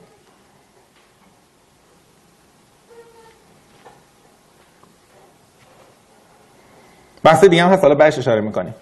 بحث 7.23 7.45
دیگه 7.45 7.65
هم 7.65 7.73
هست 7.73 7.83
حالا 7.83 7.95
بهش 7.95 8.19
اشاره 8.19 8.41
می‌کنیم. 8.41 8.75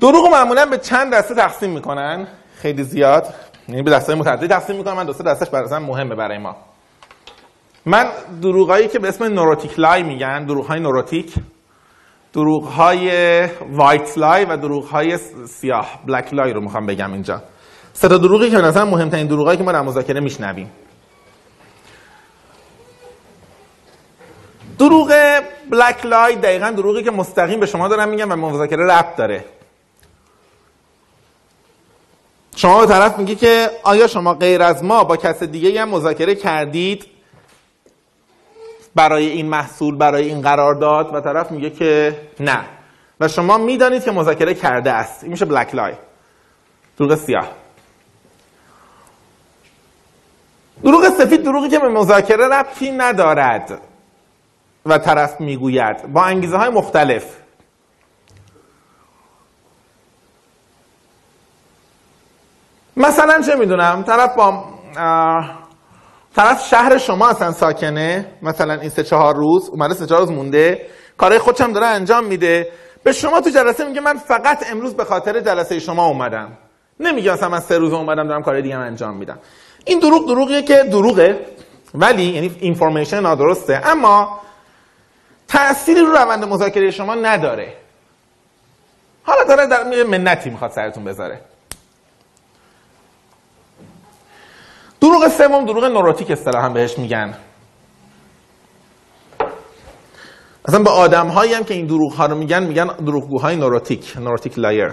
دروغ 0.00 0.26
معمولا 0.32 0.66
به 0.66 0.78
چند 0.78 1.14
دسته 1.14 1.34
تقسیم 1.34 1.70
می‌کنن. 1.70 2.26
خیلی 2.56 2.84
زیاد. 2.84 3.34
یعنی 3.68 3.82
به 3.82 3.90
دسته 3.90 4.14
متعددی 4.14 4.48
تقسیم 4.48 4.76
می‌کنن. 4.76 4.92
من 4.92 5.06
دو 5.06 5.12
سه 5.12 5.24
دستش 5.24 5.50
برای 5.50 5.84
مهمه 5.84 6.14
برای 6.14 6.38
ما. 6.38 6.56
من 7.86 8.10
دروغایی 8.42 8.88
که 8.88 8.98
به 8.98 9.08
اسم 9.08 9.24
نوروتیک 9.24 9.78
لای 9.78 10.02
میگن 10.02 10.44
دروغ 10.44 10.66
های 10.66 10.80
نوروتیک 10.80 11.34
دروغ 12.32 12.64
های 12.64 13.10
وایت 13.72 14.18
لای 14.18 14.44
و 14.44 14.56
دروغ 14.56 14.84
های 14.84 15.18
سیاه 15.48 16.00
بلک 16.06 16.34
لای 16.34 16.52
رو 16.52 16.60
می‌خوام 16.60 16.86
بگم 16.86 17.12
اینجا. 17.12 17.42
سه 17.92 18.08
تا 18.08 18.18
دروغی 18.18 18.50
که 18.50 18.56
به 18.56 18.62
نظر 18.62 18.84
مهمترین 18.84 19.26
دروغایی 19.26 19.58
که 19.58 19.64
ما 19.64 19.72
در 19.72 19.82
مذاکره 19.82 20.20
میشنویم. 20.20 20.70
دروغ 24.78 25.40
بلک 25.70 26.06
لای 26.06 26.36
دقیقا 26.36 26.70
دروغی 26.70 27.02
که 27.02 27.10
مستقیم 27.10 27.60
به 27.60 27.66
شما 27.66 27.88
دارم 27.88 28.08
میگم 28.08 28.32
و 28.32 28.36
مذاکره 28.36 28.86
ربط 28.86 29.16
داره. 29.16 29.44
شما 32.56 32.80
به 32.80 32.86
طرف 32.86 33.18
میگی 33.18 33.34
که 33.34 33.70
آیا 33.82 34.06
شما 34.06 34.34
غیر 34.34 34.62
از 34.62 34.84
ما 34.84 35.04
با 35.04 35.16
کس 35.16 35.42
دیگه 35.42 35.82
هم 35.82 35.88
مذاکره 35.88 36.34
کردید؟ 36.34 37.06
برای 38.94 39.26
این 39.26 39.46
محصول 39.46 39.96
برای 39.96 40.28
این 40.28 40.42
قرارداد 40.42 41.14
و 41.14 41.20
طرف 41.20 41.50
میگه 41.50 41.70
که 41.70 42.20
نه. 42.40 42.64
و 43.20 43.28
شما 43.28 43.58
می‌دانید 43.58 44.04
که 44.04 44.10
مذاکره 44.10 44.54
کرده 44.54 44.92
است. 44.92 45.22
این 45.22 45.32
میشه 45.32 45.44
بلک 45.44 45.74
لای 45.74 45.92
دروغ 46.96 47.14
سیاه. 47.14 47.48
دروغ 50.84 51.08
سفید 51.08 51.42
دروغی 51.42 51.68
که 51.68 51.78
به 51.78 51.88
مذاکره 51.88 52.48
ربطی 52.48 52.90
ندارد. 52.90 53.80
و 54.86 54.98
طرف 54.98 55.40
می‌گوید. 55.40 56.12
با 56.12 56.24
انگیزه 56.24 56.56
های 56.56 56.68
مختلف. 56.68 57.36
مثلا 62.96 63.42
چه 63.42 63.54
می‌دونم؟ 63.54 64.02
طرف 64.02 64.34
با 64.34 64.64
طرف 66.36 66.68
شهر 66.68 66.98
شما 66.98 67.28
اصلا 67.28 67.52
ساکنه. 67.52 68.26
مثلا 68.42 68.74
این 68.74 68.90
سه 68.90 69.02
چهار 69.02 69.36
روز 69.36 69.68
اومده 69.68 69.94
سه 69.94 70.06
چهار 70.06 70.20
روز 70.20 70.30
مونده. 70.30 70.86
کارهای 71.18 71.38
خودش 71.38 71.60
هم 71.60 71.72
داره 71.72 71.86
انجام 71.86 72.24
میده. 72.24 72.68
به 73.04 73.12
شما 73.12 73.40
تو 73.40 73.50
جلسه 73.50 73.84
میگه 73.84 74.00
من 74.00 74.16
فقط 74.16 74.70
امروز 74.70 74.94
به 74.94 75.04
خاطر 75.04 75.40
جلسه 75.40 75.78
شما 75.78 76.06
اومدم. 76.06 76.58
نمیگه 77.00 77.32
مثلا 77.32 77.48
من 77.48 77.60
سه 77.60 77.78
روز 77.78 77.92
اومدم 77.92 78.28
دارم 78.28 78.42
کارهای 78.42 78.62
دیگه 78.62 78.76
انجام 78.76 79.16
میدم. 79.16 79.38
این 79.84 79.98
دروغ 79.98 80.26
دروغیه 80.26 80.62
که 80.62 80.82
دروغه. 80.82 81.46
ولی 81.94 82.22
یعنی 82.22 82.56
information 82.60 83.20
نادرسته. 83.20 83.80
اما 83.84 84.40
تأثیری 85.48 86.00
رو 86.00 86.06
روند 86.06 86.44
مذاکره 86.44 86.90
شما 86.90 87.14
نداره. 87.14 87.74
حالا 89.22 89.44
داره 89.44 89.66
در 89.66 90.04
منت 90.04 90.50
می‌خواد 90.50 90.70
سرتون 90.70 91.04
بذاره. 91.04 91.40
دروغ 95.00 95.28
سوم 95.28 95.64
دروغ 95.64 95.84
neurotic 95.84 96.30
اصطلاحا 96.30 96.68
بهش 96.68 96.98
میگن. 96.98 97.34
اصلا 100.64 100.82
به 100.82 100.90
آدم 100.90 101.28
هایی 101.28 101.54
هم 101.54 101.64
که 101.64 101.74
این 101.74 101.86
دروغ 101.86 102.12
ها 102.12 102.26
رو 102.26 102.36
میگن 102.36 102.62
میگن 102.62 102.86
دروغگوهای 102.86 103.56
neurotic، 103.56 104.16
neurotic 104.16 104.58
liar 104.58 104.92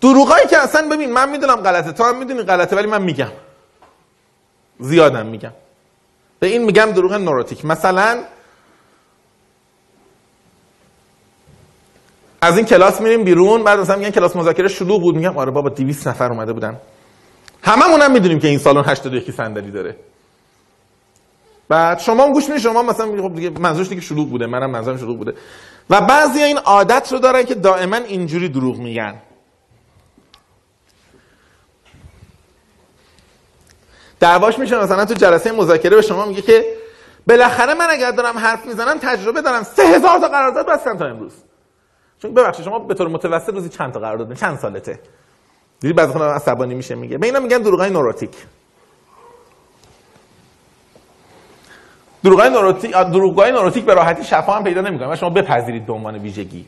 دروغایی 0.00 0.46
که 0.46 0.58
اصلا 0.58 0.88
ببین 0.88 1.12
من 1.12 1.30
می‌دونم 1.30 1.56
غلطه 1.56 1.92
تو 1.92 2.04
هم 2.04 2.18
می‌دونی 2.18 2.42
غلطه 2.42 2.76
ولی 2.76 2.86
من 2.86 3.02
میگم. 3.02 3.32
زیادم 4.78 5.26
میگم. 5.26 5.52
به 6.40 6.46
این 6.46 6.64
میگم 6.64 6.92
دروغ 6.92 7.12
نوروتیک 7.12 7.64
مثلا 7.64 8.24
از 12.42 12.56
این 12.56 12.66
کلاس 12.66 13.00
میریم 13.00 13.24
بیرون 13.24 13.64
بعد 13.64 13.78
مثلا 13.78 13.96
میگن 13.96 14.10
کلاس 14.10 14.36
مذاکره 14.36 14.68
شلوغ 14.68 15.00
بود. 15.00 15.16
میگم 15.16 15.38
آره 15.38 15.50
بابا 15.50 15.68
200 15.68 16.08
نفر 16.08 16.32
اومده 16.32 16.52
بودن. 16.52 16.76
هممون 17.62 18.02
هم 18.02 18.12
می‌دونیم 18.12 18.38
که 18.40 18.48
این 18.48 18.58
سالن 18.58 18.84
81 18.84 19.30
صندلی 19.30 19.70
داره. 19.70 19.96
بعد 21.68 21.98
شما 21.98 22.24
هم 22.24 22.32
گوش 22.32 22.48
می‌دید 22.48 22.62
شما 22.62 22.82
مثلا 22.82 23.22
خب 23.22 23.34
دیگه 23.34 23.50
منظورش 23.50 23.88
دیگه 23.88 24.00
شلوغ 24.00 24.28
بوده 24.30 24.46
منم 24.46 24.70
منظورم 24.70 24.98
شلوغ 24.98 25.18
بوده. 25.18 25.34
و 25.90 26.00
بعضی 26.00 26.42
این 26.42 26.58
عادت 26.58 27.12
رو 27.12 27.18
دارن 27.18 27.42
که 27.42 27.54
دائما 27.54 27.96
اینجوری 27.96 28.48
دروغ 28.48 28.76
میگن. 28.78 29.14
دعواش 34.20 34.58
میشه 34.58 34.82
مثلا 34.82 35.04
تو 35.04 35.14
جلسه 35.14 35.52
مذاکره 35.52 35.96
به 35.96 36.02
شما 36.02 36.26
میگه 36.26 36.42
که 36.42 36.64
بالاخره 37.26 37.74
من 37.74 37.86
اگر 37.90 38.10
دارم 38.10 38.38
حرف 38.38 38.66
می‌زنم 38.66 38.98
تجربه 38.98 39.42
دارم. 39.42 39.62
سه 39.62 39.82
هزار 39.82 40.18
تا 40.18 40.28
قرارداد 40.28 40.66
بستم 40.66 40.96
تا 40.96 41.06
امروز. 41.06 41.32
چون 42.22 42.34
ببخشید 42.34 42.64
شما 42.64 42.78
به 42.78 42.94
طور 42.94 43.08
متوسط 43.08 43.48
روزی 43.48 43.68
چند 43.68 43.92
تا 43.92 44.00
قرارداد 44.00 44.34
چند 44.34 44.58
سالته؟ 44.58 45.00
دیدی 45.80 45.92
بعضی 45.92 46.12
خودم 46.12 46.28
عصبانی 46.28 46.74
میشه 46.74 46.94
میگه. 46.94 47.18
به 47.18 47.26
اینا 47.26 47.40
میگن 47.40 47.58
دروغای 47.58 47.90
نوروتیک. 47.90 48.30
دروغای 52.24 52.50
نوروتیک 52.50 52.92
دروغای 52.92 53.52
نوروتیک 53.52 53.84
به 53.84 53.94
راحتی 53.94 54.24
شفا 54.24 54.52
هم 54.52 54.64
پیدا 54.64 54.80
نمی‌کنه. 54.80 55.16
شما 55.16 55.30
بپذیرید 55.30 55.86
به 55.86 55.92
عنوان 55.92 56.18
ویژگی. 56.18 56.66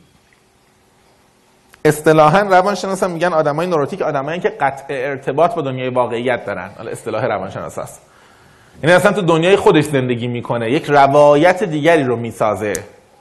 اصطلاحا 1.85 2.41
روانشناسا 2.41 3.09
میگن 3.09 3.33
آدمای 3.33 3.67
نوروتیک 3.67 4.03
آدمایی 4.03 4.41
که 4.41 4.49
قطع 4.49 4.85
ارتباط 4.89 5.55
با 5.55 5.63
دنیای 5.63 5.89
واقعیت 5.89 6.47
دارن. 6.47 6.71
حالا 6.77 6.91
اصطلاح 6.91 7.25
روانشناس 7.27 7.79
است 7.79 8.03
یعنی 8.83 8.97
اصلا 8.97 9.13
تو 9.13 9.23
دنیای 9.23 9.57
خودش 9.57 9.85
زندگی 9.85 10.27
می‌کنه. 10.27 10.71
یک 10.71 10.85
روایت 10.85 11.65
دیگری 11.65 12.05
رو 12.05 12.17
می‌سازه 12.17 12.73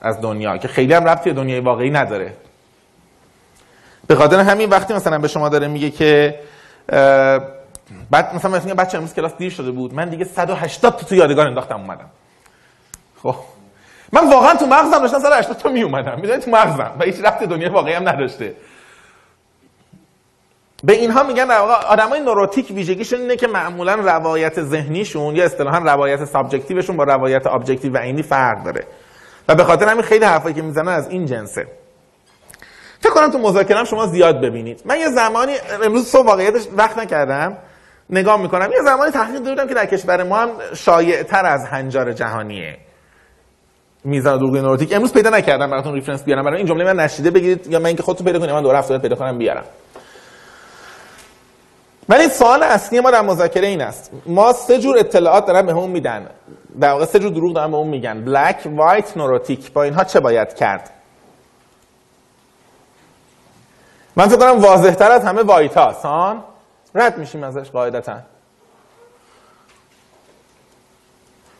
از 0.02 0.22
دنیا 0.22 0.58
که 0.58 0.68
خیلی 0.68 0.94
هم 0.94 1.08
ربطی 1.08 1.30
به 1.30 1.36
دنیای 1.36 1.60
واقعی 1.60 1.90
نداره. 1.90 2.34
به 4.08 4.16
خاطر 4.16 4.40
همین 4.40 4.70
وقتی 4.70 4.94
مثلا 4.94 5.18
به 5.20 5.28
شما 5.28 5.50
داره 5.50 5.68
میگه 5.68 5.90
که 5.90 6.40
بعد 8.12 8.36
مثلا 8.36 8.60
میگه 8.60 8.74
بچه 8.74 8.98
امروز 8.98 9.14
کلاس 9.14 9.38
دیر 9.38 9.52
شده 9.52 9.72
بود 9.72 9.94
من 9.94 10.10
دیگه 10.10 10.26
180 10.26 10.98
تا 10.98 11.06
تو 11.06 11.16
یادگار 11.16 11.48
انداختم 11.48 11.76
اومدم. 11.76 12.10
خب. 13.24 13.36
من 14.14 14.30
واقعا 14.30 14.56
تو 14.56 14.66
مغزم 14.66 15.00
داشتم 15.00 15.20
180 15.20 15.58
تا 15.58 15.70
می 15.70 15.82
اومدم 15.82 16.38
تو 16.38 16.52
مغزم. 16.52 16.92
و 17.00 17.04
هیچ 17.04 17.16
ربط 17.20 17.44
دنیای 17.44 17.70
واقعی 17.70 17.94
هم 17.94 18.10
نداشته. 18.10 18.56
به 20.84 20.94
اینها 20.94 21.24
میگن 21.24 21.52
آدمای 21.88 22.20
neurotic 22.20 22.72
ویژگیشون 22.72 23.20
اینه 23.20 23.36
که 23.36 23.48
معمولا 23.48 23.96
روایت 23.96 24.64
ذهنیشون 24.64 25.36
یا 25.36 25.46
اصطلاحا 25.46 25.78
روایت 25.78 26.26
subjective 26.26 26.77
شون 26.77 26.98
با 26.98 27.04
روایت 27.04 27.48
objective 27.48 27.94
و 27.94 27.98
عینی 27.98 28.24
فرق 28.24 28.64
داره. 28.64 28.84
و 29.48 29.56
به 29.56 29.64
خاطر 29.64 29.88
همین 29.88 30.04
خیلی 30.04 30.26
حرفایی 30.26 30.56
که 30.56 30.62
می‌زنن 30.62 30.88
از 30.88 31.10
این 31.10 31.26
جنسه. 31.26 31.68
فکر 33.02 33.14
کنم 33.14 33.32
تو 33.32 33.38
مذاکرم 33.38 33.84
شما 33.84 34.08
زیاد 34.08 34.42
ببینید. 34.42 34.82
من 34.86 35.00
یه 35.00 35.10
زمانی 35.10 35.54
امروز 35.84 36.08
صبح 36.08 36.26
واقعیتش 36.26 36.68
وقت 36.78 36.98
نکردم. 36.98 37.58
نگاه 38.10 38.42
می‌کنم. 38.42 38.72
یه 38.72 38.82
زمانی 38.84 39.12
تحقیق 39.12 39.44
دیدم 39.44 39.68
که 39.68 39.74
در 39.74 39.86
کشور 39.86 40.24
ما 40.24 40.38
هم 40.38 40.50
شایع 40.74 41.24
تر 41.24 41.46
از 41.46 41.66
هنجار 41.66 42.14
جهانیه. 42.14 42.78
میزان 44.04 44.38
دروغ 44.38 44.56
neurotic. 44.56 44.94
امروز 44.94 45.14
پیدا 45.14 45.30
نکردم 45.30 45.72
براتون 45.72 45.94
reference 45.94 46.24
بیارم. 46.24 46.44
برای 46.44 46.58
این 46.58 46.66
جمله 46.66 46.94
منو 46.94 47.00
نشنیده 47.00 47.32
بگیرید. 47.32 47.68
یا 47.68 47.80
من 47.80 47.86
اینکه 47.86 48.04
خودتون 48.04 48.26
پیدا 48.26 48.40
کنید. 48.40 48.52
من 48.52 48.62
دور 48.62 48.76
هفته 48.76 48.98
پیدا 48.98 49.16
کنم 49.16 49.38
بیارم. 49.38 49.64
ولی 52.10 52.30
سوال 52.30 52.64
اصلی 52.64 53.00
ما 53.00 53.12
در 53.12 53.22
مذاکره 53.22 53.68
این 53.68 53.82
است. 53.82 54.12
ما 54.26 54.54
سه 54.54 54.80
جور 54.80 54.98
اطلاعات 54.98 55.46
دارن 55.46 55.66
بهمون 55.66 55.90
میدن. 55.90 56.28
در 56.80 56.92
واقع 56.92 57.06
سه 57.06 57.20
جور 57.20 57.32
دروغ 57.32 57.56
دارن 57.56 57.72
بهمون 57.72 57.88
میگن. 57.88 58.26
black 58.26 58.58
white 58.66 59.18
neurotic 59.18 59.74
با 59.74 59.84
اینها 59.84 60.04
چه 60.04 60.20
باید 60.20 60.54
کرد؟ 60.54 60.90
من 64.16 64.28
فکر 64.28 64.38
کنم 64.38 64.60
واضح 64.60 64.92
تر 64.92 65.12
از 65.12 65.24
همه 65.24 65.42
وایت 65.42 65.78
هاست 65.78 66.06
هان 66.06 66.44
رد 66.96 67.18
میشیم 67.18 67.44
ازش 67.44 67.72
قاعدتا. 67.72 68.18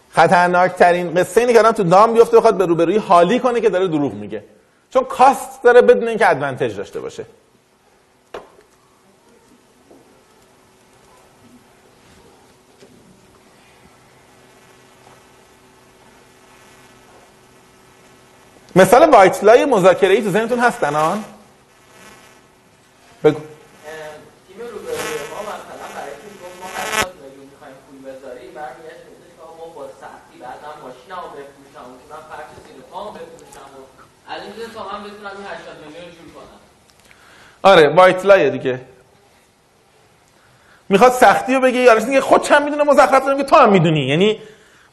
خطرناک 0.10 0.72
ترین 0.72 1.14
قصه 1.14 1.42
اینه 1.42 1.54
که 1.54 1.60
آدم 1.60 1.72
تو 1.72 1.84
دام 1.84 2.14
بیفته 2.14 2.38
بخواد 2.38 2.58
به 2.58 2.66
روبروی 2.66 2.98
حالی 2.98 3.40
کنه 3.40 3.62
که 3.62 3.70
داره 3.70 3.88
دروغ 3.88 4.14
میگه. 4.14 4.44
چون 4.90 5.04
کاست 5.04 5.64
داره 5.64 5.82
بدون 5.82 6.08
اینکه 6.08 6.30
ادوانتج 6.30 6.78
داشته 6.78 7.00
باشه. 7.00 7.26
مثال 18.76 19.10
وایت 19.10 19.44
لای 19.44 19.66
مذاکره 19.66 20.14
ای 20.14 20.22
تو 20.22 20.30
ذهنتون 20.30 20.60
هست 20.60 20.84
الان 20.84 21.24
بگو. 23.24 23.40
تیم 24.48 24.60
روبروی 24.74 25.18
ما 25.34 25.42
مثلا 25.54 25.88
برای 25.96 26.12
اینکه 26.14 26.38
گفت 26.44 26.56
ما 26.62 26.68
80 26.78 27.14
میلیون 27.24 27.48
می‌خوایم 27.54 27.76
پول 27.86 27.98
بذاریم 28.08 28.52
برمیگشت 28.58 29.02
گفتش 29.08 29.32
که 29.38 29.42
ما 29.60 29.66
با 29.76 29.84
سختی 30.02 30.36
بعدا 30.46 30.70
ماشینمو 30.84 31.28
بفروشم 31.38 31.86
و 31.90 31.94
من 32.12 32.22
فرش 32.30 32.50
سینه 32.66 32.84
پامو 32.92 33.12
بفروشم 33.12 33.68
و 33.76 33.80
از 34.32 34.40
این 34.44 34.52
جنس 34.58 34.74
تا 34.76 34.84
من 34.90 35.00
بتونم 35.04 35.34
این 35.38 35.48
80 35.48 35.78
میلیون 35.86 36.12
جور 36.16 36.28
کنم 36.36 36.60
آره 37.62 37.96
وایت 37.96 38.26
لایه 38.26 38.50
دیگه. 38.50 38.82
می‌خواد 40.90 41.12
سختی 41.12 41.54
رو 41.56 41.62
بگه 41.62 41.80
یارش 41.80 42.04
دیگه 42.04 42.22
خود 42.22 42.44
چند 42.44 42.64
می‌دونه 42.64 42.84
مزخرف 42.84 43.24
داره 43.24 43.34
میگه 43.34 43.50
تو 43.50 43.56
هم 43.56 43.72
می‌دونی. 43.72 44.08
یعنی 44.08 44.42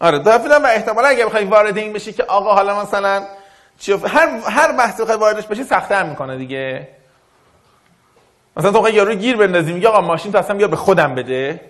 آره 0.01 0.19
دافیدم 0.19 0.63
و 0.65 0.67
احتمالا 0.67 1.09
اگه 1.09 1.27
بخوای 1.27 1.45
وارد 1.45 1.79
این 1.79 1.93
بشی 1.93 2.13
که 2.13 2.23
آقا 2.23 2.55
حالا 2.55 2.83
مثلا 2.83 3.27
چی 3.79 3.93
هر 3.93 4.29
هر 4.29 4.73
بحثی 4.73 5.03
بخوای 5.03 5.17
واردش 5.17 5.47
بشی 5.47 5.65
هم 5.91 6.09
می‌کنه 6.09 6.37
دیگه. 6.37 6.98
مثلا 8.59 8.73
تو 8.73 8.89
یارو 8.89 9.15
گیر 9.15 9.37
بندازی 9.37 9.73
میگه 9.73 9.89
آقا 9.89 10.01
ماشین 10.01 10.33
تو 10.33 10.39
اصلا 10.39 10.57
بیا 10.57 10.69
به 10.69 10.77
خودم 10.77 11.15
بده. 11.15 11.61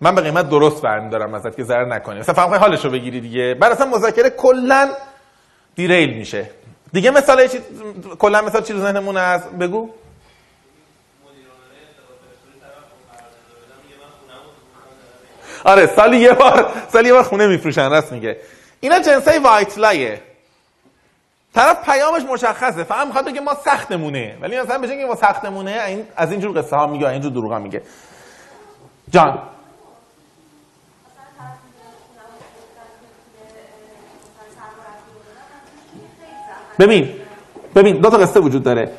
من 0.00 0.14
به 0.14 0.20
قیمت 0.20 0.48
درست 0.48 0.82
برمیدارم 0.82 1.34
ازت 1.34 1.56
که 1.56 1.64
ضرر 1.64 1.84
نکنی. 1.84 2.20
مثلا 2.20 2.34
فهم 2.34 2.54
حالش 2.54 2.84
رو 2.84 2.90
بگیری 2.90 3.20
دیگه. 3.20 3.54
بعد 3.54 3.72
اصلا 3.72 3.86
مذاکره 3.86 4.30
کلا 4.30 4.90
دیریل 5.74 6.12
میشه. 6.12 6.50
دیگه 6.92 7.10
مثال 7.10 7.46
چی 7.48 7.58
کلا 8.18 8.42
مثال 8.42 8.62
چی 8.62 8.74
ذهنمون 8.74 9.16
از 9.16 9.50
بگو. 9.50 9.90
آره 15.64 15.86
سالی 15.86 16.16
یه 16.16 16.32
بار 16.32 16.70
سالی 16.88 17.08
یه 17.08 17.14
بار 17.14 17.22
خونه 17.22 17.46
میفروشن 17.46 17.90
راست 17.90 18.12
میگه. 18.12 18.36
اینا 18.80 18.98
جنسای 18.98 19.38
وایت 19.38 19.78
لایه 19.78 20.20
طرف 21.54 21.84
پیامش 21.84 22.22
مشخصه. 22.22 22.84
فقط 22.84 23.06
می‌خواد 23.06 23.26
بگه 23.26 23.40
ما 23.40 23.54
سختمونه. 23.54 24.38
ولی 24.40 24.60
مثلا 24.60 24.78
به 24.78 24.88
که 24.88 25.06
ما 25.06 25.14
سختمونه. 25.14 25.82
این 25.86 26.04
از 26.16 26.30
اینجور 26.30 26.60
قصه 26.60 26.76
ها 26.76 26.86
میگه 26.86 27.08
اینجور 27.08 27.32
دروغ 27.32 27.54
میگه. 27.54 27.82
جان. 29.10 29.38
ببین 36.78 37.14
ببین 37.74 38.00
دو 38.00 38.10
تا 38.10 38.16
قصه 38.16 38.40
وجود 38.40 38.62
داره. 38.62 38.92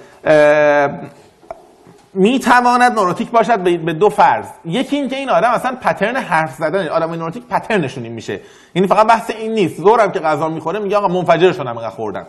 می 2.13 2.39
تواند 2.39 2.91
نوروتیک 2.91 3.31
باشد 3.31 3.59
به 3.59 3.93
دو 3.93 4.09
فرض. 4.09 4.45
یکی 4.65 4.95
این 4.95 5.09
که 5.09 5.15
این 5.15 5.29
آدم 5.29 5.51
اصلا 5.51 5.77
پترن 5.81 6.15
حرف 6.15 6.55
زدن 6.55 6.87
آدم 6.87 7.13
نوروتیک 7.13 7.43
پترنشون 7.47 8.03
این 8.03 8.13
میشه. 8.13 8.39
یعنی 8.75 8.87
فقط 8.87 9.07
بحث 9.07 9.29
این 9.29 9.51
نیست. 9.51 9.77
زورم 9.77 10.11
که 10.11 10.19
غذا 10.19 10.49
می‌خوره 10.49 10.79
میگه 10.79 10.97
آقا 10.97 11.07
منفجر 11.07 11.51
شدم 11.51 11.77
اینقدر 11.77 11.89
خوردم 11.89 12.27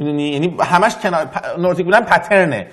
می‌دونی؟ 0.00 0.28
یعنی 0.28 0.56
همش 0.60 0.96
کنار 0.96 1.26
نوروتیک 1.58 1.84
بودن 1.84 2.00
پترنه. 2.00 2.66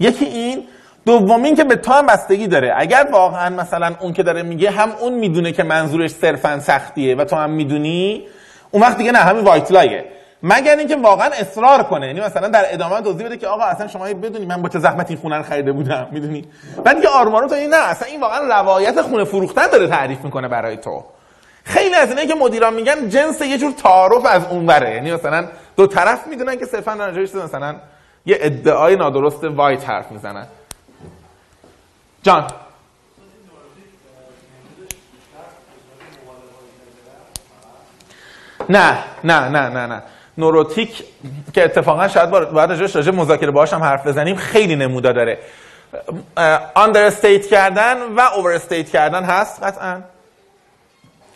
یکی 0.00 0.24
این 0.24 0.64
دومین 1.06 1.56
که 1.56 1.64
به 1.64 1.76
تو 1.76 1.92
هم 1.92 2.06
بستگی 2.06 2.46
داره. 2.46 2.74
اگر 2.76 3.08
واقعا 3.12 3.50
مثلا 3.56 3.94
اون 4.00 4.12
که 4.12 4.22
داره 4.22 4.42
میگه 4.42 4.70
هم 4.70 4.92
اون 5.00 5.12
می‌دونه 5.12 5.52
که 5.52 5.62
منظورش 5.62 6.10
صرفا 6.10 6.60
سختیه 6.60 7.16
و 7.16 7.24
تو 7.24 7.36
هم 7.36 7.50
می‌دونی 7.50 8.26
اون 8.70 8.82
وقت 8.82 8.96
دیگه 8.96 9.12
نه 9.12 9.18
همین 9.18 9.44
وایت 9.44 9.72
لایه 9.72 10.04
مگر 10.42 10.76
اینکه 10.76 10.96
واقعا 10.96 11.30
اصرار 11.40 11.82
کنه. 11.82 12.06
یعنی 12.06 12.20
مثلا 12.20 12.48
در 12.48 12.64
ادامه 12.72 13.00
توضیح 13.00 13.26
بده 13.26 13.36
که 13.36 13.46
آقا 13.46 13.64
اصلا 13.64 13.88
شما 13.88 14.04
بدونی 14.04 14.46
من 14.46 14.62
با 14.62 14.68
چه 14.68 14.78
زحمت 14.78 15.10
این 15.10 15.18
خونه 15.18 15.36
رو 15.36 15.42
خریده 15.42 15.72
بودم 15.72 16.08
می‌دونی؟ 16.10 16.44
بعد 16.84 16.96
دیگه 16.96 17.08
آرمانو 17.08 17.48
تو 17.48 17.54
این 17.54 17.70
نه 17.70 17.76
اصلا 17.76 18.08
این 18.08 18.20
واقعا 18.20 18.60
روایت 18.60 19.02
خونه 19.02 19.24
فروختن 19.24 19.66
داره 19.66 19.86
تعریف 19.86 20.24
می‌کنه 20.24 20.48
برای 20.48 20.76
تو. 20.76 21.04
خیلی 21.64 21.94
از 21.94 22.08
اینایی 22.08 22.28
که 22.28 22.34
مدیران 22.34 22.74
میگن 22.74 23.08
جنس 23.08 23.40
یه 23.40 23.58
جور 23.58 23.72
تعارف 23.72 24.26
از 24.26 24.42
اونوره. 24.50 24.94
یعنی 24.94 25.12
مثلا 25.12 25.44
دو 25.76 25.86
طرف 25.86 26.26
می‌دونن 26.26 26.56
که 26.56 26.66
صرفا 26.66 26.94
راجعش 26.94 27.34
مثلا 27.34 27.76
یه 28.26 28.38
ادعای 28.40 28.96
نادرست 28.96 29.44
وایت 29.44 29.88
حرف 29.88 30.12
می‌زنن. 30.12 30.46
جان. 32.22 32.46
نه 38.68 38.98
نه 39.24 39.48
نه 39.48 39.68
نه 39.68 39.86
نه. 39.86 40.02
نوروتیک 40.38 41.04
که 41.52 41.64
اتفاقا 41.64 42.08
شاید 42.08 42.30
باید 42.30 42.70
راجعش 42.70 42.96
راجع 42.96 43.12
مذاکره 43.12 43.50
باهاش 43.50 43.72
هم 43.72 43.82
حرف 43.82 44.06
بزنیم 44.06 44.36
خیلی 44.36 44.76
نمودا 44.76 45.12
داره. 45.12 45.38
آندر 46.74 47.10
کردن 47.46 48.02
و 48.02 48.20
اوور 48.20 48.58
کردن 48.92 49.24
هست 49.24 49.62
قطعا. 49.62 50.02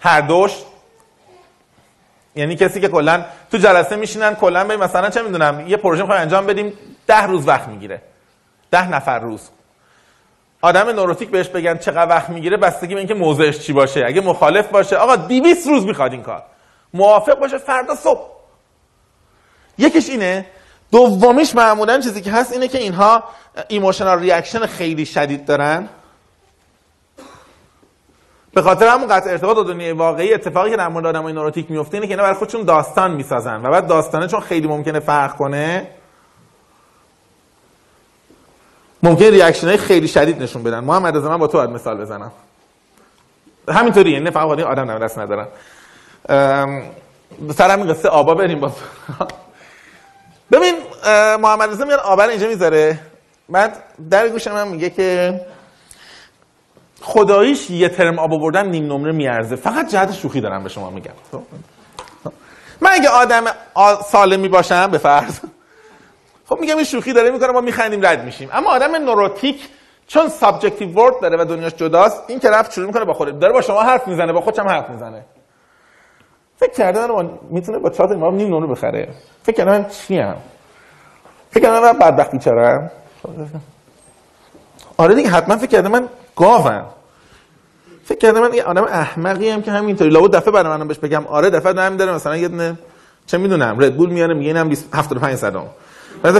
هر 0.00 0.20
دوش. 0.20 0.52
یعنی 2.34 2.56
کسی 2.56 2.80
که 2.80 2.88
کلا 2.88 3.24
تو 3.54 3.58
جلسه 3.58 3.96
میشینن 3.96 4.34
کلا 4.34 4.64
به 4.64 4.76
مثلا 4.76 5.10
چه 5.10 5.22
می‌دونم 5.22 5.68
یه 5.68 5.76
پروژه 5.76 6.02
می‌خوایم 6.02 6.22
انجام 6.22 6.46
بدیم 6.46 6.72
ده 7.06 7.22
روز 7.22 7.48
وقت 7.48 7.68
می‌گیره. 7.68 8.02
ده 8.70 8.88
نفر 8.88 9.18
روز. 9.18 9.48
آدم 10.62 10.88
نوروتیک 10.88 11.30
بهش 11.30 11.48
بگن 11.48 11.78
چقدر 11.78 12.10
وقت 12.10 12.30
می‌گیره 12.30 12.56
بستگی 12.56 12.94
به 12.94 13.00
اینکه 13.00 13.14
موضعش 13.14 13.58
چی 13.58 13.72
باشه. 13.72 14.04
اگه 14.06 14.20
مخالف 14.20 14.68
باشه 14.68 14.96
آقا 14.96 15.16
200 15.16 15.66
روز 15.68 15.86
می‌خواد 15.86 16.12
این 16.12 16.22
کار. 16.22 16.42
موافق 16.94 17.38
باشه 17.38 17.58
فردا 17.58 17.94
صبح. 17.94 18.30
یکیش 19.78 20.10
اینه 20.10 20.46
دومیش 20.92 21.54
معمولا 21.54 22.00
چیزی 22.00 22.20
که 22.20 22.30
هست 22.32 22.52
اینه 22.52 22.68
که 22.68 22.78
اینها 22.78 23.24
emotional 23.68 24.18
reaction 24.18 24.66
خیلی 24.66 25.06
شدید 25.06 25.46
دارن. 25.46 25.88
به 28.54 28.62
خاطر 28.62 28.88
همون 28.88 29.08
قطع 29.08 29.30
ارتباط 29.30 29.56
با 29.56 29.62
دنیای 29.62 29.92
واقعی 29.92 30.34
اتفاقی 30.34 30.70
که 30.70 30.76
در 30.76 30.88
مورد 30.88 31.06
آدمای 31.06 31.32
نوروتیک 31.32 31.70
میفته 31.70 31.94
اینه 31.94 32.06
که 32.06 32.12
اینا 32.12 32.22
برای 32.22 32.34
خودشون 32.34 32.62
داستان 32.62 33.10
می‌سازن 33.10 33.66
و 33.66 33.70
بعد 33.70 33.86
داستانه 33.86 34.26
چون 34.26 34.40
خیلی 34.40 34.68
ممکنه 34.68 35.00
فرق 35.00 35.36
کنه 35.36 35.86
ممکنه 39.02 39.30
reaction 39.30 39.68
های 39.68 39.76
خیلی 39.76 40.08
شدید 40.08 40.42
نشون 40.42 40.62
بدن. 40.62 40.80
محمد 40.80 41.16
از 41.16 41.24
من 41.24 41.36
با 41.36 41.46
تو 41.46 41.58
باید 41.58 41.70
مثال 41.70 42.00
بزنم. 42.00 42.32
همینطوری 43.68 44.10
یعنی 44.10 44.30
فقط 44.30 44.58
آدم 44.58 44.90
نم 44.90 44.98
دست 44.98 45.18
ندارن 45.18 45.46
سر 47.54 47.70
همین 47.70 47.92
قصه 47.92 48.08
آبا 48.08 48.34
بریم 48.34 48.60
باز 48.60 48.72
ببین 50.52 50.74
محمد 51.40 51.70
رضا 51.70 51.84
میاد 51.84 52.00
آبا 52.00 52.22
اینجا 52.22 52.48
می‌ذاره. 52.48 52.98
بعد 53.48 53.82
در 54.10 54.28
گوش 54.28 54.46
من 54.46 54.68
میگه 54.68 54.90
که 54.90 55.40
خداییش 57.06 57.70
یه 57.70 57.88
ترم 57.88 58.18
آب 58.18 58.32
آوردن 58.32 58.68
نیم 58.68 58.92
نمره 58.92 59.12
میارزه. 59.12 59.56
فقط 59.56 59.88
جهت 59.88 60.12
شوخی 60.12 60.40
دارم 60.40 60.62
به 60.62 60.68
شما 60.68 60.90
میگم. 60.90 61.12
من 62.80 62.90
اگه 62.92 63.08
آدم 63.08 63.44
سالمی 64.04 64.48
باشم 64.48 64.86
به 64.86 64.98
فرض. 64.98 65.40
خب 66.48 66.58
میگم 66.60 66.76
این 66.76 66.84
شوخی 66.84 67.12
داره 67.12 67.30
می‌کنه 67.30 67.52
ما 67.52 67.60
میخندیم 67.60 68.06
رد 68.06 68.24
میشیم. 68.24 68.48
اما 68.52 68.70
آدم 68.70 68.94
نوروتیک 68.96 69.68
چون 70.06 70.28
subjective 70.28 70.88
world 70.88 71.14
داره 71.22 71.42
و 71.42 71.44
دنیاش 71.44 71.74
جداست 71.74 72.22
این 72.28 72.40
رفت 72.44 72.72
شروع 72.72 72.86
می‌کنه 72.86 73.04
با 73.04 73.12
خود 73.12 73.38
داره 73.38 73.52
با 73.52 73.60
شما 73.60 73.82
حرف 73.82 74.08
می‌زنه 74.08 74.32
با 74.32 74.40
خودش 74.40 74.58
هم 74.58 74.68
حرف 74.68 74.90
می‌زنه. 74.90 75.24
فکر 76.56 76.72
کرده 76.72 77.06
من 77.06 77.30
می‌تونه 77.50 77.78
با 77.78 77.90
چات 77.90 78.10
امام 78.10 78.34
نیم 78.34 78.54
نمره 78.54 78.70
بخره. 78.70 79.08
فکر 79.42 79.64
من 79.64 79.88
چی 79.88 80.18
هم 80.18 80.36
فکر 81.50 81.62
کرده 81.62 81.80
من 81.80 81.98
بدبخت 81.98 82.30
بیچارم 82.30 82.90
آره 84.96 85.14
دیگه 85.14 85.28
حتما 85.28 85.56
فکر 85.56 85.70
کرده 85.70 85.88
من 85.88 86.08
گاوم. 86.36 86.84
فکر 88.04 88.18
کرده 88.18 88.40
من 88.40 88.54
یه 88.54 88.62
آدم 88.62 88.84
احمقی 88.84 89.48
هم 89.48 89.62
که 89.62 89.70
همینطوری. 89.70 90.10
لابد 90.10 90.36
دفعه 90.36 90.50
برای 90.50 90.76
منم 90.76 90.88
بهش 90.88 90.98
بگم 90.98 91.26
آره 91.26 91.50
دفعه 91.50 91.72
دارم 91.72 91.96
داره 91.96 92.12
مثلا 92.12 92.36
یه 92.36 92.48
دونه 92.48 92.78
چه 93.26 93.38
می‌دونم 93.38 93.76
رد 93.80 93.96
بول 93.96 94.10
میاره 94.10 94.34
میگه 94.34 94.48
اینم 94.48 94.76
75 94.94 95.36
صدام 95.36 95.66
بعد 96.22 96.38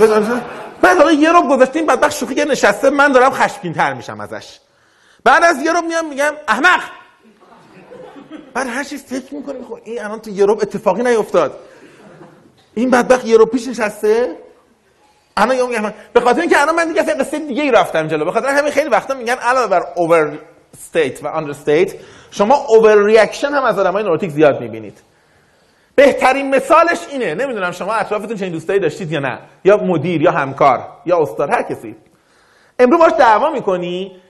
بعد 0.82 0.98
حالا 0.98 1.12
یه 1.12 1.32
رو 1.32 1.42
گذاشتیم 1.42 1.86
بدبخت 1.86 2.16
شوخی 2.16 2.34
نشسته 2.34 2.90
من 2.90 3.12
دارم 3.12 3.30
خشمگین 3.30 3.72
تر 3.72 3.94
میشم 3.94 4.20
ازش. 4.20 4.58
بعد 5.24 5.44
از 5.44 5.62
یه 5.62 5.72
رو 5.72 5.80
میام 5.80 6.08
میگم 6.08 6.32
احمق! 6.48 6.80
بعد 8.54 8.66
هر 8.66 8.84
چیز 8.84 9.04
فکر 9.04 9.34
می‌کنیم 9.34 9.64
خب 9.64 9.78
این 9.84 10.04
الان 10.04 10.20
تو 10.20 10.30
یوروپ 10.30 10.62
اتفاقی 10.62 11.02
نیفتاد. 11.02 11.58
این 12.74 12.90
بدبخت 12.90 13.26
یوروپ 13.26 13.50
پیش 13.50 13.68
نشسته 13.68 14.36
الان 15.36 15.56
یه 15.56 15.66
میگم 15.66 15.92
به 16.12 16.20
خاطر 16.20 16.40
اینکه 16.40 16.60
الان 16.60 16.74
من 16.74 16.88
دیگه 16.88 17.00
اصلا 17.00 17.14
قصه 17.14 17.38
دیگه 17.38 17.62
ای 17.62 17.70
رفتم 17.70 18.08
جلو. 18.08 18.24
به 18.24 18.32
خاطر 18.32 18.48
همین 18.48 18.72
خیلی 18.72 18.88
وقتا 18.88 19.14
میگن 19.14 19.34
علاوه 19.34 19.66
بر 19.66 19.82
overstate 19.96 21.24
و 21.24 21.26
understate 21.28 21.94
شما 22.30 22.54
over 22.68 23.04
reaction 23.04 23.48
هم 23.48 23.64
از 23.64 23.78
آدمای 23.78 24.02
نوروتیک 24.04 24.30
زیاد 24.30 24.60
می‌بینید. 24.60 24.98
بهترین 25.94 26.54
مثالش 26.54 27.06
اینه. 27.10 27.34
نمی‌دونم 27.34 27.70
شما 27.70 27.94
اطرافتون 27.94 28.36
چنین 28.36 28.52
دوستایی 28.52 28.80
داشتید 28.80 29.12
یا 29.12 29.20
نه 29.20 29.38
یا 29.64 29.76
مدیر 29.76 30.22
یا 30.22 30.30
همکار 30.30 30.88
یا 31.06 31.18
استاد 31.22 31.50
هر 31.50 31.62
کسی. 31.62 31.96
امروز 32.78 33.00
باش 33.00 33.12
دعوا 33.18 33.50
می‌کنی 33.50 34.20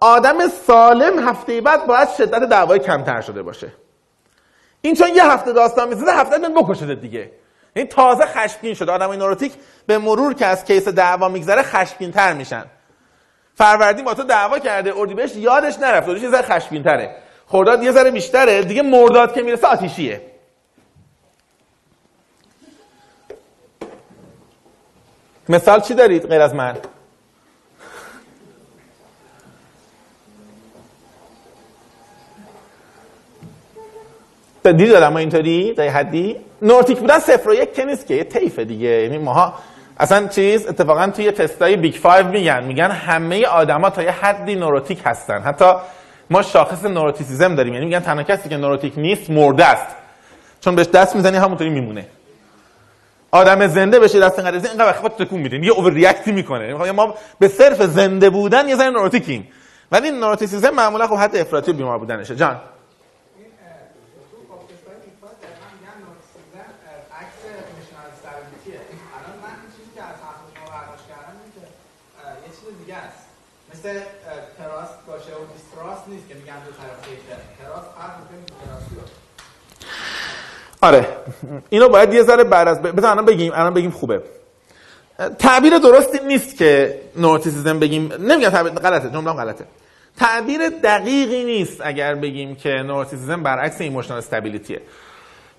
آدم 0.00 0.48
سالم 0.48 1.28
هفته 1.28 1.60
بعد 1.60 1.86
باید 1.86 2.08
شدت 2.08 2.48
دعوای 2.48 2.78
کمتر 2.78 3.20
شده 3.20 3.42
باشه. 3.42 3.72
این 4.82 4.94
چون 4.94 5.08
یه 5.14 5.32
هفته 5.32 5.52
داستان 5.52 5.88
می‌سازه 5.88 6.12
هفته 6.12 6.38
بعد 6.38 6.54
بکشه 6.54 6.94
دیگه. 6.94 7.30
این 7.74 7.86
تازه 7.86 8.26
خشمگین 8.26 8.74
شده. 8.74 8.92
آدمای 8.92 9.18
نوروتیک 9.18 9.52
به 9.86 9.98
مرور 9.98 10.34
که 10.34 10.46
از 10.46 10.64
کیس 10.64 10.88
دعوا 10.88 11.28
میگذره 11.28 11.62
خشمگین 11.62 12.12
تر 12.12 12.32
میشن. 12.32 12.64
فروردین 13.54 14.04
با 14.04 14.14
تو 14.14 14.22
دعوا 14.22 14.58
کرده 14.58 14.96
اردیبهشت 14.96 15.36
یادش 15.36 15.78
نرفت. 15.78 16.08
یه 16.08 16.30
ذره 16.30 16.42
خشمگین 16.42 16.82
تره 16.82 17.16
خرداد 17.46 17.82
یه 17.82 17.92
ذره 17.92 18.10
بیشتره. 18.10 18.62
دیگه 18.62 18.82
مرداد 18.82 19.34
که 19.34 19.42
می‌رسه 19.42 19.66
آتیشیه. 19.66 20.20
مثال 25.48 25.80
چی 25.80 25.94
دارید 25.94 26.28
غیر 26.28 26.40
از 26.40 26.54
من؟ 26.54 26.76
دیدی 34.64 34.86
دارم 34.86 35.16
اینطوری؟ 35.16 35.74
تا 35.74 35.82
حدی؟ 35.82 36.36
نوروتیک 36.62 36.98
بودن 36.98 37.18
صفر 37.18 37.48
و 37.48 37.54
یک 37.54 37.74
که 37.74 37.84
نیست 37.84 38.06
که 38.06 38.14
یه 38.14 38.24
تیفه 38.24 38.64
دیگه. 38.64 38.88
یعنی 38.88 39.18
ماها 39.18 39.54
اصلا 39.98 40.26
چیز 40.26 40.66
اتفاقا 40.66 41.06
توی 41.06 41.30
تستای 41.30 41.76
Big 41.76 42.00
5 42.00 42.26
میگن. 42.26 42.64
میگن 42.64 42.90
همه 42.90 43.46
آدما 43.46 43.90
تا 43.90 44.02
یه 44.02 44.10
حدی 44.10 44.54
نوروتیک 44.54 44.98
هستن. 45.04 45.40
حتی 45.40 45.72
ما 46.30 46.42
شاخص 46.42 46.84
neuroticism 46.84 47.54
داریم. 47.54 47.74
یعنی 47.74 47.86
میگن 47.86 48.00
تنها 48.00 48.22
کسی 48.22 48.48
که 48.48 48.56
نوروتیک 48.56 48.92
نیست 48.96 49.30
مرده 49.30 49.64
است. 49.64 49.96
چون 50.60 50.74
بهش 50.76 50.86
دست 50.86 51.16
می‌زنی 51.16 51.36
همونطوری 51.36 51.70
میمونه. 51.70 52.06
آدم 53.30 53.66
زنده 53.66 54.00
بشه 54.00 54.20
دست 54.20 54.38
اینقدر 54.38 54.68
اینقدر 54.68 54.86
وقت 54.86 55.00
خود 55.00 55.12
تکون 55.12 55.40
میده. 55.40 55.56
یه 55.56 55.72
اوور 55.72 55.92
ریاکتی 55.92 56.32
می‌کنه 56.32 56.92
ما 56.92 57.14
به 57.38 57.48
صرف 57.48 57.82
زنده 57.82 58.30
بودن 58.30 58.68
یه 58.68 58.76
ذره 58.76 58.90
نوروتیکیم. 58.90 59.48
ولی 59.92 60.10
نوروتیسیزم 60.10 60.70
معمولا 60.70 61.06
خب 61.06 61.14
حد 61.14 61.36
افراطی 61.36 61.72
بیمار 61.72 61.98
بودنشه. 61.98 62.36
جان. 62.36 62.60
مثل 73.80 73.98
تراس 74.58 74.88
باشه 75.06 75.32
و 75.32 75.44
دیستراس 75.56 75.98
نیست 76.08 76.28
که 76.28 76.34
میگن 76.34 76.54
دو 76.66 76.70
طرف 76.70 77.16
تراس 77.58 77.84
فرق 77.98 78.20
آره. 80.82 81.06
اینو 81.70 81.88
باید 81.88 82.14
یه 82.14 82.22
ذره 82.22 82.44
بعد 82.44 82.68
از 82.68 82.82
بذار 82.82 83.10
الان 83.10 83.24
بگیم 83.24 83.52
الان 83.54 83.74
بگیم 83.74 83.90
خوبه. 83.90 84.22
تعبیر 85.38 85.78
درستی 85.78 86.18
نیست 86.26 86.56
که 86.56 87.00
neuroticism 87.16 87.78
بگیم. 87.78 88.12
نمیگم 88.18 88.50
تعبیر 88.50 88.72
غلطه 88.72 89.10
جمله 89.10 89.32
غلطه. 89.32 89.64
تعبیر 90.16 90.68
دقیقی 90.68 91.44
نیست 91.44 91.80
اگر 91.84 92.14
بگیم 92.14 92.54
که 92.54 92.68
neuroticism 92.68 93.42
برعکس 93.42 93.80
emotional 93.80 94.18
stability 94.18 94.69
ه. 94.69 94.80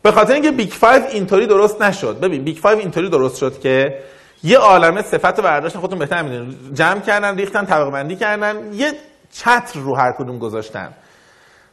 به 0.02 0.12
خاطر 0.12 0.34
اینکه 0.34 0.52
Big 0.52 0.70
5 0.70 1.04
اینطوری 1.12 1.48
درست 1.48 1.82
نشد. 1.82 2.20
ببین 2.20 2.44
Big 2.44 2.60
5 2.60 2.80
اینطوری 2.80 3.10
درست 3.10 3.38
شد 3.38 3.60
که 3.60 4.00
یه 4.44 4.58
عالمه 4.58 5.02
صفت 5.02 5.40
و 5.40 5.42
برداشت 5.42 5.78
خودتون 5.78 6.00
بهتر 6.00 6.22
می‌دونید. 6.22 6.74
جمع 6.74 7.00
کردن 7.00 7.38
ریختن 7.38 7.66
طبقه 7.66 7.92
بندی 7.92 8.16
کردن 8.16 8.74
یه 8.74 8.94
چتر 9.32 9.80
رو 9.80 9.96
هر 9.98 10.12
کدوم 10.12 10.40
گذاشتن. 10.40 10.94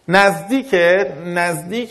نزدیک 0.09 0.75
نزدیک 1.27 1.91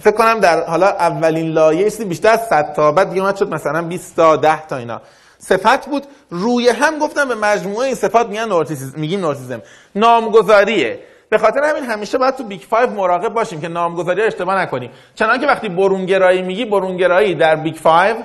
فکر 0.00 0.16
کنم 0.16 0.40
در 0.40 0.64
حالا 0.64 0.86
اولین 0.86 1.52
لایه 1.52 1.84
چیزی 1.84 2.04
بیشتر 2.04 2.28
از 2.28 2.46
100 2.46 2.72
تا 2.72 2.92
بعد 2.92 3.10
دیگه 3.10 3.36
شد 3.36 3.54
مثلا 3.54 3.82
20 3.82 4.16
تا 4.16 4.36
10 4.36 4.66
تا 4.66 4.76
اینا. 4.76 5.00
صفت 5.38 5.86
بود. 5.86 6.06
روی 6.30 6.68
هم 6.68 6.98
گفتم 6.98 7.28
به 7.28 7.34
مجموعه 7.34 7.86
این 7.86 7.94
صفات 7.94 8.28
میگن 8.28 8.48
neuroticism 8.48 9.00
میگیم 9.00 9.20
neuroticism 9.20 9.62
نامگذاریه. 9.94 11.00
به 11.30 11.38
خاطر 11.38 11.60
همین 11.64 11.84
همیشه 11.84 12.18
باید 12.18 12.36
تو 12.36 12.44
Big 12.44 12.60
5 12.70 12.88
مراقب 12.88 13.34
باشیم 13.34 13.60
که 13.60 13.68
نامگذاری 13.68 14.22
اشتباه 14.22 14.62
نکنیم. 14.62 14.90
چنانکه 15.14 15.46
وقتی 15.46 15.68
برونگرایی 15.68 16.42
میگی 16.42 16.64
برونگرایی 16.64 17.34
در 17.34 17.56
Big 17.56 17.76
5 17.76 18.16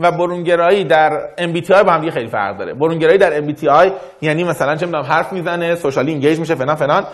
و 0.00 0.12
برونگرایی 0.12 0.84
در 0.84 1.28
MBTI 1.38 1.82
با 1.82 1.92
هم 1.92 2.00
دیگه 2.00 2.12
خیلی 2.12 2.28
فرق 2.28 2.56
داره. 2.56 2.74
برونگرایی 2.74 3.18
در 3.18 3.40
MBTI 3.40 3.92
یعنی 4.20 4.44
مثلا 4.44 4.76
چه 4.76 4.86
می‌دونم 4.86 5.04
حرف 5.04 5.32
می‌زنه 5.32 5.74
socially 5.74 6.10
engage 6.10 6.38
میشه 6.38 6.54
فلان 6.54 6.74
فلان. 6.74 7.06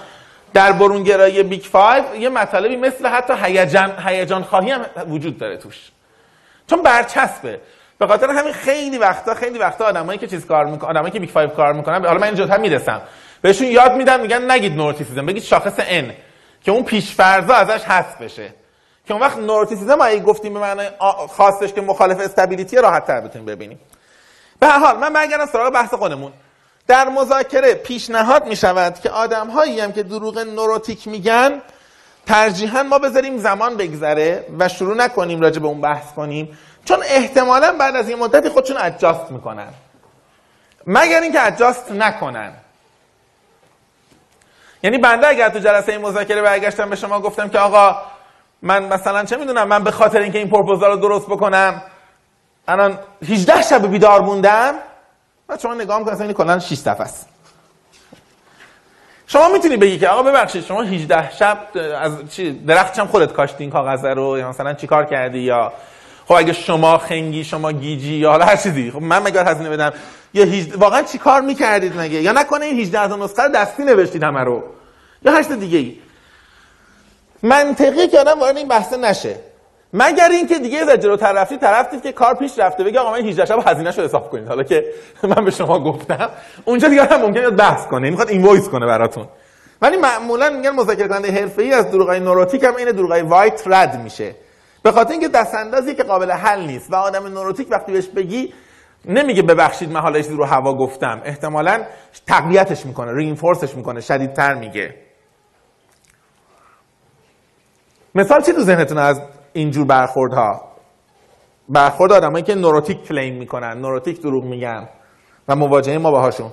در 0.55 0.73
برونگرایی 0.73 1.43
Big 1.43 1.63
5 1.73 2.03
یه 2.19 2.29
مطالبی 2.29 2.77
مثل 2.77 3.07
حتی 3.07 3.35
هیجان 3.43 3.93
هیجان 4.07 4.43
خواهی 4.43 4.71
هم 4.71 4.81
وجود 5.09 5.39
داره 5.39 5.57
توش. 5.57 5.91
چون 6.67 6.83
برچسبه. 6.83 7.61
به 7.99 8.07
خاطر 8.07 8.31
همین 8.31 8.53
خیلی 8.53 8.99
وقتا 8.99 9.35
خیلی 9.35 9.59
وقتا 9.59 9.85
آدمایی 9.85 10.19
که 10.19 10.27
چیز 10.27 10.47
کار 10.47 10.65
می‌کنن 10.67 10.91
آدمایی 10.91 11.13
که 11.13 11.21
Big 11.21 11.31
5 11.31 11.51
کار 11.51 11.73
می‌کنن 11.73 12.05
حالا 12.05 12.19
من 12.19 12.27
اینجا 12.27 12.57
می‌رسم. 12.57 13.01
بهشون 13.43 13.67
یاد 13.67 13.97
میدم 13.97 14.21
میگن 14.21 14.51
نگید 14.51 14.77
neuroticism 14.77 15.27
بگید 15.27 15.43
شاخص 15.43 15.81
N 15.81 16.05
که 16.65 16.73
اون 16.73 16.85
پیشفرضا 16.85 17.55
ازش 17.55 17.85
حذف 17.85 18.23
بشه. 18.23 18.55
که 19.07 19.15
اون 19.15 19.23
وقت 19.23 19.39
neuroticism 19.39 20.01
اگه 20.01 20.21
گفتیم 20.21 20.55
به 20.55 20.61
معنای 20.61 20.89
آ- 20.99 21.27
خاصش 21.27 21.73
که 21.73 21.81
مخالف 21.81 22.21
stability 22.21 22.77
راحت 22.77 23.07
تر 23.07 23.21
بتونیم 23.21 23.47
ببینیم. 23.47 23.81
به 24.61 24.67
هر 24.67 24.79
حال 24.79 24.97
من 24.97 25.13
برگردم 25.13 25.47
سراغ 25.47 25.73
بحث 25.73 25.95
خودمون. 25.95 26.33
در 26.87 27.09
مذاکره 27.09 27.75
پیشنهاد 27.75 28.47
می 28.47 28.57
شود 28.57 29.01
که 29.01 29.11
آدم 29.11 29.51
هایی 29.51 29.81
هم 29.81 29.93
که 29.93 30.03
دروغ 30.03 30.39
نوروتیک 30.39 31.09
میگن 31.09 31.63
ترجیحاً 32.27 32.83
ما 32.83 32.99
بذاریم 32.99 33.39
زمان 33.39 33.77
بگذره 33.77 34.47
و 34.59 34.69
شروع 34.69 34.97
نکنیم 34.97 35.41
راجع 35.41 35.61
به 35.61 35.67
اون 35.67 35.81
بحث 35.81 36.13
کنیم. 36.13 36.59
چون 36.85 36.99
احتمالاً 37.03 37.73
بعد 37.73 37.97
از 37.97 38.09
یه 38.09 38.17
مدتی 38.17 38.49
خودشون 38.49 38.77
ادجاست 38.77 39.31
می‌کنن. 39.31 39.69
مگر 40.87 41.21
اینکه 41.21 41.47
ادجاست 41.47 41.93
نکنن. 41.93 42.53
یعنی 44.83 44.99
بنده 44.99 45.29
اگر 45.29 45.49
تو 45.49 45.59
جلسه 45.59 45.99
مذاکره 45.99 46.43
برگشتم 46.43 46.91
به 46.91 46.97
شما 46.97 47.21
گفتم 47.21 47.49
که 47.49 47.59
آقا 47.59 47.97
من 48.63 48.85
مثلا 48.85 49.25
چه 49.25 49.37
می‌دونم 49.37 49.69
من 49.69 49.85
به 49.85 49.91
خاطر 49.91 50.21
اینکه 50.21 50.39
این 50.39 50.51
پروپوزال 50.51 50.91
رو 50.91 50.97
درست 50.97 51.27
بکنم 51.27 51.83
الان 52.69 52.99
18 53.29 53.63
شب 53.63 53.87
بیدار 53.87 54.21
موندم 54.21 54.75
بعد 55.49 55.61
شما 55.61 55.75
نگاه 55.75 55.99
می‌کنید 55.99 56.21
این 56.21 56.33
کلا 56.33 56.59
6 56.59 56.75
صفحه 56.75 57.01
است. 57.01 57.29
شما 59.27 59.49
می‌تونی 59.49 59.77
بگی 59.77 59.99
که 59.99 60.09
آقا 60.09 60.23
ببخشید 60.23 60.65
شما 60.65 60.83
18 60.83 61.31
شب 61.31 61.59
از 62.01 62.13
چی 62.31 62.53
درخت 62.53 63.05
خودت 63.05 63.33
کاشتی 63.33 63.65
این 63.65 63.71
کاغذ 63.71 64.05
رو 64.05 64.39
یا 64.39 64.49
مثلا 64.49 64.75
چیکار 64.75 65.05
کردی 65.05 65.39
یا 65.39 65.73
خب 66.27 66.35
اگه 66.35 66.53
شما 66.53 66.99
خنگی 66.99 67.45
شما 67.45 67.73
گیجی 67.73 68.15
یا 68.15 68.31
حالا 68.31 68.45
هر 68.45 68.57
چیزی. 68.57 68.91
خب 68.91 69.03
من 69.03 69.23
مگر 69.23 69.49
هزینه 69.49 69.71
بدم 69.71 69.93
یا 70.35 70.45
18 70.45 70.77
واقعا 70.77 71.03
چیکار 71.03 71.41
می‌کردید 71.41 72.01
مگه؟ 72.01 72.23
یا 72.23 72.33
نکنه 72.33 72.65
این 72.65 72.81
18 72.81 73.09
تا 73.09 73.17
نسخه 73.17 73.49
دستی 73.49 73.85
نوشتید 73.85 74.23
همه 74.23 74.41
رو؟ 74.41 74.65
یا 75.23 75.43
چیز 75.43 75.53
دیگه 75.53 75.79
ای 75.79 75.97
منطقی 77.43 78.09
که 78.09 78.19
آدم 78.19 78.41
وارد 78.41 78.57
این 78.57 78.69
بحث 78.69 78.93
نشه. 78.93 79.37
مگر 79.93 80.29
اینکه 80.31 80.59
دیگه 80.59 80.79
از 80.79 80.89
جلوتر 80.89 81.33
رفتید 81.33 81.61
طرف 81.61 82.03
که 82.03 82.13
کار 82.13 82.35
پیش 82.35 82.59
رفته. 82.59 82.85
بگه 82.85 83.01
آقا 83.01 83.11
من 83.13 83.19
18 83.19 83.45
شب 83.45 83.59
هزینه‌شو 83.67 84.03
حساب 84.03 84.31
کنید. 84.31 84.49
حالا 84.49 84.63
که 84.63 84.85
من 85.23 85.45
به 85.45 85.51
شما 85.51 85.79
گفتم 85.79 86.31
اونجا 86.65 86.89
دیگه 86.89 87.05
هم 87.05 87.21
ممکنه 87.21 87.51
بحث 87.51 87.87
کنه. 87.87 88.11
می‌خواد 88.11 88.29
invoice 88.29 88.69
کنه 88.69 88.87
براتون. 88.87 89.29
ولی 89.83 89.97
معمولا 89.97 90.51
میگن 90.51 90.71
مذاکره 90.71 91.09
کننده 91.09 91.33
حرفه‌ای 91.33 91.73
از 91.73 91.91
دروغای 91.91 92.21
نوروتیک 92.21 92.65
هم 92.65 92.77
این 92.77 92.91
دروغای 92.91 93.23
white 93.23 93.63
رد 93.67 94.01
میشه. 94.03 94.35
به 94.83 94.93
خاطر 94.93 95.13
اینکه 95.13 95.29
دستاندازی 95.29 95.95
که 95.95 96.03
قابل 96.03 96.31
حل 96.31 96.61
نیست 96.61 96.93
و 96.93 96.95
آدم 96.95 97.27
نوروتیک 97.27 97.67
وقتی 97.71 97.93
بهش 97.93 98.07
بگی 98.07 98.53
نمیگه 99.05 99.43
ببخشید 99.43 99.93
من 99.93 100.01
حالا 100.01 100.21
رو 100.31 100.45
هوا 100.45 100.75
گفتم. 100.75 101.23
احتمالاً 101.25 101.83
تقویتش 102.27 102.87
می‌کنه 102.87 103.15
reinforce 103.15 103.64
ش 103.64 103.75
می‌کنه. 103.75 104.01
شدیدتر 104.01 104.55
میگه. 104.55 104.95
مثال 108.17 108.43
چی 108.43 108.53
تو 108.53 108.61
ذهنتون 108.61 108.99
از 108.99 109.21
اینجور 109.53 109.87
برخوردها؟ 109.87 110.73
برخورد 111.69 112.13
آدمایی 112.13 112.45
که 112.45 112.55
نوروتیک 112.55 113.03
کلیم 113.03 113.39
می‌کنن 113.39 113.79
نوروتیک 113.81 114.23
دروغ 114.23 114.45
میگن 114.45 114.89
و 115.49 115.57
مواجهه 115.57 115.99
ما 115.99 116.11
باهاشون. 116.11 116.51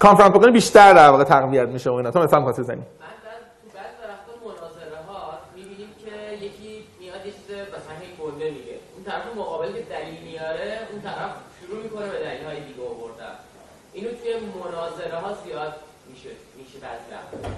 کانفرانس 0.00 0.32
بکنی 0.34 0.52
بیشتر 0.52 0.92
در 0.92 1.08
واقع 1.10 1.24
تقویت 1.24 1.68
میشه 1.68 1.90
و 1.90 1.94
اینا. 1.94 2.10
تو 2.10 2.18
مثلا 2.18 2.40
میگه. 8.50 8.78
اون 8.94 9.04
طرف 9.04 9.36
مقابل 9.36 9.72
که 9.72 9.80
دلیل 9.80 10.22
میاره 10.22 10.78
اون 10.92 11.00
طرف 11.02 11.30
شروع 11.60 11.82
می‌کنه 11.82 12.08
به 12.08 12.18
دلیل 12.18 12.44
های 12.46 12.60
دیگه 12.60 12.82
آوردن. 12.82 13.34
اینو 13.92 14.08
توی 14.08 14.32
مناظره 14.64 15.18
ها 15.18 15.32
زیاد 15.44 15.74
میشه 16.10 16.28
میشه 16.56 16.78
بعضی 16.82 17.04
وقتا 17.12 17.48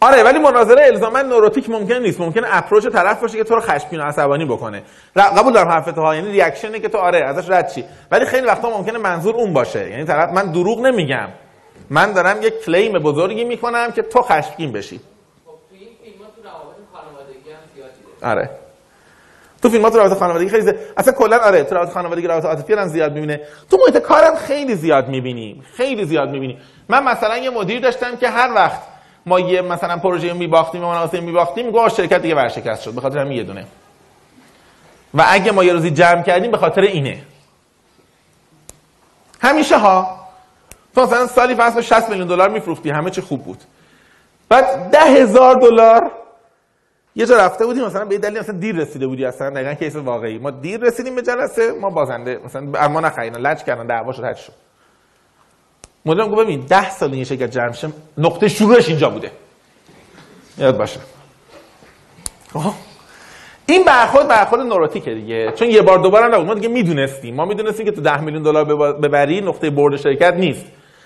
آره 0.00 0.22
ولی 0.22 0.38
مناظره 0.38 0.86
الزاما 0.86 1.22
نوروتیک 1.22 1.70
ممکن 1.70 1.94
نیست. 1.94 2.20
ممکن 2.20 2.40
اپروچ 2.44 2.86
طرف 2.86 3.20
باشه 3.20 3.38
که 3.38 3.44
تو 3.44 3.54
رو 3.54 3.60
خشمگین 3.60 4.00
و 4.00 4.02
عصبانی 4.02 4.44
بکنه. 4.44 4.82
قبول 5.16 5.52
دارم 5.52 5.68
حرفت 5.68 5.98
ها. 5.98 6.14
یعنی 6.14 6.32
ریاکشنی 6.32 6.80
که 6.80 6.88
تو 6.88 6.98
آره 6.98 7.18
ازش 7.18 7.50
رد 7.50 7.72
چی. 7.72 7.84
ولی 8.10 8.24
خیلی 8.24 8.46
وقتا 8.46 8.70
ممکنه 8.70 8.98
منظور 8.98 9.34
اون 9.34 9.52
باشه. 9.52 9.90
یعنی 9.90 10.04
طرف 10.04 10.30
من 10.30 10.52
دروغ 10.52 10.80
نمیگم. 10.80 11.28
من 11.90 12.12
دارم 12.12 12.42
یک 12.42 12.64
کلیم 12.64 12.92
بزرگی 12.92 13.44
می‌کنم 13.44 13.92
که 13.92 14.02
تو 14.02 14.22
خشمگین 14.22 14.72
بشی. 14.72 15.00
خب 15.46 15.52
آره. 18.22 18.50
تو 19.62 19.68
فیلمات 19.68 19.96
رابطه 19.96 20.14
خانوادگی 20.14 20.48
خیلی 20.48 20.62
زیاد 20.62 20.76
اصلا 20.96 21.12
کلا 21.14 21.38
آره 21.38 21.64
تو 21.64 21.74
رابطه 21.74 21.92
خانوادگی 21.92 22.26
رابطه 22.26 22.48
عاطفی 22.48 22.74
هم 22.74 22.88
زیاد 22.88 23.12
می‌بینه. 23.12 23.40
تو 23.70 23.76
محیط 23.76 24.02
کارم 24.02 24.34
خیلی 24.34 24.74
زیاد 24.74 25.08
می‌بینیم 25.08 25.64
خیلی 25.76 26.04
زیاد 26.04 26.30
می‌بینیم 26.30 26.58
من 26.88 27.04
مثلا 27.04 27.36
یه 27.36 27.50
مدیر 27.50 27.80
داشتم 27.80 28.16
که 28.16 28.28
هر 28.30 28.54
وقت 28.54 28.80
ما 29.26 29.40
یه 29.40 29.62
مثلا 29.62 29.96
پروژه 29.96 30.32
میباختیم 30.32 30.84
و 30.84 30.88
مناسب 30.88 31.22
میباختیم 31.22 31.66
میگه 31.66 31.88
شرکت 31.88 32.22
دیگه 32.22 32.34
ورشکست 32.34 32.82
شد 32.82 32.92
به 32.92 33.00
خاطر 33.00 33.18
همین 33.18 33.36
یه 33.36 33.42
دونه. 33.42 33.66
و 35.14 35.24
اگه 35.28 35.52
ما 35.52 35.64
یه 35.64 35.72
روزی 35.72 35.90
جمع 35.90 36.22
کردیم 36.22 36.50
به 36.50 36.56
خاطر 36.56 36.80
اینه. 36.80 37.22
همیشه 39.40 39.78
ها 39.78 40.28
تو 40.94 41.02
مثلا 41.02 41.26
سالی 41.26 41.56
کن 41.56 41.80
60 41.80 42.08
میلیون 42.08 42.28
دلار 42.28 42.48
میفروختی 42.48 42.90
همه 42.90 43.10
چی 43.10 43.20
خوب 43.20 43.44
بود. 43.44 43.58
بعد 44.48 44.90
ده 44.90 45.00
هزار 45.00 45.54
دلار 45.54 46.10
یه 47.16 47.26
جا 47.26 47.36
رفته 47.36 47.66
بودیم 47.66 47.84
مثلا 47.84 48.04
به 48.04 48.18
دلیل 48.18 48.38
مثلا 48.38 48.58
دیر 48.58 48.76
رسیده 48.76 49.06
بودی 49.06 49.24
اصلا 49.24 49.50
دقیقاً 49.50 49.74
کیس 49.74 49.96
واقعی. 49.96 50.38
ما 50.38 50.50
دیر 50.50 50.80
رسیدیم 50.80 51.14
به 51.14 51.22
جلسه 51.22 51.72
ما 51.72 51.90
بازنده 51.90 52.40
مثلا 52.44 52.88
ما 52.88 53.00
نخریدن 53.00 53.40
لج 53.40 53.64
کردن 53.64 53.86
دعوا 53.86 54.12
شد 54.12 54.34
چی 54.34 54.42
شد. 54.42 54.67
مدیرم 56.06 56.28
گفت 56.28 56.40
ببین 56.40 56.60
10 56.60 56.90
سال 56.90 57.12
این 57.12 57.24
شرکت 57.24 57.50
جمع 57.50 57.72
شه 57.72 57.88
نقطه 58.18 58.48
شروعش 58.48 58.88
اینجا 58.88 59.10
بوده. 59.10 59.30
یاد 60.58 60.76
باشه. 60.76 61.00
خب. 62.52 62.72
این 63.66 63.84
برخورد 63.84 64.28
برخورد 64.28 64.62
نوروتیکه 64.62 65.14
دیگه. 65.14 65.52
چون 65.52 65.70
یه 65.70 65.82
بار 65.82 65.98
دوباره 65.98 66.26
نبود. 66.26 66.46
ما 66.46 66.54
دیگه 66.54 66.68
می‌دونستیم. 66.68 67.34
ما 67.34 67.44
می‌دونستیم 67.44 67.86
که 67.86 67.92
تو 67.92 68.00
10 68.00 68.20
میلیون 68.20 68.42
دلار 68.42 68.64
ببری 68.92 69.40
نقطه 69.40 69.70
برد 69.70 69.96
شرکت 69.96 70.34
نیست. 70.34 70.64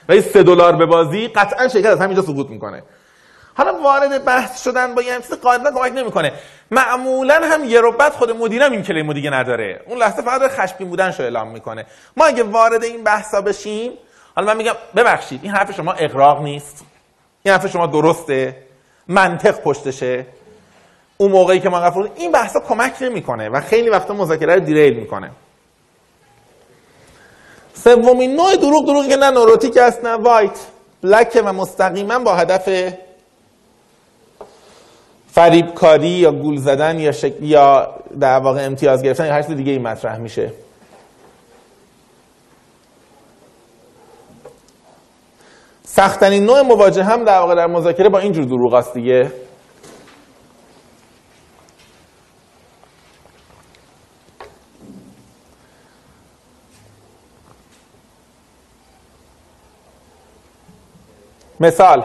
ولی 0.09 0.21
3 0.21 0.43
دلار 0.43 0.77
ببازی 0.77 1.29
قطعا 1.29 1.69
شرکت 1.69 1.87
از 1.87 2.01
همینجا 2.01 2.23
سقوط 2.23 2.51
می‌کنه. 2.51 2.83
حالا 3.55 3.83
وارد 3.83 4.25
بحث 4.25 4.65
شدن 4.65 4.95
با 4.95 5.03
یه 5.03 5.17
چیز 5.17 5.33
قاعدتا 5.33 5.71
کمک 5.71 5.93
نمی‌کنه. 5.93 6.33
معمولا 6.71 7.41
هم 7.43 7.65
یه 7.65 7.83
بعد 7.99 8.13
خود 8.13 8.31
مدیرم 8.31 8.73
این 8.73 8.83
کلیمو 8.83 9.13
دیگه 9.13 9.31
نداره. 9.31 9.81
اون 9.87 9.99
لحظه 9.99 10.23
فقط 10.23 10.51
خشمگین 10.51 10.89
بودنش 10.89 11.19
رو 11.19 11.25
اعلام 11.25 11.49
می‌کنه. 11.49 11.87
ما 12.17 12.25
اگه 12.25 12.43
وارد 12.43 12.85
این 12.85 13.05
بحثا 13.05 13.41
بشیم 13.41 13.93
حالا 14.37 14.47
من 14.47 14.57
میگم 14.57 14.75
ببخشید 14.97 15.41
این 15.43 15.53
حرف 15.53 15.73
شما 15.73 15.93
اقراق 15.93 16.43
نیست. 16.43 16.85
این 17.43 17.55
حرف 17.55 17.67
شما 17.67 17.87
درسته. 17.87 18.57
منطق 19.09 19.61
پشتشه. 19.61 20.27
اون 21.17 21.33
موقعی 21.33 21.61
که 21.61 21.69
ما 21.69 21.81
قفل 21.81 22.09
این 22.17 22.33
بحثا 22.33 22.61
کمک 22.61 22.93
نمی‌کنه 23.01 23.49
و 23.49 23.61
خیلی 23.61 23.89
وقتا 23.89 24.15
مذاکره 24.15 24.55
رو 24.55 24.61
دیریل 24.61 24.97
می‌کنه. 24.97 25.31
سومین 27.75 28.37
نوع 28.37 28.57
دروغ 28.57 28.87
دروغی 28.87 29.09
که 29.09 29.17
نه 29.17 29.31
نوروتیک 29.31 29.77
است 29.77 30.05
نه 30.05 30.15
وایت. 30.15 30.59
بلک 31.03 31.43
و 31.45 31.53
مستقیما 31.53 32.19
با 32.19 32.35
هدف 32.35 32.93
فریبکاری 35.33 36.09
یا 36.09 36.33
گول 36.33 36.57
زدن 36.57 36.99
یا 36.99 37.13
شک... 37.13 37.33
یا 37.41 37.95
در 38.21 38.39
واقع 38.39 38.67
امتیاز 38.67 39.03
گرفتن 39.03 39.27
یا 39.27 39.33
هر 39.33 39.43
چیز 39.43 39.57
دیگه 39.57 39.73
این 39.73 39.83
مطرح 39.83 40.19
میشه. 40.19 40.53
سختترین 45.95 46.45
نوع 46.45 46.63
مواجهه 46.63 47.05
هم 47.05 47.25
در 47.25 47.39
واقع 47.39 47.55
در 47.55 47.67
مذاکره 47.67 48.09
با 48.09 48.19
اینجور 48.19 48.45
دروغ 48.45 48.75
است 48.75 48.95
دیگه. 48.95 49.33
مثال. 61.61 62.05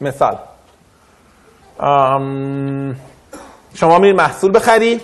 مثال. 0.00 0.38
شما 3.74 3.98
میری 3.98 4.12
محصول 4.12 4.52
بخری 4.54 5.00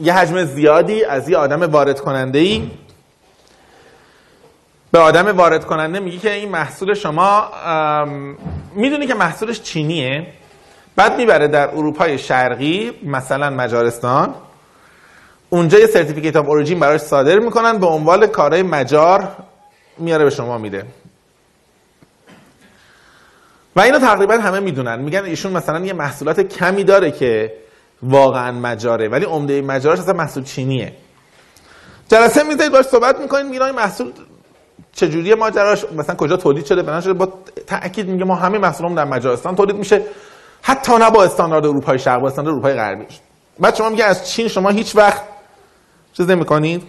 یه 0.00 0.12
حجم 0.12 0.44
زیادی 0.44 1.04
از 1.04 1.28
یه 1.28 1.36
آدم 1.36 1.62
وارد 1.62 2.00
کننده 2.00 2.38
ای 2.38 2.70
به 4.92 4.98
آدم 4.98 5.36
وارد 5.36 5.64
کننده 5.64 6.00
میگی 6.00 6.18
که 6.18 6.32
این 6.32 6.48
محصول 6.48 6.94
شما 6.94 7.50
می‌دونی 8.74 9.06
که 9.06 9.14
محصولش 9.14 9.62
چینیه 9.62 10.26
بعد 10.96 11.16
می‌بره 11.16 11.48
در 11.48 11.68
اروپای 11.68 12.18
شرقی 12.18 12.92
مثلا 13.04 13.50
مجارستان. 13.50 14.34
اونجا 15.50 15.78
یه 15.78 15.86
certificate 15.86 16.36
of 16.36 16.48
origin 16.48 16.80
براش 16.80 17.00
صادر 17.00 17.38
می‌کنن 17.38 17.78
به 17.78 17.86
عنوان 17.86 18.26
کالای 18.26 18.62
مجار 18.62 19.28
میاره 19.98 20.24
به 20.24 20.30
شما 20.30 20.58
میده. 20.58 20.86
و 23.76 23.80
اینو 23.80 23.98
تقریبا 23.98 24.34
همه 24.34 24.60
می‌دونن. 24.60 24.98
میگن 24.98 25.24
ایشون 25.24 25.52
مثلا 25.52 25.84
یه 25.84 25.92
محصولات 25.92 26.40
کمی 26.40 26.84
داره 26.84 27.10
که 27.10 27.54
واقعا 28.02 28.52
مجاره 28.52 29.08
ولی 29.08 29.24
عمده 29.24 29.62
مجارش 29.62 29.98
اصلا 29.98 30.14
محصول 30.14 30.44
چینیه. 30.44 30.92
جلسه 32.08 32.42
می‌ذارید 32.42 32.72
باش 32.72 32.84
صحبت 32.84 33.20
می‌کنید 33.20 33.46
میگن 33.46 33.70
محصول 33.70 34.12
چجوری 34.92 35.34
ماجراش 35.34 35.84
مثلا 35.84 36.14
کجا 36.14 36.36
تولید 36.36 36.64
شده 36.64 36.82
بنا 36.82 37.00
شده 37.00 37.12
با 37.12 37.28
تاکید 37.66 38.08
میگه 38.08 38.24
ما 38.24 38.34
همه 38.34 38.58
محصولمون 38.58 38.94
در 38.96 39.04
مجارستان 39.04 39.56
تولید 39.56 39.76
میشه. 39.76 40.02
حتی 40.62 40.92
نه 40.92 41.10
با 41.10 41.24
استاندارد 41.24 41.66
اروپای 41.66 41.98
شرق 41.98 42.20
با 42.20 42.28
استاندارد 42.28 42.54
اروپای 42.54 42.74
غربی. 42.74 43.06
بعد 43.60 43.74
شما 43.74 43.88
میگه 43.88 44.04
از 44.04 44.30
چین 44.30 44.48
شما 44.48 44.70
هیچ 44.70 44.96
وقت 44.96 45.22
چیز 46.12 46.30
نمی‌کنید؟ 46.30 46.82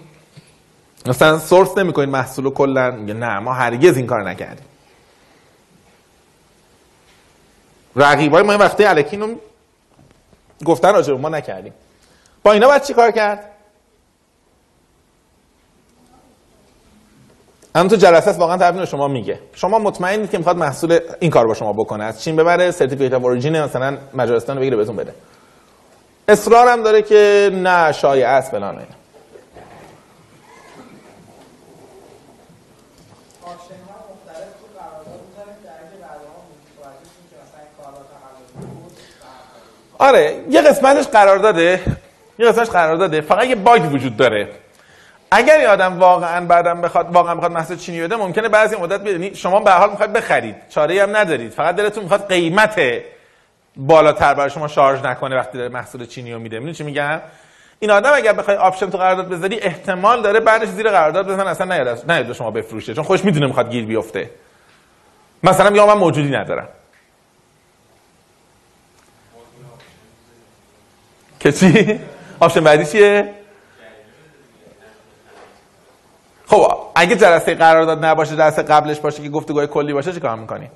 مثلا 1.05 1.39
source 1.39 1.77
نمی‌کنید 1.77 2.09
محصول 2.09 2.49
کلا؟ 2.49 2.91
میگه 2.91 3.13
نه 3.13 3.39
ما 3.39 3.53
هرگز 3.53 3.97
این 3.97 4.07
کار 4.07 4.29
نکردیم. 4.29 4.65
رقیبای 7.95 8.43
ما 8.43 8.51
این 8.51 8.61
وقتی 8.61 8.85
الکی 8.85 9.15
اینو 9.15 9.35
گفتن 10.65 10.93
راجع 10.93 11.13
ما 11.13 11.29
نکردیم. 11.29 11.73
با 12.43 12.51
اینا 12.51 12.67
باید 12.67 12.81
چی 12.81 12.93
کار 12.93 13.11
کرد؟ 13.11 13.52
هم 17.75 17.87
تو 17.87 17.95
جلسه 17.95 18.29
است 18.29 18.39
واقعا 18.39 18.57
طرف 18.57 18.89
شما 18.89 19.07
میگه. 19.07 19.39
شما 19.53 19.79
مطمئنید 19.79 20.31
که 20.31 20.37
می‌خواد 20.37 20.57
محصول 20.57 20.99
این 21.19 21.31
کار 21.31 21.47
با 21.47 21.53
شما 21.53 21.73
بکنه. 21.73 22.03
از 22.03 22.23
چین 22.23 22.35
ببره 22.35 22.71
certificate 22.71 23.13
of 23.13 23.23
origin 23.23 23.61
مثلا 23.61 23.97
مجارستان 24.13 24.59
بگیره 24.59 24.77
بهتون 24.77 24.95
بده. 24.95 25.13
اصرار 26.27 26.67
هم 26.67 26.83
داره 26.83 27.01
که 27.01 27.51
نه 27.53 27.91
شایعه 27.91 28.27
است 28.27 28.51
فلان 28.51 28.75
اینا. 28.75 28.87
آره 39.97 40.43
یه 40.49 40.61
قسمتش 40.61 41.07
قرار 41.07 41.37
داده 41.37 41.81
یه 42.39 42.47
قسمتش 42.47 42.69
قرار 42.69 42.97
داده 42.97 43.21
فقط 43.21 43.45
یه 43.45 43.55
باگ 43.55 43.93
وجود 43.93 44.17
داره. 44.17 44.62
اگر 45.35 45.59
یه 45.59 45.67
آدم 45.67 45.99
واقعا 45.99 46.45
بعدم 46.45 46.81
بخواد 46.81 47.15
واقعا 47.15 47.35
بخواد 47.35 47.51
محصول 47.51 47.77
چینی 47.77 48.01
بده 48.01 48.15
ممکنه 48.15 48.49
بعضی 48.49 48.75
مدت 48.75 49.01
بدونی 49.01 49.35
شما 49.35 49.59
به 49.59 49.71
حال 49.71 49.89
می‌خواید 49.89 50.13
بخرید. 50.13 50.55
چاره 50.69 51.03
هم 51.03 51.15
ندارید. 51.15 51.51
فقط 51.51 51.75
دلتون 51.75 52.03
می‌خواد 52.03 52.27
قیمت 52.27 52.81
بالاتر 53.77 54.33
برای 54.33 54.49
شما 54.49 54.67
charge 54.67 55.01
نکنه 55.01 55.35
وقتی 55.35 55.57
داره 55.57 55.69
محصول 55.69 56.05
چینی 56.05 56.33
رو 56.33 56.39
میده. 56.39 56.59
می‌دونی 56.59 56.73
چی 56.73 56.83
میگم؟ 56.83 57.21
این 57.79 57.91
آدم 57.91 58.11
اگر 58.13 58.33
بخوای 58.33 58.57
option 58.57 58.89
تو 58.89 58.97
قرارداد 58.97 59.29
بذاری 59.29 59.59
احتمال 59.59 60.21
داره 60.21 60.39
بعدش 60.39 60.67
زیر 60.67 60.89
قرارداد 60.89 61.27
بزنن 61.27 61.47
اصلا 61.47 61.75
نیاد 61.75 62.11
نیاد 62.11 62.33
شما 62.33 62.51
بفروشه. 62.51 62.93
چون 62.93 63.03
خودش 63.03 63.25
می‌دونه 63.25 63.47
می‌خواد 63.47 63.71
گیر 63.71 63.85
بیفته. 63.85 64.29
مثلا 65.43 65.75
یا 65.75 65.85
من 65.85 65.93
موجودی 65.93 66.29
ندارم. 66.29 66.67
که 71.39 71.51
چی؟ 71.51 71.99
option 72.39 72.63
بعدی 72.63 72.85
چیه؟ 72.85 73.42
خب 76.53 76.73
اگه 76.95 77.15
جلسه 77.15 77.55
قرارداد 77.55 78.05
نباشه 78.05 78.35
جلسه 78.35 78.63
قبلش 78.63 78.99
باشه 78.99 79.23
که 79.23 79.29
گفتگوهای 79.29 79.67
کلی 79.67 79.93
باشه 79.93 80.13
چی 80.13 80.19
کار 80.19 80.35
می‌کنی؟ 80.35 80.69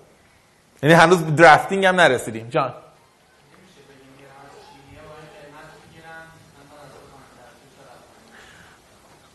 یعنی 0.84 0.96
هنوز 0.96 1.36
drafting 1.36 1.86
هم 1.86 1.96
نرسیدیم. 1.96 2.48
جان. 2.50 2.74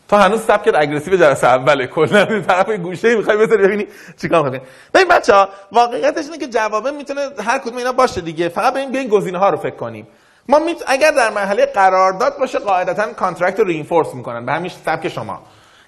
تو 0.09 0.15
هنوز 0.15 0.41
سبکت 0.41 0.75
aggressive 0.75 1.17
جلسه 1.17 1.47
اوله 1.47 1.87
کلا 1.87 2.41
طرف 2.41 2.69
گوشه 2.69 3.15
می‌خوای 3.15 3.37
بذاری 3.37 3.63
ببینی 3.63 3.87
چیکار 4.21 4.43
می‌کنی. 4.43 4.61
ببین 4.93 5.07
بچه‌ها 5.07 5.49
واقعیتش 5.71 6.25
اینه 6.25 6.37
که 6.37 6.47
جوابه 6.47 6.91
می‌تونه 6.91 7.21
هر 7.45 7.59
کدوم 7.59 7.77
اینا 7.77 7.91
باشه 7.91 8.21
دیگه. 8.21 8.49
فقط 8.49 8.73
ببین 8.73 8.91
بیاین 8.91 9.07
گزینه 9.07 9.37
ها 9.37 9.49
رو 9.49 9.57
فکر 9.57 9.75
کنیم. 9.75 10.07
ما. 10.47 10.59
اگر 10.87 11.11
در 11.11 11.29
مرحله 11.29 11.65
قرارداد 11.65 12.39
باشه 12.39 12.59
قاعدتا 12.59 13.13
contract 13.13 13.59
رو 13.59 13.65
reinforce 13.65 14.13
می‌کنن. 14.13 14.45
به 14.45 14.51
همین 14.51 14.71
سبک 14.85 15.09
شما. 15.09 15.41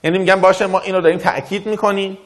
یعنی 0.05 0.17
میگن 0.17 0.41
باشه 0.41 0.67
ما 0.67 0.79
اینو 0.79 1.01
داریم 1.01 1.17
تاکید 1.17 1.65
می‌کنیم. 1.65 2.17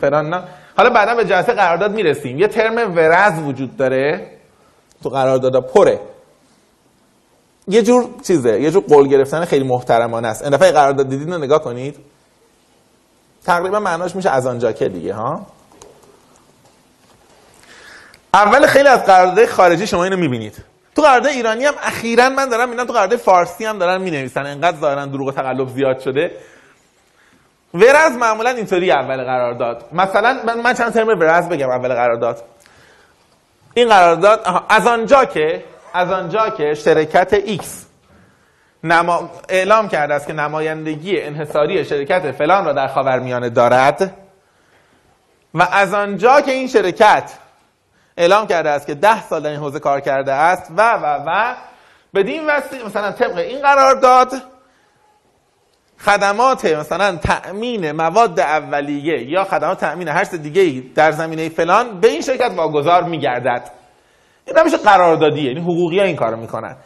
فلان 0.00 0.28
نه. 0.28 0.42
حالا 0.76 0.90
بعدا 0.90 1.14
به 1.14 1.24
جلسه 1.24 1.52
قرارداد 1.52 1.92
می‌رسیم. 1.92 2.38
یه 2.38 2.48
ترم 2.48 2.96
ورز 2.96 3.42
وجود 3.42 3.76
داره. 3.76 4.30
تو 5.02 5.08
قراردادا 5.08 5.60
پره. 5.60 6.00
یه 7.68 7.82
جور 7.82 8.08
چیزه. 8.26 8.60
یه 8.60 8.70
جور 8.70 8.84
قول 8.88 9.08
گرفتن 9.08 9.44
خیلی 9.44 9.64
محترمانه 9.64 10.28
است. 10.28 10.42
این 10.42 10.50
دفعه 10.50 10.72
قرارداد 10.72 11.08
دیدین 11.08 11.32
رو 11.32 11.38
نگاه 11.38 11.62
کنید. 11.62 11.96
تقریبا 13.44 13.80
معناش 13.80 14.16
میشه 14.16 14.30
از 14.30 14.46
آنجا 14.46 14.72
که 14.72 14.88
دیگه 14.88 15.14
ها؟ 15.14 15.46
اول 18.34 18.66
خیلی 18.66 18.88
از 18.88 19.04
قراردادهای 19.04 19.46
خارجی 19.46 19.86
شما 19.86 20.04
اینو 20.04 20.16
می‌بینید. 20.16 20.64
تو 20.94 21.02
قرارداد 21.02 21.30
ایرانی 21.30 21.64
هم 21.64 21.74
اخیرا 21.82 22.28
من 22.30 22.48
دارم 22.48 22.68
می‌بینم 22.68 22.86
تو 22.86 22.92
قرارداد 22.92 23.18
فارسی 23.18 23.64
هم 23.64 23.78
دارن 23.78 24.02
می‌نویسن. 24.02 24.46
انقدر 24.46 24.80
ظاهرا 24.80 25.06
دروغ 25.06 25.28
و 25.28 25.32
تقلب 25.32 25.68
زیاد 25.68 25.98
شده. 26.00 26.30
ورز 27.80 28.12
معمولا 28.12 28.50
اینطوری 28.50 28.92
اول 28.92 29.24
قرارداد 29.24 29.84
مثلا 29.92 30.40
من, 30.46 30.60
من 30.60 30.74
چند 30.74 30.92
ترم 30.92 31.08
ورز 31.08 31.48
بگم 31.48 31.70
اول 31.70 31.88
قرارداد 31.94 32.42
این 33.74 33.88
قرارداد 33.88 34.40
آها، 34.44 34.64
از 34.68 34.86
آنجا 34.86 35.24
که 35.24 35.64
از 35.94 36.10
آنجا 36.10 36.50
که 36.50 36.74
شرکت 36.74 37.56
X 37.56 37.64
نما... 38.84 39.30
اعلام 39.48 39.88
کرده 39.88 40.14
است 40.14 40.26
که 40.26 40.32
نمایندگی 40.32 41.20
انحصاری 41.20 41.84
شرکت 41.84 42.32
فلان 42.32 42.64
را 42.64 42.72
در 42.72 42.86
خاورمیانه 42.86 43.50
دارد 43.50 44.14
و 45.54 45.68
از 45.72 45.94
آنجا 45.94 46.40
که 46.40 46.52
این 46.52 46.68
شرکت 46.68 47.32
اعلام 48.16 48.46
کرده 48.46 48.70
است 48.70 48.86
که 48.86 48.94
ده 48.94 49.22
سال 49.22 49.42
در 49.42 49.50
این 49.50 49.60
حوزه 49.60 49.80
کار 49.80 50.00
کرده 50.00 50.32
است 50.32 50.72
و 50.76 50.92
و 50.92 51.22
و 51.26 51.54
بدین 52.14 52.46
وسیله 52.46 52.86
مثلا 52.86 53.12
طبق 53.12 53.38
این 53.38 53.62
قرارداد 53.62 54.32
خدمات 55.98 56.64
مثلا 56.64 57.16
تأمین 57.16 57.92
مواد 57.92 58.40
اولیه 58.40 59.30
یا 59.30 59.44
خدمات 59.44 59.80
تأمین 59.80 60.08
هر 60.08 60.24
دیگه 60.24 60.82
در 60.94 61.10
زمینه 61.10 61.48
فلان 61.48 62.00
به 62.00 62.08
این 62.08 62.20
شرکت 62.20 62.52
واگذار 62.56 63.04
میگردد. 63.04 63.70
این 64.46 64.58
نمیشه 64.58 64.76
قراردادیه 64.76 65.44
یعنی 65.44 65.60
حقوقی 65.60 66.00
این 66.00 66.16
کارو 66.16 66.36
می‌کنن. 66.36 66.76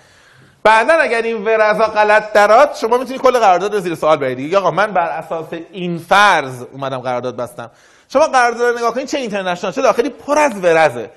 بعدا 0.64 0.94
اگر 0.94 1.22
این 1.22 1.44
ورزا 1.44 1.84
غلط 1.84 2.32
درات 2.32 2.76
شما 2.76 2.98
می‌تونید 2.98 3.22
کل 3.22 3.38
قرارداد 3.38 3.74
رو 3.74 3.80
زیر 3.80 3.94
سوال 3.94 4.18
برید 4.18 4.54
آقا 4.54 4.70
من 4.70 4.86
بر 4.86 5.08
اساس 5.08 5.46
این 5.72 5.98
فرض 5.98 6.64
اومدم 6.72 6.98
قرارداد 6.98 7.36
بستم. 7.36 7.70
شما 8.08 8.26
قرارداد 8.26 8.62
رو 8.62 8.78
نگاه 8.78 8.94
کنید 8.94 9.06
چه 9.06 9.18
اینترنشنال 9.18 9.72
چه 9.72 9.82
داخلی 9.82 10.10
پر 10.10 10.38
از 10.38 10.64
ورزه. 10.64 11.10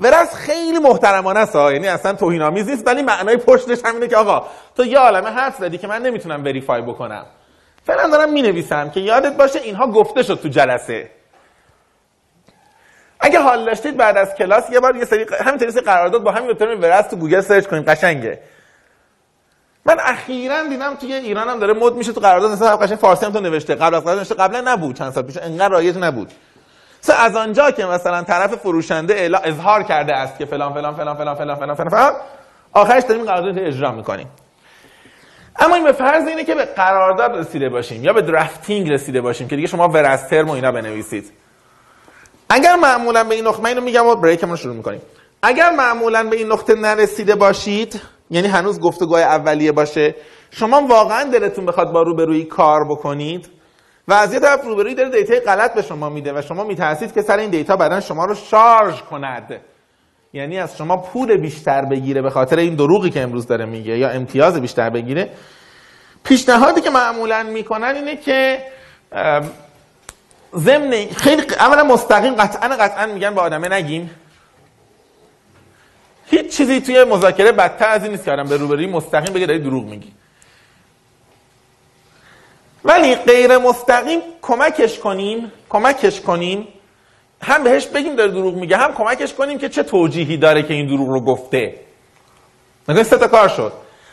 ورز 0.00 0.34
خیلی 0.34 0.78
محترمانه 0.78 1.40
است. 1.40 1.54
یعنی 1.54 1.88
اصلا 1.88 2.12
توهین 2.12 2.42
آمیز 2.42 2.68
نیست 2.68 2.86
ولی 2.86 3.02
معنای 3.02 3.36
پشتش 3.36 3.78
همینه 3.84 4.08
که 4.08 4.16
آقا 4.16 4.46
تو 4.76 4.84
یه 4.84 4.98
عالمه 4.98 5.30
حرف 5.30 5.56
زدی 5.56 5.78
که 5.78 5.86
من 5.86 6.02
نمی‌تونم 6.02 6.44
verify 6.44 6.82
بکنم. 6.82 7.26
فعلا 7.88 8.08
دارم 8.08 8.32
می‌نویسم 8.32 8.90
که 8.90 9.00
یادت 9.00 9.36
باشه 9.36 9.58
اینها 9.58 9.86
گفته 9.86 10.22
شد 10.22 10.40
تو 10.42 10.48
جلسه 10.48 11.10
اگه 13.20 13.40
حال 13.40 13.64
داشتید 13.64 13.96
بعد 13.96 14.16
از 14.16 14.34
کلاس 14.34 14.70
یه 14.70 14.80
بار 14.80 14.96
یه 14.96 15.04
سری 15.04 15.26
همین 15.44 15.70
سری 15.70 15.80
قرارداد 15.80 16.22
با 16.22 16.32
همین 16.32 16.54
term 16.54 16.80
whereas 16.80 17.08
تو 17.08 17.16
گوگل 17.16 17.40
سرچ 17.40 17.66
کنیم 17.66 17.82
قشنگه 17.82 18.40
من 19.84 19.96
اخیرا 20.00 20.62
دیدم 20.68 20.94
توی 20.94 21.12
ایران 21.12 21.48
هم 21.48 21.58
داره 21.58 21.72
مد 21.72 21.94
میشه 21.94 22.12
تو 22.12 22.20
قرارداد 22.20 22.52
مثلا 22.52 22.76
قشنگ 22.76 22.98
فارسی 22.98 23.26
هم 23.26 23.32
تو 23.32 23.40
نوشته 23.40 23.74
قبل 23.74 23.94
از 23.94 24.02
قرارداد 24.02 24.18
نوشته 24.18 24.34
قبلا 24.34 24.60
نبود 24.72 24.96
چند 24.96 25.12
سال 25.12 25.22
پیش 25.22 25.36
انقدر 25.36 25.68
رایج 25.68 25.98
نبود 25.98 26.32
مثلا 27.02 27.16
از 27.16 27.36
آنجا 27.36 27.70
که 27.70 27.86
مثلا 27.86 28.22
طرف 28.22 28.54
فروشنده 28.54 29.14
اعلا 29.14 29.38
اظهار 29.38 29.82
کرده 29.82 30.14
است 30.14 30.38
که 30.38 30.44
فلان 30.44 30.74
فلان 30.74 30.94
فلان 30.94 31.16
فلان 31.16 31.34
فلان 31.34 31.56
فلان 31.56 31.74
فلان, 31.74 31.88
فلان 31.88 32.12
آخرش 32.72 33.02
داریم 33.02 33.24
قرارداد 33.24 33.58
اجرا 33.58 33.92
می‌کنیم 33.92 34.28
اما 35.58 35.74
این 35.74 35.84
به 35.84 35.92
فرض 35.92 36.26
اینه 36.28 36.44
که 36.44 36.54
به 36.54 36.64
قرارداد 36.64 37.36
رسیده 37.36 37.68
باشیم 37.68 38.04
یا 38.04 38.12
به 38.12 38.22
drafting 38.22 38.90
رسیده 38.90 39.20
باشیم 39.20 39.48
که 39.48 39.56
دیگه 39.56 39.68
شما 39.68 39.88
whereas 39.88 40.28
term 40.28 40.48
و 40.48 40.52
اینا 40.52 40.72
بنویسید. 40.72 41.32
اگر 42.50 42.76
معمولا 42.76 43.24
به 43.24 43.34
این 43.34 43.46
نقطه 43.46 43.64
اینو 43.64 43.80
میگم 43.80 44.06
و 44.06 44.14
break 44.14 44.37
مون 44.37 44.50
رو 44.50 44.56
شروع 44.56 44.74
می‌کنیم. 44.74 45.00
اگر 45.42 45.70
معمولا 45.70 46.24
به 46.24 46.36
این 46.36 46.52
نقطه 46.52 46.74
نرسیده 46.74 47.34
باشید 47.34 48.00
یعنی 48.30 48.48
هنوز 48.48 48.80
گفتگوهای 48.80 49.22
اولیه 49.22 49.72
باشه 49.72 50.14
شما 50.50 50.86
واقعا 50.86 51.24
دلتون 51.24 51.66
بخواد 51.66 51.92
با 51.92 52.02
روبرویی 52.02 52.44
کار 52.44 52.84
بکنید 52.84 53.48
و 54.08 54.12
از 54.12 54.34
یه 54.34 54.40
طرف 54.40 54.64
روبرویی 54.64 54.94
داره 54.94 55.10
data 55.10 55.34
ی 55.34 55.40
غلط 55.40 55.74
به 55.74 55.82
شما 55.82 56.08
میده 56.08 56.38
و 56.38 56.42
شما 56.42 56.64
میترسید 56.64 57.14
که 57.14 57.22
سر 57.22 57.36
این 57.38 57.50
data 57.50 57.76
بعدا 57.76 58.00
شما 58.00 58.24
رو 58.24 58.34
شارژ 58.34 59.02
کند. 59.02 59.60
یعنی 60.32 60.58
از 60.58 60.76
شما 60.76 60.96
پول 60.96 61.36
بیشتر 61.36 61.84
بگیره 61.84 62.22
به 62.22 62.30
خاطر 62.30 62.58
این 62.58 62.74
دروغی 62.74 63.10
که 63.10 63.20
امروز 63.20 63.46
داره 63.46 63.64
میگه 63.64 63.98
یا 63.98 64.08
امتیاز 64.08 64.60
بیشتر 64.60 64.90
بگیره. 64.90 65.30
پیشنهادی 66.24 66.80
که 66.80 66.90
معمولا 66.90 67.42
می‌کنن 67.42 67.94
اینه 67.96 68.16
که 68.16 68.62
ضمن 70.54 71.06
خیلی 71.16 71.42
اولا 71.42 71.84
مستقیم 71.84 72.34
قطعا 72.34 72.68
قطعا 72.68 73.06
میگن 73.06 73.34
به 73.34 73.40
آدمه 73.40 73.68
نگیم. 73.68 74.10
هیچ 76.26 76.56
چیزی 76.56 76.80
توی 76.80 77.04
مذاکره 77.04 77.52
بدتر 77.52 77.88
از 77.88 78.02
این 78.02 78.12
نیست 78.12 78.24
که 78.24 78.32
آدم 78.32 78.48
به 78.48 78.56
روبروی 78.56 78.86
مستقیم 78.86 79.34
بگه 79.34 79.46
داری 79.46 79.58
دروغ 79.58 79.84
میگی. 79.84 80.12
ولی 82.84 83.14
غیر 83.14 83.58
مستقیم 83.58 84.20
کمکش 84.42 84.98
کنیم 84.98 85.52
کمکش 85.68 86.20
کنیم 86.20 86.68
هم 87.42 87.64
بهش 87.64 87.86
بگیم 87.86 88.16
داره 88.16 88.30
دروغ 88.30 88.54
میگه 88.54 88.76
هم 88.76 88.94
کمکش 88.94 89.34
کنیم 89.34 89.58
که 89.58 89.68
چه 89.68 89.82
توجیهی 89.82 90.36
داره 90.36 90.62
که 90.62 90.74
این 90.74 90.86
دروغ 90.86 91.08
رو 91.08 91.20
گفته. 91.20 91.80
نگاه 92.88 93.02
سه 93.02 93.18
تا 93.18 93.28
کار 93.28 93.48
شد؟ 93.48 93.72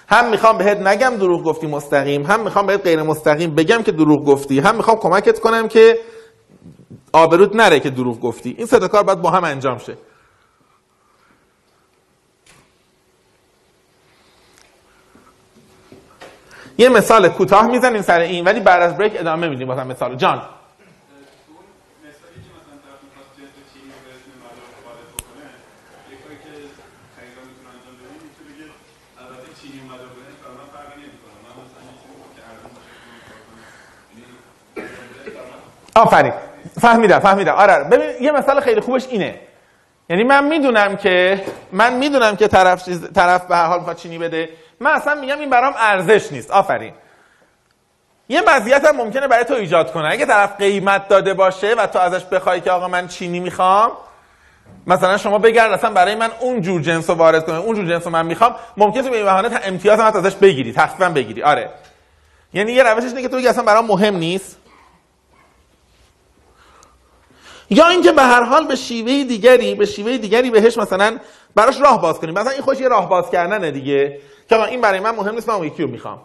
هم 0.10 0.30
می‌خوام 0.30 0.58
بهت 0.58 0.78
نگم 0.78 1.18
دروغ 1.18 1.44
گفتی 1.44 1.68
مستقیم 1.68 2.26
هم 2.26 2.44
می‌خوام 2.44 2.66
بهت 2.66 2.82
غیر 2.82 3.04
مستقیم 3.04 3.56
بگم 3.56 3.84
که 3.84 3.92
دروغ 3.92 4.26
گفتی 4.26 4.60
هم 4.60 4.76
می‌خوام 4.76 4.98
کمکت 4.98 5.40
کنم 5.40 5.68
که 5.68 6.00
آبرود 7.14 7.56
نره 7.56 7.80
که 7.80 7.90
دروغ 7.90 8.20
گفتی. 8.20 8.56
این 8.58 8.68
سه 8.68 8.80
تا 8.80 8.88
کار 8.88 9.04
باید 9.04 9.22
با 9.22 9.30
هم 9.30 9.44
انجام 9.44 9.78
شه. 9.78 9.98
یه 16.78 16.90
مثال 16.90 17.30
کوتاه 17.30 17.68
می‌زنیم 17.68 18.02
سر 18.02 18.20
این 18.20 18.46
ولی 18.46 18.60
بعد 18.60 18.82
از 18.82 18.98
بریک 18.98 19.14
ادامه 19.16 19.48
میدیم. 19.48 19.68
مثلا 19.68 19.84
مثال 19.84 20.16
جان 20.16 20.38
مثالی 20.38 20.50
که 22.46 22.52
مثلا 22.58 22.76
طرف 22.86 23.00
می‌خواست 23.08 23.32
جنس 23.38 23.56
چینی 23.72 23.90
رو 23.96 24.00
به 24.06 24.10
اسم 24.16 24.32
معلوم 24.44 24.70
وارد 24.86 25.08
بکنه 25.16 25.48
یه 26.12 26.18
کاری 26.24 26.38
که 26.44 26.52
خریدار 27.16 27.44
می‌تونه 27.50 27.70
انجام 27.76 27.96
بده 28.00 28.10
می‌تونه 28.28 28.48
بگه 28.52 28.68
البته 29.22 29.50
چینی 29.60 29.78
اومده 29.84 30.06
بوده 30.12 30.26
این 30.32 30.40
کارا 30.44 30.66
فرقی 30.74 30.98
نمی‌کنه 31.04 31.36
من 31.46 31.54
مثلا 31.64 31.82
یه 31.90 31.96
چیزی 32.02 32.16
که 32.36 32.42
ارزون 32.50 32.72
باشه 32.76 32.94
اونو 33.06 33.20
کار 33.30 33.40
کنم 33.48 33.66
یعنی 34.20 34.36
آفرین. 35.96 36.34
فهمیدم 36.82 37.20
فهمیدم. 37.20 37.54
آره 37.54 37.74
آره. 37.74 37.84
ببین 37.84 38.10
یه 38.22 38.32
مثال 38.32 38.60
خیلی 38.60 38.82
خوبش 38.82 39.08
اینه. 39.10 39.40
یعنی 40.10 40.24
من 40.24 40.44
می‌دونم 40.44 40.98
که 40.98 41.44
من 41.72 41.94
می‌دونم 41.94 42.36
که 42.36 42.48
طرف 42.48 42.86
چیز- 42.86 43.14
طرف 43.14 43.46
به 43.46 43.56
هر 43.56 43.66
حال 43.66 43.78
می‌خواد 43.80 43.96
چینی 43.98 44.18
بده. 44.18 44.50
من 44.80 44.92
اصلا 44.92 45.16
میگم 45.16 45.40
این 45.40 45.50
برام 45.50 45.74
ارزش 45.78 46.32
نیست. 46.32 46.52
آفرین. 46.52 46.94
یه 48.30 48.42
وضعیت 48.48 48.86
هم 48.86 48.96
ممکنه 48.96 49.28
برای 49.28 49.44
تو 49.46 49.54
ایجاد 49.54 49.92
کنه. 49.92 50.12
اگه 50.12 50.26
طرف 50.26 50.58
قیمت 50.58 51.08
داده 51.08 51.34
باشه 51.34 51.74
و 51.74 51.88
تو 51.88 52.00
ازش 52.00 52.26
بخوای 52.26 52.62
که 52.62 52.72
آقا 52.72 52.88
من 52.88 53.08
چینی 53.08 53.40
می‌خوام 53.40 53.92
مثلا 54.88 55.18
شما 55.18 55.38
بگرد 55.38 55.72
اصلا 55.72 55.90
برای 55.90 56.16
من 56.16 56.30
اون 56.40 56.62
جور 56.62 56.82
جنس 56.82 57.10
رو 57.10 57.16
وارد 57.16 57.46
کنه 57.46 57.58
اون 57.58 57.76
جور 57.76 57.86
جنس 57.86 58.06
رو 58.06 58.12
من 58.12 58.26
می‌خوام 58.26 58.56
ممکنه 58.78 59.04
تو 59.04 59.10
به 59.10 59.24
بهانه 59.24 59.60
امتیاز 59.64 60.00
هم 60.00 60.06
ازش 60.06 60.36
بگیری 60.36 60.74
تخفیفم 60.74 61.14
بگیری. 61.14 61.44
آره. 61.44 61.70
یعنی 62.54 62.72
یه 62.72 62.84
روشش 62.84 63.06
اینه 63.06 63.22
که 63.22 63.28
تو 63.28 63.38
اصلا 63.38 63.64
برام 63.64 63.86
مهم 63.86 64.16
نیست. 64.16 64.58
یا 67.70 67.88
اینکه 67.88 68.12
به 68.12 68.22
هر 68.22 68.44
حال 68.44 68.68
به 68.68 68.76
شیوه 68.76 69.24
دیگری 69.24 69.76
به 69.76 69.86
شیوه 69.86 70.18
دیگری 70.18 70.52
بهش 70.52 70.78
مثلا 70.78 71.18
براش 71.56 71.82
راه 71.82 72.02
باز 72.02 72.20
کنیم. 72.20 72.34
مثلا 72.34 72.52
این 72.52 72.62
خوش 72.62 72.80
یه 72.80 72.88
راه 72.88 73.10
باز 73.10 73.30
کردنه 73.30 73.72
دیگه. 73.72 74.20
که 74.50 74.62
این 74.62 74.82
برای 74.82 75.00
من 75.00 75.16
مهم 75.16 75.36
نیست 75.36 75.50
من 75.50 75.56
اون 75.56 75.68
یکی 75.68 75.84
رو 75.84 75.90
می‌خوام. 75.90 76.20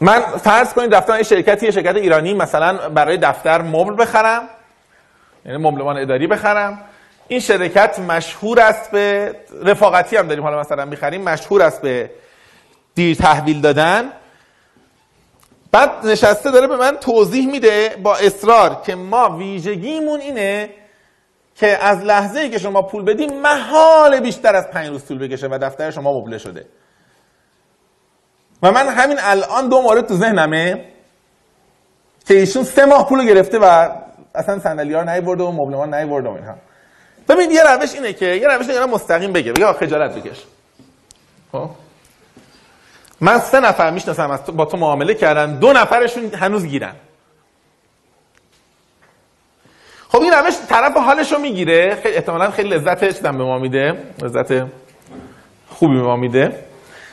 من 0.00 0.20
فرض 0.20 0.74
کنید 0.74 0.94
رفتم 0.94 1.16
یه 1.16 1.22
شرکتی 1.22 1.66
یه 1.66 1.72
شرکت 1.72 1.96
ایرانی 1.96 2.34
مثلا 2.34 2.88
برای 2.88 3.16
دفتر 3.16 3.62
مبل 3.62 4.02
بخرم. 4.02 4.48
یعنی 5.44 5.58
مبلمان 5.58 5.98
اداری 5.98 6.26
بخرم. 6.26 6.89
این 7.30 7.40
شرکت 7.40 7.98
مشهور 7.98 8.60
است 8.60 8.90
به 8.90 9.34
رفاقتی 9.62 10.16
هم 10.16 10.28
داریم. 10.28 10.44
حالا 10.44 10.60
مثلا 10.60 10.84
می‌خریم 10.84 11.22
مشهور 11.22 11.62
است 11.62 11.82
به 11.82 12.10
دیر 12.94 13.16
تحویل 13.16 13.60
دادن. 13.60 14.04
بعد 15.72 16.06
نشسته 16.06 16.50
داره 16.50 16.66
به 16.66 16.76
من 16.76 16.96
توضیح 16.96 17.46
میده 17.50 17.96
با 18.02 18.16
اصرار 18.16 18.82
که 18.86 18.94
ما 18.94 19.36
ویژگیمون 19.36 20.20
اینه 20.20 20.70
که 21.54 21.84
از 21.84 22.04
لحظه 22.04 22.40
ای 22.40 22.50
که 22.50 22.58
شما 22.58 22.82
پول 22.82 23.04
بدیم 23.04 23.40
محال 23.40 24.20
بیشتر 24.20 24.56
از 24.56 24.70
پنج 24.70 24.88
روز 24.88 25.06
طول 25.06 25.18
بکشه 25.18 25.46
و 25.46 25.58
دفتر 25.62 25.90
شما 25.90 26.20
مبله 26.20 26.38
شده. 26.38 26.66
و 28.62 28.72
من 28.72 28.88
همین 28.88 29.18
الان 29.20 29.68
دو 29.68 29.82
مورد 29.82 30.06
تو 30.06 30.14
ذهنمه 30.14 30.84
که 32.26 32.34
ایشون 32.34 32.64
سه 32.64 32.84
ماه 32.84 33.08
پول 33.08 33.26
گرفته 33.26 33.58
و 33.58 33.88
اصلا 34.34 34.58
صندلی 34.58 34.94
ها 34.94 35.02
نیورده 35.02 35.42
و 35.44 35.52
مبلمان 35.52 35.94
نیورده 35.94 36.28
و 36.28 36.32
اینها. 36.32 36.54
ببین 37.30 37.50
یه 37.50 37.62
روش 37.62 37.94
اینه 37.94 38.12
که 38.12 38.26
یه 38.26 38.48
روش 38.48 38.68
اینه 38.68 38.86
مستقیم 38.86 39.32
بگه. 39.32 39.52
بگه 39.52 39.72
خجالت 39.72 40.14
بکش. 40.14 40.44
خب. 41.52 41.70
من 43.20 43.38
سه 43.38 43.60
نفر 43.60 43.90
می‌شناسم 43.90 44.30
از 44.30 44.44
تو 44.44 44.52
با 44.52 44.64
تو 44.64 44.76
معامله 44.76 45.14
کردن. 45.14 45.58
دو 45.58 45.72
نفرشون 45.72 46.34
هنوز 46.34 46.66
گیرن. 46.66 46.94
خب 50.08 50.20
این 50.22 50.32
روش 50.32 50.54
طرف 50.68 50.96
حالش 50.96 51.32
رو 51.32 51.38
می‌گیره. 51.38 51.98
خیلی 52.02 52.16
احتمالا 52.16 52.50
خیلی 52.50 52.68
لذت 52.68 53.04
چیزم 53.04 53.38
به 53.38 53.44
ما 53.44 53.58
میده. 53.58 54.02
لذت 54.22 54.66
خوبی 55.68 55.96
به 55.96 56.02
ما 56.02 56.16
میده. 56.16 56.64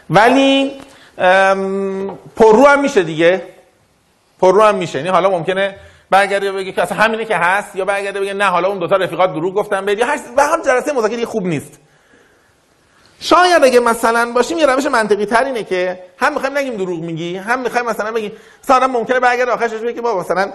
ولی 0.10 0.72
پررو 2.36 2.66
هم 2.68 2.82
میشه 2.82 3.04
دیگه. 3.04 3.44
پررو 4.40 4.62
هم 4.62 4.76
میشه. 4.76 4.98
یعنی 4.98 5.10
حالا 5.10 5.30
ممکنه 5.30 5.76
برگرده 6.10 6.52
بگه 6.52 6.72
که 6.72 6.82
اصلا 6.82 6.98
همینه 6.98 7.26
که 7.26 7.36
هست 7.36 7.76
یا 7.76 7.86
برگرده 7.86 8.20
بگه 8.20 8.34
نه 8.34 8.46
حالا 8.46 8.68
اون 8.68 8.80
دوتا 8.80 8.96
رفیقات 8.96 9.34
دروغ 9.34 9.54
گفتن 9.54 9.86
بهت 9.86 10.00
یا 10.00 10.06
هر 10.06 10.20
هر 10.38 10.62
جلسه 10.66 10.94
مذاکره 10.94 11.26
خوب 11.26 11.46
نیست. 11.46 11.80
شاید 13.20 13.64
اگه 13.64 13.80
مثلا 13.80 14.32
باشیم 14.32 14.58
یه 14.58 14.66
روش 14.66 14.86
منطقی 14.86 15.26
تر 15.26 15.44
اینه 15.44 15.64
که 15.64 16.00
هم 16.18 16.34
می‌خوایم 16.34 16.58
نگیم 16.58 16.78
دروغ 16.78 17.00
میگی 17.00 17.38
هم 17.38 17.60
می‌خوایم 17.60 17.86
مثلا 17.86 18.12
بگیم 18.12 18.32
مثلا 18.64 18.88
ممکنه 18.88 19.20
برگرده 19.20 19.52
آخرش 19.52 19.72
بگه 19.72 19.94
که 19.94 20.02
بابا 20.02 20.20
مثلا 20.20 20.52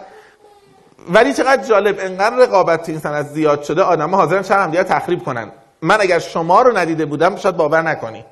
ولی 1.08 1.34
چقدر 1.34 1.62
جالب 1.62 1.96
انقدر 2.00 2.36
رقابت 2.36 2.82
تو 2.82 2.92
این 2.92 3.00
صنعت 3.00 3.26
زیاد 3.26 3.62
شده 3.62 3.82
آدم‌ها 3.82 4.16
حاضرن 4.16 4.42
چند 4.42 4.58
همدیگه 4.58 4.84
تخریب 4.84 5.24
کنن. 5.24 5.52
من 5.82 6.00
اگر 6.00 6.18
شما 6.18 6.62
رو 6.62 6.78
ندیده 6.78 7.04
بودم 7.04 7.36
شاید 7.36 7.56
باور 7.56 7.82
نکنی. 7.82 8.24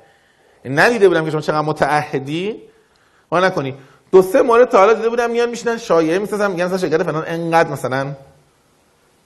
ندیده 0.65 1.07
بودم 1.07 1.25
که 1.25 1.31
شما 1.31 1.41
چقدر 1.41 1.61
متعهدی 1.61 2.61
ما 3.31 3.39
نکنی. 3.39 3.75
دو 4.11 4.21
سه 4.21 4.41
مورد 4.41 4.69
تا 4.69 4.77
حالا 4.77 4.93
دیده 4.93 5.09
بودم 5.09 5.29
میان 5.29 5.49
میشنن 5.49 5.77
شایعه 5.77 6.19
می‌سازن 6.19 6.51
میگن 6.51 6.65
مثلا 6.65 6.77
شرکت 6.77 7.03
فلان 7.03 7.23
انقدر 7.27 7.69
مثلا 7.69 8.11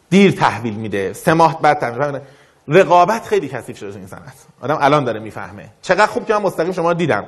دیر 0.10 0.32
تحویل 0.32 0.74
میده 0.74 1.14
سه 1.14 1.34
ماه 1.34 1.62
بعد 1.62 1.80
تحویل 1.80 2.06
میده 2.06 2.22
رقابت 2.68 3.26
خیلی 3.28 3.48
کثیف 3.48 3.78
شده 3.78 3.95
این 3.95 4.07
صنعت. 4.07 4.34
آدم 4.62 4.78
الان 4.82 5.03
داره 5.03 5.20
می‌فهمه. 5.20 5.70
چقدر 5.82 6.06
خوب 6.06 6.26
که 6.26 6.34
من 6.34 6.41
مستقیم 6.41 6.72
شما 6.72 6.94
دیدم. 6.94 7.26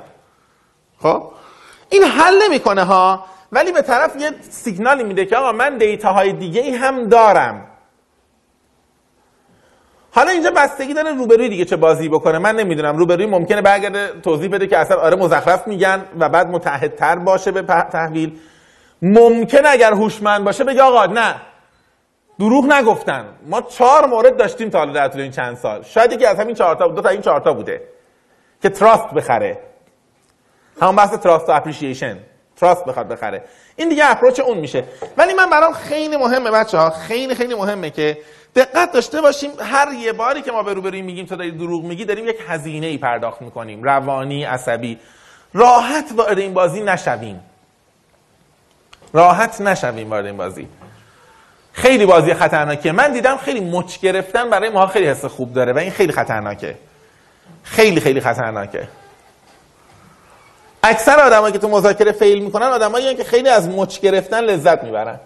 خب؟ 1.00 1.32
این 1.90 2.04
حل 2.04 2.34
نمی‌کنه 2.44 2.84
ها 2.84 3.26
ولی 3.52 3.72
به 3.72 3.82
طرف 3.82 4.16
یه 4.16 4.32
سیگنالی 4.50 5.04
میده 5.04 5.26
که 5.26 5.38
آقا 5.38 5.52
من 5.52 5.78
دیتا 5.78 6.14
های 6.14 6.34
دیگه 6.34 6.62
ای 6.62 6.72
هم 6.76 7.10
دارم. 7.10 7.68
حالا 10.18 10.32
اینجا 10.32 10.52
بستگی 10.52 10.94
داره 10.94 11.12
روبروی 11.12 11.50
دیگه 11.50 11.66
چه 11.66 11.76
بازی 11.76 12.10
بکنه. 12.10 12.38
من 12.38 12.56
نمی‌دونم. 12.56 12.98
روبروی 12.98 13.26
ممکنه 13.26 13.62
برگرده 13.62 14.08
توضیح 14.24 14.50
بده 14.50 14.68
که 14.68 14.78
اصلا 14.78 14.98
آره 14.98 15.16
مزخرف 15.16 15.68
میگن 15.68 16.06
و 16.20 16.30
بعد 16.30 16.48
متحدتر 16.48 17.16
باشه 17.16 17.52
به 17.52 17.62
تحویل. 17.92 18.40
ممکن 19.02 19.66
اگر 19.66 19.94
هوشمند 19.94 20.44
باشه 20.44 20.64
بگه 20.64 20.82
آقا 20.82 21.06
نه 21.06 21.36
دروغ 22.40 22.66
نگفتن. 22.66 23.26
ما 23.46 23.62
چهار 23.62 24.06
مورد 24.06 24.38
داشتیم 24.38 24.70
تا 24.70 24.80
حالا 24.80 24.94
در 24.94 25.08
طول 25.08 25.22
این 25.22 25.32
چند 25.32 25.58
سال. 25.58 25.84
شاید 25.84 26.12
یکی 26.12 26.26
از 26.26 26.40
همین 26.40 26.56
چهار 26.56 26.76
تا 26.76 26.88
دو 26.88 27.02
تا 27.02 27.10
این 27.10 27.22
چهار 27.22 27.40
تا 27.40 27.54
بوده 27.54 27.82
که 28.62 28.70
trust 28.70 29.14
بخره. 29.14 29.60
همون 30.82 30.96
بحث 30.96 31.14
trust 31.14 31.50
و 31.50 31.52
appreciation. 31.52 32.18
trust 32.56 32.86
بخواد 32.86 33.08
بخره. 33.08 33.44
این 33.76 33.90
دیگه 33.90 34.12
approach 34.12 34.40
اون 34.40 34.58
میشه. 34.58 34.84
ولی 35.18 35.34
من 35.34 35.50
برام 35.50 35.74
خیلی 35.74 36.18
مهمه 36.18 36.52
بچه 36.52 36.78
ها 36.78 36.90
خیلی 36.90 37.36
خیلی 37.36 37.56
مهمه 37.56 37.90
که 37.90 38.18
دقت 38.56 38.92
داشته 38.92 39.22
باشیم 39.22 39.52
هر 39.60 39.94
یه 39.94 40.14
باری 40.14 40.42
که 40.42 40.52
ما 40.52 40.64
به 40.64 40.74
روبروی 40.74 41.02
میگیم 41.02 41.26
تو 41.26 41.36
داری 41.36 41.52
دروغ 41.52 41.84
میگی 41.84 42.06
داریم 42.06 42.28
یک 42.28 42.38
هزینه 42.48 42.88
ای 42.88 42.98
پرداخت 42.98 43.42
می‌کنیم. 43.42 43.84
روانی 43.84 44.44
عصبی. 44.44 45.00
راحت 45.54 46.06
وارد 46.16 46.40
این 46.40 46.54
بازی 46.54 46.84
نشویم. 46.84 47.40
راحت 49.14 49.62
نشویم 49.62 50.10
وارد 50.10 50.26
این 50.26 50.38
بازی. 50.38 50.68
خیلی 51.74 52.06
بازی 52.06 52.34
خطرناکه 52.34 52.92
من 52.92 53.12
دیدم 53.12 53.38
خیلی 53.38 53.60
مچ 53.60 54.00
گرفتن 54.00 54.50
برای 54.50 54.70
ما 54.70 54.88
خیلی 54.88 55.08
حس 55.08 55.26
خوب 55.26 55.54
داره 55.54 55.74
و 55.74 55.78
این 55.78 55.92
خیلی 55.92 56.12
خطرناکه. 56.12 56.76
خیلی 57.64 58.00
خیلی 58.00 58.22
خطرناکه. 58.22 58.88
اکثر 60.84 61.20
آدمایی 61.20 61.54
که 61.54 61.60
تو 61.60 61.70
مذاکره 61.70 62.12
فیل 62.12 62.44
می‌کنن 62.44 62.66
آدمایی 62.66 63.16
که 63.16 63.24
خیلی 63.24 63.50
از 63.50 63.70
مچ 63.70 64.00
گرفتن 64.00 64.44
لذت 64.44 64.84
می‌برن. 64.84 65.20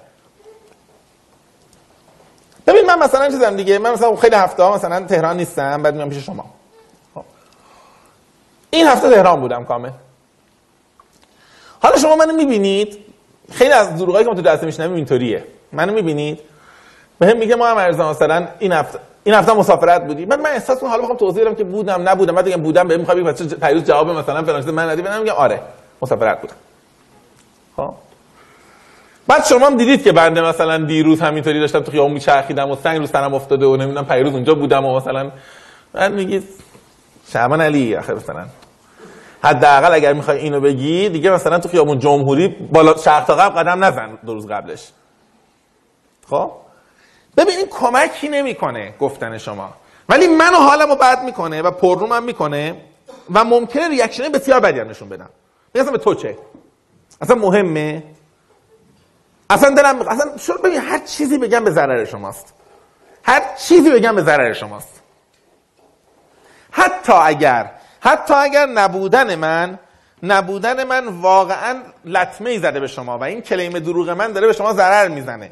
ببین 2.72 2.86
من 2.86 3.00
مثلا 3.00 3.30
چیزم 3.30 3.56
دیگه 3.56 3.80
من 3.80 3.92
مثلا 3.92 4.16
خیلی 4.16 4.36
هفته 4.36 4.64
ها 4.64 4.76
مثلا 4.76 5.06
تهران 5.06 5.38
نیستم 5.38 5.84
بعد 5.84 5.96
میام 5.96 6.10
پیش 6.10 6.26
شما. 6.26 6.46
خب. 7.16 7.24
این 8.70 8.88
هفته 8.88 9.10
تهران 9.10 9.40
بودم 9.42 9.66
کامل. 9.66 9.90
حالا 11.82 11.98
شما 11.98 12.16
منو 12.16 12.34
می‌بینید 12.34 12.98
خیلی 13.52 13.72
از 13.72 13.98
دروغایی 13.98 14.26
که 14.26 14.30
ما 14.30 14.36
تو 14.36 14.42
دسته 14.42 14.66
میشنویم 14.66 14.96
اینطوریه. 14.96 15.44
منو 15.72 15.94
می‌بینید 15.94 16.40
به 17.20 17.28
هم 17.28 17.38
میگه 17.38 17.56
ما 17.56 17.68
هم 17.68 17.78
ارزان 17.78 18.10
مثلا 18.10 18.48
این 18.60 18.72
هفته 18.72 19.00
این 19.24 19.36
هفته 19.36 19.54
مسافرت 19.54 20.08
بودی. 20.08 20.26
بعد 20.26 20.40
من 20.40 20.50
احساس 20.50 20.80
کنم 20.80 20.90
حالا 20.90 21.02
می‌خوام 21.02 21.18
توضیح 21.18 21.44
بدم 21.44 21.56
که 21.56 21.64
بودم 21.64 22.10
نبودم. 22.10 22.36
بعد 22.36 22.46
میگم 22.46 22.62
بودم 22.64 22.88
بهم 22.88 23.00
می‌خوام 23.00 23.24
بگم 23.24 23.34
پیروز 23.34 23.84
جواب 23.84 24.10
مثلا 24.10 24.62
چیز. 24.62 24.70
من 24.70 24.90
ندی 24.90 25.02
بدم 25.02 25.22
میگم 25.22 25.34
آره 25.34 25.62
مسافرت 26.02 26.42
بودم. 26.42 26.56
خب. 27.78 27.94
بعد 29.28 29.46
شما 29.46 29.66
هم 29.66 29.78
دیدید 29.78 30.04
که 30.04 30.12
بنده 30.12 30.42
مثلا 30.42 30.78
دیروز 30.78 31.22
همینطوری 31.22 31.60
داشتم 31.60 31.80
تو 31.80 31.92
خیابون 31.92 32.12
میچرخیدم 32.12 32.72
و 32.72 32.76
سنگ 32.76 33.00
رو 33.00 33.08
سرم 33.08 33.34
افتاده 33.34 33.66
و 33.66 33.78
نمی‌دونم 33.78 34.06
پیروز 34.06 34.34
اونجا 34.34 34.56
بودم 34.56 34.86
و 34.86 34.96
مثلا 34.96 35.32
بعد 35.94 36.14
میگید 36.14 36.44
شعبان 37.34 37.62
علی 37.62 37.96
آخر 37.96 38.14
مثلا. 38.14 38.46
حداقل 39.44 39.94
اگر 39.94 40.14
می‌خوای 40.14 40.38
اینو 40.38 40.60
بگی 40.60 41.10
دیگه 41.10 41.32
مثلا 41.32 41.60
تو 41.60 41.70
خیابون 41.70 42.00
جمهوری 42.00 42.48
بالا 42.48 42.94
تا 42.94 43.36
قبل 43.36 43.60
قدم 43.60 43.84
نزن 43.84 44.18
دو 44.26 44.34
روز 44.34 44.48
قبلش. 44.48 44.92
خب؟ 46.30 46.52
ببین 47.38 47.58
این 47.58 47.68
کمکی 47.68 48.30
نمی‌کنه 48.30 48.94
گفتن 49.00 49.38
شما. 49.38 49.70
ولی 50.10 50.28
منو 50.28 50.58
حالمو 50.58 50.96
بد 50.96 51.24
می‌کنه 51.24 51.62
و 51.62 51.72
پررومم 51.72 52.24
می‌کنه 52.24 52.76
و 53.34 53.44
ممکنه 53.44 53.90
ریاکشن 53.90 54.32
بسیار 54.32 54.60
بدی 54.60 54.80
هم 54.80 54.90
نشون 54.90 55.10
بدم. 55.10 55.30
میگم 55.74 55.92
به 55.92 55.98
تو 55.98 56.16
چه؟ 56.16 56.38
اصلا 57.22 57.36
مهمه؟ 57.36 58.04
اصلا 59.52 59.76
دلم 59.76 60.02
اصلا 60.02 60.38
شو 60.38 60.58
ببین 60.58 60.82
هر 60.82 61.00
چیزی 61.00 61.38
بگم 61.38 61.64
به 61.64 61.72
ضرر 61.72 62.06
شماست. 62.06 62.54
هر 63.24 63.42
چیزی 63.68 63.92
بگم 63.92 64.16
به 64.16 64.22
ضرر 64.22 64.54
شماست. 64.54 65.02
حتی 66.72 67.14
اگر 67.14 67.72
حتی 68.00 68.34
اگر 68.34 68.66
نبودن 68.66 69.36
من 69.36 69.80
نبودن 70.24 70.84
من 70.84 71.08
واقعا 71.08 71.76
لطمه 72.06 72.50
ای 72.50 72.60
زده 72.60 72.80
به 72.80 72.88
شما 72.88 73.18
و 73.18 73.24
این 73.24 73.42
کلیم 73.42 73.80
دروغ 73.80 74.10
من 74.10 74.32
داره 74.32 74.48
به 74.48 74.54
شما 74.54 74.74
ضرر 74.74 75.08
می‌زنه. 75.08 75.52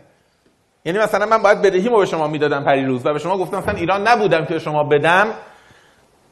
یعنی 0.86 1.00
مثلا 1.00 1.26
من 1.26 1.38
باید 1.38 1.62
بدهیمو 1.62 1.98
به 1.98 2.06
شما 2.06 2.28
می‌دادم 2.28 2.64
پریروز 2.64 3.06
و 3.06 3.14
به 3.14 3.20
شما 3.20 3.38
گفتم 3.38 3.58
مثلا 3.58 3.74
ایران 3.74 4.08
نبودم 4.08 4.46
که 4.46 4.54
به 4.54 4.60
شما 4.60 4.84
بدم. 4.84 5.28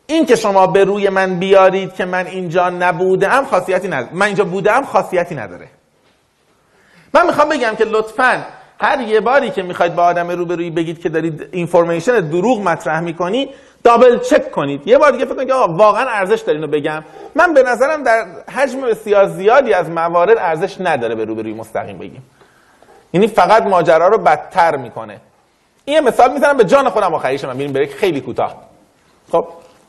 این 0.07 0.25
که 0.25 0.35
شما 0.35 0.67
به 0.67 0.83
روی 0.83 1.09
من 1.09 1.39
بیارید 1.39 1.93
که 1.93 2.05
من 2.05 2.27
اینجا 2.27 2.69
نبودم 2.69 3.45
خاصیتی 3.45 3.87
نداره. 3.87 4.13
من 4.13 4.25
اینجا 4.25 4.43
بودم 4.43 4.85
خاصیتی 4.85 5.35
نداره. 5.35 5.67
من 7.17 7.27
می‌خوام 7.27 7.49
بگم 7.49 7.75
که 7.77 7.85
لطفا 7.85 8.45
هر 8.79 9.01
یه 9.01 9.19
باری 9.19 9.49
که 9.49 9.63
می‌خواید 9.63 9.95
با 9.95 10.03
آدم 10.03 10.31
روبرویی 10.31 10.69
بگید 10.69 11.01
که 11.01 11.09
دارید 11.09 11.49
اینفورمیشن 11.51 12.19
دروغ 12.19 12.61
مطرح 12.61 12.99
می‌کنی 12.99 13.49
دابل 13.83 14.19
چک 14.19 14.51
کنید. 14.51 14.87
یه 14.87 14.97
بار 14.97 15.11
دیگه 15.11 15.25
فکر 15.25 15.35
کنید 15.35 15.47
که 15.47 15.53
واقعا 15.53 16.09
ارزش 16.09 16.41
داره 16.41 16.59
اینو 16.59 16.71
بگم. 16.71 17.03
من 17.35 17.53
به 17.53 17.63
نظرم 17.63 18.03
در 18.03 18.25
حجم 18.55 18.81
بسیار 18.81 19.27
زیادی 19.27 19.73
از 19.73 19.89
موارد 19.89 20.37
ارزش 20.37 20.81
نداره 20.81 21.15
به 21.15 21.25
روبرویی 21.25 21.53
مستقیم 21.53 21.97
بگیم. 21.97 22.23
یعنی 23.13 23.27
فقط 23.27 23.63
ماجرا 23.63 24.07
رو 24.07 24.17
بدتر 24.17 24.75
می‌کنه. 24.75 25.21
این 25.85 25.99
مثال 25.99 26.33
می‌زنم 26.33 26.57
به 26.57 26.63
جان 26.63 26.89
خودم 26.89 27.13
آخریشه 27.13 27.47
من. 27.47 27.53
ببینیم 27.53 27.73
بریک 27.73 27.93
خیلی 27.93 28.21
کوتاه. 28.21 28.55
خب 29.31 29.47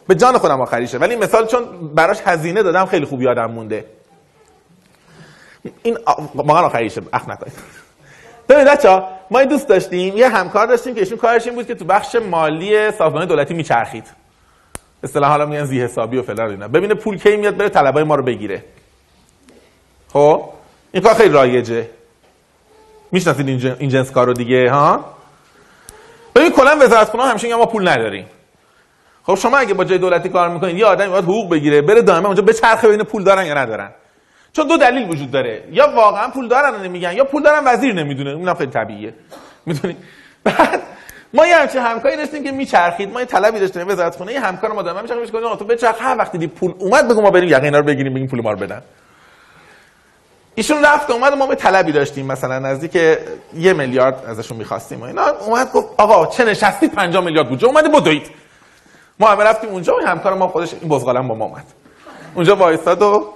به 0.09 0.15
جان 0.15 0.39
خودم 0.39 0.61
آخریشه. 0.61 0.99
ولی 0.99 1.17
مثال 1.17 1.47
چون 1.47 1.95
براش 1.95 2.19
هزینه 2.25 2.63
دادم 2.63 2.87
خیلی 2.87 3.07
خوب 3.07 3.23
یادم 3.23 3.51
مونده. 3.51 3.85
این 5.83 5.99
واقعا 6.35 6.67
آخریشه 6.67 7.01
اخ 7.13 7.29
نکنید. 7.29 7.53
ببینید 8.49 8.69
بچا 8.69 9.09
ما 9.31 9.39
این 9.39 9.49
دوست 9.49 9.69
داشتیم 9.69 10.17
یه 10.17 10.29
همکار 10.29 10.67
داشتیم 10.67 10.95
که 10.95 11.01
ایشون 11.01 11.19
کارش 11.19 11.47
این 11.47 11.55
بود 11.55 11.67
که 11.67 11.75
تو 11.75 11.85
بخش 11.85 12.17
مالی 12.31 12.91
سازمان 12.91 13.27
دولتی 13.27 13.55
میچرخید. 13.55 14.05
اصطلاح 15.03 15.31
حالا 15.31 15.47
میگن 15.47 15.65
زی 15.65 15.81
حسابی 15.81 16.19
و 16.19 16.23
فلان 16.23 16.51
اینا. 16.51 16.69
ببینه 16.69 16.95
پول 16.95 17.19
کی 17.19 17.37
میاد 17.37 17.57
بره 17.57 17.69
طلبای 17.69 18.05
ما 18.05 18.15
رو 18.15 18.25
بگیره. 18.25 18.65
خب؟ 20.13 20.45
این 20.93 21.03
کار 21.03 21.15
خیلی 21.15 21.35
رایجه. 21.35 21.89
می‌شناسید 23.13 23.49
این, 23.49 23.77
این 23.79 23.89
جنس 23.89 24.11
کارو 24.11 24.33
دیگه 24.33 24.71
ها؟ 24.71 25.05
ببین 26.35 26.53
کلا 26.53 26.77
وزارت 26.81 27.09
خونه 27.09 27.25
همیشه 27.25 27.57
ما 27.57 27.67
پول 27.67 27.89
نداریم. 27.89 28.27
خب 29.23 29.35
شما 29.35 29.59
اگه 29.59 29.75
با 29.75 29.85
جای 29.85 29.99
دولتی 29.99 30.29
کار 30.29 30.49
می‌کنید 30.49 30.77
یه 30.77 30.87
آدمی 30.87 31.09
باید 31.09 31.25
حقوق 31.25 31.51
بگیره 31.51 31.83
بره 31.83 32.03
دائما 32.03 32.27
اونجا 32.27 32.43
بچرخه 32.43 32.89
ببینه 32.89 33.05
پول 33.05 33.25
دارن 33.25 33.47
یا 33.47 33.55
ندارن. 33.55 33.91
چون 34.53 34.67
دو 34.67 34.77
دلیل 34.77 35.11
وجود 35.11 35.31
داره. 35.31 35.65
یا 35.71 35.93
واقعا 35.97 36.29
پول 36.29 36.49
دارن 36.49 36.83
نمیگن 36.83 37.13
یا 37.13 37.25
پول 37.25 37.43
دارن 37.43 37.63
وزیر 37.65 37.95
نمی‌دونه. 37.95 38.31
اونم 38.31 38.55
خیلی 38.55 38.71
طبیعیه. 38.71 39.15
می‌دونی؟ 39.67 39.97
بعد 40.45 40.83
ما 41.35 41.47
یه 41.47 41.57
همچین 41.57 41.83
همکاری 41.83 42.17
داشتیم 42.17 42.45
که 42.45 42.53
میچرخید. 42.53 43.13
ما 43.13 43.21
یه 43.21 43.27
طلبی 43.27 43.61
داشتیم 43.61 43.89
وزارت 43.89 44.17
خونه 44.17 44.33
یه 44.33 44.41
همکار 44.41 44.73
ما 44.73 44.83
دارم 44.83 45.03
میچرخید 45.03 45.37
میگه 45.37 45.57
تو 45.57 45.65
بچرخ. 45.65 45.97
هر 46.01 46.17
وقتی 46.19 46.39
دی 46.39 46.47
پول 46.47 46.75
اومد 46.79 47.09
بگو 47.09 47.23
ما 47.23 47.31
بریم 47.31 47.49
یقینا 47.49 47.79
رو 47.79 47.85
بگیریم 47.85 48.15
بگیم 48.15 48.27
پول 48.27 48.43
ما 48.43 48.51
رو 48.51 48.59
بدن. 48.59 48.83
ایشون 50.55 50.85
رفت 50.85 51.11
اومد 51.11 51.35
ما 51.35 51.47
به 51.47 51.55
طلبی 51.55 51.93
داشتیم 51.93 52.27
مثلا 52.27 52.59
نزدیک 52.59 52.95
یه 53.55 53.73
میلیارد 53.73 54.25
ازشون 54.27 54.57
می‌خواستیم 54.59 55.01
و 55.01 55.05
اینا. 55.05 55.29
اومد 55.29 55.73
گفت 55.73 55.89
آقا 55.97 56.27
چه 56.27 56.45
نشستید 56.45 56.95
5 56.95 57.17
میلیارد 57.17 57.49
بودجه؟ 57.49 57.67
اومده 57.67 57.89
بدوید. 57.89 58.31
ما 59.19 59.29
هم 59.29 59.41
رفتیم 59.41 59.71
اونجا 59.71 59.97
و 59.97 60.07
همکار 60.07 60.35
ما 60.35 60.49
خودش 60.49 60.75
این 60.75 60.89
بزغالم 60.89 61.29
با 61.29 61.35
ما 61.35 61.45
اومد. 61.45 61.65
اونجا 62.35 62.57
وایساد 62.57 63.03
و 63.03 63.33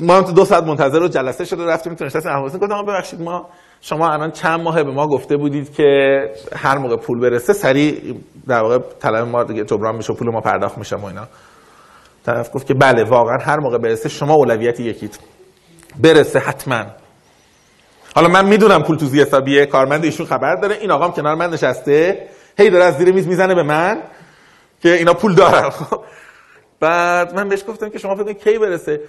ما 0.00 0.16
هم 0.16 0.22
تو 0.22 0.32
دو 0.32 0.44
ساعت 0.44 0.64
منتظر 0.64 0.98
رو 0.98 1.08
جلسه 1.08 1.44
شده 1.44 1.66
رفتیم 1.66 1.94
تو 1.94 2.04
نشست 2.04 2.26
احواسین 2.26 2.60
گفتم 2.60 2.82
ببخشید 2.86 3.20
ما 3.20 3.48
شما 3.80 4.12
الان 4.12 4.30
چند 4.30 4.60
ماه 4.60 4.82
به 4.82 4.90
ما 4.90 5.08
گفته 5.08 5.36
بودید 5.36 5.74
که 5.74 6.20
هر 6.56 6.78
موقع 6.78 6.96
پول 6.96 7.20
برسه 7.20 7.52
سریع 7.52 8.14
در 8.48 8.62
واقع 8.62 8.78
طلب 8.78 9.28
ما 9.28 9.44
دیگه 9.44 9.64
جبران 9.64 9.96
میشه 9.96 10.14
پول 10.14 10.30
ما 10.30 10.40
پرداخت 10.40 10.78
میشه 10.78 10.96
و 10.96 11.04
اینا. 11.04 11.26
طرف 12.26 12.50
گفت 12.54 12.66
که 12.66 12.74
بله 12.74 13.04
واقعا 13.04 13.36
هر 13.40 13.60
موقع 13.60 13.78
برسه 13.78 14.08
شما 14.08 14.34
اولویت 14.34 14.80
یکیت. 14.80 15.18
برسه 16.02 16.38
حتما. 16.38 16.84
حالا 18.14 18.28
من 18.28 18.46
می‌دونم 18.46 18.82
پول 18.82 18.96
تو 18.96 19.06
حسابیه 19.06 19.66
کارمند 19.66 20.04
ایشون 20.04 20.26
خبر 20.26 20.54
داره. 20.54 20.74
این 20.74 20.90
آقام 20.90 21.12
کنار 21.12 21.34
من 21.34 21.50
نشسته 21.50 22.28
هی 22.58 22.70
داره 22.70 22.84
از 22.84 22.96
زیر 22.96 23.12
میز 23.12 23.28
می‌زنه 23.28 23.54
به 23.54 23.62
من 23.62 23.98
که 24.82 24.94
اینا 24.94 25.14
پول 25.14 25.34
دارن. 25.34 25.70
بعد 26.84 27.34
من 27.34 27.48
بهش 27.48 27.64
گفتم 27.68 27.88
که 27.88 27.98
شما 27.98 28.14
فکر 28.14 28.32
کی 28.32 28.58
برسه. 28.58 29.00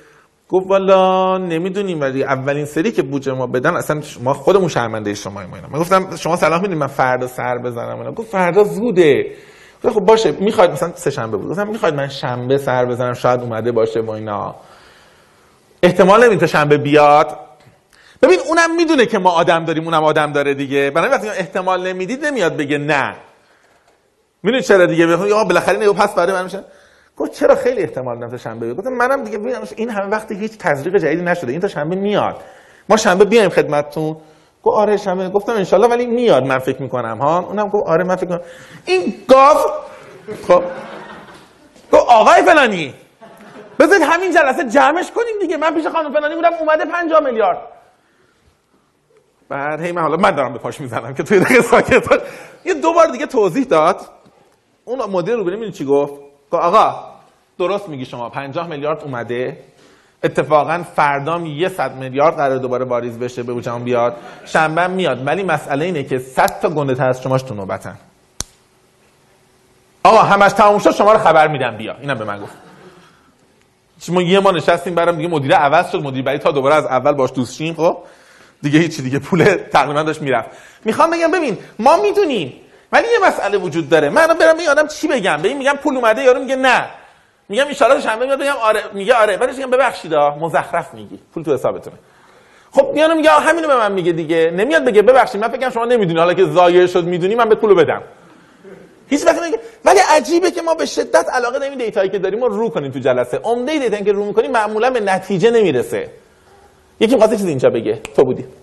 گفت 0.49 0.69
والا 0.69 1.37
نمی‌دونیم 1.37 2.01
ولی 2.01 2.23
اولین 2.23 2.65
سری 2.65 2.91
که 2.91 3.01
بودجه 3.01 3.33
ما 3.33 3.47
بدن 3.47 3.75
اصلا 3.75 4.01
ما 4.23 4.33
خودمون 4.33 4.67
شرمنده 4.67 5.13
شما 5.13 5.41
اینا. 5.41 5.67
من 5.73 5.79
گفتم 5.79 6.15
شما 6.15 6.35
صلاح 6.35 6.61
می‌دید 6.61 6.77
من 6.77 6.87
فردا 6.87 7.27
سر 7.27 7.57
بزنم 7.57 7.97
اینا. 7.99 8.11
گفت 8.11 8.31
فردا 8.31 8.63
زوده. 8.63 9.35
خب 9.83 9.99
باشه 9.99 10.31
می‌خواد 10.31 10.71
مثلا 10.71 10.91
سه 10.95 11.09
شنبه 11.09 11.37
بود. 11.37 11.49
گفتم 11.49 11.67
می‌خواد 11.67 11.93
من 11.93 12.07
شنبه 12.07 12.57
سر 12.57 12.85
بزنم 12.85 13.13
شاید 13.13 13.41
اومده 13.41 13.71
باشه 13.71 13.99
و 14.01 14.11
اینا. 14.11 14.55
احتمال 15.83 16.23
نمیده 16.23 16.39
تا 16.39 16.47
شنبه 16.47 16.77
بیاد. 16.77 17.27
ببین 18.21 18.39
اونم 18.47 18.75
می‌دونه 18.75 19.05
که 19.05 19.19
ما 19.19 19.31
آدم 19.31 19.65
داریم 19.65 19.83
اونم 19.85 20.03
آدم 20.03 20.31
داره 20.31 20.53
دیگه. 20.53 20.91
برای 20.95 21.09
وقتی 21.09 21.27
احتمال 21.27 21.87
نمی‌دید 21.87 22.25
نمیاد 22.25 22.57
بگه 22.57 22.77
نه. 22.77 23.15
می‌دونی 24.43 24.63
چرا 24.63 24.85
دیگه؟ 24.85 25.07
بخوام 25.07 25.31
آقا 25.31 25.43
بالاخره 25.43 25.79
نیو 25.79 25.93
پس 25.93 26.15
برای 26.15 26.31
من 26.31 26.43
میشه. 26.43 26.59
گفت 27.17 27.31
چرا 27.31 27.55
خیلی 27.55 27.81
احتمال 27.81 28.17
نداره 28.17 28.37
شنبه 28.37 28.73
گفتم 28.73 28.89
منم 28.89 29.23
دیگه 29.23 29.37
ببین 29.37 29.55
این 29.75 29.89
همه 29.89 30.05
وقتی 30.05 30.35
هیچ 30.35 30.57
تزریق 30.57 30.97
جدیدی 30.97 31.21
نشده 31.21 31.51
این 31.51 31.61
تا 31.61 31.67
شنبه 31.67 31.95
میاد. 31.95 32.35
ما 32.89 32.97
شنبه 32.97 33.25
بیایم 33.25 33.49
خدمتتون. 33.49 34.17
گفت 34.63 34.77
آره 34.77 34.97
شنبه 34.97 35.29
گفتم 35.29 35.53
انشالله 35.53 35.87
ولی 35.87 36.05
میاد. 36.05 36.43
من 36.43 36.59
فکر 36.59 36.81
می‌کنم 36.81 37.17
ها؟ 37.17 37.39
اونم 37.39 37.67
گفت 37.67 37.87
آره 37.87 38.03
من 38.03 38.15
فکر 38.15 38.29
می‌کنم. 38.29 38.45
این 38.85 39.13
گاو 39.27 39.57
خب. 40.47 40.63
گفت 41.91 42.05
آقای 42.09 42.41
فلانی 42.41 42.93
بذارید 43.79 44.03
همین 44.03 44.31
جلسه 44.31 44.63
جمعش 44.69 45.11
کنیم 45.11 45.39
دیگه. 45.41 45.57
من 45.57 45.73
پیش 45.75 45.87
خانم 45.87 46.13
فلانی 46.13 46.35
بودم 46.35 46.53
اومده 46.59 46.85
50 46.85 47.19
میلیارد. 47.23 47.57
بعد 49.49 49.81
هی 49.81 49.91
من 49.91 50.01
حالا 50.01 50.17
من 50.17 50.31
دارم 50.31 50.53
به 50.53 50.59
پاش 50.59 50.81
می‌زنم 50.81 51.13
که 51.13 51.23
توی 51.23 51.39
دقیقه 51.39 51.61
ساکت 51.61 52.07
یه 52.65 52.73
دو 52.73 52.93
بار 52.93 53.07
دیگه 53.07 53.25
توضیح 53.25 53.63
داد. 53.65 54.01
اون 54.85 54.99
مدیر 55.11 55.35
رو 55.35 55.71
چی 55.71 55.85
گفت. 55.85 56.24
آقا 56.51 56.95
درست 57.59 57.89
میگی 57.89 58.05
شما. 58.05 58.29
50 58.29 58.67
میلیارد 58.67 59.03
اومده. 59.03 59.57
اتفاقا 60.23 60.83
فردام 60.95 61.45
یه 61.45 61.69
صد 61.69 61.95
میلیارد 61.95 62.35
قرار 62.35 62.57
دوباره 62.57 62.85
واریز 62.85 63.19
بشه 63.19 63.43
به 63.43 63.53
وجهان 63.53 63.83
بیاد. 63.83 64.15
شنبه 64.45 64.87
میاد. 64.87 65.27
ولی 65.27 65.43
مسئله 65.43 65.85
اینه 65.85 66.03
که 66.03 66.19
100 66.19 66.59
تا 66.61 66.69
گنده 66.69 66.95
تر 66.95 67.09
از 67.09 67.23
شماش 67.23 67.41
تو 67.41 67.55
نوبتن. 67.55 67.97
آقا 70.03 70.21
همش 70.21 70.51
تموم 70.51 70.79
شد 70.79 70.91
شما 70.91 71.11
رو 71.11 71.19
خبر 71.19 71.47
میدم. 71.47 71.77
بیا. 71.77 71.95
اینم 72.01 72.17
به 72.17 72.25
من 72.25 72.41
گفت. 72.41 72.53
ما 74.09 74.21
یه 74.21 74.39
ما 74.39 74.51
نشستیم 74.51 74.95
برام 74.95 75.15
دیگه 75.15 75.27
مدیر 75.27 75.55
عوض 75.55 75.91
شد. 75.91 76.03
مدیر 76.03 76.23
بعدی 76.23 76.37
تا 76.37 76.51
دوباره 76.51 76.75
از 76.75 76.85
اول 76.85 77.11
باش 77.11 77.29
دوست 77.33 77.55
شیم. 77.55 77.73
خب 77.73 77.97
دیگه 78.61 78.79
هیچی 78.79 79.01
دیگه 79.01 79.19
پول 79.19 79.55
تقریبا 79.71 80.03
داشت 80.03 80.21
می‌رفت. 80.21 80.49
می‌خوام 80.85 81.11
بگم 81.11 81.31
ببین 81.31 81.57
ما 81.79 81.97
می‌دونیم 81.97 82.53
ولی 82.91 83.07
یه 83.07 83.27
مسئله 83.27 83.57
وجود 83.57 83.89
داره. 83.89 84.09
من 84.09 84.27
برم 84.27 84.57
این 84.57 84.69
آدم 84.69 84.87
چی 84.87 85.07
بگم؟ 85.07 85.41
به 85.41 85.47
این 85.47 85.57
میگم 85.57 85.75
پول 85.83 85.95
اومده 85.95 86.23
یارو 86.23 86.39
میگه 86.39 86.55
نه. 86.55 86.85
میگم 87.49 87.65
ان 87.67 87.99
شنبه 87.99 88.25
میاد 88.25 88.39
بگم 88.39 88.55
آره 88.61 88.81
میگه 88.93 89.13
آره. 89.13 89.37
بعدش 89.37 89.55
میگم 89.55 89.69
ببخشید 89.69 90.13
مزخرف 90.13 90.93
میگی. 90.93 91.19
پول 91.33 91.43
تو 91.43 91.53
حسابتونه. 91.53 91.95
خب 92.71 92.91
میانو 92.93 93.15
میگه 93.15 93.29
همینو 93.29 93.67
به 93.67 93.75
من 93.75 93.91
میگه 93.91 94.11
دیگه. 94.11 94.51
نمیاد 94.51 94.85
بگه 94.85 95.01
ببخشید 95.01 95.41
من 95.41 95.47
فکرم 95.47 95.69
شما 95.69 95.85
نمی‌دونی. 95.85 96.19
حالا 96.19 96.33
که 96.33 96.45
ضایع 96.45 96.85
شد 96.85 97.03
می‌دونی 97.05 97.35
من 97.35 97.49
به 97.49 97.55
پولو 97.55 97.75
بدم. 97.75 98.01
هیچ 99.09 99.25
وقت 99.25 99.41
نمیگه. 99.41 99.59
ولی 99.85 99.99
عجیبه 100.09 100.51
که 100.51 100.61
ما 100.61 100.73
به 100.73 100.85
شدت 100.85 101.25
علاقه 101.33 101.59
داریم 101.59 101.77
دیتایی 101.77 102.09
که 102.09 102.19
داریم 102.19 102.43
رو 102.43 102.57
رو 102.57 102.69
کنیم 102.69 102.91
تو 102.91 102.99
جلسه. 102.99 103.39
عمده 103.43 103.79
دیتا 103.79 103.97
که 103.97 104.11
رو 104.11 104.25
می‌کنیم 104.25 104.51
معمولا 104.51 104.89
به 104.89 104.99
نتیجه 104.99 105.51
نمی‌رسه. 105.51 106.09
یکی 106.99 107.13
می‌خواد 107.13 107.31
چیزی 107.31 107.49
اینجا 107.49 107.69
بگه. 107.69 107.93
تو 108.15 108.23
بودی 108.23 108.41
درست 108.41 108.53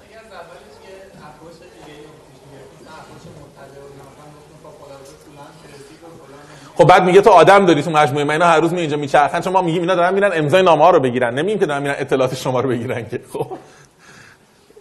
مگه 0.00 0.18
از 0.18 0.32
اول 0.32 0.60
که 0.84 0.92
اپروچ 1.28 1.56
دیگه 1.74 1.92
ای 1.98 2.04
رو 2.04 2.12
پیش 2.26 2.38
می‌گرفتیم 2.46 2.78
مثلا 2.80 2.94
اپروچ 3.00 3.22
مبتدع 3.40 3.80
و 3.82 3.86
اینا 3.90 4.04
مثلا 4.10 4.26
گفتیم 4.36 4.58
خب 4.64 4.72
فلان 4.80 4.98
روز 5.08 5.20
فلان 5.26 5.50
کلاسیک 5.62 6.00
و 6.04 6.08
فلان 6.20 6.44
خب 6.80 6.86
بعد 6.86 7.04
میگه 7.04 7.20
تو 7.20 7.30
آدم 7.30 7.66
داری 7.66 7.82
تو 7.82 7.90
مجموعه 7.90 8.24
من 8.24 8.30
اینا 8.30 8.46
هر 8.46 8.60
روز 8.60 8.72
می 8.72 8.80
اینجا 8.80 8.96
میچرخن. 8.96 9.50
ما 9.50 9.62
میگیم 9.62 9.80
اینا 9.80 9.94
دارن 9.94 10.14
میرن 10.14 10.30
امضای 10.34 10.62
نامه 10.62 10.84
ها 10.84 10.90
رو 10.90 11.00
بگیرن. 11.00 11.34
نمیگیم 11.34 11.58
که 11.58 11.66
دارن 11.66 11.82
میرن 11.82 11.94
اطلاعات 11.98 12.34
شما 12.34 12.60
رو 12.60 12.68
بگیرن 12.68 13.08
که. 13.08 13.20
خب. 13.32 13.46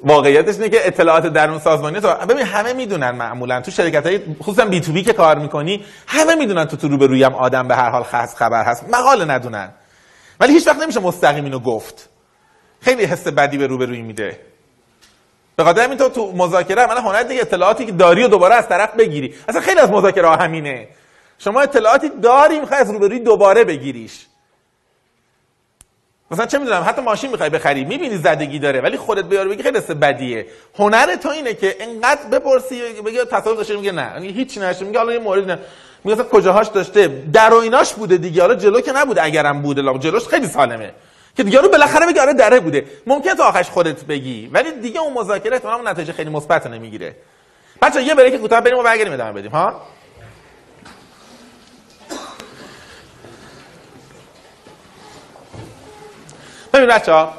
واقعیتش 0.04 0.56
اینه 0.56 0.70
که 0.70 0.88
اطلاعات 0.88 1.26
درون 1.26 1.60
سازمانی 1.60 2.00
تو 2.00 2.14
ببین 2.30 2.46
همه 2.46 2.74
می‌دونن 2.74 3.12
معمولا. 3.12 3.62
تو 3.62 3.72
شرکت 3.72 4.06
های 4.06 4.20
خصوصا 4.44 4.66
بی 4.66 4.82
تو 4.82 4.92
بی 4.92 5.04
که 5.04 5.14
کار 5.14 5.40
می‌کنی 5.40 5.86
همه 6.08 6.36
می‌دونن 6.36 6.66
تو 6.66 6.78
تو 6.78 6.88
روبروی 6.88 7.24
هم 7.24 7.36
آدم 7.36 7.68
به 7.68 7.76
هر 7.76 7.90
حال 7.90 8.04
خاص 8.04 8.36
خبر 8.36 8.64
هست. 8.64 8.86
مقاله 8.90 9.26
ندونن. 9.26 9.70
ولی 10.40 10.54
هیچ 10.54 10.68
وقت 10.68 10.82
نمیشه 10.82 11.00
مستقیم 11.00 11.44
اینو 11.44 11.60
گفت. 11.60 12.10
خیلی 12.82 13.06
حس 13.06 13.28
بدی 13.28 13.58
به 13.58 13.68
روبرویی 13.68 14.02
میده. 14.02 14.40
به 15.56 15.64
خاطر 15.64 15.84
همین 15.84 15.98
تو 15.98 16.10
تو 16.10 16.32
مذاکره 16.36 16.82
عملا 16.82 17.02
هنر 17.02 17.24
دیگه 17.24 17.42
اطلاعاتی 17.42 17.86
که 17.86 17.92
داری 17.92 18.24
و 18.24 18.28
دوباره 18.28 18.56
از 18.56 18.68
طرف 18.68 18.96
بگیری. 18.96 19.34
اصلا 19.48 19.62
خیلی 19.62 19.80
از 19.80 19.92
مذاکره 19.92 20.30
همینه. 20.30 20.88
شما 21.40 21.62
اطلاعاتی 21.62 22.10
داری 22.10 22.60
می‌خوای 22.60 22.80
از 22.80 22.92
روبروی 22.92 23.20
دوباره 23.20 23.64
بگیریش. 23.64 24.26
مثلا 26.32 26.46
چه 26.46 26.58
می‌دونم 26.58 26.84
حتی 26.88 27.02
ماشین 27.02 27.32
می‌خوای 27.32 27.50
بخری 27.50 27.84
می‌بینی 27.84 28.18
زدگی 28.18 28.60
داره 28.60 28.82
ولی 28.82 28.98
خودت 28.98 29.26
بیار 29.26 29.48
بگی 29.48 29.64
خیلی 29.64 29.78
حس 29.78 29.92
بدیه. 29.92 30.46
هنر 30.76 31.16
تو 31.16 31.30
اینه 31.30 31.54
که 31.54 31.76
انقدر 31.80 32.22
بپرسی 32.32 32.82
بگی 33.06 33.18
تصادف 33.18 33.58
داشته 33.58 33.76
میگه 33.76 33.92
نه. 33.92 34.12
یعنی 34.14 34.28
هیچ 34.28 34.58
نشه 34.58 34.86
میگه 34.86 35.00
حالا 35.00 35.14
یه 35.14 35.20
مورد 35.20 35.52
نه. 35.52 35.60
میگه 36.04 36.20
اصلا 36.20 36.30
کجاهاش 36.30 36.68
داشته؟ 36.68 37.08
در 37.34 37.54
و 37.54 37.58
ایناش 37.58 37.94
بوده 37.94 38.18
دیگه. 38.18 38.42
حالا 38.42 38.56
جلو 38.56 38.82
که 38.82 38.92
نبوده 38.92 39.24
اگرم 39.24 39.62
بوده 39.62 39.82
لا 39.82 39.98
جلوش 39.98 40.28
خیلی 40.28 40.48
سالمه. 40.48 40.94
که 41.38 41.44
دیگه 41.44 41.62
رو 41.62 41.70
بالاخره 41.70 42.06
بگی 42.06 42.20
آره 42.20 42.34
دره 42.34 42.60
بوده. 42.60 42.86
ممکن 43.08 43.34
تو 43.34 43.44
آخرش 43.44 43.70
خودت 43.70 44.04
بگی 44.04 44.50
ولی 44.54 44.72
دیگه 44.72 45.00
اون 45.00 45.14
مذاکره 45.14 45.54
احتمالاً 45.54 45.92
نتیجه 45.92 46.14
خیلی 46.14 46.30
مثبت 46.30 46.68
نمی‌گیره. 46.68 47.16
بچا 47.82 48.00
یه 48.00 48.16
بریک 48.16 48.36
کوتاه 48.36 48.62
بریم 48.62 48.78
و 48.78 48.84
برگردیم 48.84 49.14
ادامه 49.14 49.32
بدیم 49.32 49.52
ها؟ 49.52 49.82
ببین 56.74 56.88
بچه 56.90 57.12
ها 57.12 57.34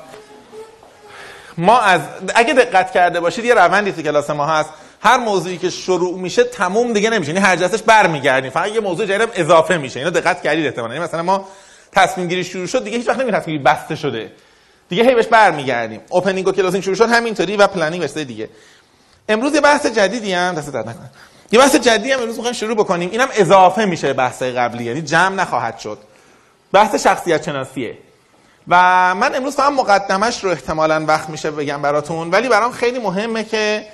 ما 1.58 1.80
از 1.80 2.00
اگه 2.34 2.54
دقت 2.54 2.92
کرده 2.92 3.20
باشید 3.20 3.44
یه 3.44 3.54
روندی 3.54 3.92
تو 3.92 4.02
کلاس 4.02 4.30
ما 4.30 4.46
هست. 4.46 4.70
هر 5.02 5.16
موضوعی 5.16 5.58
که 5.58 5.70
شروع 5.70 6.18
میشه 6.18 6.44
تموم 6.44 6.92
دیگه 6.92 7.10
نمیشه. 7.10 7.32
یعنی 7.32 7.44
هر 7.44 7.56
جلسش 7.56 7.82
برمیگردیم. 7.82 8.50
فقط 8.50 8.68
یه 8.68 8.80
موضوع 8.80 9.06
جدید 9.06 9.20
هم 9.20 9.28
اضافه 9.34 9.76
میشه. 9.76 10.00
اینو 10.00 10.10
دقت 10.10 10.42
کردید 10.42 10.66
احتمالاً. 10.66 10.94
یعنی 10.94 11.04
مثلا 11.04 11.22
ما 11.22 11.48
تصمیم 11.92 12.28
گیری 12.28 12.44
شروع 12.44 12.66
شد 12.66 12.84
دیگه 12.84 12.96
هیچ 12.96 13.08
وقت 13.08 13.18
نمیشه 13.18 13.40
تصمیم 13.40 13.62
بسته 13.62 13.96
شده. 13.96 14.32
دیگه 14.88 15.04
هی 15.04 15.14
بهش 15.14 15.26
برمیگردیم. 15.26 16.00
opening 16.08 16.48
و 16.48 16.52
closing 16.52 16.82
شروع 16.82 16.96
شد 16.96 17.08
همینطوری 17.08 17.56
و 17.56 17.66
planning 17.66 18.02
بسته 18.02 18.24
دیگه. 18.24 18.48
امروز 19.28 19.54
یه 19.54 19.60
بحث 19.60 19.86
جدیدی 19.86 20.32
هم 20.32 20.54
دست 20.54 20.72
درد 20.72 20.88
نکنه. 20.88 21.10
یه 21.52 21.58
بحث 21.58 21.76
جدیدی 21.76 22.12
هم 22.12 22.20
امروز 22.20 22.36
می‌خوایم 22.36 22.56
شروع 22.56 22.76
بکنیم. 22.76 23.10
اینم 23.10 23.28
اضافه 23.34 23.84
میشه 23.84 24.06
به 24.06 24.12
بحث 24.12 24.42
قبلی. 24.42 24.84
یعنی 24.84 25.02
جمع 25.02 25.34
نخواهد 25.34 25.78
شد. 25.78 25.98
بحث 26.72 26.94
شخصیت 26.94 27.44
شناسیه 27.44 27.98
و 28.70 29.14
من 29.14 29.34
امروز 29.34 29.56
فقط 29.56 29.72
مقدمش 29.72 30.44
رو 30.44 30.50
احتمالا 30.50 31.04
وقت 31.08 31.30
میشه 31.30 31.50
بگم 31.50 31.82
براتون 31.82 32.30
ولی 32.30 32.48
برام 32.48 32.72
خیلی 32.72 32.98
مهمه 32.98 33.44
که 33.44 33.86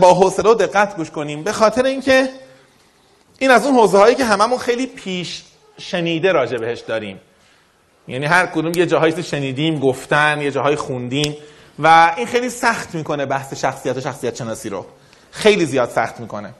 با 0.00 0.14
حوصله 0.14 0.50
و 0.50 0.54
دقت 0.54 0.96
گوش 0.96 1.10
کنیم. 1.10 1.44
به 1.44 1.52
خاطر 1.52 1.84
اینکه 1.84 2.28
این 3.38 3.50
از 3.50 3.66
اون 3.66 3.74
حوزه 3.74 3.98
هایی 3.98 4.14
که 4.14 4.24
هممون 4.24 4.58
خیلی 4.58 4.86
پیش 4.86 5.42
شنیده 5.78 6.32
راجع 6.32 6.56
بهش 6.56 6.80
داریم. 6.80 7.20
یعنی 8.08 8.26
هر 8.26 8.46
کدوم 8.46 8.72
یه 8.76 8.86
جاهایی 8.86 9.22
شنیدیم 9.22 9.80
گفتن 9.80 10.40
یه 10.40 10.50
جاهای 10.50 10.76
خوندیم 10.76 11.36
و 11.78 12.14
این 12.16 12.26
خیلی 12.26 12.50
سخت 12.50 12.94
می‌کنه 12.94 13.26
بحث 13.26 13.54
شخصیت 13.54 13.96
و 13.96 14.00
شخصیت 14.00 14.36
شناسی 14.36 14.68
رو. 14.68 14.86
خیلی 15.30 15.66
زیاد 15.66 15.90
سخت 15.90 16.20
می‌کنه. 16.20 16.54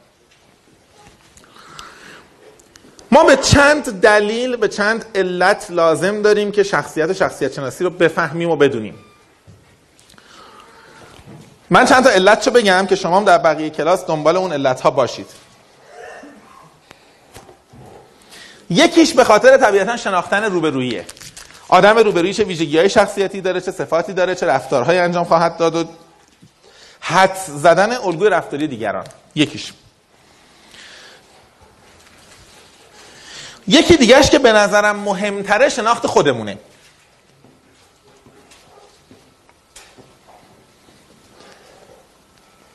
ما 3.17 3.25
به 3.25 3.37
چند 3.37 4.01
دلیل 4.01 4.57
به 4.57 4.69
چند 4.69 5.05
علت 5.15 5.67
لازم 5.71 6.23
داریم 6.23 6.53
که 6.53 6.63
شخصیت 6.63 7.13
شخصیت 7.13 7.53
شناسی 7.53 7.85
رو 7.85 7.91
بفهمیم 7.91 8.51
و 8.51 8.57
بدونیم. 8.57 8.95
من 11.71 11.85
چند 11.85 12.05
تا 12.05 12.11
علت 12.11 12.47
رو 12.47 12.53
بگم 12.53 12.87
که 12.87 12.97
شما 12.97 13.17
هم 13.17 13.25
در 13.25 13.39
بقیه 13.39 13.71
کلاس 13.71 14.07
دنبال 14.07 14.37
اون 14.37 14.53
علت 14.53 14.81
ها 14.81 14.91
باشید. 14.91 15.27
یکیش 18.71 19.15
به 19.15 19.25
خاطر 19.25 19.57
طبیعتا 19.57 19.97
شناختن 19.97 20.45
روبروییه. 20.45 21.05
آدم 21.69 21.99
روبرویی 21.99 22.35
چه 22.35 22.45
ویژگی 22.45 22.79
های 22.79 22.89
شخصیتی 22.89 23.41
داره 23.41 23.61
چه 23.61 23.73
صفاتی 23.73 24.13
داره 24.13 24.35
چه 24.35 24.47
رفتارهایی 24.47 24.99
انجام 24.99 25.25
خواهد 25.25 25.57
داد 25.57 25.77
و 25.77 25.85
حد 27.01 27.37
زدن 27.47 27.93
الگوی 27.93 28.31
رفتاری 28.31 28.67
دیگران. 28.67 29.05
یکیش. 29.35 29.73
یکی 33.69 33.97
دیگهش 33.97 34.31
که 34.31 34.39
به 34.39 34.53
نظرم 34.53 34.97
مهمتره 34.97 35.69
شناخت 35.69 36.07
خودمونه. 36.07 36.59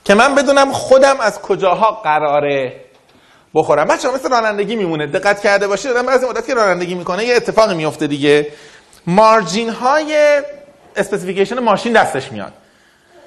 که 0.05 0.13
من 0.13 0.35
بدونم 0.35 0.71
خودم 0.71 1.19
از 1.19 1.39
کجاها 1.41 1.91
قراره 1.91 2.85
بخورم. 3.53 3.87
بچه 3.87 4.11
مثل 4.11 4.29
رانندگی 4.29 4.75
میمونه. 4.75 5.07
دقت 5.07 5.41
کرده 5.41 5.67
باشید. 5.67 5.91
آدم 5.91 6.05
بعضی 6.05 6.25
مدت 6.25 6.47
که 6.47 6.53
رانندگی 6.53 6.95
می‌کنه 6.95 7.25
یه 7.25 7.35
اتفاقی 7.35 7.75
میفته 7.75 8.07
دیگه. 8.07 8.47
margin 9.07 9.69
های 9.69 10.41
specification 10.95 11.59
ماشین 11.59 11.93
دستش 11.93 12.31
میاد. 12.31 12.53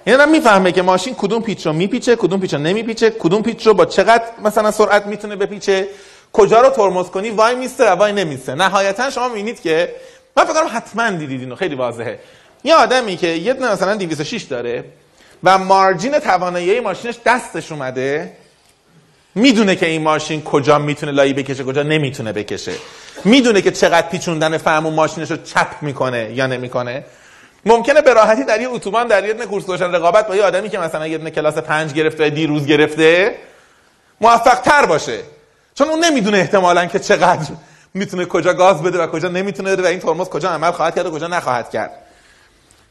یعنی 0.07 0.23
آدم 0.23 0.31
می‌فهمه 0.31 0.73
که 0.73 0.82
ماشین 0.82 1.15
کدوم 1.15 1.43
پیچ 1.43 1.66
رو 1.66 1.73
میپیچه 1.73 2.16
کدوم 2.16 2.41
پیچ 2.41 2.55
رو 2.55 2.61
نمیپیچه 2.61 3.11
کدوم 3.11 3.43
پیچ 3.43 3.66
رو 3.66 3.74
با 3.74 3.85
چقدر 3.85 4.24
مثلا 4.43 4.70
سرعت 4.70 5.07
می‌تونه 5.07 5.36
بپیچه. 5.36 5.89
کجا 6.35 6.61
رو 6.61 6.70
ترمز 6.70 7.06
کنی؟ 7.06 7.31
وای 7.31 7.55
میسته 7.55 7.90
وای 7.90 8.12
نمیسته 8.12 8.55
نهایتا 8.55 9.11
شما 9.11 9.28
می‌بینید 9.28 9.61
که 9.61 9.94
من 10.36 10.44
فکر 10.44 10.55
کنم 10.55 10.70
حتما 10.73 11.11
دیدید 11.11 11.40
اینو 11.40 11.56
خیلی 11.56 11.74
واضحه. 11.74 12.19
یه 12.65 12.74
آدمی 12.74 13.16
که 13.16 13.27
یه 13.27 13.52
دونه 13.55 13.73
مثلا 13.73 13.94
206 13.94 14.43
داره 14.43 14.85
و 15.44 15.59
مارجین 15.59 16.19
توانایی 16.19 16.81
ماشینش 16.81 17.15
دستش 17.27 17.73
اومده 17.73 18.32
می‌دونه 19.35 19.77
که 19.77 19.86
این 19.86 20.02
ماشین 20.02 20.43
کجا 20.43 20.78
می‌تونه 20.78 21.12
لایی 21.12 21.32
بکشه 21.32 21.65
کجا 21.65 21.82
نمی‌تونه 21.82 22.32
بکشه. 22.32 22.73
می‌دونه 23.24 23.62
که 23.62 23.70
چقدر 23.70 24.09
پیچوندن 24.09 24.59
فهم 24.59 24.82
ماشینش 24.82 25.31
رو 25.31 25.36
چپ 25.36 25.69
می‌کنه 25.81 26.31
یا 26.35 26.47
نمی‌کنه. 26.47 27.05
ممکنه 27.66 28.02
به 28.02 28.15
راحتی 28.15 28.44
در 28.44 28.61
یه 28.61 28.69
اتوبان 28.69 29.06
در 29.06 29.24
یه 29.24 29.35
کورس 29.35 29.69
روشن 29.69 29.94
رقابت 29.94 30.28
با 30.28 30.36
یه 30.36 30.43
آدمی 30.43 30.69
که 30.69 30.78
مثلا 30.78 31.06
یه 31.06 31.19
کلاس 31.19 31.59
پنج 31.59 31.93
گرفته 31.93 32.31
دیروز 32.31 32.66
گرفته 32.66 33.35
موفق 34.20 34.61
تر 34.61 34.86
باشه. 34.86 35.19
چون 35.75 35.89
اون 35.89 36.05
نمی‌دونه 36.05 36.39
احتمالا 36.39 36.87
که 36.87 36.99
چقدر 36.99 37.49
می‌تونه 37.95 38.25
کجا 38.25 38.55
گاز 38.55 38.83
بده 38.83 38.99
و 38.99 39.07
کجا 39.07 39.29
نمی‌تونه 39.29 39.73
بده 39.73 39.83
و 39.83 39.87
این 39.87 39.99
ترمز 39.99 40.29
کجا 40.29 40.51
عمل 40.51 40.71
خواهد 40.71 40.95
کرد 40.95 41.07
و 41.07 41.11
کجا 41.11 41.27
نخواهد 41.27 41.71
کرد. 41.71 41.91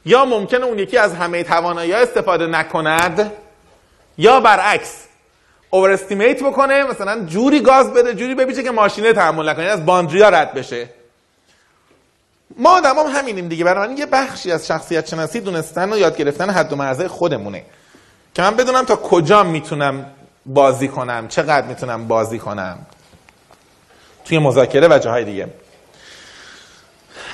یا 0.06 0.26
ممکنه 0.26 0.66
اون 0.66 0.80
یکی 0.80 0.98
از 0.98 1.14
همه 1.14 1.44
توانایی 1.44 1.94
استفاده 1.94 2.48
نکند 2.48 3.32
یا 4.18 4.40
برعکس 4.40 4.94
اوور 5.70 5.92
استیمیت 5.92 6.44
بکنه 6.44 6.84
مثلا 6.84 7.26
جوری 7.26 7.60
گاز 7.60 7.94
بده 7.94 8.14
جوری 8.14 8.36
بپیچه 8.36 8.64
که 8.64 8.72
ماشینه 8.72 9.14
تحمل 9.14 9.50
نکنه 9.50 9.66
از 9.66 9.86
باندریا 9.86 10.30
رد 10.30 10.54
بشه. 10.54 10.90
ما 12.58 12.70
آدم 12.70 13.00
هم 13.00 13.06
همینیم 13.20 13.48
دیگه 13.48 13.64
برای 13.64 13.96
یه 13.96 14.06
بخشی 14.06 14.52
از 14.52 14.68
شخصیت 14.68 15.08
شناسی 15.08 15.40
دونستن 15.40 15.94
و 15.94 15.98
یاد 15.98 16.18
گرفتن 16.18 16.50
حد 16.50 16.74
و 16.74 16.76
مرزه 16.76 17.08
خودمونه. 17.08 17.66
که 18.36 18.42
من 18.42 18.56
بدونم 18.56 18.86
تا 18.86 18.96
کجا 18.96 19.44
می‌تونم 19.44 20.06
بازی 20.46 20.88
کنم. 20.88 21.28
چقدر 21.28 21.68
می‌تونم 21.68 22.08
بازی 22.08 22.40
کنم؟ 22.40 22.78
توی 24.26 24.40
مذاکره 24.40 24.88
و 24.88 25.00
جاهای 25.00 25.26
دیگه. 25.26 25.48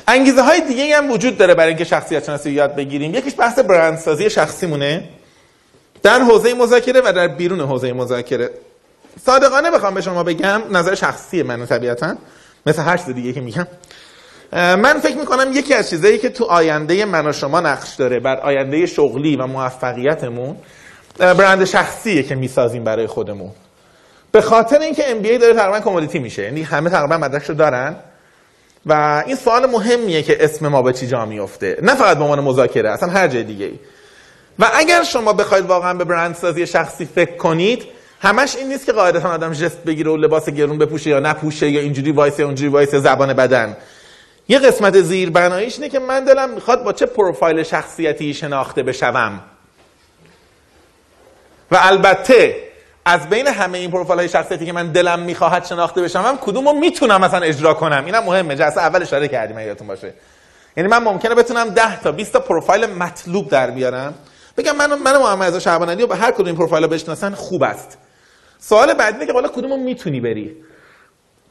انگیزه 0.08 0.42
های 0.42 0.62
دیگه 0.62 0.98
هم 0.98 1.12
وجود 1.12 1.38
داره 1.38 1.54
برای 1.54 1.70
اینکه 1.70 1.84
شخصیت 1.84 2.24
شناسی 2.24 2.52
یاد 2.52 2.76
بگیریم. 2.76 3.14
یکیش 3.16 3.34
بحث 3.38 3.60
برندسازی 3.60 4.30
شخصی 4.30 4.66
مونه 4.66 5.10
در 6.04 6.20
حوزه 6.20 6.54
مذاکره 6.54 7.02
و 7.06 7.14
در 7.14 7.28
بیرون 7.28 7.62
حوزه 7.62 7.94
مذاکره. 7.94 8.50
صادقانه 9.26 9.72
بخوام 9.72 9.94
به 9.94 10.02
شما 10.02 10.24
بگم 10.24 10.62
نظر 10.72 10.96
شخصی 10.96 11.44
من 11.44 11.66
طبیعتا 11.66 12.16
مثل 12.66 12.82
هر 12.82 12.98
چیز 12.98 13.10
دیگه 13.16 13.34
که 13.34 13.42
میگم. 13.42 13.68
من 14.54 15.00
فکر 15.00 15.18
می‌کنم 15.18 15.52
یکی 15.54 15.74
از 15.74 15.90
چیزایی 15.90 16.18
که 16.18 16.30
تو 16.30 16.46
آینده 16.46 17.06
من 17.06 17.28
و 17.28 17.34
شما 17.34 17.60
نقش 17.60 17.96
داره 17.96 18.20
بر 18.20 18.38
آینده 18.38 18.86
شغلی 18.86 19.36
و 19.36 19.48
موفقیتمون 19.48 20.56
برند 21.20 21.66
شخصیه 21.66 22.24
که 22.24 22.36
می‌سازیم 22.36 22.84
برای 22.84 23.08
خودمون. 23.08 23.52
به 24.32 24.42
خاطر 24.42 24.80
اینکه 24.80 25.12
ام 25.12 25.22
داره 25.22 25.54
تقریبا 25.54 25.80
کمودیتی 25.80 26.20
میشه 26.20 26.44
یعنی 26.44 26.62
همه 26.62 26.90
تقریبا 26.90 27.18
مدرکشو 27.18 27.54
دارن. 27.54 27.96
و 28.86 29.24
این 29.28 29.36
سوال 29.36 29.66
مهمیه 29.66 30.24
که 30.24 30.44
اسم 30.44 30.68
ما 30.68 30.82
به 30.82 30.94
چی 30.94 31.08
جا 31.08 31.26
میفته 31.26 31.78
نه 31.82 31.96
فقط 31.96 32.18
به 32.18 32.24
عنوان 32.24 32.40
مذاکره 32.40 32.92
اصلا 32.92 33.10
هر 33.10 33.28
جای 33.28 33.44
دیگه 33.44 33.72
و 34.60 34.70
اگر 34.74 35.04
شما 35.04 35.34
بخواید 35.34 35.66
واقعا 35.66 35.94
به 35.94 36.04
برندسازی 36.04 36.68
شخصی 36.68 37.06
فکر 37.06 37.38
کنید 37.38 37.84
همش 38.22 38.56
این 38.56 38.68
نیست 38.68 38.86
که 38.86 38.92
قاعدتا 38.92 39.30
آدم 39.30 39.54
جست 39.54 39.84
بگیره 39.84 40.12
و 40.12 40.18
لباس 40.18 40.50
گرون 40.50 40.78
بپوشه 40.78 41.10
یا 41.10 41.20
نپوشه 41.20 41.70
یا 41.70 41.82
اینجوری 41.82 42.12
وایسه 42.12 42.44
اونجوری 42.44 42.70
وایسه 42.70 43.00
زبان 43.00 43.34
بدن. 43.34 43.78
یه 44.48 44.60
قسمت 44.60 45.02
زیر 45.02 45.30
بناییش 45.30 45.76
اینه 45.76 45.90
که 45.90 46.00
من 46.00 46.24
دلم 46.24 46.50
می‌خواد 46.50 46.84
با 46.84 46.94
چه 46.94 47.06
پروفایل 47.06 47.64
شخصیتی 47.64 48.34
شناخته 48.34 48.84
بشوم. 48.84 49.40
و 51.72 51.78
البته 51.82 52.56
از 53.06 53.30
بین 53.30 53.48
همه 53.48 53.78
این 53.78 53.92
پروفایل 53.92 54.20
های 54.20 54.30
شخصیتی 54.30 54.66
که 54.66 54.74
من 54.74 54.92
دلم 54.92 55.20
می‌خواهد 55.20 55.66
شناخته 55.66 56.02
بشم 56.02 56.38
کدوم 56.42 56.68
رو 56.68 56.74
می‌تونم 56.74 57.22
مثلا 57.22 57.40
اجرا 57.40 57.74
کنم؟ 57.74 58.06
اینم 58.06 58.24
مهمه. 58.24 58.56
جلسه 58.56 58.82
اول 58.82 59.02
اشاره 59.02 59.28
کردیم 59.28 59.60
یادتون 59.60 59.88
باشه. 59.88 60.14
یعنی 60.78 60.90
من 60.90 61.04
ممکنه 61.04 61.36
بتونم 61.36 61.70
10 61.70 62.02
تا 62.02 62.12
20 62.12 62.34
تا 62.34 62.40
پروفایل 62.40 62.86
مطلوب 62.86 63.50
در 63.50 63.72
بیارم. 63.72 64.14
بگم 64.58 64.76
من 64.76 64.94
من 64.94 65.18
محمد 65.18 65.48
رضا 65.48 65.60
شعبان 65.60 65.90
علی 65.90 66.06
به 66.06 66.16
هر 66.16 66.32
کدوم 66.32 66.46
این 66.46 66.56
پروفایل 66.56 66.84
رو 66.84 66.90
بشناسن 66.90 67.34
خوب 67.34 67.64
است. 67.64 67.98
سوال 68.60 68.94
بعدی 68.94 69.14
اینه 69.14 69.26
که 69.26 69.34
حالا 69.34 69.48
کدوم 69.48 69.72
رو 69.72 69.78
می‌تونی 69.78 70.20
بری؟ 70.20 70.56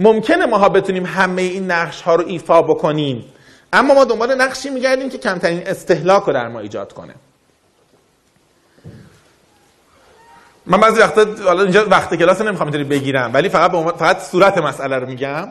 ممکنه 0.00 0.46
ماها 0.46 0.68
بتونیم 0.68 1.06
همه 1.06 1.42
این 1.42 1.70
نقش 1.70 2.02
ها 2.02 2.14
رو 2.14 2.24
ایفا 2.26 2.62
بکنیم 2.62 3.24
اما 3.72 3.94
ما 3.94 4.04
دنبال 4.04 4.34
نقشی 4.34 4.70
میگردیم 4.70 5.10
که 5.10 5.18
کمترین 5.18 5.66
استهلاک 5.66 6.22
رو 6.22 6.32
در 6.32 6.48
ما 6.48 6.60
ایجاد 6.60 6.92
کنه. 6.92 7.14
من 10.68 10.80
بعضی 10.80 11.00
وقتا 11.00 11.26
حالا 11.44 11.62
اینجا 11.62 11.86
وقت 11.90 12.14
کلاس 12.14 12.40
نمی‌خوام 12.40 12.66
اینطوری 12.66 12.84
بگیرم 12.84 13.30
ولی 13.34 13.48
فقط 13.48 13.70
فقط 13.96 14.18
صورت 14.18 14.58
مسئله 14.58 14.96
رو 14.96 15.06
میگم. 15.06 15.48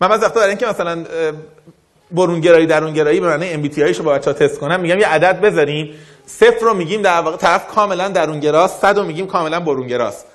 من 0.00 0.08
بعضی 0.08 0.24
وقتا 0.24 0.34
برای 0.34 0.48
اینکه 0.48 0.66
مثلا 0.66 0.92
اه، 0.92 1.32
برونگرایی 2.10 2.66
درونگرایی 2.66 3.20
به 3.20 3.26
معنی 3.26 3.48
ام 3.48 3.62
بی 3.62 3.68
تی 3.68 3.92
رو 3.92 4.04
با 4.04 4.12
بچه‌ها 4.12 4.38
تست 4.38 4.58
کنم 4.58 4.80
میگم 4.80 4.98
یه 4.98 5.08
عدد 5.08 5.40
بذاریم. 5.40 5.94
صفر 6.26 6.60
رو 6.60 6.74
میگیم 6.74 7.02
در 7.02 7.20
واقع 7.20 7.36
طرف 7.36 7.66
کاملا 7.66 8.08
درونگراست 8.08 8.80
100 8.82 8.98
رو 8.98 9.04
میگیم 9.04 9.26
کاملا 9.26 9.60
برونگراست. 9.60 10.26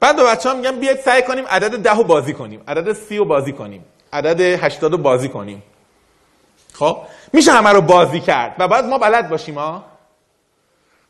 بعد 0.00 0.16
به 0.16 0.24
بچه 0.24 0.48
ها 0.48 0.54
میگم 0.54 0.76
بیاید 0.80 1.00
سعی 1.00 1.22
کنیم 1.22 1.44
عدد 1.46 1.78
ده 1.78 1.94
رو 1.94 2.04
بازی 2.04 2.32
کنیم 2.32 2.60
عدد 2.68 2.92
سی 2.92 3.16
رو 3.16 3.24
بازی 3.24 3.52
کنیم 3.52 3.84
عدد 4.12 4.40
80 4.40 4.92
رو 4.92 4.98
بازی 4.98 5.28
کنیم. 5.28 5.62
خب؟ 6.72 6.98
میشه 7.32 7.52
همه 7.52 7.70
رو 7.70 7.80
بازی 7.80 8.20
کرد. 8.20 8.56
و 8.58 8.68
بعد 8.68 8.84
ما 8.84 8.98
بلد 8.98 9.28
باشیم 9.28 9.54
ها 9.54 9.84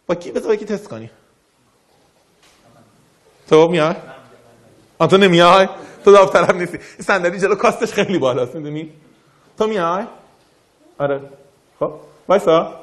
با 0.06 0.14
کی؟ 0.14 0.30
بذار 0.30 0.48
با 0.48 0.56
کی 0.56 0.64
تست 0.64 0.88
کنیم. 0.88 1.10
تو 3.50 3.68
میای؟ 3.68 3.94
آن 4.98 5.08
تو 5.08 5.16
نمیای؟ 5.16 5.68
تو 6.04 6.12
داوطلب 6.12 6.56
نیستی. 6.56 6.78
این 6.78 7.06
صندلی 7.06 7.38
جلو 7.38 7.54
کاستش 7.54 7.92
خیلی 7.92 8.18
بالاست 8.18 8.54
می‌دونی؟ 8.54 8.92
تو 9.58 9.66
میای؟ 9.66 10.04
آره. 10.98 11.20
خب 11.80 11.92
وایسا. 12.28 12.80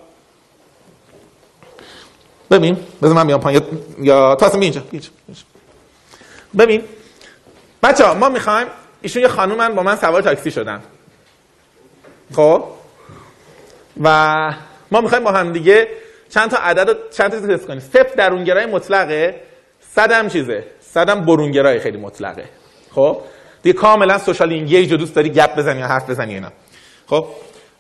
ببین 2.52 2.78
بذار 3.02 3.16
من 3.16 3.28
بیام 3.28 3.40
پایین. 3.40 3.62
یا, 4.00 4.36
تو 4.36 4.46
اصلا 4.46 4.60
بیا 4.60 4.72
اینجا. 4.92 5.10
ببین 6.58 6.84
بچه 7.84 8.06
ها 8.06 8.14
ما 8.14 8.30
می‌خوایم 8.30 8.68
ایشون 9.02 9.22
یه 9.22 9.28
خانومن 9.28 9.76
با 9.76 9.84
من 9.84 9.96
سوار 9.96 10.22
تاکسی 10.22 10.52
شدن. 10.52 10.82
خب؟ 12.36 12.64
و 14.02 14.54
ما 14.92 15.02
می‌خوایم 15.02 15.24
با 15.24 15.32
هم 15.32 15.54
دیگه 15.54 15.88
چند 16.30 16.50
تا 16.52 16.58
عدد 16.58 17.10
چند 17.12 17.32
تا 17.32 17.58
چیز 17.58 17.66
کنیم. 17.68 17.80
صفر 17.80 18.14
درونگرای 18.18 18.66
مطلقه. 18.66 19.42
صد 19.96 20.12
هم 20.12 20.28
چیزه؟ 20.28 20.66
صد 20.80 21.10
هم 21.10 21.26
برونگرای 21.26 21.80
خیلی 21.80 21.98
مطلقه. 21.98 22.46
خب؟ 22.92 23.18
دیگه 23.64 23.80
کاملا 23.80 24.18
سوشال 24.18 24.50
اینگیج 24.50 24.94
دوست 24.94 25.16
داری 25.16 25.30
گپ 25.30 25.56
بزنی 25.58 25.80
یا 25.80 25.88
حرف 25.88 26.10
بزنی 26.10 26.34
اینا. 26.34 26.50
خب؟ 27.08 27.26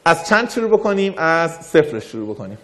از 0.05 0.29
چند 0.29 0.49
شروع 0.49 0.69
بکنیم؟ 0.69 1.13
از 1.17 1.51
صفرش 1.51 2.03
شروع 2.03 2.35
بکنیم. 2.35 2.57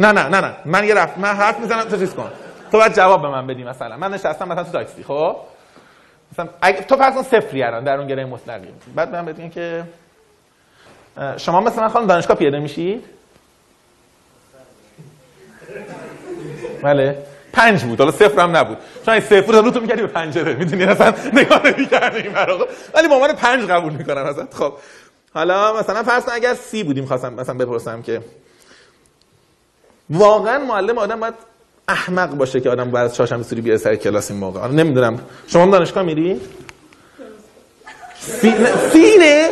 نه 0.00 0.12
نه 0.12 0.28
نه 0.28 0.40
نه. 0.40 0.56
من 0.64 0.84
یه 0.84 0.94
رفت 0.94 1.18
من 1.18 1.28
حرف 1.28 1.60
می‌زنم 1.60 1.82
تو 1.82 1.96
چیز 1.96 2.14
کن. 2.14 2.30
تو 2.72 2.78
باید 2.78 2.94
جواب 2.94 3.22
به 3.22 3.28
من 3.28 3.46
بدی 3.46 3.64
مثلا. 3.64 3.96
من 3.96 4.12
نشستم 4.12 4.48
مثلا 4.48 4.64
تو 4.64 4.72
تاکسی 4.72 5.02
خب؟ 5.02 5.36
مثلا 6.32 6.48
اگه 6.62 6.80
تو 6.82 6.96
فرض 6.96 7.14
کن 7.14 7.22
صفری 7.22 7.62
الان 7.62 7.84
در 7.84 7.98
اون 7.98 8.06
گره 8.06 8.24
مطلقی. 8.24 8.68
بعد 8.94 9.08
من 9.14 9.24
بگم 9.24 9.48
که 9.48 9.84
شما 11.36 11.60
مثلا 11.60 11.82
من 11.82 11.88
خانم 11.88 12.06
دانشگاه 12.06 12.36
پیاده 12.36 12.58
میشید؟ 12.58 13.04
بله. 16.82 17.22
پنج 17.58 17.84
بود. 17.84 17.98
حالا 17.98 18.12
صفر 18.12 18.40
هم 18.40 18.56
نبود. 18.56 18.76
چون 19.04 19.14
این 19.14 19.22
صفر 19.22 19.52
رو 19.52 19.70
تو 19.70 19.80
می‌کردی 19.80 20.00
به 20.02 20.06
پنجره. 20.06 20.54
می‌دونی 20.54 20.84
اصلا 20.84 21.14
نگاه 21.32 21.66
نمی‌کردی 21.66 22.18
این 22.18 22.32
برا 22.32 22.68
ولی 22.94 23.08
عنوان 23.08 23.32
پنج 23.32 23.70
قبول 23.70 23.92
می‌کنم 23.92 24.24
ازت. 24.24 24.54
خب. 24.54 24.72
حالا 25.34 25.80
مثلا 25.80 26.02
فرض 26.02 26.24
کن 26.24 26.32
اگر 26.32 26.54
سی 26.54 26.82
بودیم 26.82 27.06
خواستم 27.06 27.34
مثلا 27.34 27.54
بپرسم 27.54 28.02
که 28.02 28.20
واقعا 30.10 30.58
معلم 30.58 30.98
آدم 30.98 31.20
باید 31.20 31.34
احمق 31.88 32.30
باشه 32.30 32.60
که 32.60 32.70
آدم 32.70 32.90
بعد 32.90 33.12
چهارشنبه 33.12 33.42
سوری 33.42 33.60
بیاد 33.60 33.76
سر 33.76 33.96
کلاس 33.96 34.30
این 34.30 34.40
موقع. 34.40 34.68
نمی‌دونم. 34.68 35.20
شما 35.46 35.62
هم 35.62 35.70
دانشگاه 35.70 36.02
میری؟ 36.02 36.40
سی 38.92 39.18
نه 39.18 39.48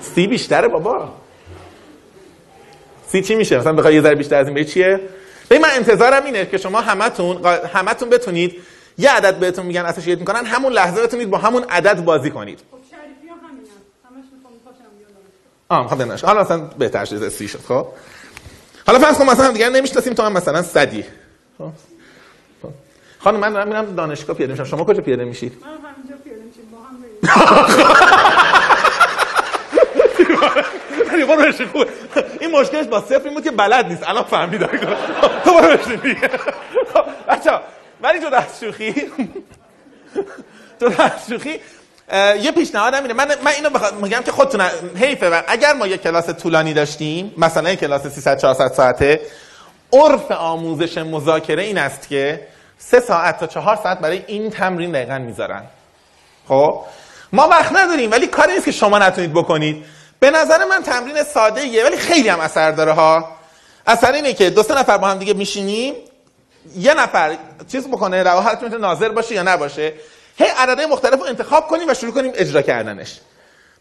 سی 0.00 0.26
بیشتره 0.26 0.68
بابا. 0.68 1.08
سی 3.06 3.22
چی 3.22 3.34
میشه؟ 3.34 3.58
مثلا 3.58 3.72
بخوای 3.72 3.94
یه 3.94 4.00
ذره 4.00 4.14
بیشتر 4.14 4.36
از 4.36 4.46
این 4.46 4.54
به 4.54 4.64
چیه؟ 4.64 5.00
ببین 5.52 5.62
من 5.62 5.70
انتظارم 5.72 6.24
اینه 6.24 6.46
که 6.46 6.58
شما 6.58 6.80
همتون 6.80 7.46
همتون 7.74 8.10
بتونید 8.10 8.62
یه 8.98 9.10
عدد 9.10 9.34
بهتون 9.34 9.66
میگن 9.66 9.84
اسوسییت 9.84 10.18
می‌کنن 10.18 10.46
همون 10.46 10.72
لحظه 10.72 11.02
بتونید 11.02 11.30
با 11.30 11.38
همون 11.38 11.64
عدد 11.70 12.04
بازی 12.04 12.30
کنید. 12.30 12.58
خب 12.70 12.76
بیان 13.22 13.38
دانشگاه 15.68 15.68
آه 15.68 15.88
خب 15.88 16.26
حالا 16.26 16.40
مثلا 16.42 16.58
بهتر 16.58 17.04
شده 17.04 17.28
سی 17.28 17.48
شد 17.48 17.58
خب. 17.68 17.86
حالا 18.86 18.98
فرض 18.98 19.18
کن 19.18 19.24
مثلا 19.30 19.50
دیگه 19.52 19.68
نمی‌شناسیم 19.68 20.14
تو 20.14 20.22
هم 20.22 20.32
مثلا 20.32 20.62
صدی. 20.62 21.04
خب. 21.58 21.70
خب. 22.62 22.68
خانم 23.18 23.40
من 23.40 23.52
دارم 23.52 23.68
میرم 23.68 23.94
دانشگاه 23.94 24.36
پیاده 24.36 24.52
میشم. 24.52 24.64
شما 24.64 24.84
کجا 24.84 25.02
پیاده 25.02 25.24
میشید؟ 25.24 25.52
من 25.62 25.68
همینجا 25.68 26.16
پیاده 26.24 26.42
میشیم 26.42 26.64
با 26.72 26.78
هم 26.78 26.96
علی 31.12 31.24
برو 31.24 31.42
بشین 31.42 31.66
خوبه. 31.66 31.86
این 32.40 32.50
مشکلش 32.50 32.86
با 32.86 33.00
صفر 33.00 33.24
این 33.24 33.34
بود 33.34 33.44
که 33.44 33.50
بلد 33.50 33.86
نیست. 33.86 34.08
الان 34.08 34.24
فهمید 34.24 34.66
تو 35.44 35.54
برو 35.54 35.76
بشین 35.76 36.00
بچه‌ها 37.28 37.60
ولی 38.02 38.20
جدا 38.20 38.36
از 38.36 38.60
شوخی 38.60 38.94
جدا 40.80 41.04
از 41.04 41.10
شوخی 41.28 41.60
یه 42.42 42.52
پیشنهادم 42.52 43.02
اینه. 43.02 43.14
من 43.14 43.28
من 43.44 43.52
اینو 43.52 43.70
میگم 44.02 44.22
که 44.22 44.32
خودتون 44.32 44.60
حیفه. 44.96 45.30
و 45.30 45.42
اگر 45.48 45.72
ما 45.72 45.86
یه 45.86 45.96
کلاس 45.96 46.30
طولانی 46.30 46.74
داشتیم 46.74 47.34
مثلا 47.38 47.70
یه 47.70 47.76
کلاس 47.76 48.06
300 48.06 48.38
400 48.38 48.72
ساعته 48.72 49.20
عرف 49.92 50.30
آموزش 50.30 50.98
مذاکره 50.98 51.62
این 51.62 51.78
است 51.78 52.08
که 52.08 52.46
سه 52.78 53.00
ساعت 53.00 53.40
تا 53.40 53.46
چهار 53.46 53.76
ساعت 53.82 53.98
برای 53.98 54.22
این 54.26 54.50
تمرین 54.50 54.92
دقیقا 54.92 55.18
می‌ذارن. 55.18 55.62
خب؟ 56.48 56.80
ما 57.32 57.48
وقت 57.48 57.72
نداریم 57.72 58.10
ولی 58.10 58.26
کاری 58.26 58.52
نیست 58.52 58.64
که 58.64 58.72
شما 58.72 58.98
نتونید 58.98 59.32
بکنید. 59.32 59.84
به 60.22 60.30
نظر 60.30 60.64
من 60.64 60.82
تمرین 60.82 61.22
ساده 61.22 61.66
یه 61.66 61.84
ولی 61.84 61.96
خیلی 61.96 62.28
هم 62.28 62.40
اثر 62.40 62.70
داره 62.70 62.92
ها. 62.92 63.28
اثر 63.86 64.12
اینه 64.12 64.32
که 64.32 64.50
دو 64.50 64.62
سه 64.62 64.78
نفر 64.78 64.98
با 64.98 65.06
هم 65.06 65.18
دیگه 65.18 65.34
میشینیم. 65.34 65.94
یه 66.76 66.94
نفر 66.94 67.36
چیز 67.72 67.88
بکنه 67.88 68.22
رواحت 68.22 68.62
می‌تونه 68.62 68.80
ناظر 68.80 69.08
باشه 69.08 69.34
یا 69.34 69.42
نباشه 69.42 69.92
هی 70.36 70.46
عددهای 70.58 70.86
مختلف 70.86 71.20
رو 71.20 71.24
انتخاب 71.24 71.68
کنیم 71.68 71.88
و 71.88 71.94
شروع 71.94 72.12
کنیم 72.12 72.32
اجرا 72.34 72.62
کردنش. 72.62 73.20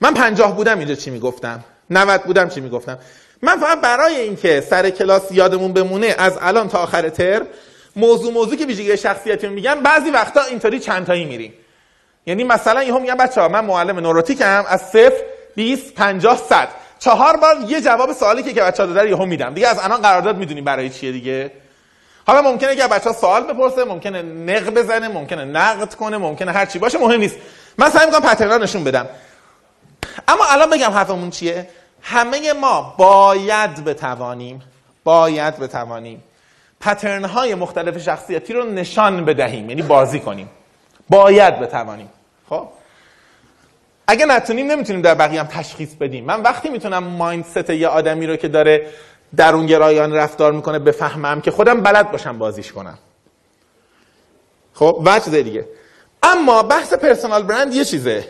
من 0.02 0.14
پنجاه 0.14 0.56
بودم 0.56 0.80
اینجا 0.80 0.96
چی 0.96 1.10
می‌گفتم؟ 1.10 1.64
90 1.90 2.24
بودم 2.24 2.50
چی 2.50 2.62
می‌گفتم؟ 2.62 3.00
من 3.42 3.60
فقط 3.60 3.82
برای 3.82 4.16
اینکه 4.16 4.62
سر 4.70 4.90
کلاس 4.90 5.32
یادمون 5.32 5.74
بمونه 5.74 6.16
از 6.18 6.38
الان 6.42 6.70
تا 6.70 6.78
آخر 6.78 7.10
ترم 7.10 7.48
موضوع 7.96 8.34
موضوع 8.34 8.56
که 8.56 8.66
ویژگی 8.66 8.98
شخصیتی 8.98 9.48
میگم 9.48 9.80
بعضی 9.84 10.10
وقتا 10.10 10.42
اینطوری 10.42 10.80
چند 10.80 11.06
تایی 11.06 11.26
میریم. 11.26 11.54
یعنی 12.26 12.44
مثلا 12.44 12.84
یهو 12.84 13.00
میگم 13.00 13.16
بچه 13.16 13.42
ها 13.42 13.48
من 13.48 13.66
معلم 13.66 14.00
نوروتیکم 14.00 14.66
از 14.68 14.82
صفر 14.82 15.24
20 15.56 15.94
50 15.94 16.38
100 16.38 16.68
چهار 17.00 17.38
بار 17.38 17.56
یه 17.68 17.82
جواب 17.82 18.14
سوالی 18.14 18.44
که 18.44 18.54
که 18.54 18.62
بچه 18.62 18.84
ها 18.84 18.88
داده 18.88 19.02
رو 19.02 19.08
یهو 19.08 19.26
میدم. 19.26 19.54
دیگه 19.54 19.68
از 19.68 19.80
الان 19.80 20.02
قرارداد 20.02 20.38
می‌دونیم 20.38 20.64
برای 20.64 20.90
چیه 20.90 21.12
دیگه. 21.12 21.52
حالا 22.28 22.42
ممکنه 22.42 22.76
که 22.76 22.88
بچه 22.88 23.10
ها 23.10 23.16
سوال 23.16 23.44
بپرسه 23.44 23.84
ممکنه 23.84 24.22
نق 24.22 24.70
بزنه 24.70 25.08
ممکنه 25.08 25.46
نقد 25.46 25.94
کنه 25.94 26.18
ممکنه 26.18 26.52
هر 26.52 26.66
چی 26.66 26.80
باشه 26.80 26.98
مهم 26.98 27.20
نیست. 27.20 27.36
من 27.78 27.90
سعی 27.90 28.06
می‌کنم 28.06 28.22
پترنا 28.22 28.58
نشون 28.58 28.84
بدم. 28.84 29.10
اما 30.28 30.46
الان 30.50 30.70
بگم 30.70 30.92
حرفمون 30.92 31.30
چیه؟ 31.30 31.68
همه 32.02 32.54
ما 32.54 32.96
باید 32.98 33.84
بتوانیم 33.86 34.62
باید 35.04 35.60
بتوانیم 35.60 36.24
پترن 36.82 37.26
های 37.26 37.56
مختلف 37.56 37.98
شخصیتی 37.98 38.54
رو 38.54 38.72
نشان 38.72 39.26
بدهیم. 39.26 39.70
یعنی 39.70 39.82
بازی 39.82 40.20
کنیم. 40.20 40.50
باید 41.10 41.60
بتوانیم. 41.60 42.10
خب؟ 42.50 42.68
اگه 44.08 44.26
نتونیم 44.26 44.72
نمی‌تونیم 44.72 45.02
در 45.02 45.16
بقیه 45.16 45.40
هم 45.40 45.48
تشخیص 45.48 45.94
بدیم. 45.96 46.26
من 46.26 46.42
وقتی 46.42 46.70
می‌تونم 46.70 47.04
مایندست 47.04 47.70
یه 47.70 47.88
آدمی 47.88 48.28
رو 48.28 48.36
که 48.36 48.48
داره 48.48 48.88
درونگرایان 49.36 50.14
رفتار 50.14 50.52
می‌کنه 50.52 50.80
بفهمم 50.80 51.42
که 51.42 51.52
خودم 51.52 51.82
بلد 51.82 52.12
باشم 52.12 52.38
بازیش 52.38 52.72
کنم. 52.72 52.98
خب 54.74 55.02
و 55.06 55.20
چیز 55.20 55.34
دیگه. 55.34 55.66
اما 56.24 56.64
بحث 56.64 56.94
پرسونال 56.94 57.44
برند 57.44 57.74
یه 57.74 57.86
چیزه. 57.86 58.28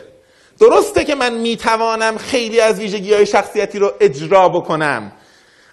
درسته 0.59 1.03
که 1.03 1.15
من 1.15 1.33
می‌توانم 1.33 2.17
خیلی 2.17 2.61
از 2.61 2.79
ویژگی 2.79 3.13
های 3.13 3.25
شخصیتی 3.25 3.79
رو 3.79 3.91
اجرا 3.99 4.49
بکنم. 4.49 5.11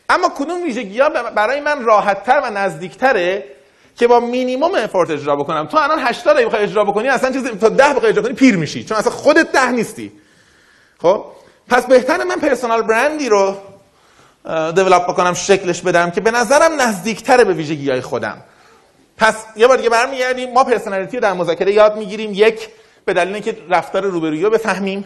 اما 0.08 0.28
کدوم 0.28 0.62
ویژگی 0.62 1.00
ها 1.00 1.08
برای 1.08 1.60
من 1.60 1.84
راحتتر 1.84 2.40
و 2.44 2.50
نزدیکتره؟ 2.50 3.44
که 3.98 4.06
با 4.06 4.20
مینیمم 4.20 4.74
افورت 4.74 5.10
اجرا 5.10 5.36
بکنم. 5.36 5.66
تو 5.66 5.76
الان 5.76 5.98
80 5.98 6.36
اگه 6.36 6.46
بخوای 6.46 6.62
اجرا 6.62 6.84
بکنی 6.84 7.08
اصلا 7.08 7.32
چیزی 7.32 7.50
تا 7.50 7.68
10 7.68 7.94
بخوای 7.94 8.10
اجرا 8.10 8.22
کنی 8.22 8.32
پیر 8.32 8.56
میشی. 8.56 8.84
چون 8.84 8.98
اصلا 8.98 9.12
خودت 9.12 9.52
ده 9.52 9.70
نیستی. 9.70 10.12
خب؟ 10.98 11.24
پس 11.68 11.86
بهتره 11.86 12.24
من 12.24 12.36
personal 12.36 12.82
brand 12.82 13.20
ی 13.20 13.28
رو 13.28 13.56
develop 14.74 15.08
بکنم 15.08 15.34
شکلش 15.34 15.82
بدم 15.82 16.10
که 16.10 16.20
به 16.20 16.30
نظرم 16.30 16.80
نزدیکتره 16.80 17.44
به 17.44 17.52
ویژگی 17.52 17.90
های 17.90 18.00
خودم. 18.00 18.36
پس 19.16 19.44
یه 19.56 19.66
بار 19.66 19.76
دیگه 19.76 19.90
برمیگردیم. 19.90 20.52
ما 20.52 20.64
personality 20.64 21.16
رو 21.16 21.22
در 21.22 21.32
مذاکره 21.32 21.72
یاد 21.72 21.96
می‌گیریم. 21.96 22.30
یک 22.34 22.68
به 23.04 23.12
دلیل 23.12 23.34
اینکه 23.34 23.56
رفتار 23.70 24.04
روبرویی 24.04 24.42
رو 24.42 24.50
بفهمیم. 24.50 25.04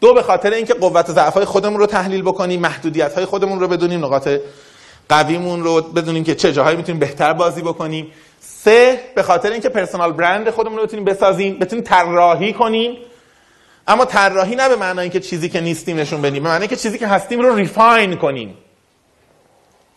دو 0.00 0.14
به 0.14 0.22
خاطر 0.22 0.50
اینکه 0.50 0.74
قوت 0.74 1.10
و 1.10 1.12
ضعف 1.12 1.38
خودمون 1.38 1.80
رو 1.80 1.86
تحلیل 1.86 2.22
بکنیم 2.22 2.60
محدودیت 2.60 3.14
های 3.14 3.24
خودمون 3.24 3.60
رو 3.60 3.68
بدونیم 3.68 4.04
نقاط 4.04 4.28
قویمون 5.08 5.64
رو 5.64 5.82
بدونیم 5.82 6.24
که 6.24 6.34
چه 6.34 6.52
جاهایی 6.52 6.76
می‌تونیم 6.76 6.98
بهتر 6.98 7.32
بازی 7.32 7.62
بکنیم. 7.62 8.12
سه 8.40 9.00
به 9.14 9.22
خاطر 9.22 9.50
اینکه 9.50 9.68
personal 9.68 10.12
brand 10.12 10.50
خودمون 10.50 10.78
رو 10.78 10.84
بتونیم 10.84 11.04
بسازیم 11.04 11.58
بتونیم 11.58 11.84
طراحی 11.84 12.52
کنیم. 12.52 12.96
اما 13.88 14.04
طراحی 14.04 14.56
نه 14.56 14.68
به 14.68 14.76
معنای 14.76 15.02
اینکه 15.02 15.20
چیزی 15.20 15.48
که 15.48 15.60
نیستیم 15.60 15.96
نشون 15.98 16.22
بدیم 16.22 16.42
به 16.42 16.48
معنای 16.48 16.60
اینکه 16.60 16.76
چیزی 16.76 16.98
که 16.98 17.06
هستیم 17.06 17.40
رو 17.40 17.54
ریفاین 17.54 18.16
کنیم. 18.16 18.56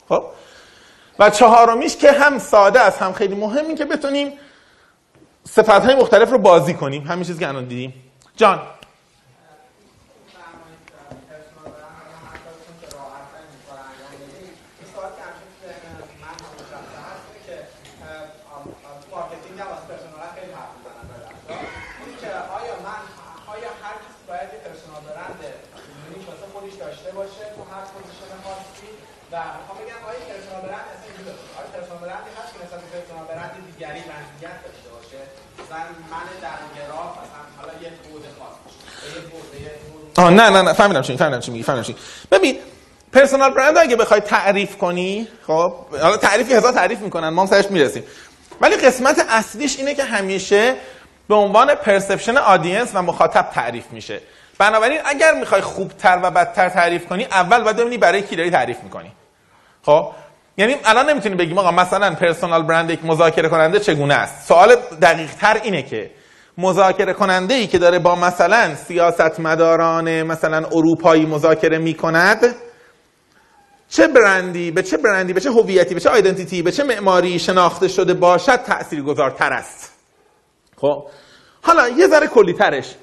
خب؟ 0.09 0.23
و 1.19 1.29
چهارمیش 1.29 1.95
که 1.95 2.11
هم 2.11 2.39
ساده 2.39 2.79
است 2.79 3.01
هم 3.01 3.13
خیلی 3.13 3.35
مهمی 3.35 3.75
که 3.75 3.85
بتونیم 3.85 4.33
صفت 5.49 5.85
های 5.85 5.95
مختلف 5.95 6.31
رو 6.31 6.37
بازی 6.37 6.73
کنیم. 6.73 7.03
همین 7.03 7.23
چیزی 7.23 7.39
که 7.39 7.47
الان 7.47 7.65
دیدیم. 7.65 7.93
جان 8.35 8.61
مارکتینگ 19.11 19.57
هم 19.63 19.69
از 19.77 19.83
پرسونال 19.89 20.21
خیلی 20.37 20.51
حرف 20.59 20.71
می‌زنن 20.77 21.05
به 21.09 21.15
درسا 21.23 21.55
اینی 21.99 22.15
که 22.21 22.29
آیا 22.57 22.75
من 22.87 23.01
آیا 23.53 23.71
هر 23.83 23.95
کسی 24.03 24.21
باید 24.29 24.49
یه 24.53 24.59
پرسونال 24.65 25.01
برند 25.07 25.41
یونیک 26.03 26.23
واسه 26.29 26.45
خودش 26.53 26.75
داشته 26.83 27.09
باشه 27.19 27.43
تو 27.55 27.61
هر 27.71 27.83
پوزیشن 27.91 28.31
خاصی 28.45 28.89
و 29.31 29.35
می‌خوام 29.57 29.77
بگم 29.81 30.01
آیا 30.09 30.21
پرسونال 30.29 30.61
برند 30.67 30.87
اصلا 30.93 31.05
اینجوری 31.07 31.31
آیا 31.59 31.69
پرسونال 31.75 32.01
برندی 32.05 32.31
هست 32.39 32.49
که 32.53 32.57
نسبت 32.63 32.79
به 32.83 32.89
پرسونال 32.93 33.25
برند 33.31 33.51
دیگری 33.69 34.01
مزیت 34.11 34.57
داشته 34.65 34.89
باشه 34.95 35.21
مثلا 35.59 35.83
من 36.13 36.25
درونگرا 36.43 37.03
مثلا 37.19 37.43
حالا 37.57 37.73
یه 37.83 37.91
بود 38.03 38.23
خاص 38.37 38.55
باشه 38.63 38.81
به 39.01 39.07
یه 39.15 39.21
بود 39.31 39.45
به 39.51 39.57
یه 39.67 39.73
بود 39.85 40.06
آه 40.17 40.29
نه 40.29 40.49
نه 40.49 40.61
نه 40.61 40.73
فهمیدم 40.73 41.01
چی 41.01 41.17
فهمیدم 41.17 41.39
چی 41.39 41.51
میگی 41.51 41.63
فهمیدم 41.63 41.83
چی 41.83 41.95
ببین 42.31 42.57
پرسونال 43.13 43.51
برند 43.51 43.77
اگه 43.77 43.95
بخوای 43.95 44.19
تعریف 44.19 44.77
کنی 44.77 45.27
خب 45.47 45.73
حالا 46.01 46.17
تعریفی 46.17 46.53
هزار 46.53 46.71
تعریف 46.71 46.99
می‌کنن 46.99 47.29
ما 47.29 47.41
هم 47.41 47.47
سرش 47.47 47.71
می‌رسیم. 47.71 48.03
ولی 48.61 48.75
قسمت 48.75 49.25
اصلیش 49.29 49.77
اینه 49.77 49.95
که 49.95 50.03
همیشه 50.03 50.75
به 51.29 51.35
عنوان 51.35 51.75
پرسپشن 51.75 52.37
آدینس 52.37 52.89
و 52.93 53.01
مخاطب 53.01 53.49
تعریف 53.53 53.83
میشه. 53.91 54.21
بنابراین 54.57 54.99
اگر 55.05 55.33
می‌خوای 55.33 55.61
خوبتر 55.61 56.19
و 56.23 56.31
بدتر 56.31 56.69
تعریف 56.69 57.05
کنی 57.05 57.25
اول 57.25 57.63
باید 57.63 57.77
ببینی 57.77 57.97
برای 57.97 58.21
کی 58.21 58.35
داری 58.35 58.51
تعریف 58.51 58.77
می‌کنی. 58.83 59.11
خب؟ 59.85 60.11
یعنی 60.57 60.75
الان 60.85 61.09
نمی‌تونی 61.09 61.35
بگیم 61.35 61.57
آقا 61.57 61.71
مثلا 61.71 62.15
پرسونال 62.15 62.63
برند 62.63 62.89
یک 62.89 63.05
مذاکره 63.05 63.49
کننده 63.49 63.79
چگونه 63.79 64.13
است؟ 64.13 64.47
سوال 64.47 64.75
دقیق 65.01 65.33
تر 65.33 65.59
اینه 65.63 65.81
که 65.81 66.11
مذاکره 66.57 67.13
کننده 67.13 67.53
ای 67.53 67.67
که 67.67 67.77
داره 67.77 67.99
با 67.99 68.15
مثلا 68.15 68.75
سیاستمداران 68.75 70.23
مثلا 70.23 70.57
اروپایی 70.57 71.25
مذاکره 71.25 71.77
می‌کند 71.77 72.55
چه 73.89 74.07
برندی 74.07 74.71
به 74.71 74.83
چه 74.83 74.97
برندی 74.97 75.33
به 75.33 75.41
چه 75.41 75.51
هویتی 75.51 75.93
به 75.93 75.99
چه 75.99 76.09
آیدنتیتی 76.09 76.61
به 76.61 76.71
چه 76.71 76.83
معماری 76.83 77.39
شناخته 77.39 77.87
شده 77.87 78.13
باشد 78.13 78.55
تاثیرگذارتر 78.55 79.53
است. 79.53 79.91
خب؟ 80.77 81.05
حالا 81.61 81.89
یه 81.89 82.07
ذره 82.07 82.27
کلی 82.27 82.53
ترش. 82.53 82.95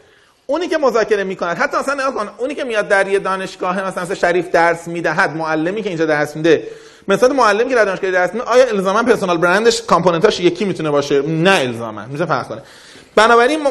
اونی 0.47 0.69
که 0.69 0.79
مذاکره 0.79 1.25
می‌کند 1.25 1.57
حتی 1.57 1.77
مثلا 1.77 1.95
نگاه 1.95 2.35
اونی 2.39 2.55
که 2.55 2.65
میاد 2.65 2.89
در 2.89 3.09
یه 3.09 3.19
دانشگاه 3.19 3.85
مثلا 3.87 4.03
مثل 4.03 4.15
شریف 4.15 4.51
درس 4.51 4.89
می‌دهد 4.89 5.37
معلمی 5.37 5.83
که 5.83 5.89
اینجا 5.89 6.07
درس 6.07 6.37
میده 6.37 6.69
مثلا 7.09 7.35
معلمی 7.35 7.69
که 7.69 7.75
در 7.75 7.85
دانشگاه 7.85 8.11
درس 8.11 8.33
میده 8.35 8.45
آیا 8.45 8.65
الزاما 8.65 9.03
پرسونال 9.03 9.39
برندش 9.39 9.83
کامپوننتاش 9.83 10.41
یکی 10.41 10.65
می‌تونه 10.65 10.91
باشه؟ 10.91 11.23
نه 11.23 11.51
الزاما. 11.51 12.07
می‌تونه 12.07 12.27
فرق 12.27 12.49
کنه 12.49 12.63
بنابراین 13.17 13.67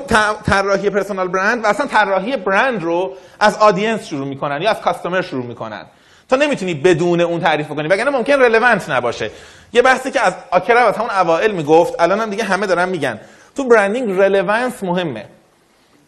طراحی 0.45 0.89
پرسونال 0.89 1.27
برند 1.27 1.63
و 1.63 1.67
اصلا 1.67 1.85
طراحی 1.85 2.37
برند 2.37 2.83
رو 2.83 3.13
از 3.39 3.57
آدینس 3.57 4.07
شروع 4.07 4.27
می‌کنن 4.27 4.61
یا 4.61 4.69
از 4.69 4.81
کاستومر 4.81 5.21
شروع 5.21 5.45
می‌کنن. 5.45 5.85
تو 6.29 6.35
نمی‌تونی 6.35 6.73
بدون 6.73 7.21
اون 7.21 7.39
تعریف 7.39 7.67
کنی 7.67 7.87
وگرنه 7.87 8.09
ممکن 8.09 8.33
رلوانت 8.33 8.89
نباشه. 8.89 9.31
یه 9.73 9.81
بحثی 9.81 10.11
که 10.11 10.21
از 10.21 10.33
آکرا 10.51 10.79
از 10.79 10.97
همون 10.97 11.09
اوائل 11.09 11.51
می‌گفت 11.51 12.01
الان 12.01 12.19
هم 12.19 12.29
دیگه 12.29 12.43
همه 12.43 12.67
دارن 12.67 12.89
میگن. 12.89 13.19
تو 13.55 13.63
برندینگ 13.63 14.19
رلوانس 14.19 14.83
مهمه. 14.83 15.25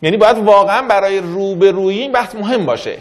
یعنی 0.01 0.17
باید 0.17 0.37
واقعا 0.37 0.81
برای 0.81 1.19
روبرویی 1.19 2.01
این 2.01 2.11
بحث 2.11 2.35
مهم 2.35 2.65
باشه. 2.65 2.97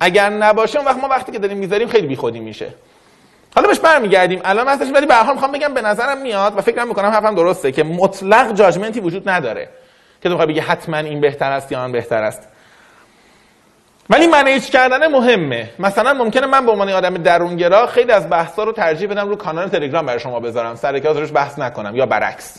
اگر 0.00 0.30
نباشه 0.30 0.78
اون 0.78 0.88
وقت 0.88 0.98
ما 0.98 1.08
وقتی 1.08 1.32
که 1.32 1.38
داریم 1.38 1.58
می‌ذاریم 1.58 1.88
خیلی 1.88 2.06
بیخودی 2.06 2.40
میشه. 2.40 2.66
حالا 3.54 3.68
بهش 3.68 3.78
برمیگردیم. 3.78 4.40
الان 4.44 4.68
هستش 4.68 4.88
ولی 4.94 5.06
به 5.06 5.14
هر 5.14 5.32
می‌خوام 5.32 5.52
بگم 5.52 5.74
به 5.74 5.82
نظرم 5.82 6.18
میاد 6.18 6.58
و 6.58 6.60
فکرم 6.60 6.88
می‌کنم 6.88 7.08
حرفم 7.08 7.34
درسته 7.34 7.72
که 7.72 7.82
مطلق 7.82 8.54
جاجمنتی 8.54 9.00
وجود 9.00 9.28
نداره 9.28 9.68
که 10.22 10.28
تو 10.28 10.36
بگی 10.36 10.60
حتما 10.60 10.96
این 10.96 11.20
بهتر 11.20 11.52
است 11.52 11.72
یا 11.72 11.80
آن 11.80 11.92
بهتر 11.92 12.22
است. 12.22 12.48
ولی 14.10 14.26
manage 14.26 14.64
کردن 14.64 15.06
مهمه. 15.06 15.70
مثلا 15.78 16.14
ممکنه 16.14 16.46
من 16.46 16.66
به 16.66 16.72
عنوان 16.72 16.90
آدم 16.90 17.14
درونگرا 17.14 17.86
خیلی 17.86 18.12
از 18.12 18.30
بحثا 18.30 18.64
رو 18.64 18.72
ترجیح 18.72 19.08
بدم 19.08 19.28
رو 19.28 19.36
کانال 19.36 19.68
تلگرام 19.68 20.06
برای 20.06 20.20
شما 20.20 20.40
بذارم. 20.40 20.76
سر 20.76 20.92
روش 20.92 21.32
بحث 21.32 21.58
نکنم 21.58 21.96
یا 21.96 22.06
برعکس. 22.06 22.56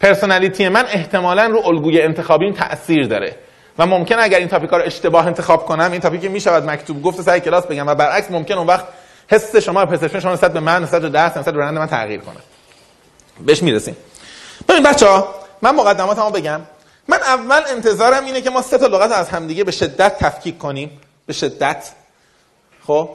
personality 0.00 0.68
من 0.68 0.84
احتمالا 0.88 1.46
رو 1.46 1.66
الگوی 1.66 2.02
انتخابی 2.02 2.52
تاثیر 2.52 3.06
داره. 3.06 3.36
و 3.78 3.86
ممکن 3.86 4.18
اگر 4.18 4.38
این 4.38 4.48
topic 4.48 4.71
ا 4.71 4.76
رو 4.76 4.84
اشتباه 4.84 5.26
انتخاب 5.26 5.66
کنم 5.66 5.92
این 5.92 6.00
topic 6.00 6.24
می‌شود 6.24 6.70
مکتوب. 6.70 7.02
گفت 7.02 7.20
سر 7.20 7.38
کلاس 7.38 7.66
بگم 7.66 7.86
و 7.86 7.94
برعکس 7.94 8.30
ممکن 8.30 8.54
اون 8.54 8.66
وقت 8.66 8.84
حس 9.32 9.56
شما 9.56 9.86
perception 9.86 10.20
شما 10.20 10.32
نسبت 10.32 10.52
به 10.52 10.60
من 10.60 10.82
نسبت 10.82 11.02
به 11.02 11.08
درس 11.08 11.36
نسبت 11.36 11.54
به 11.54 11.70
من 11.70 11.86
تغییر 11.86 12.20
کنه. 12.20 12.36
بهش 13.40 13.62
می‌رسیم. 13.62 13.96
ببین 14.68 14.82
بچا 14.82 15.34
من 15.62 15.74
مقدماتمو 15.74 16.30
بگم. 16.30 16.60
من 17.08 17.16
اول 17.16 17.62
انتظارم 17.68 18.24
اینه 18.24 18.40
که 18.40 18.50
ما 18.50 18.62
سه 18.62 18.78
تا 18.78 18.86
لغت 18.86 19.12
از 19.12 19.28
همدیگه 19.28 19.64
به 19.64 19.72
شدت 19.72 20.18
تفکیک 20.18 20.58
کنیم. 20.58 21.00
به 21.26 21.32
شدت. 21.32 21.92
خب؟ 22.86 23.10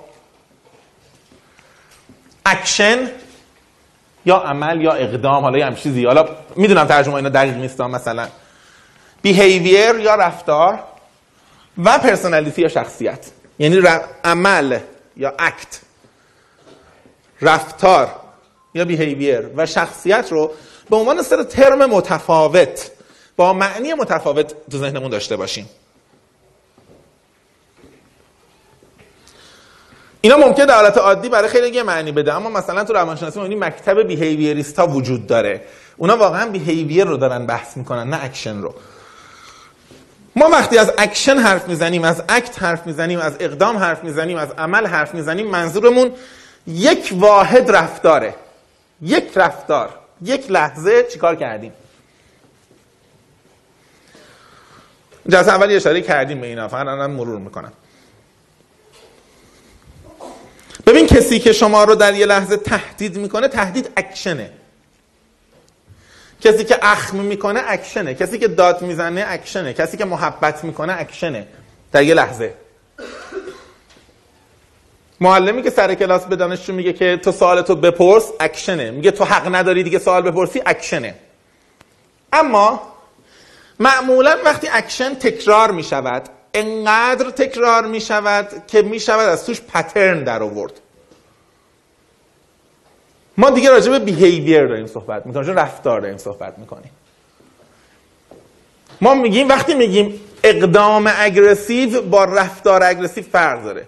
اکشن 2.46 3.12
یا 4.26 4.38
عمل 4.38 4.82
یا 4.82 4.92
اقدام 4.92 5.44
حالا 5.44 5.58
یه 5.58 5.66
هم 5.66 5.76
چیزی. 5.76 6.06
حالا 6.06 6.26
می‌دونم 6.56 6.86
ترجمه 6.86 7.16
اینا 7.16 7.30
دقیق 7.30 7.56
نیست 7.56 7.82
مثلا. 7.82 8.28
behavior 9.22 9.96
یا 9.96 10.16
رفتار 10.16 10.80
و 11.84 11.98
personality 11.98 12.62
یا 12.62 12.68
شخصیت. 12.68 13.26
یعنی 13.60 13.82
عمل 14.24 14.80
یا 15.18 15.34
act 15.40 15.80
رفتار 17.42 18.12
یا 18.74 18.86
behavior 18.86 19.50
و 19.56 19.66
شخصیت 19.66 20.32
رو 20.32 20.52
به 20.90 20.96
عنوان 20.96 21.22
سر 21.22 21.44
ترم 21.44 21.86
متفاوت 21.86 22.92
با 23.38 23.54
معنی 23.54 23.94
متفاوت 23.94 24.54
تو 24.72 24.78
ذهنمون 24.78 25.10
داشته 25.10 25.36
باشیم. 25.36 25.70
اینا 30.22 30.38
ممکن 30.38 30.66
در 30.66 30.76
حالت 30.76 30.98
عادی 30.98 31.30
برای 31.30 31.50
خیلی 31.50 31.76
یه 31.76 31.84
معنی 31.84 32.12
بده 32.12 32.34
اما 32.34 32.50
مثلا 32.50 32.84
تو 32.84 32.94
روانشناسی 32.94 33.40
می‌بینی 33.40 33.60
مکتب 33.60 34.02
behaviorist 34.02 34.80
ها 34.80 34.88
وجود 34.88 35.28
داره. 35.28 35.62
اونا 35.98 36.18
واقعا 36.18 36.50
behavior 36.50 37.06
رو 37.06 37.18
دارن 37.18 37.46
بحث 37.46 37.78
می‌کنن 37.78 38.10
نه 38.10 38.24
اکشن 38.24 38.62
رو. 38.62 38.76
ما 40.36 40.50
وقتی 40.50 40.78
از 40.78 40.94
اکشن 40.98 41.38
حرف 41.38 41.68
می‌زنیم 41.68 42.04
از 42.04 42.24
act 42.30 42.64
حرف 42.64 42.88
می‌زنیم 42.88 43.20
از 43.20 43.34
اقدام 43.40 43.78
حرف 43.78 44.04
می‌زنیم 44.04 44.38
از 44.38 44.50
عمل 44.58 44.88
حرف 44.88 45.14
می‌زنیم 45.14 45.48
منظورمون 45.48 46.12
یک 46.68 47.10
واحد 47.12 47.72
رفتاره. 47.72 48.36
یک 49.02 49.32
رفتار. 49.36 49.90
یک 50.22 50.52
لحظه 50.52 51.04
چیکار 51.04 51.36
کردیم؟ 51.36 51.74
جلسه 55.30 55.52
اولی 55.52 55.76
اشاره 55.76 56.02
کردیم 56.02 56.42
به 56.42 56.48
اینا. 56.48 56.68
فقط 56.68 56.88
الان 56.88 57.12
مرور 57.12 57.40
می‌کنم. 57.40 57.74
ببین 60.88 61.08
کسی 61.08 61.40
که 61.40 61.54
شما 61.54 61.84
رو 61.84 61.96
در 61.96 62.14
یه 62.14 62.26
لحظه 62.26 62.58
تهدید 62.58 63.18
می‌کنه 63.18 63.48
تهدید 63.48 63.92
اکشنه. 63.98 64.52
کسی 66.42 66.64
که 66.64 66.80
اخم 66.82 67.18
می‌کنه 67.18 67.64
اکشنه. 67.68 68.14
کسی 68.14 68.40
که 68.40 68.48
داد 68.48 68.82
می‌زنه 68.82 69.26
اکشنه. 69.28 69.74
کسی 69.74 69.98
که 69.98 70.06
محبت 70.06 70.64
می‌کنه 70.64 70.96
اکشنه. 71.00 71.48
در 71.92 72.04
یه 72.04 72.14
لحظه. 72.14 72.54
معلمی 75.20 75.64
که 75.64 75.70
سر 75.70 75.96
کلاس 75.96 76.26
به 76.26 76.36
دانشجو 76.36 76.74
میگه 76.74 76.94
که 76.94 77.18
تو 77.18 77.32
سوالتو 77.32 77.76
بپرس 77.76 78.32
اکشنه. 78.40 78.92
میگه 78.92 79.12
تو 79.12 79.24
حق 79.24 79.56
نداری 79.56 79.84
دیگه 79.84 80.00
سوال 80.00 80.22
بپرسی 80.22 80.62
اکشنه. 80.66 81.16
اما 82.34 82.82
معمولا 83.80 84.38
وقتی 84.46 84.68
اکشن 84.72 85.16
تکرار 85.16 85.72
می 85.72 85.84
شود 85.84 86.30
انقدر 86.54 87.30
تکرار 87.30 87.86
می 87.86 88.02
شود 88.02 88.48
که 88.68 88.82
می 88.82 89.00
شود 89.00 89.30
از 89.30 89.46
توش 89.46 89.62
pattern 89.62 90.24
در 90.24 90.44
آورد. 90.44 90.74
ما 93.38 93.50
دیگه 93.50 93.70
راجع 93.70 93.92
به 93.92 94.00
behavior 94.00 94.68
داریم 94.68 94.88
صحبت 94.88 95.26
می‌کنیم 95.26 95.56
به 95.56 95.62
رفتار 95.62 96.02
داریم 96.02 96.18
صحبت 96.18 96.60
می‌کنیم. 96.60 96.92
ما 99.02 99.14
میگیم 99.14 99.50
وقتی 99.50 99.74
میگیم 99.74 100.22
اقدام 100.44 101.12
اگرسیو 101.18 102.02
با 102.02 102.24
رفتار 102.24 102.84
اگرسیو 102.84 103.24
فرق 103.24 103.64
داره. 103.64 103.88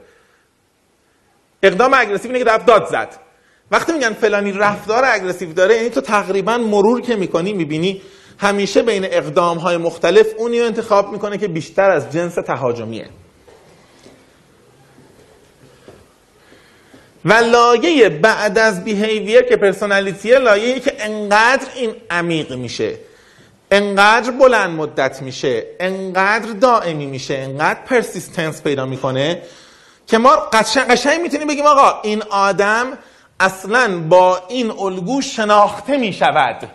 اقدام 1.63 1.93
اگرسیو 1.93 2.31
اینه 2.31 2.45
که 2.45 2.51
رفت 2.51 2.65
داد 2.65 2.87
زد. 2.87 3.15
وقتی 3.71 3.91
میگن 3.91 4.13
فلانی 4.13 4.51
رفتار 4.51 5.03
اگرسیو 5.05 5.53
داره 5.53 5.75
یعنی 5.75 5.89
تو 5.89 6.01
تقریبا 6.01 6.57
مرور 6.57 7.01
که 7.01 7.15
می‌کنی 7.15 7.53
می‌بینی 7.53 8.01
همیشه 8.37 8.81
بین 8.81 9.05
اقدام 9.05 9.57
های 9.57 9.77
مختلف 9.77 10.27
اونی 10.37 10.59
رو 10.59 10.65
انتخاب 10.65 11.11
می‌کنه 11.11 11.37
که 11.37 11.47
بیشتر 11.47 11.91
از 11.91 12.11
جنس 12.11 12.35
تهاجمیه. 12.35 13.09
و 17.25 17.33
لایه 17.33 18.09
بعد 18.09 18.57
از 18.57 18.83
بیهیویر 18.83 19.41
که 19.41 19.57
پرسونالیتیه 19.57 20.37
لایه 20.37 20.79
که 20.79 20.93
انقدر 20.99 21.67
این 21.75 21.91
عمیق 22.09 22.53
میشه 22.53 22.95
انقدر 23.71 24.31
بلند 24.31 24.69
مدت 24.69 25.21
میشه 25.21 25.63
انقدر 25.79 26.51
دائمی 26.51 27.05
میشه 27.05 27.33
انقدر 27.33 27.79
persistence 27.85 28.63
پیدا 28.63 28.85
می‌کنه 28.85 29.41
که 30.09 30.17
ما 30.17 30.35
قشنگ, 30.35 31.21
می‌تونیم 31.21 31.47
بگیم 31.47 31.65
آقا 31.65 32.01
این 32.01 32.23
آدم 32.29 32.97
اصلا 33.39 33.99
با 33.99 34.41
این 34.47 34.71
الگو 34.71 35.21
شناخته 35.21 35.97
می‌شود. 35.97 36.69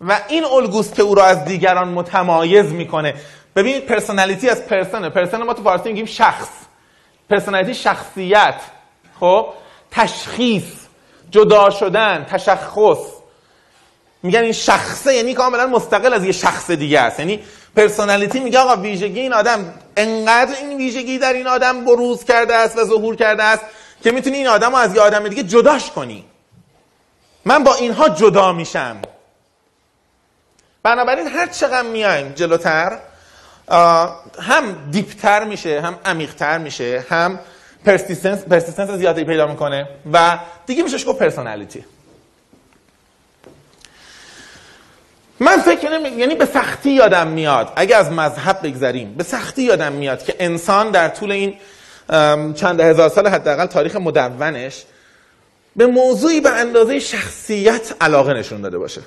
و 0.00 0.20
این 0.28 0.44
الگوست 0.44 0.94
که 0.94 1.02
او 1.02 1.14
را 1.14 1.24
از 1.24 1.44
دیگران 1.44 1.88
متمایز 1.88 2.72
می‌کنه. 2.72 3.14
ببینید 3.56 3.86
personality 3.86 4.48
از 4.48 4.66
person 4.66 5.08
ه 5.08 5.13
person 5.13 5.42
ما 5.42 5.54
تو 5.54 5.62
فارسی 5.62 5.88
میگیم 5.88 6.06
شخص. 6.06 6.48
personality 7.30 7.74
شخصیت. 7.74 8.60
خب؟ 9.20 9.46
تشخیص. 9.90 10.64
جدا 11.30 11.70
شدن 11.70 12.26
تشخص. 12.30 12.98
میگن 14.22 14.40
این 14.40 14.52
شخصه 14.52 15.14
یعنی 15.14 15.34
کاملا 15.34 15.66
مستقل 15.66 16.14
از 16.14 16.24
یه 16.24 16.32
شخص 16.32 16.70
دیگه 16.70 17.00
است. 17.00 17.18
یعنی 17.18 17.40
پرسونالیتی 17.76 18.40
میگه 18.40 18.58
آقا 18.58 18.76
ویژگی 18.76 19.20
این 19.20 19.32
آدم 19.32 19.74
انقدر 20.00 20.54
این 20.56 20.76
ویژگی 20.76 21.18
در 21.18 21.32
این 21.32 21.46
آدم 21.46 21.84
بروز 21.84 22.24
کرده 22.24 22.54
است 22.54 22.78
و 22.78 22.84
ظهور 22.84 23.16
کرده 23.16 23.42
است 23.42 23.64
که 24.02 24.10
می‌تونی 24.10 24.36
این 24.36 24.46
آدم 24.46 24.70
رو 24.70 24.76
از 24.76 24.94
یه 24.94 25.00
آدم 25.00 25.28
دیگه 25.28 25.42
جداش 25.42 25.90
کنی. 25.90 26.24
من 27.44 27.64
با 27.64 27.74
اینها 27.74 28.08
جدا 28.08 28.52
میشم. 28.52 29.02
بنابراین 30.82 31.26
هر 31.26 31.46
چقدر 31.46 31.88
میایم 31.88 32.32
جلوتر 32.32 32.98
هم 34.40 34.90
دیپتر 34.90 35.44
میشه 35.44 35.80
هم 35.80 35.98
عمیقتر 36.04 36.58
میشه 36.58 37.04
هم 37.10 37.38
persistence 37.84 38.44
persistence 38.44 38.90
زیادی 38.90 39.24
پیدا 39.24 39.46
می‌کنه 39.46 39.88
و 40.12 40.38
دیگه 40.66 40.82
میشه 40.82 41.04
گفت 41.04 41.18
personality 41.18 41.84
من 45.40 45.58
فکر 45.58 45.98
نمی... 45.98 46.08
یعنی 46.08 46.34
به 46.34 46.46
سختی 46.46 46.90
یادم 46.90 47.26
میاد. 47.26 47.72
اگه 47.76 47.96
از 47.96 48.12
مذهب 48.12 48.58
بگذریم 48.62 49.14
به 49.14 49.24
سختی 49.24 49.62
یادم 49.62 49.92
میاد 49.92 50.24
که 50.24 50.34
انسان 50.38 50.90
در 50.90 51.08
طول 51.08 51.32
این 51.32 51.54
چند 52.54 52.80
هزار 52.80 53.08
سال 53.08 53.28
حداقل 53.28 53.66
تاریخ 53.66 53.96
مدونش 53.96 54.84
به 55.76 55.86
موضوعی 55.86 56.40
به 56.40 56.50
اندازه 56.50 56.98
شخصیت 56.98 57.94
علاقه 58.00 58.34
نشون 58.34 58.60
داده 58.60 58.78
باشه. 58.78 59.00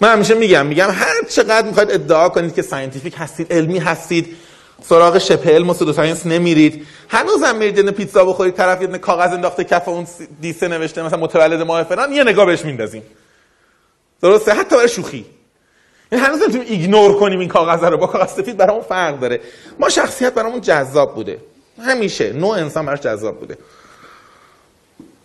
من 0.00 0.12
همیشه 0.12 0.34
میگم 0.34 0.66
میگم 0.66 0.90
هر 0.90 1.24
چقدر 1.28 1.66
می‌خواید 1.66 1.90
ادعا 1.90 2.28
کنید 2.28 2.54
که 2.54 2.62
scientific 2.62 3.14
هستید 3.18 3.52
علمی 3.52 3.78
هستید 3.78 4.36
سراغ 4.82 5.18
شبه 5.18 5.50
علم 5.50 5.70
و 5.70 5.74
pseudoscience 5.74 6.26
نمیرید 6.26 6.86
هنوزم 7.08 7.56
میرید 7.56 7.78
یه 7.78 7.90
پیتزا 7.90 8.24
بخورید 8.24 8.54
طرف 8.54 8.82
یه 8.82 8.86
کاغذ 8.86 9.32
انداخته 9.32 9.64
کف 9.64 9.88
اون 9.88 10.06
دیسه 10.40 10.68
نوشته 10.68 11.02
مثلا 11.02 11.18
متولد 11.18 11.62
ماه 11.62 11.82
فلان 11.82 12.12
یه 12.12 12.24
نگاه 12.24 12.46
بهش 12.46 12.64
میندازیم. 12.64 13.02
درسته؟ 14.22 14.52
حتی 14.52 14.76
برای 14.76 14.88
شوخی. 14.88 15.26
این 16.12 16.20
هنوز 16.20 16.42
نمی‌تونیم 16.42 16.66
ignore 16.70 17.20
کنیم 17.20 17.38
این 17.38 17.48
کاغذ 17.48 17.84
رو. 17.84 17.96
با 17.96 18.06
کاغذ 18.06 18.30
سفید 18.30 18.56
برامون 18.56 18.82
فرق 18.82 19.20
داره. 19.20 19.40
ما 19.78 19.88
شخصیت 19.88 20.34
برامون 20.34 20.60
جذاب 20.60 21.14
بوده. 21.14 21.38
همیشه 21.82 22.32
نوع 22.32 22.50
انسان 22.50 22.86
براش 22.86 23.00
جذاب 23.00 23.38
بوده. 23.38 23.58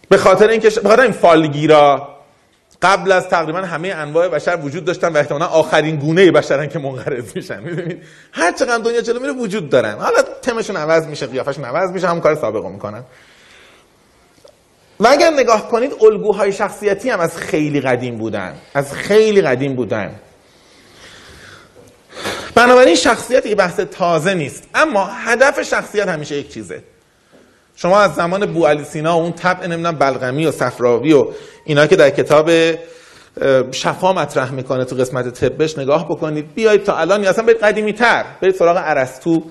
به 0.10 0.18
خاطر 0.18 0.48
اینکه 0.48 0.70
به 0.70 0.90
خاطر 0.90 1.02
این 1.02 1.12
فالگیرا 1.12 2.16
قبل 2.82 3.12
از 3.12 3.30
تقریبا 3.30 3.60
همه 3.60 3.88
انواع 3.88 4.28
بشر 4.28 4.60
وجود 4.64 4.86
داشتن 4.86 5.14
و 5.14 5.18
احتمالا 5.18 5.46
آخرین 5.46 5.96
گونه 5.96 6.32
بشرن 6.32 6.70
که 6.70 6.80
منقرض 6.80 7.36
میشن 7.36 7.64
می‌دونید؟ 7.64 8.04
هر 8.32 8.52
چقدر 8.52 8.78
دنیا 8.78 9.02
جلو 9.02 9.20
میره 9.20 9.34
وجود 9.34 9.70
دارن. 9.70 9.94
حالا 9.94 10.22
تمشون 10.42 10.78
عوض 10.78 11.06
میشه 11.06 11.26
قیافشون 11.26 11.66
عوض 11.66 11.92
میشه 11.92 12.08
هم 12.08 12.22
کار 12.22 12.36
سابقه 12.36 12.70
می‌کنن. 12.70 13.04
و 15.00 15.08
اگر 15.08 15.30
نگاه 15.30 15.68
کنید 15.70 15.92
الگوهای 16.02 16.52
شخصیتی 16.52 17.10
هم 17.10 17.20
از 17.20 17.38
خیلی 17.38 17.82
قدیم 17.82 18.18
بودن. 18.18 18.56
از 18.74 18.94
خیلی 18.94 19.42
قدیم 19.42 19.76
بودن. 19.76 20.16
بنابراین 22.56 22.96
شخصیت 22.96 23.46
یه 23.46 23.56
بحث 23.56 23.80
تازه 23.80 24.34
نیست. 24.34 24.64
اما 24.76 25.06
هدف 25.06 25.62
شخصیت 25.62 26.08
همیشه 26.08 26.36
یک 26.36 26.54
چیزه. 26.54 26.84
شما 27.76 28.00
از 28.00 28.16
زمان 28.16 28.54
بو 28.54 28.66
علی 28.66 28.84
سینا 28.84 29.18
و 29.18 29.22
اون 29.22 29.32
طبع 29.32 29.68
نمی‌دونم 29.68 29.96
بلغمی 29.96 30.46
و 30.46 30.52
صفراوی 30.52 31.14
و 31.14 31.26
اینا 31.66 31.88
که 31.88 31.96
در 31.96 32.10
کتاب 32.10 32.52
شفا 33.72 34.14
مطرح 34.14 34.52
می‌کنه 34.52 34.86
تو 34.86 34.96
قسمت 34.96 35.30
طبش 35.30 35.78
نگاه 35.78 36.06
بکنید. 36.06 36.54
بیایید 36.56 36.84
تا 36.84 36.98
الان 36.98 37.24
یا 37.24 37.30
اصلا 37.30 37.46
برید 37.46 37.58
قدیمی 37.64 37.94
تر 37.94 38.26
برید 38.42 38.56
سراغ 38.56 38.82
ارسطو. 38.86 39.44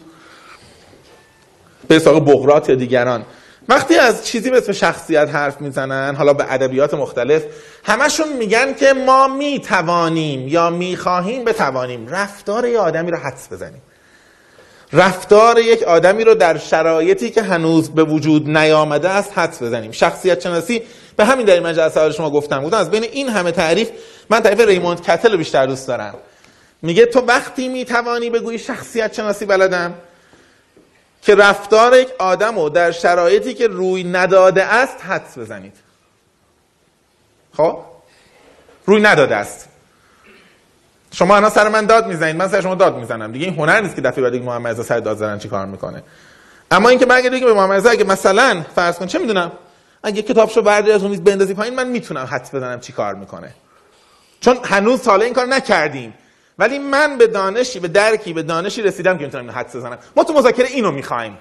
برید 1.89 2.03
سراغ 2.03 2.25
بغرات 2.25 2.69
یا 2.69 2.75
دیگران. 2.75 3.25
وقتی 3.69 3.97
از 3.97 4.27
چیزی 4.27 4.51
به 4.51 4.59
اسم 4.59 4.73
شخصیت 4.73 5.29
حرف 5.29 5.61
می‌زنن 5.61 6.15
حالا 6.15 6.33
به 6.33 6.53
ادبیات 6.53 6.95
مختلف 6.95 7.43
همشون 7.85 8.33
میگن 8.33 8.75
که 8.75 8.93
ما 8.93 9.29
می‌توانیم 9.29 10.49
یا 10.49 10.71
می‌خواهیم 10.71 11.45
بتوانیم 11.45 12.09
رفتار 12.09 12.69
یه 12.69 12.79
آدمی 12.79 13.11
رو 13.11 13.19
حدس 13.19 13.53
بزنیم. 13.53 13.83
رفتار 14.93 15.59
یک 15.59 15.83
آدمی 15.83 16.25
رو 16.25 16.35
در 16.35 16.59
شرایطی 16.59 17.31
که 17.31 17.43
هنوز 17.43 17.91
به 17.91 18.05
وجود 18.05 18.51
نیامده 18.51 19.09
است 19.09 19.39
حدس 19.39 19.63
بزنیم. 19.63 19.93
شخصیت 19.93 20.41
شناسی 20.41 20.83
به 21.17 21.25
همین 21.25 21.47
در 21.47 21.61
من 21.61 21.75
جلسه 21.75 22.11
شما 22.11 22.31
گفتم. 22.31 22.61
بودم 22.61 22.79
از 22.79 22.91
بین 22.91 23.03
این 23.03 23.29
همه 23.29 23.53
تعریف 23.53 23.91
من 24.31 24.41
تعریف 24.41 24.61
ریموند 24.61 25.03
کتل 25.03 25.33
رو 25.33 25.39
بیشتر 25.39 25.67
دوست 25.67 25.89
دارم. 25.89 26.15
میگه 26.83 27.07
تو 27.07 27.21
وقتی 27.21 27.69
می‌توانی 27.69 28.31
بگویی 28.31 28.59
شخصیت 28.59 29.15
شناسی 29.15 29.47
بلدم 29.47 29.95
که 31.25 31.35
رفتار 31.35 31.99
یک 31.99 32.09
آدم 32.19 32.59
رو 32.59 32.69
در 32.69 32.91
شرایطی 32.91 33.55
که 33.55 33.69
روی 33.69 34.05
نداده 34.05 34.65
است 34.65 35.05
حدس 35.05 35.39
بزنید. 35.39 35.77
خب؟ 37.57 37.79
روی 38.87 39.03
نداده 39.03 39.37
است. 39.37 39.69
شما 41.13 41.37
الان 41.37 41.51
سر 41.51 41.69
من 41.69 41.87
داد 41.87 42.07
می‌زنید. 42.07 42.37
من 42.37 42.49
سر 42.49 42.61
شما 42.61 42.75
داد 42.75 42.97
می‌زنم. 42.97 43.33
دیگه 43.33 43.47
این 43.47 43.55
هنر 43.55 43.81
نیست 43.81 43.95
که 43.95 44.01
دفعه 44.01 44.23
بعد 44.23 44.33
دیگه 44.33 44.45
محمد 44.45 44.71
رضا 44.71 44.83
سر 44.83 45.01
داد 45.01 45.17
زدن 45.17 45.39
چی 45.39 45.49
کار 45.49 45.67
می‌کنه. 45.67 46.03
اما 46.71 46.89
اینکه 46.89 47.07
برگردید 47.07 47.45
به 47.45 47.55
محمد 47.55 47.77
رضا 47.77 47.91
اگه 47.91 48.05
مثلا 48.05 48.65
فرض 48.75 48.99
کن 48.99 49.07
چه 49.07 49.19
می‌دونم؟ 49.19 49.53
اگه 50.03 50.23
کتابشو 50.23 50.63
برداری 50.63 50.93
از 50.93 51.03
اون 51.03 51.11
میز 51.11 51.21
بندازی 51.21 51.55
پایین 51.55 51.75
من 51.75 51.89
می‌تونم 51.89 52.29
حدس 52.31 52.55
بزنم 52.55 52.81
چی 52.81 52.93
کار 52.93 53.15
می‌کنه. 53.15 53.55
چون 54.41 54.59
هنوز 54.65 55.01
ساله 55.01 55.25
این 55.25 55.35
کار 55.35 55.47
نکردیم. 55.47 56.15
ولی 56.59 56.79
من 56.79 57.19
به 57.19 57.27
دانشی 57.27 57.81
به 57.81 57.89
درکی 57.89 58.33
به 58.33 58.43
دانشی 58.43 58.83
رسیدم 58.83 59.19
که 59.19 59.25
می‌تونم 59.25 59.51
حدس 59.51 59.77
بزنم. 59.77 59.99
ما 60.17 60.25
تو 60.25 60.33
مذاکره 60.33 60.69
اینو 60.69 60.91
می‌خوایم. 60.91 61.39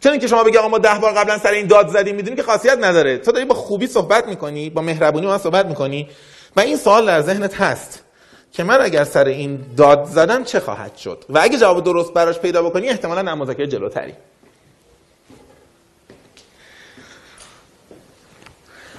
چون 0.00 0.12
اینکه 0.12 0.26
شما 0.26 0.44
بگی 0.44 0.58
آقا 0.58 0.68
ما 0.68 0.78
ده 0.78 0.98
بار 0.98 1.12
قبلا 1.12 1.38
سر 1.38 1.50
این 1.50 1.66
داد 1.66 1.88
زدیم 1.88 2.16
می‌دونی 2.16 2.36
که 2.36 2.42
خاصیت 2.42 2.78
نداره. 2.78 3.18
تو 3.18 3.32
داری 3.32 3.44
با 3.44 3.54
خوبی 3.54 3.86
صحبت 3.86 4.26
می‌کنی 4.26 4.70
با 4.70 4.82
مهربونی 4.82 5.26
من 5.26 5.38
صحبت 5.38 5.66
می‌کنی 5.66 6.08
و 6.56 6.60
این 6.60 6.76
سوال 6.76 7.06
در 7.06 7.20
ذهنت 7.20 7.60
هست 7.60 8.04
که 8.52 8.64
من 8.64 8.80
اگر 8.80 9.04
سر 9.04 9.24
این 9.24 9.64
داد 9.76 10.04
زدم 10.04 10.44
چه 10.44 10.60
خواهد 10.60 10.96
شد؟ 10.96 11.24
و 11.28 11.38
اگه 11.42 11.58
جواب 11.58 11.84
درست 11.84 12.12
براش 12.14 12.38
پیدا 12.38 12.62
بکنی 12.62 12.88
احتمالا 12.88 13.22
در 13.22 13.34
مذاکره 13.34 13.66
جلوتری. 13.66 14.12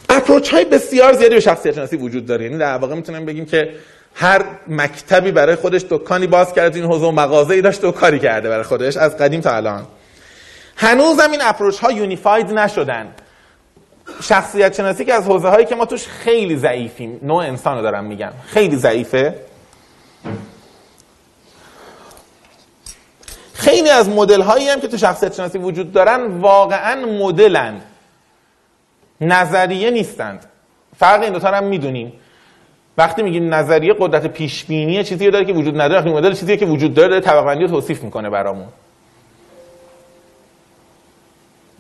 اپروچ 0.10 0.54
های 0.54 0.66
بسیار 0.66 1.14
زیادی 1.14 1.36
به 1.36 1.40
شخصیت 1.40 1.76
شناسی 1.76 1.98
وجود 1.98 2.26
داره. 2.26 2.46
یعنی 2.46 2.58
در 2.58 2.78
واقع 2.78 2.96
می‌تونم 2.96 3.26
بگیم 3.26 3.46
که 3.46 3.76
هر 4.16 4.46
مکتبی 4.68 5.32
برای 5.32 5.56
خودش 5.56 5.86
دکانی 5.90 6.28
باز 6.28 6.54
کرده 6.54 6.80
این 6.80 6.92
حوزه 6.92 7.06
و 7.06 7.12
مغازه‌ای 7.12 7.62
داشته 7.62 7.88
و 7.88 7.92
کاری 7.92 8.20
کرده 8.20 8.50
برای 8.50 8.64
خودش 8.64 8.98
از 8.98 9.18
قدیم 9.18 9.42
تا 9.42 9.56
الان. 9.56 9.86
هنوزم 10.76 11.32
این 11.32 11.42
اپروچ 11.44 11.80
ها 11.80 11.92
یونیفاید 11.92 12.52
نشدن. 12.52 13.16
شخصیت 14.22 14.76
شناسی 14.76 15.06
که 15.06 15.14
از 15.14 15.26
حوزه 15.26 15.48
هایی 15.48 15.66
که 15.66 15.76
ما 15.76 15.86
توش 15.86 16.08
خیلی 16.08 16.58
ضعیفیم 16.58 17.20
نوع 17.24 17.38
انسان 17.38 17.82
دارم 17.82 18.04
میگم 18.06 18.32
خیلی 18.48 18.76
ضعیفه. 18.76 19.36
خیلی 23.54 23.90
از 23.90 24.10
مدل 24.10 24.42
هایی 24.42 24.70
هم 24.70 24.82
که 24.82 24.88
تو 24.88 24.98
شخصیت 24.98 25.34
شناسی 25.34 25.58
وجود 25.58 25.92
دارن 25.92 26.40
واقعا 26.40 27.06
مدلن. 27.06 27.82
نظریه 29.22 29.92
نیستند. 29.92 30.46
فرق 30.98 31.22
این 31.22 31.34
دوتا 31.34 31.48
هم 31.48 31.64
می‌دونیم. 31.64 32.14
وقتی 32.98 33.24
میگیم 33.24 33.54
نظریه 33.54 33.96
قدرت 34.00 34.28
پیش 34.28 34.66
بینی 34.66 35.04
چیزی 35.04 35.32
داره 35.32 35.46
که 35.46 35.54
وجود 35.54 35.82
نداره 35.82 36.00
وقتی 36.00 36.14
مدل 36.14 36.34
چیزی 36.34 36.58
که 36.58 36.66
وجود 36.66 36.94
داره 36.94 37.08
داره 37.08 37.22
طبقه 37.22 37.60
رو 37.60 37.68
توصیف 37.68 38.04
می‌کنه 38.04 38.30
برامون. 38.30 38.68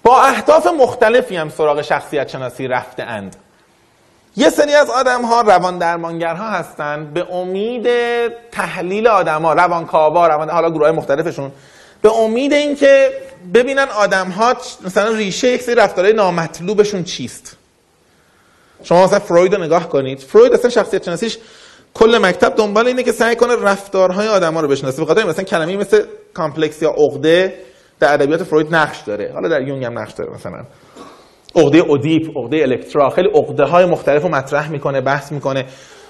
با 0.03 0.21
اهداف 0.21 0.67
مختلفی 0.67 1.35
هم 1.35 1.49
سراغ 1.49 1.81
شخصیت 1.81 2.29
شناسی 2.29 2.67
رفته 2.67 3.03
اند 3.03 3.35
یه 4.37 4.49
سری 4.49 4.73
از 4.73 4.89
آدم 4.89 5.21
ها 5.21 5.41
روان 5.41 5.77
درمانگرها 5.77 6.49
هستند 6.49 7.13
به 7.13 7.33
امید 7.33 7.87
تحلیل 8.51 9.07
آدم 9.07 9.41
ها 9.41 9.53
روانکاوا 9.53 10.27
روان 10.27 10.49
حالا 10.49 10.69
گروه 10.69 10.83
های 10.83 10.91
مختلفشون 10.91 11.51
به 12.01 12.17
امید 12.17 12.53
اینکه 12.53 13.09
ببینن 13.53 13.87
آدم 13.97 14.27
ها 14.27 14.55
مثلا 14.85 15.09
ریشه 15.09 15.47
یک 15.47 15.61
سری 15.61 15.75
رفتارهای 15.75 16.13
نامطلوبشون 16.13 17.03
چیست. 17.03 17.57
شما 18.83 19.03
مثلا 19.03 19.19
فروید 19.19 19.55
رو 19.55 19.63
نگاه 19.63 19.89
کنید 19.89 20.19
فروید 20.19 20.53
اصلا 20.53 20.69
شخصیت 20.69 21.03
شناسیش 21.03 21.37
کل 21.93 22.17
مکتب 22.17 22.55
دنبال 22.55 22.87
اینه 22.87 23.03
که 23.03 23.11
سعی 23.11 23.35
کنه 23.35 23.55
رفتارهای 23.55 24.27
آدما 24.27 24.61
رو 24.61 24.67
بشناسه. 24.67 25.01
به 25.01 25.05
خاطر 25.07 25.19
این 25.19 25.29
مثلا 25.29 25.43
کلمه‌ای 25.43 25.77
مثل 25.77 26.05
complex 26.33 26.81
یا 26.81 26.89
عقده 26.89 27.53
در 27.99 28.13
ادبیات 28.13 28.43
فروید 28.43 28.75
نقش 28.75 29.01
داره. 29.01 29.31
حالا 29.33 29.49
در 29.49 29.61
یونگ 29.61 29.85
هم 29.85 29.99
نقش 29.99 30.13
داره 30.13 30.33
مثلا. 30.33 30.63
عقده 31.55 31.77
اودیپ 31.77 32.37
عقده 32.37 32.57
الکترا 32.57 33.09
خیلی 33.09 33.29
عقده 33.29 33.63
های 33.63 33.85
مختلف 33.85 34.23
رو 34.23 34.29
مطرح 34.29 34.71
می‌کنه 34.71 35.01
بحث 35.01 35.31
می‌کنه. 35.31 35.65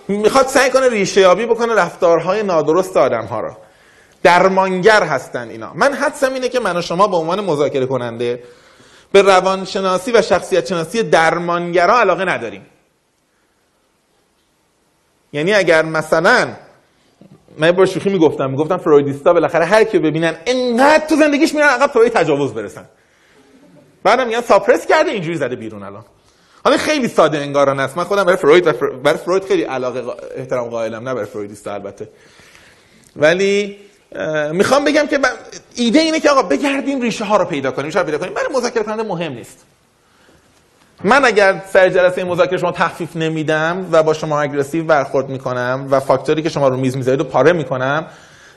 می‌خواد 0.07 0.45
سعی 0.45 0.69
کنه 0.69 0.89
ریشه 0.89 1.21
یابی 1.21 1.45
بکنه 1.45 1.75
رفتارهای 1.75 2.43
نادرست 2.43 2.97
آدم 2.97 3.25
ها 3.25 3.39
رو. 3.39 3.53
درمانگر 4.23 5.03
هستن 5.03 5.49
اینا. 5.49 5.71
من 5.75 5.93
حدسم 5.93 6.33
اینه 6.33 6.49
که 6.49 6.59
من 6.59 6.77
و 6.77 6.81
شما 6.81 7.07
به 7.07 7.17
عنوان 7.17 7.45
مذاکره 7.45 7.85
کننده 7.85 8.39
به 9.11 9.21
روانشناسی 9.21 10.11
و 10.11 10.21
شخصیت 10.21 10.67
شناسی 10.67 11.03
درمانگرا 11.03 11.99
علاقه 11.99 12.25
نداریم. 12.25 12.65
یعنی 15.33 15.53
اگر 15.53 15.85
مثلا 15.85 16.47
من 17.57 17.71
با 17.71 17.85
شوخی 17.85 18.09
می‌گفتم 18.09 18.49
می‌گفتم 18.49 18.77
فرویدیستا 18.77 19.33
بالاخره 19.33 19.65
هر 19.65 19.83
کی 19.83 19.99
ببینن 19.99 20.35
انقدر 20.45 21.07
تو 21.07 21.15
زندگیش 21.15 21.53
میرن 21.53 21.67
عقب 21.67 21.91
تا 21.91 22.09
تجاوز 22.09 22.53
برسن. 22.53 22.85
بعدم 24.03 24.27
میگن 24.27 24.41
ساپرس 24.41 24.85
کرده 24.85 25.11
اینجوری 25.11 25.37
زده 25.37 25.55
بیرون 25.55 25.83
الان. 25.83 26.05
حالا 26.63 26.77
خیلی 26.77 27.07
ساده 27.07 27.37
انگارانه 27.37 27.83
است. 27.83 27.97
من 27.97 28.03
خودم 28.03 28.23
برای 28.23 28.37
فروید 28.37 28.67
و 28.67 28.73
فر... 28.73 28.89
برای 28.89 29.17
فروید 29.17 29.45
خیلی 29.45 29.63
علاقه 29.63 30.03
احترام 30.35 30.69
قائلم 30.69 31.07
نه 31.07 31.13
برای 31.13 31.25
فرویدیستا 31.25 31.73
البته. 31.73 32.09
ولی 33.15 33.77
می‌خوام 34.51 34.85
بگم 34.85 35.07
که 35.07 35.19
ایده 35.75 35.99
اینه 35.99 36.19
که 36.19 36.29
آقا 36.29 36.43
بگردیم 36.43 37.01
ریشه 37.01 37.25
ها 37.25 37.37
رو 37.37 37.45
پیدا 37.45 37.71
کنیم 37.71 37.85
ریشه 37.85 38.03
پیدا 38.03 38.17
کنیم. 38.17 38.33
برای 38.33 38.47
مذاکره 38.53 38.83
کننده 38.83 39.03
مهم 39.03 39.33
نیست. 39.33 39.65
من 41.03 41.25
اگر 41.25 41.61
سر 41.73 41.89
جلسه 41.89 42.23
مذاکره 42.23 42.57
شما 42.57 42.71
تخفیف 42.71 43.15
نمیدم 43.15 43.89
و 43.91 44.03
با 44.03 44.13
شما 44.13 44.41
اگریسیو 44.41 44.83
برخورد 44.83 45.29
می‌کنم 45.29 45.87
و 45.91 45.99
فاکتوری 45.99 46.43
که 46.43 46.49
شما 46.49 46.67
رو 46.67 46.77
میز 46.77 46.97
می‌ذارید 46.97 47.19
رو 47.19 47.25
پاره 47.25 47.53
می‌کنم 47.53 48.05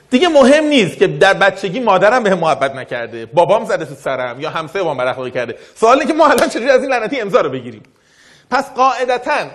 دیگه 0.09 0.27
مهم 0.27 0.63
نیست 0.63 0.97
که 0.97 1.07
در 1.07 1.33
بچگی 1.33 1.79
مادرم 1.79 2.23
به 2.23 2.35
محبت 2.35 2.75
نکرده 2.75 3.25
بابام 3.25 3.65
زده 3.65 3.85
تو 3.85 3.95
سرم 3.95 4.39
یا 4.39 4.49
همسایه 4.49 4.85
بام 4.85 4.97
بد 4.97 5.33
کرده. 5.33 5.55
سوال 5.75 5.99
اینه 5.99 6.11
که 6.11 6.13
ما 6.13 6.27
الان 6.27 6.49
چجوری 6.49 6.69
از 6.69 6.81
این 6.81 6.91
لعنتی 6.91 7.21
امضا 7.21 7.41
رو 7.41 7.49
بگیریم؟ 7.49 7.83
پس 8.51 8.73
قاعدتا 8.73 9.45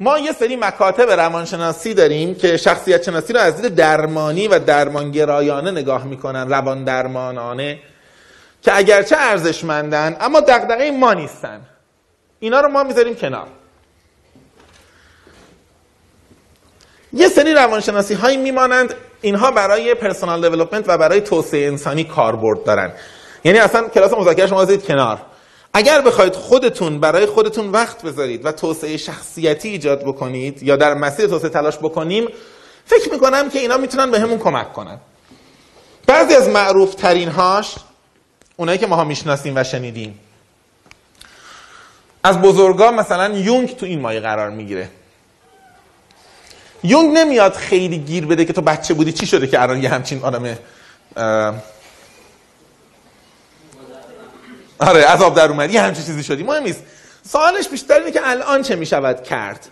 ما 0.00 0.18
یه 0.18 0.32
سری 0.32 0.56
مکاتب 0.56 1.10
روانشناسی 1.10 1.94
داریم 1.94 2.34
که 2.34 2.56
شخصیت 2.56 3.02
شناسی 3.02 3.32
رو 3.32 3.40
از 3.40 3.62
دید 3.62 3.74
درمانی 3.74 4.48
و 4.48 4.58
درمانگرایانه 4.58 5.70
نگاه 5.70 6.04
می‌کنن 6.04 6.48
روان 6.48 6.84
درمانانه 6.84 7.78
که 8.62 8.76
اگرچه 8.76 9.16
ارزشمندن 9.18 10.16
اما 10.20 10.40
دغدغه 10.40 10.90
ما 10.90 11.12
نیستن. 11.12 11.60
اینا 12.40 12.60
رو 12.60 12.68
ما 12.68 12.82
می‌ذاریم 12.82 13.14
کنار. 13.14 13.46
یه 17.12 17.28
سری 17.28 17.54
روانشناسی 17.54 18.14
هایی 18.14 18.36
میمانند 18.36 18.94
اینها 19.20 19.50
برای 19.50 19.94
پرسونال 19.94 20.40
دیولپمنت 20.40 20.84
و 20.88 20.98
برای 20.98 21.20
توسعه 21.20 21.66
انسانی 21.66 22.04
کاربرد 22.04 22.64
دارن. 22.64 22.92
یعنی 23.44 23.58
اصلا 23.58 23.88
کلاس 23.88 24.12
مذاکره 24.12 24.46
شما 24.46 24.62
بذارید 24.62 24.84
کنار. 24.84 25.18
اگر 25.76 26.00
بخواید 26.00 26.34
خودتون 26.34 27.00
برای 27.00 27.26
خودتون 27.26 27.70
وقت 27.70 28.02
بذارید 28.02 28.44
و 28.46 28.52
توسعه 28.52 28.96
شخصیتی 28.96 29.68
ایجاد 29.68 30.04
بکنید 30.04 30.62
یا 30.62 30.76
در 30.76 30.94
مسیر 30.94 31.26
توسعه 31.26 31.48
تلاش 31.48 31.78
بکنیم 31.78 32.28
فکر 32.84 33.12
می‌کنم 33.12 33.50
که 33.50 33.58
اینا 33.58 33.76
می‌تونن 33.76 34.10
به 34.10 34.20
همون 34.20 34.38
کمک 34.38 34.72
کنن. 34.72 34.98
بعضی 36.06 36.34
از 36.34 36.48
معروف 36.48 36.94
ترین 36.94 37.28
هاش 37.28 37.74
اونایی 38.56 38.78
که 38.78 38.86
ماها 38.86 39.04
می‌شناسیم 39.04 39.52
و 39.56 39.64
شنیدیم. 39.64 40.20
از 42.24 42.42
بزرگا 42.42 42.90
مثلا 42.90 43.38
یونگ 43.38 43.76
تو 43.76 43.86
این 43.86 44.00
مایه 44.00 44.20
قرار 44.20 44.50
می‌گیره. 44.50 44.88
یونگ 46.82 47.18
نمیاد 47.18 47.52
خیلی 47.54 47.98
گیر 47.98 48.26
بده 48.26 48.44
که 48.44 48.52
تو 48.52 48.60
بچه 48.60 48.94
بودی 48.94 49.12
چی 49.12 49.26
شده 49.26 49.46
که 49.46 49.62
الان 49.62 49.82
یه 49.82 49.88
همچین 49.88 50.22
آدم 50.22 50.56
اه، 51.16 51.54
آره 54.78 55.04
عذاب 55.04 55.34
در 55.34 55.48
اومد. 55.48 55.70
یه 55.70 55.80
همچین 55.80 56.04
چیزی 56.04 56.22
شدی. 56.22 56.42
مهم 56.42 56.62
نیست. 56.62 56.82
سوالش 57.28 57.68
بیشتر 57.68 57.98
اینه 57.98 58.10
که 58.10 58.20
الان 58.24 58.62
چه 58.62 58.76
می‌شود 58.76 59.22
کرد؟ 59.22 59.66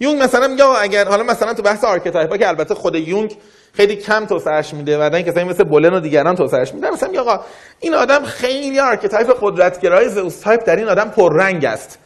یونگ 0.00 0.22
مثلا 0.22 0.48
میگه 0.48 0.64
اگر 0.64 1.08
حالا 1.08 1.22
مثلا 1.22 1.54
تو 1.54 1.62
بحث 1.62 1.84
archetype 1.84 2.38
که 2.38 2.48
البته 2.48 2.74
خود 2.74 2.94
یونگ 2.94 3.36
خیلی 3.72 3.96
کم 3.96 4.26
توسعهش 4.26 4.74
میده 4.74 4.98
و 4.98 5.14
این 5.14 5.24
کسایی 5.24 5.46
مثل 5.46 5.64
بولن 5.64 5.94
و 5.94 6.00
دیگران 6.00 6.36
توسعهش 6.36 6.74
میده. 6.74 6.90
مثلا 6.90 7.08
میگه 7.08 7.20
آقا 7.20 7.40
این 7.80 7.94
آدم 7.94 8.24
خیلی 8.24 8.80
archetype 8.80 9.38
قدرتگرای 9.40 10.08
زئوس 10.08 10.40
تایپ 10.40 10.64
در 10.64 10.76
این 10.76 10.88
آدم 10.88 11.10
پررنگ 11.10 11.64
است. 11.64 11.98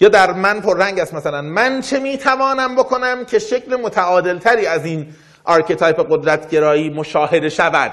یا 0.00 0.08
در 0.08 0.32
من 0.32 0.60
پررنگ 0.60 1.00
است 1.00 1.14
مثلا. 1.14 1.42
من 1.42 1.80
چه 1.80 1.98
می‌توانم 1.98 2.76
بکنم 2.76 3.24
که 3.24 3.38
شکل 3.38 3.76
متعادلتری 3.76 4.66
از 4.66 4.84
این 4.84 5.14
archetype 5.44 6.06
قدرتگرایی 6.10 6.90
مشاهده 6.90 7.48
شود؟ 7.48 7.92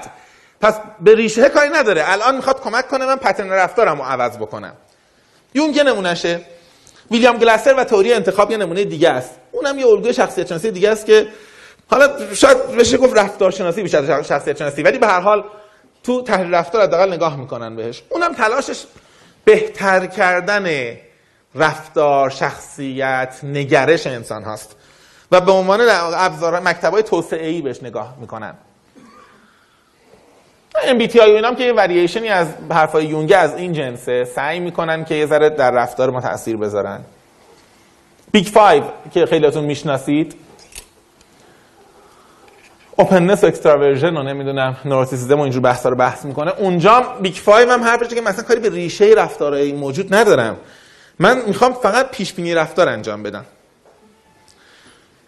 پس 0.60 0.74
به 1.00 1.14
ریشه 1.14 1.48
کاری 1.48 1.68
نداره. 1.68 2.02
الان 2.12 2.36
می‌خواد 2.36 2.60
کمک 2.60 2.88
کنه 2.88 3.06
من 3.06 3.16
pattern 3.16 3.50
رفتارم 3.50 3.98
رو 3.98 4.04
عوض 4.04 4.36
بکنم. 4.36 4.72
یونگ 5.54 5.72
یه 5.72 5.82
نمونهشه. 5.82 6.40
ویلیام 7.10 7.36
گلاسر 7.36 7.74
و 7.74 7.84
تئوری 7.84 8.12
انتخاب 8.12 8.50
یه 8.50 8.56
نمونه 8.56 8.84
دیگه 8.84 9.08
است. 9.10 9.30
اونم 9.52 9.78
یه 9.78 9.86
الگوی 9.86 10.14
شخصیت 10.14 10.46
شناسی 10.46 10.70
دیگه 10.70 10.90
است 10.90 11.06
که 11.06 11.28
حالا 11.90 12.34
شاید 12.34 12.66
بشه 12.66 12.96
گفت 12.96 13.18
رفتارشناسی 13.18 13.82
بیشتر 13.82 14.22
شخصیت 14.22 14.58
شناسی 14.58 14.82
ولی 14.82 14.98
به 14.98 15.06
هر 15.06 15.20
حال 15.20 15.44
تو 16.02 16.22
تحلیل 16.22 16.54
رفتار 16.54 16.82
حداقل 16.82 17.12
نگاه 17.12 17.36
می‌کنن 17.36 17.76
بهش. 17.76 18.02
اونم 18.08 18.34
تلاشش 18.34 18.84
بهتر 19.44 20.06
کردن 20.06 20.96
رفتار 21.54 22.30
شخصیت 22.30 23.40
نگرش 23.42 24.06
انسان 24.06 24.44
هاست. 24.44 24.76
و 25.32 25.40
به 25.40 25.52
عنوان 25.52 25.80
ابزار 26.14 26.60
مکتبای 26.60 27.02
توسعه 27.02 27.46
ای 27.46 27.62
بهش 27.62 27.82
نگاه 27.82 28.16
می‌کنن. 28.20 28.54
MBTI 30.78 31.16
و 31.16 31.22
اینام 31.22 31.56
که 31.56 31.64
یه 31.64 31.72
ورییشنی 31.72 32.28
از 32.28 32.48
حرفای 32.70 33.04
یونگه 33.04 33.36
از 33.36 33.56
این 33.56 33.72
جنسه 33.72 34.24
سعی 34.24 34.60
می‌کنن 34.60 35.04
که 35.04 35.14
یه 35.14 35.26
ذره 35.26 35.50
در 35.50 35.70
رفتار 35.70 36.10
ما 36.10 36.20
تاثیر 36.20 36.56
بذارن. 36.56 37.00
Big 38.32 38.46
Five 38.46 38.82
که 39.14 39.26
خیلیاتون 39.26 39.64
می‌شناسید. 39.64 40.34
openness 42.96 43.44
و 43.44 43.46
extraversion 43.46 44.16
رو 44.16 44.22
نمی‌دونم 44.22 44.76
neuroticism 44.84 45.38
و 45.38 45.42
اینجور 45.42 45.62
بحثا 45.62 45.88
رو 45.88 45.96
بحث 45.96 46.24
می‌کنه. 46.24 46.52
اونجا 46.58 47.00
Big 47.20 47.34
Five 47.34 47.70
هم 47.70 47.84
حرفش 47.84 48.14
که 48.14 48.20
مثلا 48.20 48.44
کاری 48.44 48.60
به 48.60 48.70
ریشه 48.70 49.14
رفتارهای 49.16 49.72
موجود 49.72 50.14
ندارم. 50.14 50.56
من 51.18 51.42
می‌خوام 51.46 51.72
فقط 51.72 52.10
پیش 52.10 52.32
بینی 52.32 52.54
رفتار 52.54 52.88
انجام 52.88 53.22
بدم. 53.22 53.44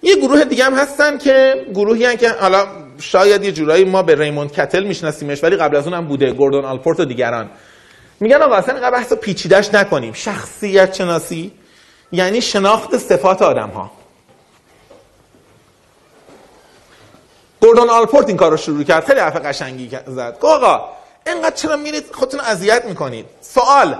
یه 0.02 0.16
گروه 0.16 0.44
دیگه 0.44 0.64
هم 0.64 0.74
هستن 0.74 1.18
که 1.18 1.66
گروهی 1.74 2.04
هستن 2.04 2.16
که 2.16 2.28
حالا 2.28 2.66
شاید 2.98 3.44
یه 3.44 3.52
جورایی 3.52 3.84
ما 3.84 4.02
به 4.02 4.14
ریموند 4.14 4.52
کتل 4.52 4.84
میشناسیمش 4.84 5.44
ولی 5.44 5.56
قبل 5.56 5.76
از 5.76 5.84
اون 5.84 5.94
هم 5.94 6.08
بوده 6.08 6.32
گوردون 6.32 6.64
آلپورت 6.64 7.00
و 7.00 7.04
دیگران. 7.04 7.50
میگن 8.20 8.42
آقا 8.42 8.54
اصلا 8.54 8.74
اینقدر 8.74 8.90
بحث 8.96 9.12
پیچیدش 9.12 9.74
نکنیم. 9.74 10.12
شخصیت 10.12 10.94
شناسی 10.94 11.52
یعنی 12.12 12.40
شناخت 12.40 12.98
صفات 12.98 13.42
آدم 13.42 13.68
ها 13.68 13.90
گوردون 17.60 17.90
آلپورت 17.90 18.28
این 18.28 18.36
کار 18.36 18.50
رو 18.50 18.56
شروع 18.56 18.82
کرد. 18.82 19.04
خیلی 19.04 19.20
حرف 19.20 19.36
قشنگی 19.36 19.90
زد. 20.06 20.38
آقا 20.40 20.88
اینقدر 21.26 21.54
چرا 21.54 21.76
میرید 21.76 22.04
خودتون 22.12 22.40
اذیت 22.40 22.84
می‌کنید؟ 22.84 23.26
سوال. 23.40 23.98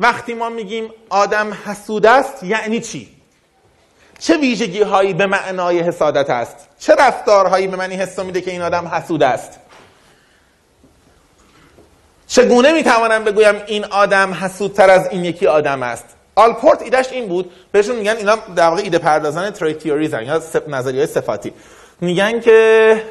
وقتی 0.00 0.34
ما 0.34 0.48
میگیم 0.48 0.90
آدم 1.08 1.52
حسود 1.66 2.06
است 2.06 2.42
یعنی 2.42 2.80
چی؟ 2.80 3.17
چه 4.18 4.36
ویژگی 4.36 4.82
هایی 4.82 5.14
به 5.14 5.26
معنای 5.26 5.80
حسادت 5.80 6.30
است؟ 6.30 6.56
چه 6.78 6.94
رفتارهایی 6.94 7.66
به 7.66 7.76
معنی 7.76 7.94
حس 7.94 8.18
میده 8.18 8.40
که 8.40 8.50
این 8.50 8.62
آدم 8.62 8.88
حسود 8.88 9.22
است؟ 9.22 9.60
چگونه 12.26 12.72
می‌توانم 12.72 13.24
بگویم 13.24 13.54
این 13.66 13.84
آدم 13.84 14.34
حسودتر 14.34 14.90
از 14.90 15.08
این 15.10 15.24
یکی 15.24 15.46
آدم 15.46 15.82
است؟ 15.82 16.04
آلپورت 16.34 16.82
ایدهش 16.82 17.12
این 17.12 17.28
بود 17.28 17.50
بهشون 17.72 17.96
میگن 17.96 18.16
اینا 18.16 18.36
در 18.56 18.68
واقع 18.68 18.82
ایده 18.82 18.98
پردازان 18.98 19.50
تریت 19.50 19.78
تیوریز 19.78 20.12
یا 20.12 20.42
نظریه 20.68 21.06
صفاتی. 21.06 21.52
میگن 22.00 22.40
که 22.40 23.02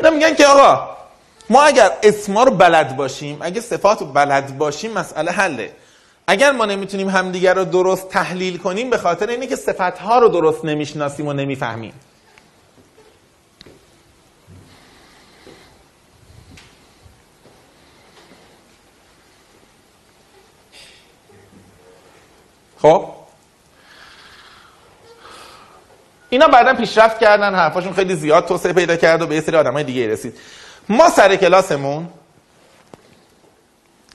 اینا 0.00 0.10
میگن 0.10 0.34
که 0.34 0.46
آقا 0.46 0.96
ما 1.50 1.62
اگر 1.62 1.90
اسما 2.02 2.44
رو 2.44 2.50
بلد 2.50 2.96
باشیم 2.96 3.38
اگه 3.40 3.60
صفات 3.60 4.00
رو 4.00 4.06
بلد 4.06 4.58
باشیم 4.58 4.92
مسئله 4.92 5.30
حله. 5.30 5.72
اگر 6.26 6.52
ما 6.52 6.66
نمی‌تونیم 6.66 7.08
همدیگر 7.08 7.54
رو 7.54 7.64
درست 7.64 8.08
تحلیل 8.08 8.58
کنیم 8.58 8.90
به 8.90 8.98
خاطر 8.98 9.26
اینه 9.26 9.46
که 9.46 9.56
صفتها 9.56 10.18
رو 10.18 10.28
درست 10.28 10.64
نمی‌شناسیم 10.64 11.26
و 11.26 11.32
نمی‌فهمیم. 11.32 11.92
خب؟ 22.82 23.19
اینا 26.30 26.48
بعدا 26.48 26.74
پیشرفت 26.74 27.18
کردن 27.18 27.54
حرفاشون 27.54 27.92
خیلی 27.92 28.14
زیاد 28.14 28.46
توسعه 28.46 28.72
پیدا 28.72 28.96
کرد 28.96 29.22
و 29.22 29.26
به 29.26 29.40
سری 29.40 29.56
آدمای 29.56 29.84
دیگه 29.84 30.08
رسید. 30.08 30.38
ما 30.88 31.10
سر 31.10 31.36
کلاسمون 31.36 32.08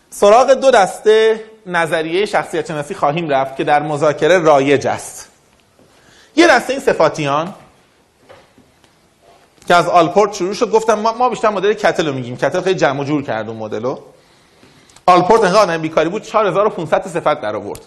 سراغ 0.10 0.54
دو 0.54 0.72
دسته 0.72 1.44
نظریه 1.66 2.26
شخصیت 2.26 2.68
شناسی 2.68 2.96
خواهیم 2.96 3.30
رفت 3.30 3.56
که 3.56 3.64
در 3.64 3.84
مذاکره 3.84 4.40
رایج 4.40 4.88
است. 4.88 5.30
یه 6.36 6.48
دسته 6.48 6.74
این 6.74 6.82
صفاتیان 6.82 7.54
که 9.68 9.76
از 9.76 9.88
آلپورت 9.88 10.34
شروع 10.34 10.54
شد 10.54 10.72
گفتم 10.72 11.00
ما, 11.00 11.14
ما 11.14 11.30
بیشتر 11.30 11.50
مدل 11.50 11.74
کتل 11.74 12.08
رو 12.08 12.14
میگیم. 12.14 12.38
کتل 12.38 12.62
خیلی 12.62 12.80
جمع 12.80 13.02
و 13.02 13.04
جور 13.04 13.24
کرد 13.24 13.50
اون 13.50 13.58
مدلو. 13.58 14.00
آلپورت 15.06 15.44
انقدر 15.44 15.60
آدم 15.60 15.78
بیکاری 15.78 16.10
بود 16.10 16.24
4500 16.24 17.08
صفت 17.08 17.42
در 17.42 17.56
آورد. 17.56 17.82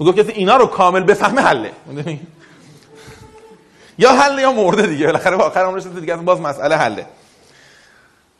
گفت 0.00 0.18
کسی 0.18 0.32
اینا 0.32 0.56
رو 0.56 0.66
کامل 0.66 1.02
بفهمه 1.02 1.40
حله؟ 1.40 1.72
یا 4.00 4.12
حل 4.12 4.38
یا 4.38 4.52
مرده 4.52 4.86
دیگه. 4.86 5.06
بالاخره 5.06 5.36
به 5.36 5.42
آخر 5.42 5.60
عمرش 5.60 5.82
دیگه 5.86 6.16
باز 6.16 6.40
مسئله 6.40 6.76
حله. 6.76 7.06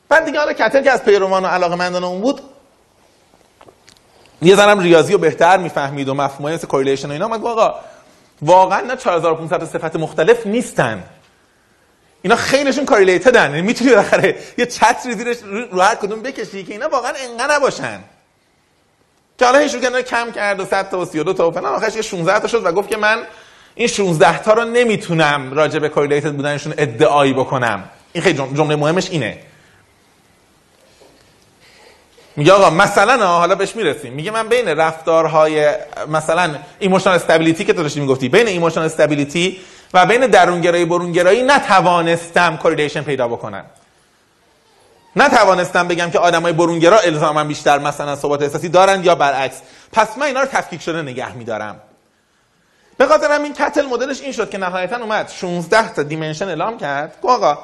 بعد 0.08 0.24
دیگه 0.24 0.38
حالا 0.38 0.52
کتل 0.52 0.82
که 0.82 0.90
از 0.90 1.04
پیروان 1.04 1.44
و 1.44 1.46
علاقه 1.46 1.74
مندان 1.74 2.04
اون 2.04 2.20
بود 2.20 2.40
یه 4.42 4.56
زنم 4.56 4.80
ریاضی 4.80 5.12
رو 5.12 5.18
بهتر 5.18 5.56
می‌فهمید 5.56 6.08
و 6.08 6.14
مفهومای 6.14 6.54
مثل 6.54 6.66
کوریلیشن 6.66 7.08
و 7.08 7.12
اینا. 7.12 7.28
من 7.28 7.44
آقا 7.44 7.74
واقعا 8.42 8.80
نه 8.80 8.96
4500 8.96 9.64
صفت 9.64 9.96
مختلف 9.96 10.46
نیستن. 10.46 11.04
اینا 12.22 12.36
خیلیشون 12.36 12.84
کاریلیتدن 12.84 13.50
یعنی 13.50 13.62
می‌تونی 13.62 13.90
بالاخره 13.90 14.38
یه 14.58 14.66
چتری 14.66 15.14
زیرش 15.14 15.36
رو 15.72 15.80
هر 15.80 15.94
کدوم 15.94 16.22
بکشی 16.22 16.64
که 16.64 16.72
اینا 16.72 16.88
واقعا 16.88 17.12
انقدر 17.16 17.54
نباشن. 17.54 18.00
که 19.38 19.44
حالا 19.44 19.58
هی 19.58 19.76
کم 19.76 20.32
کرد 20.32 20.60
و 20.60 20.64
100 20.64 20.90
تا 20.90 20.98
و 20.98 21.04
32 21.04 21.32
تا 21.32 21.48
و 21.48 21.52
فلان. 21.52 21.74
آخرش 21.74 21.96
یه 21.96 22.02
16 22.02 22.38
تا 22.38 22.48
شد 22.48 22.66
و 22.66 22.72
گفت 22.72 22.88
که 22.88 22.96
من 22.96 23.22
این 23.80 23.88
16 23.88 24.38
تا 24.38 24.52
رو 24.52 24.64
نمی‌تونم 24.64 25.52
راجع 25.52 25.78
به 25.78 25.88
correlated 25.88 26.32
بودنشون 26.32 26.74
ادعایی 26.78 27.32
بکنم. 27.32 27.84
این 28.12 28.24
خیلی 28.24 28.38
جمله 28.38 28.76
مهمش 28.76 29.10
اینه. 29.10 29.38
میگه 32.36 32.52
آقا 32.52 32.70
مثلا 32.70 33.26
حالا 33.26 33.54
بهش 33.54 33.76
می‌رسیم. 33.76 34.12
میگه 34.12 34.30
من 34.30 34.48
بین 34.48 34.68
رفتارهای 34.68 35.74
مثلا 36.08 36.54
emotional 36.78 37.16
stability 37.16 37.64
که 37.64 37.72
تو 37.72 37.82
داشتی 37.82 38.00
می‌گفتی 38.00 38.28
بین 38.28 38.46
emotional 38.46 38.86
stability 38.86 39.60
و 39.94 40.06
بین 40.06 40.26
درونگرایی 40.26 40.84
برونگرایی 40.84 41.42
نتوانستم 41.42 42.56
correlation 42.56 43.02
پیدا 43.02 43.28
بکنم. 43.28 43.64
نتوانستم 45.16 45.88
بگم 45.88 46.10
که 46.10 46.18
آدمای 46.18 46.52
برونگرا 46.52 46.98
الزاما 46.98 47.44
بیشتر 47.44 47.78
مثلا 47.78 48.16
ثبات 48.16 48.42
احساسی 48.42 48.68
دارن 48.68 49.04
یا 49.04 49.14
برعکس. 49.14 49.60
پس 49.92 50.18
من 50.18 50.26
اینا 50.26 50.40
رو 50.40 50.46
تفکیک 50.46 50.82
شده 50.82 51.02
نگه 51.02 51.32
میدارم. 51.32 51.80
به 53.00 53.06
خاطر 53.06 53.32
همین 53.32 53.54
کتل 53.54 53.86
مدلش 53.86 54.20
این 54.20 54.32
شد 54.32 54.50
که 54.50 54.58
نهایتا 54.58 54.96
اومد 54.96 55.28
16 55.28 55.94
تا 55.94 56.02
dimension 56.02 56.48
اعلام 56.48 56.78
کرد. 56.78 57.16
گفت 57.22 57.32
آقا 57.32 57.58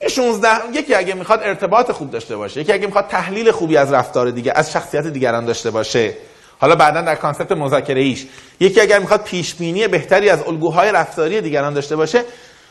این 0.00 0.10
16 0.10 0.48
یکی 0.72 0.94
اگه 0.94 1.14
می‌خواد 1.14 1.40
ارتباط 1.42 1.92
خوب 1.92 2.10
داشته 2.10 2.36
باشه 2.36 2.60
یکی 2.60 2.72
اگه 2.72 2.86
می‌خواد 2.86 3.06
تحلیل 3.08 3.50
خوبی 3.50 3.76
از 3.76 3.92
رفتار 3.92 4.30
دیگه 4.30 4.52
از 4.54 4.72
شخصیت 4.72 5.06
دیگران 5.06 5.44
داشته 5.44 5.70
باشه. 5.70 6.14
حالا 6.58 6.74
بعدا 6.74 7.00
در 7.00 7.14
concept 7.14 7.52
مذاکره 7.52 8.00
ایش 8.00 8.26
یکی 8.60 8.80
اگر 8.80 8.98
می‌خواد 8.98 9.22
پیش 9.22 9.54
بینی 9.54 9.88
بهتری 9.88 10.30
از 10.30 10.42
الگوهای 10.42 10.92
رفتاری 10.92 11.40
دیگران 11.40 11.74
داشته 11.74 11.96
باشه 11.96 12.24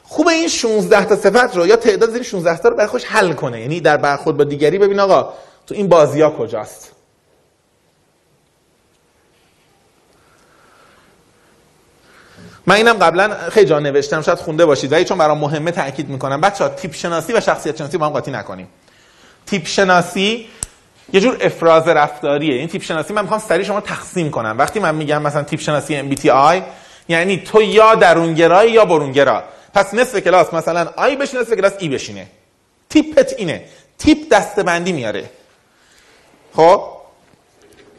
خوب 0.03 0.27
این 0.27 0.47
16 0.47 1.05
تا 1.05 1.15
صفت 1.15 1.57
رو 1.57 1.67
یا 1.67 1.75
تعداد 1.75 2.13
این 2.13 2.23
16 2.23 2.57
تا 2.57 2.69
رو 2.69 2.75
برای 2.75 2.87
خوش 2.87 3.05
حل 3.05 3.33
کنه. 3.33 3.61
یعنی 3.61 3.79
در 3.79 3.97
برخورد 3.97 4.37
با 4.37 4.43
دیگری 4.43 4.77
ببین 4.77 4.99
آقا 4.99 5.33
تو 5.67 5.75
این 5.75 5.87
بازی 5.87 6.21
ها 6.21 6.29
کجاست؟ 6.29 6.96
من 12.67 12.75
اینم 12.75 12.93
قبلا 12.93 13.49
خیلی 13.51 13.65
جا 13.65 13.79
نوشتم 13.79 14.21
شاید 14.21 14.37
خونده 14.37 14.65
باشید. 14.65 14.91
ولی 14.91 15.05
چون 15.05 15.17
برام 15.17 15.37
مهمه 15.37 15.71
تاکید 15.71 16.09
می‌کنم. 16.09 16.41
بچه 16.41 16.63
ها 16.63 16.69
تیپ 16.69 16.93
شناسی 16.93 17.33
و 17.33 17.39
شخصیت 17.39 17.77
شناسی 17.77 17.97
با 17.97 18.05
هم 18.05 18.11
قاطی 18.11 18.31
نکنیم. 18.31 18.67
تیپ 19.45 19.67
شناسی 19.67 20.47
یه 21.13 21.19
جور 21.19 21.37
افراز 21.41 21.87
رفتاریه. 21.87 22.55
این 22.55 22.67
تیپ 22.67 22.81
شناسی 22.81 23.13
من 23.13 23.21
می‌خوام 23.21 23.39
سریع 23.39 23.65
شما 23.65 23.81
تقسیم 23.81 24.31
کنم. 24.31 24.55
وقتی 24.57 24.79
من 24.79 24.95
میگم 24.95 25.21
مثلا 25.21 25.43
تیپ 25.43 25.59
شناسی 25.59 26.15
MBTI 26.15 26.61
یعنی 27.07 27.37
تو 27.37 27.61
یا 27.61 27.95
درونگرایی 27.95 28.71
یا 28.71 28.85
برونگرا. 28.85 29.43
پس 29.73 29.93
نصف 29.93 30.19
کلاس 30.19 30.53
مثلا 30.53 30.87
I 30.95 31.15
بشینه 31.15 31.41
نصف 31.41 31.53
کلاس 31.53 31.73
E 31.79 31.89
بشینه. 31.89 32.27
تیپت 32.89 33.33
اینه. 33.37 33.63
تیپ 33.97 34.17
دستبندی 34.31 34.91
میاره. 34.91 35.29
خب؟ 36.55 36.83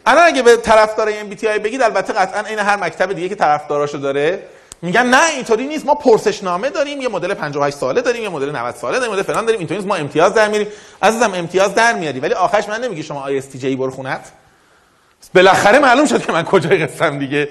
الان 0.06 0.26
اگه 0.26 0.42
به 0.42 0.56
طرفدار 0.56 1.10
MBTI 1.10 1.58
بگید 1.64 1.82
البته 1.82 2.12
قطعا 2.12 2.44
این 2.44 2.58
هر 2.58 2.76
مکتب 2.76 3.12
دیگه 3.12 3.28
که 3.28 3.34
طرفداراشو 3.34 3.98
داره 3.98 4.42
میگن 4.82 5.06
نه 5.06 5.30
اینطوری 5.30 5.66
نیست. 5.66 5.86
ما 5.86 5.94
پرسشنامه 5.94 6.70
داریم 6.70 7.00
یه 7.00 7.08
مدل 7.08 7.34
58 7.34 7.76
ساله 7.76 8.00
داریم 8.00 8.22
یه 8.22 8.28
مدل 8.28 8.56
90 8.56 8.74
ساله 8.74 8.98
داریم 8.98 9.12
مدل 9.12 9.22
فلان 9.22 9.44
داریم. 9.44 9.58
اینطوری 9.58 9.78
نیست. 9.78 9.88
ما 9.88 9.94
امتیاز 9.94 10.34
در 10.34 10.48
میاریم. 10.48 10.68
عزیزم 11.02 11.34
امتیاز 11.34 11.74
در 11.74 11.92
میاری. 11.92 12.20
ولی 12.20 12.34
آخرش 12.34 12.68
من 12.68 12.80
نمیگی 12.84 13.02
شما 13.02 13.22
ISTJ 13.22 13.76
برو 13.76 13.90
خونت 13.90 14.32
بالاخره 15.34 15.78
معلوم 15.78 16.06
شد 16.06 16.26
که 16.26 16.32
من 16.32 16.42
کجای 16.42 16.86
قصم 16.86 17.18
دیگه. 17.18 17.48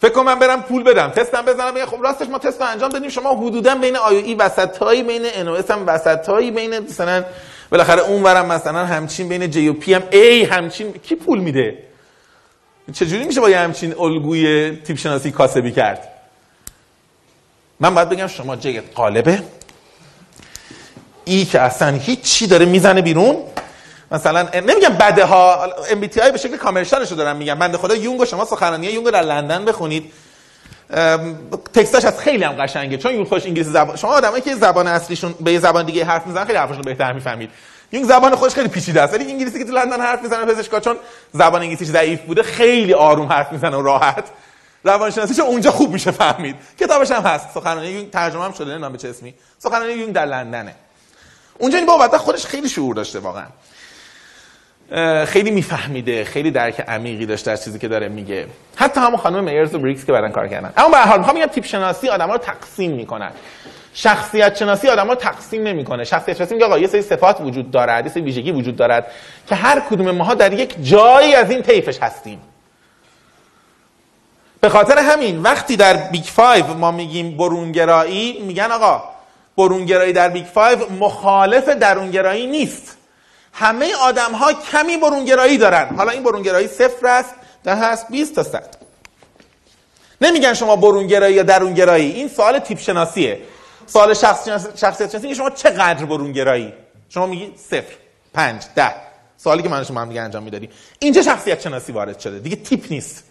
فکر 0.00 0.12
کنم 0.12 0.24
من 0.24 0.38
برم 0.38 0.62
پول 0.62 0.82
بدم 0.82 1.08
تستم 1.08 1.42
بزنم. 1.42 1.74
بگم 1.74 1.86
خب 1.86 2.02
راستش 2.02 2.28
ما 2.28 2.38
تست 2.38 2.62
انجام 2.62 2.90
دادیم. 2.90 3.08
شما 3.08 3.34
حدودا 3.34 3.74
بین 3.74 3.96
آی 3.96 4.16
ای 4.16 4.34
وسطایی 4.34 5.02
بین 5.02 5.22
ان 5.34 5.48
او 5.48 5.56
هم 5.70 5.86
وسطایی 5.86 6.50
بین 6.50 6.78
مثلا 6.78 7.24
بالاخره 7.70 8.02
اون 8.02 8.22
ورم 8.22 8.46
مثلا 8.46 8.86
همچین 8.86 9.28
بین 9.28 9.50
جی 9.50 9.68
و 9.68 9.72
پی 9.72 9.94
هم. 9.94 10.02
ای 10.10 10.44
همچین. 10.44 10.92
کی 10.92 11.14
پول 11.14 11.38
میده؟ 11.38 11.78
چجوری 12.92 13.24
میشه 13.24 13.40
با 13.40 13.50
یه 13.50 13.58
همچین 13.58 13.94
الگوی 13.98 14.76
تیپ 14.76 14.96
شناسی 14.96 15.30
کاسبی 15.30 15.72
کرد؟ 15.72 16.17
من 17.80 17.94
باید 17.94 18.08
بگم 18.08 18.26
شما 18.26 18.56
جیت 18.56 18.84
قالبه. 18.94 19.42
ای 21.24 21.44
که 21.44 21.60
اصلا 21.60 21.96
هیچ 21.96 22.20
چی 22.20 22.46
داره 22.46 22.66
می‌زنه 22.66 23.02
بیرون. 23.02 23.36
مثلا 24.10 24.42
نمیگم 24.42 24.88
بده 25.00 25.24
ها 25.24 25.64
ام 25.90 26.00
بی 26.00 26.06
به 26.06 26.38
شکل 26.38 26.56
کامرشالشو 26.56 27.14
دارم 27.14 27.36
میگم. 27.36 27.54
بنده 27.54 27.78
خدا 27.78 27.94
یونگ 27.94 28.24
شما 28.24 28.44
سخنرانی 28.44 28.86
یونگ 28.86 29.10
در 29.10 29.22
لندن 29.22 29.64
بخونید. 29.64 30.12
تکستاش 31.74 32.04
از 32.04 32.18
خیلی 32.20 32.44
هم 32.44 32.52
قشنگه. 32.52 32.96
چون 32.96 33.14
یونگ 33.14 33.26
خوش 33.26 33.46
انگلیسی 33.46 33.70
زبان 33.70 33.96
شما 33.96 34.12
آدمایی 34.12 34.42
که 34.42 34.54
زبان 34.54 34.86
اصلیشون 34.86 35.34
به 35.40 35.52
یه 35.52 35.58
زبان 35.58 35.86
دیگه 35.86 36.04
حرف 36.04 36.26
می‌زنن 36.26 36.44
خیلی 36.44 36.58
حرفشون 36.58 36.82
بهتر 36.82 37.12
می‌فهمید. 37.12 37.50
یونگ 37.92 38.06
زبان 38.06 38.36
خودش 38.36 38.54
خیلی 38.54 38.68
پیچیده 38.68 39.02
است. 39.02 39.14
ولی 39.14 39.32
انگلیسی 39.32 39.58
که 39.58 39.64
تو 39.64 39.72
لندن 39.72 40.00
حرف 40.00 40.22
می‌زنه 40.22 40.44
پزشکا 40.44 40.80
چون 40.80 40.96
زبان 41.32 41.62
انگلیسیش 41.62 41.88
ضعیف 41.88 42.20
بوده 42.20 42.42
خیلی 42.42 42.94
آروم 42.94 43.26
حرف 43.26 43.52
می‌زنه 43.52 43.76
و 43.76 43.82
راحت. 43.82 44.24
روانشناسیش 44.84 45.40
اونجا 45.40 45.70
خوب 45.70 45.92
میشه 45.92 46.10
فهمید. 46.10 46.56
کتابش 46.80 47.10
هم 47.10 47.22
هست. 47.22 47.48
سخنرانی 47.54 47.88
یونگ 47.88 48.10
ترجمه 48.10 48.44
هم 48.44 48.52
شده 48.52 48.64
نمی‌دونم 48.64 48.92
به 48.92 48.98
چه 48.98 49.08
اسمی. 49.08 49.34
سخنرانی 49.58 49.92
یونگ 49.92 50.12
در 50.12 50.26
لندنه. 50.26 50.74
اونجا 51.58 51.78
این 51.78 51.86
بابت 51.86 52.16
خودش 52.16 52.46
خیلی 52.46 52.68
شعور 52.68 52.94
داشته 52.94 53.18
واقعا. 53.18 53.46
خیلی 55.24 55.50
میفهمیده 55.50 56.24
خیلی 56.24 56.50
درک 56.50 56.80
عمیقی 56.80 57.26
داشته 57.26 57.50
از 57.50 57.64
چیزی 57.64 57.78
که 57.78 57.88
داره 57.88 58.08
میگه. 58.08 58.46
حتی 58.76 59.00
همون 59.00 59.16
خانم 59.16 59.44
میرز 59.44 59.74
و 59.74 59.78
بریگز 59.78 60.04
که 60.04 60.12
بعدن 60.12 60.30
کار 60.30 60.48
کردن. 60.48 60.72
اما 60.76 60.88
به 60.88 60.96
هر 60.96 61.06
حال 61.06 61.18
می‌خوام 61.18 61.36
بگم 61.36 61.46
تیپ 61.46 61.64
شناسی 61.64 62.08
آدم‌ها 62.08 62.32
رو 62.32 62.38
تقسیم 62.38 62.90
می‌کنن. 62.90 63.30
شخصیت 63.94 64.56
شناسی 64.56 64.88
آدم‌ها 64.88 65.12
رو 65.12 65.14
تقسیم 65.14 65.62
نمی‌کنه. 65.62 66.04
شخصیت 66.04 66.36
شناسی 66.36 66.54
میگه 66.54 66.66
آقا 66.66 66.78
یه 66.78 66.86
سری 66.86 67.02
صفات 67.02 67.40
وجود 67.40 67.70
دارد 67.70 68.06
یه 68.06 68.12
سری 68.12 68.22
ویژگی 68.22 68.52
وجود 68.52 68.76
دارد 68.76 69.06
که 69.48 69.54
هر 69.54 69.80
کدوم 69.80 70.10
ماها 70.10 70.34
در 70.34 70.52
یک 70.52 70.74
جایی 70.82 71.34
از 71.34 71.50
این 71.50 71.62
طیفش 71.62 71.98
هستیم. 72.02 72.40
به 74.60 74.68
خاطر 74.68 74.98
همین 74.98 75.42
وقتی 75.42 75.76
در 75.76 75.96
Big 75.96 76.24
Five 76.24 76.66
ما 76.66 76.90
میگیم 76.90 77.36
برونگرایی 77.36 78.42
میگن 78.42 78.72
آقا 78.72 79.02
برونگرایی 79.56 80.12
در 80.12 80.28
Big 80.28 80.44
Five 80.44 80.90
مخالف 80.90 81.68
درونگرایی 81.68 82.46
نیست. 82.46 82.96
همه 83.52 83.94
آدم 83.94 84.32
ها 84.32 84.52
کمی 84.52 84.96
برونگرایی 84.96 85.58
دارن. 85.58 85.96
حالا 85.96 86.10
این 86.10 86.22
برونگرایی 86.22 86.68
صفر 86.68 87.06
است 87.06 87.34
ده 87.64 87.74
هست 87.74 88.08
20 88.08 88.34
تا 88.34 88.42
100 88.42 88.76
نمیگن 90.20 90.54
شما 90.54 90.76
برونگرایی 90.76 91.34
یا 91.34 91.42
درونگرایی. 91.42 92.10
این 92.10 92.28
سوال 92.28 92.58
تیپ 92.58 92.78
شناسیه 92.78 93.40
سوال 93.86 94.14
شخصیت 94.14 95.10
شناسی 95.10 95.34
شما 95.34 95.50
چقدر 95.50 96.04
برونگرایی؟ 96.04 96.72
شما 97.08 97.26
میگی 97.26 97.52
صفر 97.56 97.94
پنج 98.34 98.62
ده. 98.74 98.94
سوالی 99.36 99.62
که 99.62 99.68
من 99.68 99.84
شما 99.84 100.00
هم 100.00 100.08
دیگه 100.08 100.20
انجام 100.20 100.42
می‌دادی 100.42 100.68
اینجا 100.98 101.22
شخصیت 101.22 101.60
شناسی 101.60 101.92
وارد 101.92 102.18
شده. 102.20 102.38
دیگه 102.38 102.56
تیپ 102.56 102.84
نیست. 102.90 103.24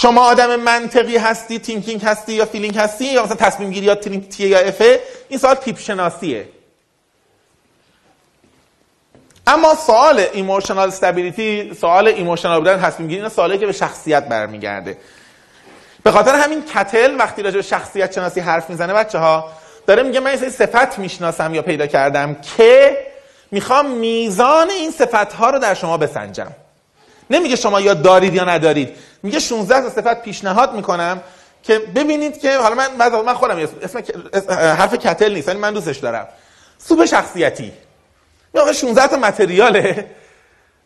شما 0.00 0.24
آدم 0.24 0.56
منطقی 0.56 1.16
هستی 1.16 1.58
thinking 1.58 2.04
هستی 2.04 2.32
یا 2.32 2.44
feeling 2.44 2.78
هستی 2.78 3.04
یا 3.04 3.24
مثلا 3.24 3.36
تصمیم 3.36 3.70
گیری 3.70 3.86
یا 3.86 3.94
T 3.94 4.48
یا 4.48 4.58
F 4.58 4.79
ه 4.79 5.00
این 5.28 5.38
سوال 5.38 5.54
تیپ 5.54 5.78
شناسیه 5.78 6.48
اما 9.46 9.74
سوال 9.74 10.24
emotional 10.32 10.88
stability 10.88 11.74
سوال 11.74 12.08
emotional 12.08 12.58
بودن 12.58 12.82
تصمیم 12.82 13.08
گیری 13.08 13.28
سوالی 13.28 13.58
که 13.58 13.66
به 13.66 13.72
شخصیت 13.72 14.28
برمیگرده. 14.28 14.98
به 16.02 16.10
خاطر 16.10 16.34
همین 16.34 16.64
کتل 16.64 17.16
وقتی 17.18 17.42
راجع 17.42 17.56
به 17.56 17.62
شخصیت 17.62 18.12
شناسی 18.12 18.40
حرف 18.40 18.70
می‌زنه 18.70 18.94
بچه 18.94 19.18
ها 19.18 19.50
داره 19.86 20.02
میگه 20.02 20.20
من 20.20 20.36
سری 20.36 20.50
صفت 20.50 20.98
می‌شناسم 20.98 21.54
یا 21.54 21.62
پیدا 21.62 21.86
کردم 21.86 22.36
که 22.56 22.98
می‌خوام 23.50 23.90
میزان 23.90 24.70
این 24.70 24.90
صفت 24.90 25.32
ها 25.32 25.50
رو 25.50 25.58
در 25.58 25.74
شما 25.74 25.96
بسنجم. 25.96 26.52
نمیگه 27.30 27.56
شما 27.56 27.80
یا 27.80 27.94
دارید 27.94 28.34
یا 28.34 28.44
ندارید. 28.44 28.96
میگه 29.22 29.38
16 29.38 29.80
تا 29.80 29.90
صفت 29.90 30.22
پیشنهاد 30.22 30.74
می‌کنم 30.74 31.20
که 31.62 31.78
ببینید 31.78 32.40
که 32.40 32.58
حالا 32.58 32.74
من 32.74 33.08
من 33.24 33.34
خودم 33.34 33.68
اسم, 33.82 33.98
حرف 34.52 34.94
کتل 34.94 35.34
نیست 35.34 35.48
من 35.48 35.72
دوستش 35.72 35.96
دارم. 35.96 36.28
سوپ 36.78 37.04
شخصیتی. 37.04 37.72
آقا 38.54 38.72
16 38.72 39.06
تا 39.06 39.16
متریاله. 39.16 40.10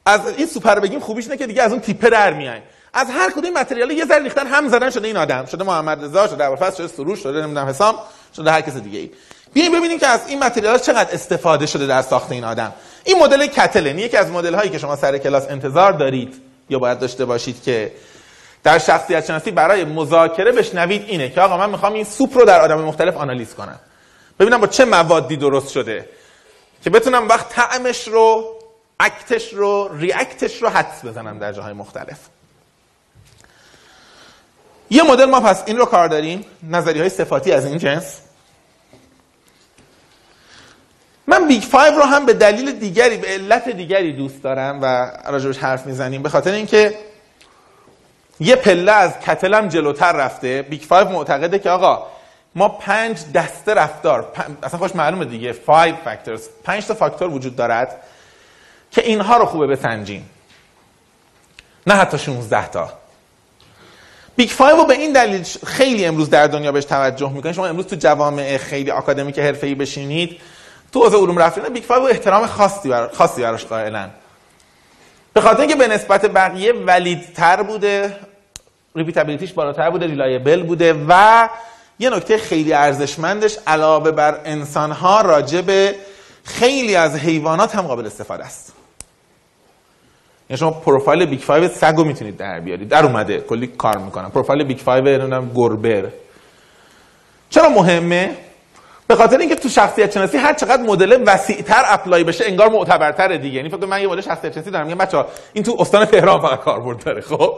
از 0.06 0.20
این 0.36 0.46
سوپر 0.46 0.80
بگیم 0.80 1.00
خوبیش 1.00 1.28
نه 1.28 1.36
که 1.36 1.46
دیگه 1.46 1.62
از 1.62 1.72
اون 1.72 1.80
تیپه 1.80 2.10
در 2.10 2.32
میایم 2.32 2.62
از 2.94 3.06
هر 3.10 3.30
کدوم 3.30 3.52
متریال 3.52 3.90
یه 3.90 4.04
ذره 4.04 4.22
ریختن 4.22 4.46
هم 4.46 4.68
زدن 4.68 4.90
شده 4.90 5.06
این 5.06 5.16
آدم. 5.16 5.46
شده 5.46 5.64
محمد 5.64 6.04
رضا 6.04 6.28
شده 6.28 6.44
ابوالفضل 6.44 6.76
شده 6.76 6.88
سروش 6.88 7.22
شده 7.22 7.42
نمی‌دونم 7.42 7.66
حسام 7.66 7.94
شده 8.36 8.50
هر 8.50 8.60
کس 8.60 8.76
دیگه 8.76 8.98
ای 8.98 9.10
بیایم 9.52 9.72
ببینیم 9.72 9.98
که 9.98 10.06
از 10.06 10.20
این 10.28 10.38
متریال 10.44 10.78
چقدر 10.78 11.14
استفاده 11.14 11.66
شده 11.66 11.86
در 11.86 12.02
ساخت 12.02 12.32
این 12.32 12.44
آدم. 12.44 12.72
این 13.04 13.18
مدل 13.18 13.46
کتلن 13.46 13.98
یکی 13.98 14.16
از 14.16 14.30
مدل 14.30 14.54
هایی 14.54 14.70
که 14.70 14.78
شما 14.78 14.96
سر 14.96 15.18
کلاس 15.18 15.46
انتظار 15.50 15.92
دارید 15.92 16.34
یا 16.70 16.78
باید 16.78 16.98
داشته 16.98 17.24
باشید 17.24 17.62
که 17.62 17.92
در 18.64 18.78
شخصیت 18.78 19.24
شناسی 19.26 19.50
برای 19.50 19.84
مذاکره 19.84 20.52
بشنوید 20.52 21.04
اینه 21.08 21.28
که 21.28 21.40
آقا 21.40 21.56
من 21.56 21.70
می‌خوام 21.70 21.92
این 21.92 22.04
سوپ 22.04 22.38
رو 22.38 22.44
در 22.44 22.60
آدم 22.60 22.80
مختلف 22.80 23.16
آنالیز 23.16 23.54
کنم. 23.54 23.78
ببینم 24.40 24.60
با 24.60 24.66
چه 24.66 24.84
موادی 24.84 25.36
درست 25.36 25.68
شده 25.68 26.08
که 26.84 26.90
بتونم 26.90 27.28
وقت 27.28 27.48
طعمش 27.48 28.08
رو 28.08 28.54
اکتش 29.00 29.52
رو 29.52 29.90
ریاکتش 29.96 30.62
رو 30.62 30.68
حدس 30.68 31.04
بزنم 31.04 31.38
در 31.38 31.52
جاهای 31.52 31.72
مختلف. 31.72 32.18
یه 34.90 35.02
مدل 35.02 35.24
ما 35.24 35.40
پس 35.40 35.62
این 35.66 35.76
رو 35.76 35.84
کار 35.84 36.08
داریم 36.08 36.44
نظری 36.70 37.00
های 37.00 37.08
صفاتی 37.08 37.52
از 37.52 37.66
این 37.66 37.78
جنس. 37.78 38.20
من 41.26 41.48
Big 41.48 41.62
Five 41.62 41.94
رو 41.94 42.02
هم 42.02 42.26
به 42.26 42.32
دلیل 42.32 42.72
دیگری 42.72 43.16
به 43.16 43.28
علت 43.28 43.68
دیگری 43.68 44.12
دوست 44.12 44.42
دارم 44.42 44.78
و 44.82 45.10
راجبش 45.26 45.58
حرف 45.58 45.86
می‌زنیم. 45.86 46.22
به 46.22 46.28
خاطر 46.28 46.52
اینکه 46.52 46.94
یه 48.40 48.56
پله 48.56 48.92
از 48.92 49.20
کتلم 49.20 49.68
جلوتر 49.68 50.12
رفته. 50.12 50.62
Big 50.62 50.82
Five 50.82 51.08
معتقده 51.08 51.58
که 51.58 51.70
آقا 51.70 52.06
ما 52.54 52.68
پنج 52.68 53.18
دسته 53.34 53.74
رفتار 53.74 54.32
اصلا 54.62 54.78
خودش 54.78 54.96
معلومه 54.96 55.24
دیگه. 55.24 55.52
5 55.52 55.94
factors. 56.04 56.40
پنج 56.64 56.86
تا 56.86 56.94
فاکتور 56.94 57.28
وجود 57.28 57.56
دارد 57.56 58.02
که 58.90 59.06
اینها 59.06 59.36
رو 59.36 59.44
خوبه 59.44 59.66
بسنجیم. 59.66 60.30
نه 61.86 61.94
حتی 61.94 62.18
16 62.18 62.68
تا. 62.68 62.92
Big 64.36 64.48
Five 64.48 64.76
رو 64.76 64.84
به 64.84 64.94
این 64.94 65.12
دلیل 65.12 65.46
خیلی 65.66 66.04
امروز 66.04 66.30
در 66.30 66.46
دنیا 66.46 66.72
بهش 66.72 66.84
توجه 66.84 67.32
می‌کنید 67.32 67.54
شما 67.54 67.66
امروز 67.66 67.86
تو 67.86 67.96
جوامع 67.96 68.56
خیلی 68.56 68.90
آکادمیک 68.90 69.38
حرفه‌ای 69.38 69.74
بشینید. 69.74 70.40
تو 70.92 71.04
حوزه 71.04 71.16
علوم 71.16 71.38
رفتاری 71.38 71.72
Big 71.72 71.82
Five 71.82 72.02
احترام 72.02 72.46
خاصی 72.46 72.88
بر... 72.88 73.08
خاصی 73.08 73.42
براش 73.42 73.64
قائلن 73.64 74.10
به 75.32 75.40
خاطر 75.40 75.60
اینکه 75.60 75.76
به 75.76 75.86
نسبت 75.88 76.26
بقیه 76.26 76.72
valid 76.72 77.37
تر 77.37 77.62
بوده 77.62 78.16
repeatability 78.96 79.45
ش 79.45 79.52
بالاتر 79.52 79.90
بوده 79.90 80.06
reliable 80.06 80.62
بوده 80.62 81.04
و 81.08 81.48
یه 81.98 82.10
نکته 82.10 82.38
خیلی 82.38 82.72
ارزشمندش 82.72 83.58
علاوه 83.66 84.10
بر 84.10 84.40
انسانها 84.44 85.20
راجع 85.20 85.60
به 85.60 85.94
خیلی 86.44 86.96
از 86.96 87.16
حیوانات 87.16 87.74
هم 87.74 87.86
قابل 87.86 88.06
استفاده 88.06 88.44
است. 88.44 88.72
یعنی 90.50 90.58
شما 90.58 90.70
پروفایل 90.70 91.26
Big 91.26 91.40
5 91.40 91.70
سگ 91.70 91.94
رو 91.96 92.04
می‌تونید 92.04 92.36
در 92.36 92.60
بیارید. 92.60 92.88
در 92.88 93.04
اومده 93.04 93.40
کلی 93.40 93.66
کار 93.66 93.98
می‌کنم. 93.98 94.30
پروفایل 94.30 94.64
Big 94.64 94.78
5 94.78 95.08
نمی‌دونم 95.08 96.12
چرا 97.50 97.68
مهمه؟ 97.68 98.36
به 99.12 99.16
خاطر 99.16 99.38
اینکه 99.38 99.54
تو 99.54 99.68
شخصیت 99.68 100.12
شناسی 100.12 100.36
هر 100.36 100.52
چقدر 100.52 100.82
مدل 100.82 101.22
وسیعتر 101.26 101.82
apply 101.86 102.24
بشه 102.24 102.44
انگار 102.46 102.68
معتبرتره 102.68 103.38
دیگه. 103.38 103.56
یعنی 103.56 103.68
فکر 103.68 103.79
کن 103.79 103.86
من 103.86 104.00
یه 104.00 104.08
مدل 104.08 104.20
شخصیت 104.20 104.52
شناسی 104.52 104.70
دارم. 104.70 104.86
میگم 104.86 104.98
بچا 104.98 105.26
این 105.52 105.64
تو 105.64 105.76
استان 105.78 106.04
تهران 106.04 106.40
فقط 106.40 106.60
کاربرد 106.60 107.04
داره. 107.04 107.20
خب؟ 107.20 107.56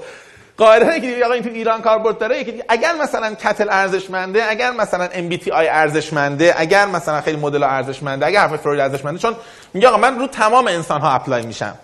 قاعده 0.56 1.00
که 1.00 1.24
آقا 1.24 1.34
این 1.34 1.42
تو 1.42 1.48
ایران 1.48 1.82
کاربرد 1.82 2.18
داره. 2.18 2.40
یکی 2.40 2.62
اگر 2.68 2.94
مثلا 3.02 3.34
کتل 3.34 3.68
ارزشمنده 3.70 4.50
اگر 4.50 4.70
مثلا 4.70 5.08
MBTI 5.12 5.68
ارزشمنده 5.68 6.54
اگر 6.56 6.86
مثلا 6.86 7.20
خیلی 7.20 7.36
مدل 7.36 7.62
ارزشمنده 7.62 8.26
اگر 8.26 8.40
حرف 8.40 8.56
فروید 8.56 8.80
ارزشمنده 8.80 9.18
چون 9.18 9.36
میگه 9.74 9.88
آقا 9.88 9.96
من 9.96 10.18
رو 10.18 10.26
تمام 10.26 10.66
انسان 10.66 11.00
ها 11.00 11.14
apply 11.14 11.42
میشم. 11.42 11.74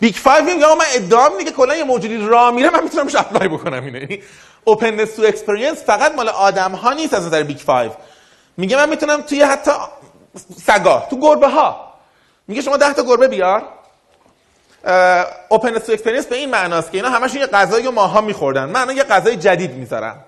Big 0.00 0.14
5 0.24 0.42
میگه 0.42 0.66
آقا 0.66 0.74
من 0.74 0.84
ادعا 0.94 1.28
میگه 1.38 1.50
کلا 1.50 1.76
یه 1.76 1.84
موجودی 1.84 2.16
راه 2.16 2.50
میره 2.50 2.70
من 2.70 2.82
می‌تونم 2.82 3.06
apply 3.14 3.48
بکنم 3.48 3.84
اینه 3.84 3.98
یعنی 4.00 5.06
to 5.16 5.22
experience 5.22 5.84
فقط 5.84 6.14
مال 6.14 6.28
آدم 6.28 6.72
ها 6.72 6.92
نیست 6.92 7.14
از 7.14 7.26
نظر 7.26 7.42
Big 7.42 7.58
5 7.58 7.90
میگه 8.58 8.76
من 8.76 8.88
می‌تونم 8.88 9.22
توی 9.22 9.42
حتی 9.42 9.70
سگا 10.66 11.06
تو 11.10 11.20
گربه 11.20 11.48
ها 11.48 11.94
میگه 12.48 12.62
شما 12.62 12.76
10 12.76 12.92
تا 12.92 13.02
گربه 13.02 13.28
بیار. 13.28 13.62
اوپن 15.48 15.78
تو 15.78 15.92
اکسپریانس 15.92 16.26
به 16.26 16.36
این 16.36 16.50
معناست 16.50 16.90
که 16.92 16.98
اینا 16.98 17.10
همشون 17.10 17.40
یه 17.40 17.46
غذایی 17.46 17.86
رو 17.86 17.92
ماها 17.92 18.20
میخوردن. 18.20 18.64
من 18.64 18.96
یه 18.96 19.04
غذای 19.04 19.36
جدید 19.36 19.70
می‌ذارم 19.70 20.24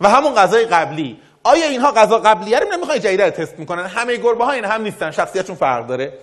و 0.00 0.08
همون 0.08 0.34
غذای 0.34 0.64
قبلی. 0.64 1.20
آیا 1.44 1.66
اینها 1.66 1.92
غذا 1.92 2.18
قبلیه 2.18 2.58
رو 2.58 2.68
نمی‌خوای 2.72 2.98
جدید 2.98 3.22
رو 3.22 3.30
تست 3.30 3.58
می‌کنن؟ 3.58 3.86
همه 3.86 4.16
گربه 4.16 4.44
ها 4.44 4.52
این 4.52 4.64
هم 4.64 4.82
نیستن. 4.82 5.10
شخصیتشون 5.10 5.56
فرق 5.56 5.86
داره. 5.86 6.18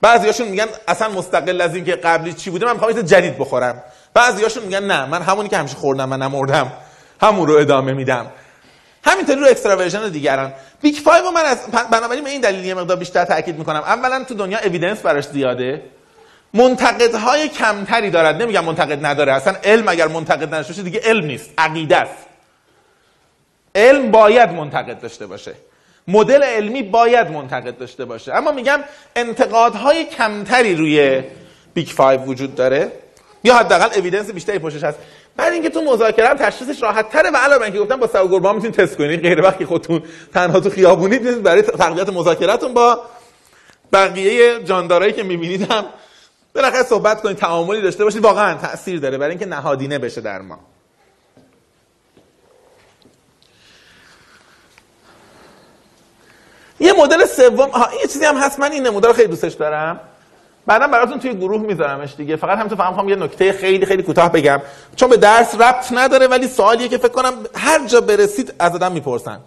بعضیاشون 0.00 0.48
میگن 0.48 0.66
اصلا 0.88 1.08
مستقل 1.08 1.60
از 1.60 1.74
اینکه 1.74 1.96
قبلی 1.96 2.32
چی 2.32 2.50
بوده 2.50 2.66
من 2.66 2.72
می‌خوام 2.72 2.92
جدید 2.92 3.38
بخورم. 3.38 3.82
بعضیاشون 4.14 4.62
میگن 4.62 4.84
نه 4.84 5.06
من 5.06 5.22
همونی 5.22 5.48
که 5.48 5.56
همیشه 5.56 5.76
خوردم 5.76 6.08
من 6.08 6.22
نمردم 6.22 6.72
همون 7.22 7.48
رو 7.48 7.56
ادامه 7.56 7.92
میدم. 7.92 8.26
همینطوری 9.08 9.40
رو 9.40 9.46
extraversion 9.46 10.08
دیگران. 10.08 10.52
Big 10.82 11.02
5 11.04 11.22
من 11.34 11.44
از 11.44 11.58
بنابراین 11.90 12.24
به 12.24 12.30
این 12.30 12.40
دلیل 12.40 12.64
یه 12.64 12.74
مقدار 12.74 12.96
بیشتر 12.96 13.24
تاکید 13.24 13.58
می‌کنم. 13.58 13.80
اولا 13.80 14.24
تو 14.24 14.34
دنیا 14.34 14.58
evidence 14.58 15.00
براش 15.00 15.28
زیاده. 15.28 15.82
منتقدهای 16.54 17.48
کمتری 17.48 18.10
دارد. 18.10 18.42
نمیگم 18.42 18.64
منتقد 18.64 19.06
نداره. 19.06 19.32
اصلا 19.32 19.54
علم 19.64 19.88
اگر 19.88 20.08
منتقد 20.08 20.54
نداشته 20.54 20.82
دیگه 20.82 21.00
علم 21.04 21.24
نیست. 21.24 21.50
عقیده 21.58 21.96
است. 21.96 22.26
علم 23.74 24.10
باید 24.10 24.50
منتقد 24.50 25.00
داشته 25.00 25.26
باشه. 25.26 25.54
مدل 26.08 26.42
علمی 26.42 26.82
باید 26.82 27.30
منتقد 27.30 27.78
داشته 27.78 28.04
باشه. 28.04 28.34
اما 28.34 28.52
میگم 28.52 28.80
انتقادهای 29.16 30.04
کمتری 30.04 30.74
روی 30.74 31.22
Big 31.74 31.88
5 31.94 32.20
وجود 32.26 32.54
داره. 32.54 32.92
یا 33.44 33.56
حداقل 33.56 33.98
اوییدنس 33.98 34.30
بیشتری 34.30 34.58
پشتش 34.58 34.84
هست. 34.84 34.98
بعد 35.38 35.52
اینکه 35.52 35.70
تو 35.70 35.80
مذاکره 35.80 36.28
هم 36.28 36.36
تشخیصش 36.36 36.82
راحت 36.82 37.10
تره 37.10 37.30
و 37.30 37.36
علاوه 37.36 37.62
اینکه 37.62 37.78
گفتم 37.78 37.96
با 37.96 38.06
سگ 38.06 38.24
و 38.24 38.28
گربه 38.28 38.52
می‌تونید 38.52 38.74
تست 38.74 38.96
کنید 38.96 39.22
غیر 39.22 39.42
وقتی 39.42 39.64
خودتون 39.64 40.02
تنها 40.34 40.60
تو 40.60 40.70
خیابونید 40.70 41.42
برای 41.42 41.62
تقویت 41.62 42.08
مذاکرتون 42.08 42.74
با 42.74 43.00
بقیه 43.92 44.64
جاندارایی 44.64 45.12
که 45.12 45.22
می‌بینید 45.22 45.72
هم 45.72 45.84
بالاخره 46.54 46.82
صحبت 46.82 47.22
کنید 47.22 47.36
تعاملی 47.36 47.82
داشته 47.82 48.04
باشید 48.04 48.22
واقعا 48.22 48.54
تاثیر 48.54 49.00
داره 49.00 49.18
برای 49.18 49.30
اینکه 49.30 49.46
نهادینه 49.46 49.98
بشه 49.98 50.20
در 50.20 50.42
ما. 50.42 50.58
یه 56.80 56.92
مدل 56.92 57.26
سوم 57.26 57.70
یه 58.02 58.06
چیزی 58.08 58.24
هم 58.24 58.36
هست 58.36 58.60
من 58.60 58.72
این 58.72 58.86
نمودار 58.86 59.12
خیلی 59.12 59.28
دوستش 59.28 59.52
دارم. 59.52 60.00
بعدا 60.68 60.86
براتون 60.86 61.18
توی 61.18 61.34
گروه 61.34 61.60
میذارمش 61.60 62.14
دیگه. 62.16 62.36
فقط 62.36 62.58
هم 62.58 62.68
تو 62.68 62.76
فهم 62.76 63.08
یه 63.08 63.16
نکته 63.16 63.52
خیلی 63.52 63.86
خیلی 63.86 64.02
کوتاه 64.02 64.32
بگم. 64.32 64.62
چون 64.96 65.10
به 65.10 65.16
درس 65.16 65.54
ربط 65.54 65.92
نداره 65.92 66.26
ولی 66.26 66.48
سوالیه 66.48 66.88
که 66.88 66.98
فکر 66.98 67.08
کنم 67.08 67.32
هر 67.54 67.86
جا 67.86 68.00
برسید 68.00 68.54
از 68.58 68.74
آدم 68.74 68.92
می‌پرسن. 68.92 69.40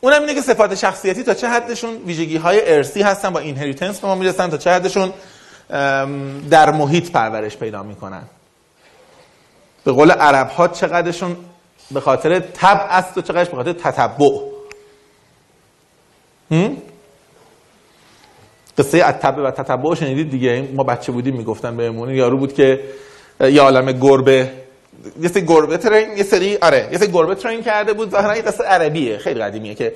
اونم 0.00 0.20
اینه 0.20 0.34
که 0.34 0.40
صفات 0.40 0.74
شخصیتی 0.74 1.22
تا 1.22 1.34
چه 1.34 1.48
حدشون؟ 1.48 1.96
ویژگی 1.96 2.36
های 2.36 2.74
ارسی 2.74 3.02
هستن 3.02 3.30
با 3.30 3.40
اینهریتنس 3.40 4.00
به 4.00 4.06
ما 4.06 4.14
می‌رسن 4.14 4.50
تا 4.50 4.56
چه 4.56 4.70
حدشون؟ 4.70 5.12
در 6.50 6.70
محیط 6.70 7.10
پرورش 7.10 7.56
پیدا 7.56 7.82
می‌کنن. 7.82 8.22
به 9.84 9.92
قول 9.92 10.10
عرب 10.10 10.48
ها 10.48 10.68
چقدرشون؟ 10.68 11.36
به 11.90 12.00
خاطر 12.00 12.38
تب 12.40 12.86
است 12.90 13.18
و 13.18 13.22
چقدرش؟ 13.22 13.48
به 13.48 13.56
خاطر 13.56 13.72
تتبع. 13.72 14.40
قصه 18.78 19.08
اتبع 19.08 19.42
و 19.42 19.50
تتبع 19.50 19.94
شنیدید 19.94 20.30
دیگه. 20.30 20.68
ما 20.74 20.84
بچه 20.84 21.12
بودیم 21.12 21.36
می‌گفتن 21.36 21.76
بهمون. 21.76 22.10
یارو 22.10 22.38
بود 22.38 22.52
که 22.52 22.80
یه 23.40 23.60
عالم 23.60 23.92
گربه 23.92 24.50
یه 25.20 25.28
سری 25.28 25.46
گربه 25.46 25.76
ترین 25.76 26.16
یه 26.16 26.22
سری 26.22 26.56
آره 26.62 26.88
یه 26.92 26.98
سری 26.98 27.12
گربه 27.12 27.34
ترین 27.34 27.62
کرده 27.62 27.92
بود. 27.92 28.10
ظاهرا 28.10 28.36
یه 28.36 28.42
قصه 28.42 28.64
عربیه. 28.64 29.18
خیلی 29.18 29.40
قدیمیه 29.40 29.74
که 29.74 29.92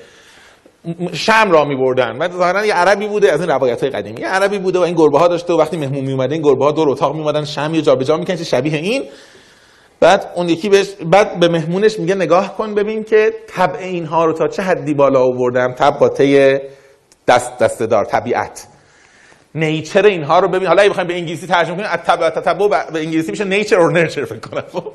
شم 1.12 1.50
را 1.50 1.64
می 1.64 1.76
بردن 1.76 2.16
و 2.18 2.28
ظاهرا 2.28 2.66
یه 2.66 2.74
عربی 2.74 3.08
بوده 3.08 3.32
از 3.32 3.40
این 3.40 3.50
روایت 3.50 3.80
های 3.80 3.90
قدیمی. 3.90 4.20
یه 4.20 4.28
عربی 4.28 4.58
بوده 4.58 4.78
و 4.78 4.82
این 4.82 4.94
گربه 4.94 5.18
ها 5.18 5.28
داشته 5.28 5.52
و 5.52 5.58
وقتی 5.58 5.76
مهمون 5.76 6.04
می 6.04 6.12
اومده 6.12 6.34
این 6.34 6.42
گربه 6.42 6.64
ها 6.64 6.72
دور 6.72 6.90
اتاق 6.90 7.14
می 7.14 7.20
اومدن 7.20 7.44
شم 7.44 7.70
یه 7.74 7.82
جابجا 7.82 8.16
می‌کنن 8.16 8.36
شبیه 8.36 8.76
این. 8.76 9.04
بعد 10.00 10.32
اون 10.36 10.48
یکی 10.48 10.68
بهش 10.68 10.88
بعد 11.12 11.40
به 11.40 11.48
مهمونش 11.48 11.98
میگه 11.98 12.14
نگاه 12.14 12.56
کن 12.56 12.74
ببین 12.74 13.04
که 13.04 13.32
طبع 13.48 13.78
اینها 13.78 14.24
رو 14.24 14.32
تا 14.32 14.48
چه 14.48 14.62
حدی 14.62 14.94
بالا 14.94 15.20
آوردم. 15.20 15.74
با 16.00 16.10
دست 17.28 17.58
دستدار 17.58 18.04
طبیعت. 18.04 18.67
نیچر 19.58 20.06
اینها 20.06 20.38
رو 20.38 20.48
ببین. 20.48 20.68
حالا 20.68 20.82
اگه 20.82 20.90
بخوایم 20.90 21.08
به 21.08 21.14
انگلیسی 21.14 21.46
ترجمه 21.46 21.76
کنیم 21.76 21.88
اتبع 21.92 22.30
تتبع 22.30 22.68
به 22.68 22.98
انگلیسی 22.98 23.30
میشه 23.30 23.44
نیچر 23.44 23.76
اور 23.76 23.92
نرچر 23.92 24.24
فکر 24.24 24.38
کنم. 24.38 24.62
خب. 24.72 24.92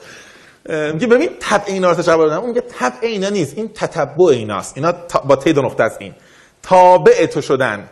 میگه 0.93 1.07
ببین 1.07 1.29
تبع 1.39 1.63
اینا 1.67 1.91
رو 1.91 2.03
دادم 2.03 2.39
اون 2.39 2.49
میگه 2.49 2.61
تبع 2.61 2.97
اینا 3.01 3.29
نیست. 3.29 3.57
این 3.57 3.67
تتبع 3.67 4.25
ایناست. 4.29 4.77
اینا 4.77 4.93
با 5.25 5.35
تی 5.35 5.53
دو 5.53 5.61
نقطه 5.61 5.83
است 5.83 5.97
این. 6.01 6.13
تابع 6.63 7.25
تو 7.25 7.41
شدن. 7.41 7.89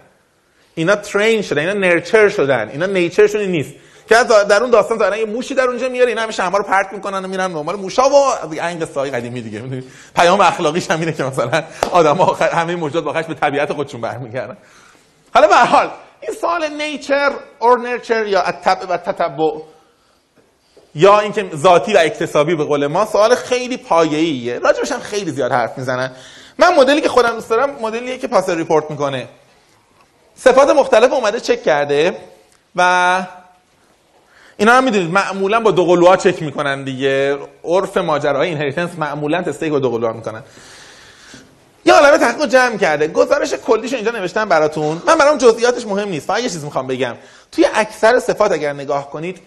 اینا 0.75 0.95
ترین 0.95 1.41
شدن. 1.41 1.59
اینا 1.59 1.74
نرچر 1.74 2.30
شدن. 2.30 2.69
اینا 2.69 2.85
نیچرشون 2.85 3.41
نیست. 3.41 3.74
که 4.09 4.16
در 4.50 4.61
اون 4.61 4.72
داستان 4.72 4.98
دارن 4.98 5.17
یه 5.17 5.25
موشی 5.25 5.56
در 5.56 5.64
اونجا 5.64 5.90
میاره. 5.90 6.09
اینا 6.09 6.22
همیشه 6.22 6.43
همه 6.43 6.58
رو 6.58 6.64
پرت 6.64 6.93
می‌کنن 6.93 7.25
و 7.25 7.27
میرن 7.27 7.53
دنبال 7.53 7.75
موشا 7.75 8.03
و 8.09 8.16
این 8.51 8.80
قصه 8.80 9.00
های 9.00 9.11
قدیمی 9.11 9.41
دیگه. 9.41 9.59
می‌دونید 9.59 9.83
پیام 10.16 10.41
اخلاقیش 10.41 10.91
هم 10.91 11.00
اینه 11.00 11.11
که 11.11 11.24
مثلا 11.24 11.64
آدم 11.91 12.22
آخر 12.22 12.50
همه 12.50 12.75
موجودات 12.75 13.06
واقعا 13.06 13.22
به 13.22 13.33
طبیعت 13.33 13.74
خودشون 13.74 14.01
برمیگردن. 14.01 14.58
حالا 15.33 15.48
به 15.48 15.56
هر 15.56 15.66
حال 15.66 15.90
این 16.22 16.35
سوال 16.41 16.67
نیچر 16.67 17.32
اور 17.59 17.80
نرچر 17.80 18.27
یا 18.27 18.41
التبع 18.41 18.85
و 18.85 18.98
تتبع 18.98 19.51
یا 20.95 21.19
اینکه 21.19 21.50
ذاتی 21.56 21.93
و 21.93 21.98
اکتسابی 21.98 22.56
به 22.56 22.64
قول 22.64 22.88
ما 22.88 23.06
سوال 23.06 23.35
خیلی 23.35 23.77
پایه‌ایه. 23.77 24.59
راجبش 24.59 24.91
هم 24.91 25.00
خیلی 25.00 25.32
زیاد 25.32 25.51
حرف 25.51 25.77
می‌زنن. 25.77 26.11
من 26.58 26.75
مدلی 26.75 27.01
که 27.01 27.09
خودم 27.09 27.30
دوست 27.30 27.50
دارم 27.50 27.69
مدلیه 27.82 28.17
که 28.17 28.27
پاسر 28.27 28.56
ریپورت 28.56 28.91
می‌کنه. 28.91 29.27
صفات 30.35 30.69
مختلف 30.69 31.14
اومده 31.14 31.40
چک 31.40 31.64
کرده 31.64 32.17
و 32.75 33.24
اینا 34.58 34.74
هم 34.74 34.83
می‌دونید 34.83 35.11
معمولا 35.11 35.59
با 35.59 35.72
دوقلوها 35.72 36.17
چک 36.17 36.43
می‌کنن 36.43 36.83
دیگه. 36.83 37.38
عرف 37.64 37.98
ماجراهای 37.98 38.48
اینهریتنس 38.48 38.90
معمولا 38.98 39.41
تستایی 39.41 39.72
با 39.72 39.80
دوقلوها 39.80 40.14
می‌کنن. 40.14 40.43
یه 41.85 41.93
عالمه 41.93 42.18
تحقیق 42.18 42.45
جمع 42.45 42.77
کرده. 42.77 43.08
گزارش 43.08 43.53
کلیش 43.53 43.93
اینجا 43.93 44.11
نوشتم 44.11 44.50
براتون. 44.50 45.01
من 45.08 45.18
برام 45.18 45.38
جزئیاتش 45.38 45.85
مهم 45.85 46.10
نیست. 46.10 46.27
فقط 46.27 46.40
یه 46.40 46.50
چیز 46.50 46.64
می‌خوام 46.64 46.88
بگم. 46.88 47.16
توی 47.51 47.68
اکثر 47.74 48.19
صفات 48.19 48.51
اگر 48.51 48.74
نگاه 48.74 49.10
کنید 49.10 49.42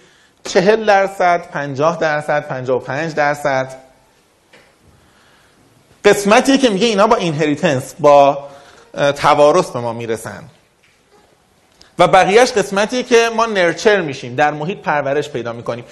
40 0.45 0.87
درصد 0.87 1.51
50 1.51 1.99
درصد 1.99 2.49
55 2.49 3.15
درصد. 3.15 3.77
قسمتیه 6.05 6.59
که 6.59 6.71
میگه 6.71 6.87
اینا 6.87 7.07
با 7.07 7.17
اینهریتنس 7.17 7.95
با 7.99 8.49
توارث 9.17 9.71
به 9.71 9.81
ما 9.81 9.93
می‌رسن. 9.93 10.45
و 11.99 12.09
بقیهش 12.09 12.53
قسمتیه 12.53 13.03
که 13.03 13.31
ما 13.37 13.47
نرچر 13.47 14.01
میشیم 14.01 14.35
در 14.35 14.51
محیط 14.51 14.79
پرورش 14.79 15.29
پیدا 15.29 15.53
می‌کنیم. 15.53 15.85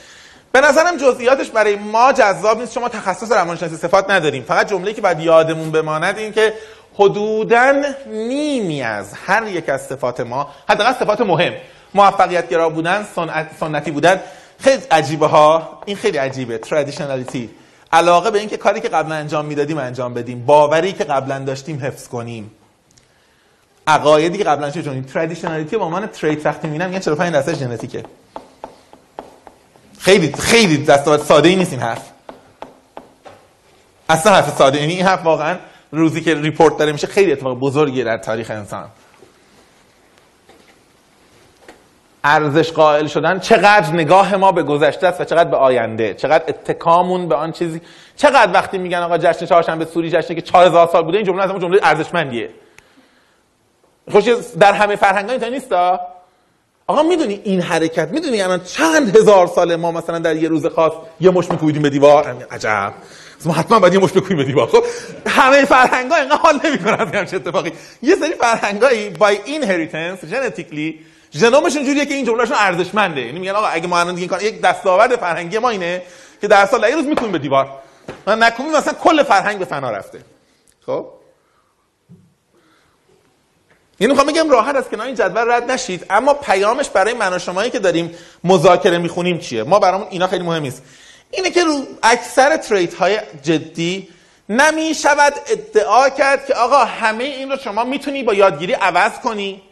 به 0.53 0.61
نظرم 0.61 0.97
جزئیاتش 0.97 1.51
برای 1.51 1.77
ما 1.77 2.13
جذاب 2.13 2.61
نیست. 2.61 2.73
شما 2.73 2.89
تخصص 2.89 3.33
روانشناسی 3.33 3.77
صفات 3.77 4.11
نداریم. 4.11 4.43
فقط 4.43 4.71
جمله‌ای 4.71 4.95
که 4.95 5.01
باید 5.01 5.21
یادمون 5.21 5.71
بماند 5.71 6.19
این 6.19 6.33
که 6.33 6.55
حدوداً 6.95 7.73
نیمی 8.07 8.83
از 8.83 9.13
هر 9.27 9.47
یک 9.47 9.69
از 9.69 9.87
صفات 9.87 10.21
ما 10.21 10.51
حداقل 10.69 10.93
صفات 10.93 11.21
مهم 11.21 11.53
موفقیتگرا 11.95 12.69
بودن 12.69 13.07
سنت، 13.17 13.51
سنتی 13.61 13.91
بودن 13.91 14.21
خیلی 14.59 14.83
عجیبه 14.91 15.27
ها. 15.27 15.83
این 15.87 15.97
خیلی 15.97 16.19
عجیبه. 16.19 16.59
ترادیشنالیتی 16.59 17.51
علاقه 17.93 18.31
به 18.31 18.39
اینکه 18.39 18.57
کاری 18.57 18.81
که 18.81 18.89
قبلا 18.89 19.15
انجام 19.15 19.45
می‌دادیم 19.45 19.79
انجام 19.79 20.15
بدیم. 20.15 20.47
باوری 20.47 20.93
که 20.93 21.05
قبلا 21.05 21.39
داشتیم 21.39 21.81
حفظ 21.85 22.09
کنیم. 22.09 22.51
عقایدی 23.87 24.39
که 24.39 24.45
قبلا 24.45 24.71
چه 24.71 24.83
چون 24.83 25.05
traditionality 25.05 25.77
با 25.77 25.85
عنوان 25.85 26.07
trait 26.07 26.47
وقتی 26.47 26.69
می‌بینم 26.69 26.89
میگن 26.89 27.01
45 27.01 27.33
درصد 27.33 27.55
ژنتیکه 27.55 28.05
خیلی 30.03 30.33
خیلی 30.33 30.79
دستاورد 30.79 31.21
ساده 31.21 31.49
ای 31.49 31.57
نیست 31.57 31.73
این 31.73 31.83
حرف. 31.83 32.11
اصلا 34.09 34.33
حرف 34.33 34.57
ساده 34.59 34.81
یعنی 34.81 34.93
این 34.93 35.07
حرف 35.07 35.25
واقعا 35.25 35.57
روزی 35.93 36.21
که 36.21 36.35
report 36.35 36.77
داره 36.77 36.93
میشه 36.93 37.07
خیلی 37.07 37.33
اتفاق 37.33 37.59
بزرگی 37.59 38.05
در 38.05 38.19
تاریخ 38.19 38.51
انسان. 38.51 38.89
ارزش 42.25 42.73
قائل 42.73 43.07
شدن 43.07 43.39
چقدر 43.39 43.93
نگاه 43.93 44.37
ما 44.37 44.53
به 44.53 44.63
گذشته 44.63 45.07
است 45.07 45.21
و 45.21 45.25
چقدر 45.25 45.51
به 45.51 45.57
آینده 45.57 46.15
چقدر 46.15 46.45
اتکامون 46.49 47.29
به 47.29 47.35
آن 47.35 47.53
چیزی. 47.53 47.81
چقدر 48.17 48.53
وقتی 48.53 48.79
میگن 48.79 48.99
آقا 48.99 49.19
جشن 49.19 49.47
چهارشنبه 49.47 49.85
سوری 49.85 50.11
جشنی 50.11 50.37
که 50.37 50.43
4000 50.43 50.87
سال 50.87 51.03
بوده 51.03 51.17
این 51.17 51.27
جمله 51.27 51.43
از 51.43 51.61
جمله 51.61 51.81
ارزشمندیه. 51.83 52.51
خوش 54.11 54.25
در 54.59 54.73
همه 54.73 54.97
فرهنگ 54.97 55.27
ها 55.27 55.33
اینطور 55.33 55.51
نیستا 55.51 56.01
آقا 56.87 57.03
می‌دونی 57.03 57.41
این 57.45 57.61
حرکت 57.61 58.09
می‌دونی 58.09 58.43
الان 58.43 58.65
چند 58.65 59.17
هزار 59.17 59.47
سال 59.47 59.77
ما 59.77 59.93
مثلا 59.93 60.19
در 60.19 60.37
یه 60.37 60.49
روز 60.49 60.67
خاص 60.67 60.93
یه 61.21 61.31
مش 61.31 61.51
میکوبیدیم 61.51 61.83
به 61.83 61.91
دیوار؟ 61.91 62.47
عجب. 62.51 62.95
ما 63.45 63.53
حتما 63.53 63.79
باید 63.79 63.95
یه 63.95 64.01
مش 64.01 64.13
بکوبیم 64.13 64.37
به 64.37 64.45
دیوار. 64.45 64.67
خب 64.67 64.85
همه 65.27 65.65
فرهنگ 65.65 66.11
ها 66.11 66.17
اینقدر 66.17 66.37
حال 66.37 66.61
نمی‌کنن 66.65 67.01
از 67.01 67.09
همچین 67.09 67.39
اتفاقی. 67.39 67.73
یه 68.03 68.17
سری 68.17 68.33
فرهنگایی 68.33 69.11
بای 69.11 69.39
اینهریتنس 69.45 70.25
ژنتیکلی 70.25 71.01
ژنومشون 71.35 71.85
جوریه 71.85 72.07
که 72.07 72.15
این 72.15 72.25
جملهشون 72.25 72.57
ارزشمنده. 72.59 73.21
یعنی 73.21 73.39
میگن 73.39 73.53
آقا 73.53 73.67
اگه 73.67 73.87
ما 73.87 74.01
الان 74.01 74.15
دیگه 74.15 74.27
کار 74.27 74.43
یک 74.43 74.61
دستاورد 74.61 75.17
فرهنگی 75.17 75.59
ما 75.59 75.69
اینه 75.69 76.03
که 76.41 76.49
در 76.49 76.67
سال 76.67 76.89
یه 76.89 76.95
روز 76.95 77.07
میکوبیم 77.07 77.33
به 77.33 77.39
دیوار. 77.39 77.71
من 78.27 78.43
نکنیم 78.43 78.73
مثلا 78.73 78.93
کل 78.93 79.23
فرهنگ 79.23 79.59
به 79.59 79.65
فنا 79.65 79.91
رفته. 79.91 80.19
خب؟ 80.87 81.07
یعنی 84.01 84.13
می‌خوام 84.13 84.33
بگم 84.33 84.51
راحت 84.51 84.77
از 84.77 84.89
کنار 84.89 85.07
این 85.07 85.15
جدول 85.15 85.51
رد 85.51 85.71
نشید. 85.71 86.07
اما 86.11 86.35
پیامش 86.35 86.89
برای 86.89 87.15
من 87.15 87.33
و 87.33 87.39
شمایی 87.39 87.71
که 87.71 87.79
داریم 87.79 88.15
مذاکره 88.45 88.99
می‌خونیم 88.99 89.39
چیه؟ 89.39 89.63
ما 89.63 89.79
برامون 89.79 90.07
اینا 90.11 90.27
خیلی 90.27 90.45
مهم 90.45 90.63
نیست 90.63 90.83
اینه 91.31 91.51
که 91.51 91.65
رو 91.65 91.83
اکثر 92.03 92.57
تریت 92.57 92.95
های 92.95 93.19
جدی 93.43 94.09
نمی 94.49 94.95
شود 94.95 95.35
ادعا 95.47 96.09
کرد 96.09 96.47
که 96.47 96.55
آقا 96.55 96.85
همه 96.85 97.25
این 97.25 97.51
رو 97.51 97.57
شما 97.57 97.85
می‌تونی 97.85 98.23
با 98.23 98.35
یادگیری 98.35 98.73
عوض 98.73 99.13
کنی. 99.19 99.63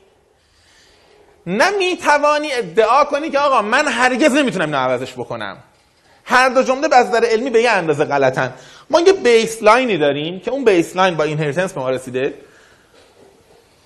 نمی 1.47 1.97
توانی 1.97 2.53
ادعا 2.53 3.05
کنی 3.05 3.31
که 3.31 3.39
آقا 3.39 3.63
من 3.63 3.89
هرگز 3.89 4.33
نمی‌تونم 4.33 4.65
اینو 4.65 4.79
عوضش 4.79 5.13
بکنم. 5.13 5.57
هر 6.25 6.49
دو 6.49 6.63
جمله 6.63 6.89
به 6.89 6.97
نظر 6.97 7.25
علمی 7.25 7.51
به 7.51 7.63
یه 7.63 7.71
اندازه 7.71 8.05
غلطن. 8.05 8.55
ما 8.91 9.01
یه 9.01 9.13
baseline 9.13 9.89
ی 9.89 9.99
داریم 9.99 10.41
که 10.41 10.51
اون 10.51 10.65
baseline 10.65 11.17
با 11.17 11.25
inheritance 11.25 11.73
به 11.73 11.81
ما 11.81 11.91
رسیده. 11.91 12.35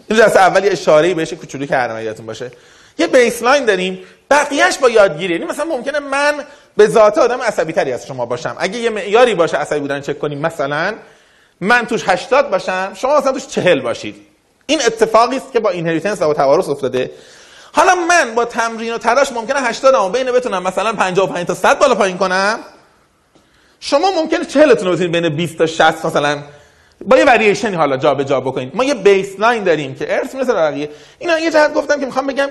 این 0.09 0.19
جلسه 0.19 0.41
اولی 0.41 0.69
اشاره 0.69 1.15
بهش 1.15 1.33
کوچولو 1.33 1.67
کردم 1.67 2.05
یادتون 2.05 2.27
باشه. 2.27 2.51
یه 2.99 3.07
baseline 3.07 3.65
داریم 3.65 3.99
بقیهش 4.31 4.79
با 4.79 4.89
یادگیری. 4.89 5.33
یعنی 5.35 5.47
مثلا 5.47 5.65
ممکنه 5.65 5.99
من 5.99 6.45
به 6.77 6.89
ذات 6.89 7.19
آدم 7.19 7.41
عصبی 7.41 7.73
تری 7.73 7.93
از 7.93 8.07
شما 8.07 8.27
باشم. 8.27 8.57
اگه 8.59 8.79
یه 8.79 8.91
معیاری 8.91 9.35
باشه 9.35 9.57
عصبی 9.57 9.81
بودن 9.81 10.01
چک 10.01 10.19
کنیم 10.19 10.39
مثلا 10.39 10.95
من 11.61 11.87
توش 11.87 12.09
80 12.09 12.51
باشم 12.51 12.93
شما 12.95 13.19
مثلا 13.19 13.33
توش 13.33 13.47
40 13.47 13.81
باشید. 13.81 14.17
این 14.67 14.81
اتفاقی 14.87 15.37
است 15.37 15.53
که 15.53 15.61
با 15.61 15.71
inheritance 15.71 16.23
و 16.23 16.35
توارث 16.35 16.69
افتاده. 16.69 17.11
حالا 17.73 17.95
من 17.95 18.35
با 18.35 18.45
تمرین 18.45 18.95
و 18.95 18.99
تلاش 18.99 19.33
ممکنه 19.33 19.61
80 19.61 19.95
ام 19.95 20.13
بین 20.13 20.33
بتونم 20.33 20.63
مثلا 20.63 20.93
55 20.93 21.47
تا 21.47 21.55
100 21.55 21.79
بالا 21.79 21.95
پایین 21.95 22.19
کنم؟ 22.19 22.59
شما 23.81 24.11
ممکنه 24.11 24.45
40 24.45 24.75
تون 24.75 24.93
بتونید 24.93 25.13
بین 25.13 25.29
20 25.37 25.59
تا 25.59 25.67
60 25.67 26.07
مثلا 26.07 26.43
با 27.01 27.19
یه 27.19 27.25
وریشنی 27.25 27.77
حالا 27.77 27.97
جا 27.97 28.15
به 28.15 28.25
جا 28.25 28.41
بکنید. 28.41 28.77
ما 28.77 28.85
یه 28.85 28.95
baseline 28.95 29.65
داریم 29.65 29.95
که 29.95 30.17
ارث 30.17 30.35
مثل 30.35 30.55
بقیه. 30.55 30.91
اینا 31.19 31.39
یه 31.39 31.51
جهت 31.51 31.75
گفتم 31.75 32.01
که 32.01 32.07
می‌خوام 32.07 32.27
بگم 32.27 32.49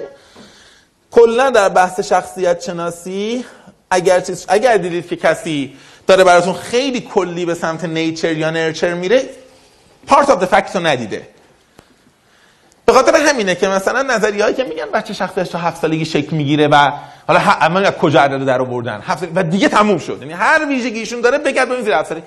کلا 1.11 1.49
در 1.49 1.69
بحث 1.69 1.99
شخصیت 1.99 2.63
شناسی 2.63 3.45
اگر 3.91 4.19
چیز 4.19 4.45
اگر 4.47 4.77
دیدید 4.77 5.07
که 5.07 5.15
کسی 5.15 5.73
داره 6.07 6.23
براتون 6.23 6.53
خیلی 6.53 7.01
کلی 7.01 7.45
به 7.45 7.53
سمت 7.53 7.85
nature 7.85 8.31
یا 8.31 8.49
nurture 8.49 8.93
میره 8.93 9.21
part 10.07 10.29
of 10.29 10.45
fact 10.45 10.75
رو 10.75 10.87
ندیده. 10.87 11.27
به 12.85 12.93
خاطر 12.93 13.15
همینه 13.15 13.55
که 13.55 13.67
مثلا 13.67 14.01
نظریه‌ای 14.01 14.53
که 14.53 14.63
میگن 14.63 14.91
بچه 14.93 15.13
شخصیتش 15.13 15.49
تا 15.49 15.59
هفت 15.59 15.81
سالگی 15.81 16.05
شکل 16.05 16.35
می‌گیره 16.35 16.67
و 16.67 16.91
حالا 17.27 17.39
اما 17.61 17.79
از 17.79 17.91
کجا 17.91 18.21
عدد 18.21 18.45
در 18.45 18.61
آوردن؟ 18.61 19.03
و 19.35 19.43
دیگه 19.43 19.69
تموم 19.69 19.97
شد. 19.97 20.17
یعنی 20.21 20.33
هر 20.33 20.65
ویژگیشون 20.67 21.21
داره 21.21 21.37
بگرد 21.37 21.67
به 21.67 21.75
این 21.75 21.83
زیر 21.83 21.93
هفت 21.93 22.09
سالگی 22.09 22.25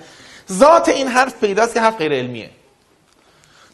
ذات 0.53 0.89
این 0.89 1.09
حرف 1.09 1.41
پیداست 1.41 1.75
که 1.75 1.81
حرف 1.81 1.97
غیر 1.97 2.13
علمیه. 2.13 2.51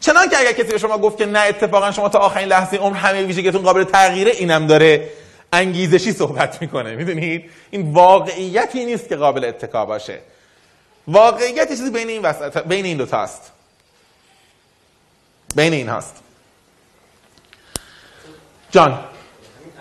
چنان 0.01 0.29
که 0.29 0.39
اگر 0.39 0.53
کسی 0.53 0.73
به 0.73 0.79
شما 0.79 0.99
گفت 0.99 1.19
که 1.19 1.27
نه 1.27 1.39
اتفاقا 1.39 1.93
شما 1.93 2.09
تا 2.09 2.19
آخرین 2.19 2.49
لحظه 2.49 2.77
عمر 2.77 2.97
همه 2.97 3.23
ویژگیتون 3.23 3.63
قابل 3.63 3.85
تغییره 3.85 4.31
اینم 4.31 4.67
داره 4.67 5.11
انگیزشی 5.53 6.13
صحبت 6.13 6.63
می‌کنه. 6.63 6.97
می‌دونید؟ 6.97 7.51
این 7.71 7.93
واقعیتی 7.93 8.85
نیست 8.85 9.09
که 9.09 9.17
قابل 9.17 9.45
اتکا 9.45 9.87
باشه. 9.87 10.19
واقعیت 11.09 11.69
چیزی 11.69 11.91
بین 11.91 12.09
این 12.09 12.23
وسط 12.23 12.67
بین 12.67 12.85
این 12.85 12.97
دو 12.97 13.07
تاست 13.07 13.53
بین 15.57 15.73
این 15.73 15.89
هاست. 15.89 16.17
جان 18.71 18.91
همین 18.91 19.03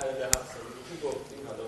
عدد 0.02 0.22
هفت 0.36 0.48
سالگی 0.54 0.84
که 0.90 1.08
گفتیم 1.08 1.48
حالا 1.48 1.66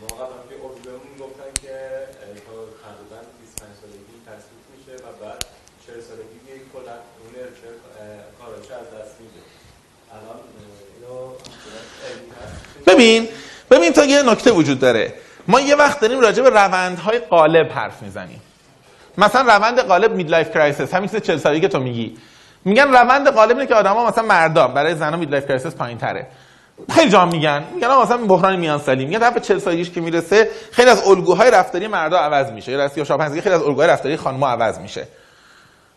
ما 0.00 0.06
قبلا 0.20 0.40
که 0.48 0.54
اردوگاهمون 0.64 1.14
گفتن 1.20 1.50
که 1.62 1.74
اه، 2.22 2.40
تا 2.46 2.56
تقریبا 2.84 3.18
25 3.40 3.68
سالگی 3.80 4.16
تصدیق 4.28 4.62
میشه 4.74 4.94
و 5.04 5.08
بعد 5.20 5.44
40 5.86 6.00
سالگی 6.08 6.38
دیگه 6.40 6.61
کلا 6.72 6.92
اون 7.20 8.56
از 8.56 9.00
دست 9.00 9.20
میده. 9.20 9.40
الان 10.12 10.40
ببین 12.86 13.28
ببین 13.70 13.92
تا 13.92 14.04
یه 14.04 14.22
نکته 14.22 14.50
وجود 14.52 14.80
داره. 14.80 15.14
ما 15.48 15.60
یه 15.60 15.76
وقت 15.76 16.00
داریم 16.00 16.20
راجع 16.20 16.42
به 16.42 16.50
روندهای 16.50 17.18
قالب 17.18 17.72
حرف 17.72 18.02
می‌زنیم. 18.02 18.40
مثلا 19.18 19.56
روند 19.56 19.80
غالب 19.80 20.12
midlife 20.12 20.50
crisis 20.50 20.94
همین 20.94 21.08
چیز 21.08 21.20
40 21.20 21.36
سالگی 21.36 21.60
که 21.60 21.68
تو 21.68 21.78
میگی. 21.78 22.16
میگن 22.64 22.88
روند 22.88 23.28
غالب 23.28 23.56
اینه 23.56 23.66
که 23.66 23.74
آدما 23.74 24.06
مثلا 24.06 24.24
مردا 24.24 24.68
برای 24.68 24.94
زنا 24.94 25.16
midlife 25.16 25.44
crisis 25.44 25.74
پایین 25.74 25.98
تره 25.98 26.26
خیلی 26.90 27.10
جا 27.10 27.24
میگن. 27.24 27.64
میگن 27.74 27.88
مثلا 27.88 28.16
بحران 28.16 28.56
میان 28.56 28.78
سالی 28.78 29.04
میگن 29.04 29.18
طرف 29.18 29.38
40 29.38 29.58
سالگیش 29.58 29.90
که 29.90 30.00
می‌رسه 30.00 30.48
خیلی 30.72 30.90
از 30.90 31.08
الگوهای 31.08 31.50
رفتاری 31.50 31.86
مردا 31.86 32.18
عوض 32.18 32.52
میشه. 32.52 32.72
یا 32.72 32.78
راستی 32.78 33.04
شاپنزی 33.04 33.40
خیلی 33.40 33.54
از 33.54 33.62
الگوهای 33.62 33.88
رفتاری 33.88 34.16
خانم‌ها 34.16 34.50
عوض 34.50 34.78
میشه. 34.78 35.06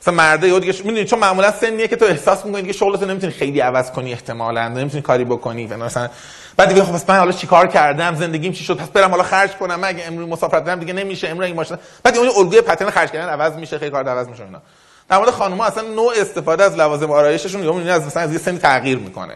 مثلا 0.05 0.15
مرده 0.15 0.47
یهو 0.47 0.59
دیگه 0.59 0.73
می‌دونی 0.77 1.05
چون 1.05 1.19
معمولا 1.19 1.51
سنیه 1.51 1.87
که 1.87 1.95
تو 1.95 2.05
احساس 2.05 2.45
می‌کنی 2.45 2.61
دیگه 2.61 2.73
شغلت 2.73 3.03
نمی‌تونی 3.03 3.33
خیلی 3.33 3.59
عوض 3.59 3.91
کنی 3.91 4.11
احتمالاً 4.11 4.67
نمی‌تونی 4.67 5.01
کاری 5.01 5.25
بکنی 5.25 5.67
مثلا 5.67 6.09
بعد 6.57 6.69
دیگه 6.69 6.83
خب 6.83 7.11
من 7.11 7.17
حالا 7.17 7.31
چیکار 7.31 7.67
کردم؟ 7.67 8.15
زندگیم 8.15 8.51
چی 8.51 8.63
شد؟ 8.63 8.77
پس 8.77 8.87
برم 8.87 9.11
حالا 9.11 9.23
خرج 9.23 9.51
کنم؟ 9.51 9.79
من 9.79 9.87
اگه 9.87 10.03
امروز 10.03 10.29
مسافرت 10.29 10.63
برم 10.63 10.79
دیگه 10.79 10.93
نمیشه 10.93 11.27
امروز 11.27 11.45
این 11.45 11.55
ماشین 11.55 11.77
بعد 12.03 12.17
اون 12.17 12.29
الگوی 12.37 12.61
pattern 12.61 12.89
خرج 12.89 13.11
کردن 13.11 13.29
عوض 13.29 13.53
میشه 13.53 13.79
خیلی 13.79 13.91
کار 13.91 14.09
عوض 14.09 14.27
میشه 14.27 14.43
اینا. 14.43 14.61
در 15.09 15.17
مورد 15.17 15.29
خانم‌ها 15.29 15.65
اصلا 15.65 15.83
نوع 15.83 16.13
استفاده 16.17 16.63
از 16.63 16.75
لوازم 16.75 17.11
آرایششون 17.11 17.63
یا 17.63 17.95
از 17.95 18.05
مثلا 18.05 18.23
از 18.23 18.33
یه 18.33 18.39
سن 18.39 18.57
تغییر 18.57 18.97
می‌کنه. 18.97 19.33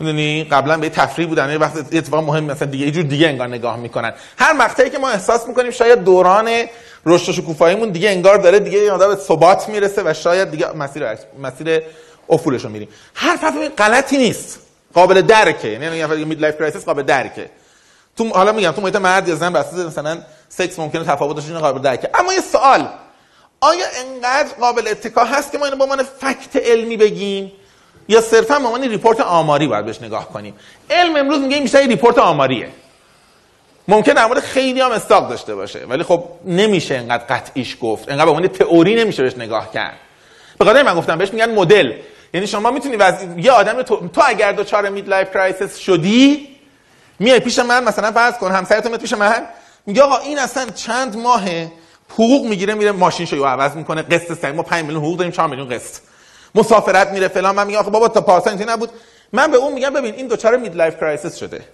می‌دونی؟ 0.00 0.44
قبلا 0.44 0.76
به 0.76 0.88
تفریح 0.88 1.28
بودن 1.28 1.50
یه 1.50 1.58
وقت 1.58 1.76
اتفاق 1.76 2.24
مهم 2.24 2.44
مثلا 2.44 2.68
دیگه 2.68 2.86
یه 2.86 2.92
جور 2.92 3.04
دیگه 3.04 3.28
انگار 3.28 3.48
نگاه 3.48 3.76
می‌کنن. 3.76 4.12
هر 4.38 4.52
مقطعی 4.52 4.90
که 4.90 4.98
ما 4.98 5.08
احساس 5.08 5.48
می‌کنیم 5.48 5.70
شاید 5.70 6.04
دوران 6.04 6.50
رشد 7.06 7.28
و 7.28 7.32
شکوفاییمون 7.32 7.90
دیگه 7.90 8.10
انگار 8.10 8.38
داره 8.38 8.58
دیگه 8.58 8.78
یه 8.78 8.96
به 8.96 9.16
ثبات 9.16 9.68
می‌رسه 9.68 10.02
و 10.04 10.14
شاید 10.14 10.50
دیگه 10.50 10.72
مسیر 10.72 11.04
مسیر 11.42 11.82
افولش 12.30 12.64
رو 12.64 12.70
میریم. 12.70 12.88
هر 13.14 13.36
حرف 13.36 13.54
غلطی 13.78 14.18
نیست. 14.18 14.60
قابل 14.94 15.20
درکه. 15.20 15.68
یعنی 15.68 16.24
midlife 16.24 16.56
crisis 16.56 16.84
قابل 16.84 17.02
درکه. 17.02 17.50
تو 18.16 18.28
حالا 18.28 18.52
میگم 18.52 18.70
تو 18.70 18.82
محیط 18.82 18.96
مرد 18.96 19.28
یا 19.28 19.34
زن 19.34 19.52
بس 19.52 19.74
مثلا 19.74 20.18
سکس 20.48 20.78
ممکنه 20.78 21.04
تفاوت 21.04 21.36
داشته 21.36 21.54
قابل 21.54 21.82
درکه. 21.82 22.10
اما 22.14 22.32
یه 22.32 22.40
سوال. 22.40 22.88
آیا 23.60 23.86
انقدر 24.06 24.48
قابل 24.60 24.88
اتکا 24.88 25.24
هست 25.24 25.52
که 25.52 25.58
ما 25.58 25.64
اینو 25.64 25.76
به 25.76 25.84
عنوان 25.84 26.02
fact 26.02 26.56
علمی 26.56 26.96
بگیم؟ 26.96 27.52
یا 28.08 28.20
صرفا 28.20 28.58
به 28.58 28.66
عنوان 28.66 28.82
report 28.82 29.20
آماری 29.20 29.66
باید 29.66 29.84
بهش 29.86 30.02
نگاه 30.02 30.28
کنیم. 30.28 30.54
علم 30.90 31.16
امروز 31.16 31.40
میگه 31.40 31.54
این 31.54 31.62
بیشتر 31.62 31.86
report 31.86 32.18
آماریه. 32.18 32.68
ممکن 33.88 34.12
در 34.12 34.26
مورد 34.26 34.40
خیلی 34.40 34.80
هم 34.80 34.90
مصداق 34.90 35.28
داشته 35.28 35.54
باشه 35.54 35.78
ولی 35.88 36.02
خب 36.02 36.24
نمیشه 36.44 36.94
انقدر 36.94 37.24
قطعیش 37.24 37.76
گفت. 37.80 38.08
انقدر 38.08 38.24
به 38.24 38.30
عنوان 38.30 38.48
تئوری 38.48 38.94
نمیشه 38.94 39.22
بهش 39.22 39.36
نگاه 39.36 39.72
کرد. 39.72 39.96
به 40.58 40.64
قدر 40.64 40.82
من 40.82 40.94
گفتم 40.94 41.18
بهش 41.18 41.32
میگن 41.32 41.54
مدل. 41.54 41.92
یعنی 42.34 42.46
شما 42.46 42.70
می‌تونی 42.70 42.96
وز... 42.96 43.14
یه 43.36 43.52
آدم 43.52 43.82
تو, 43.82 44.08
تو 44.08 44.22
اگر 44.26 44.52
دچار 44.52 44.88
midlife 44.88 45.30
crisis 45.30 45.76
شدی 45.76 46.48
میای 47.18 47.40
پیش 47.40 47.58
من 47.58 47.84
مثلا 47.84 48.12
فرض 48.12 48.38
کن 48.38 48.52
همسرت 48.52 48.86
میاد 48.86 49.00
پیش 49.00 49.12
من 49.12 49.46
میگه 49.86 50.02
آقا 50.02 50.18
این 50.18 50.38
اصلا 50.38 50.66
چند 50.74 51.16
ماه 51.16 51.42
حقوق 52.08 52.46
می‌گیره 52.46 52.74
میره 52.74 52.92
ماشین 52.92 53.26
شو 53.26 53.44
عوض 53.44 53.76
می‌کنه 53.76 54.02
قسط 54.02 54.38
سنگ 54.38 54.54
ما 54.54 54.62
5 54.62 54.84
میلیون 54.84 55.04
حقوق 55.04 55.18
داریم 55.18 55.32
4 55.32 55.48
میلیون 55.48 55.68
قسط. 55.68 56.00
مسافرت 56.54 57.08
میره 57.08 57.28
فلان 57.28 57.54
من 57.54 57.66
میگم 57.66 57.78
آخه 57.78 57.90
بابا 57.90 58.08
تا 58.08 58.20
پارسال 58.20 58.70
نبود. 58.70 58.90
من 59.32 59.50
به 59.50 59.56
اون 59.56 59.72
میگم 59.72 59.94
ببین 59.94 60.14
این 60.14 60.26
دچار 60.26 60.56
midlife 60.56 60.96
crisis 60.96 61.36
شده. 61.36 61.64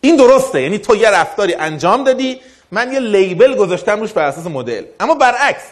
این 0.00 0.16
درسته 0.16 0.62
یعنی 0.62 0.78
تو 0.78 0.96
یه 0.96 1.10
رفتاری 1.10 1.54
انجام 1.54 2.04
دادی 2.04 2.40
من 2.70 2.92
یه 2.92 3.00
label 3.00 3.54
گذاشتم 3.54 4.00
روش 4.00 4.12
بر 4.12 4.26
اساس 4.26 4.46
مدل. 4.46 4.84
اما 5.00 5.14
برعکس 5.14 5.62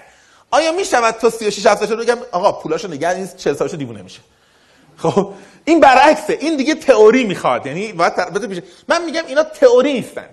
آیا 0.51 0.73
می‌شود 0.73 1.15
تو 1.15 1.31
36 1.31 1.67
7 1.67 1.87
سالش 1.87 2.07
بگم 2.07 2.19
آقا 2.33 2.53
پولاشو 2.53 2.89
نگه 2.89 3.17
این 3.17 3.29
40 3.37 3.55
سالشو 3.55 3.77
دیوونه 3.77 4.03
میشه. 4.03 4.21
خب 4.97 5.33
این 5.65 5.81
برعکسه 5.81 6.39
این 6.41 6.57
دیگه 6.57 6.75
تئوری 6.75 7.25
می‌خواد 7.25 7.67
یعنی 7.67 7.93
باید 7.93 8.49
پیش 8.49 8.59
من 8.89 9.05
میگم 9.05 9.23
اینا 9.27 9.43
تئوری 9.43 9.93
نیستن. 9.93 10.29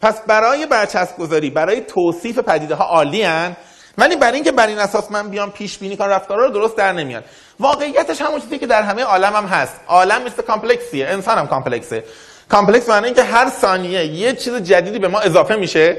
پس 0.00 0.20
برای 0.20 0.66
برچسب 0.66 1.16
گذاری 1.16 1.50
برای 1.50 1.80
توصیف 1.80 2.38
پدیده 2.38 2.74
ها 2.74 2.84
عالی 2.84 3.22
هن 3.22 3.56
ولی 4.00 4.16
برای 4.16 4.34
اینکه 4.34 4.52
بر 4.52 4.66
این 4.66 4.78
اساس 4.78 5.10
من 5.10 5.28
بیام 5.28 5.50
پیش 5.50 5.78
بینی 5.78 5.96
کنم 5.96 6.08
رفتارا 6.08 6.44
رو 6.44 6.50
درست 6.50 6.76
در 6.76 6.92
نمیاد. 6.92 7.24
واقعیتش 7.60 8.20
همون 8.20 8.40
چیزی 8.40 8.58
که 8.58 8.66
در 8.66 8.82
همه 8.82 9.02
عالم 9.02 9.36
هم 9.36 9.44
هست. 9.44 9.80
عالم 9.88 10.22
مثل 10.22 10.42
complex 10.42 10.93
یه 10.93 11.08
انسان 11.08 11.38
هم 11.38 11.46
complex 11.46 11.91
ه. 11.91 12.04
complex 12.48 12.88
معنی 12.88 13.06
اینکه 13.06 13.22
هر 13.22 13.50
ثانیه 13.50 14.04
یه 14.04 14.32
چیز 14.32 14.54
جدیدی 14.54 14.98
به 14.98 15.08
ما 15.08 15.20
اضافه 15.20 15.56
میشه 15.56 15.96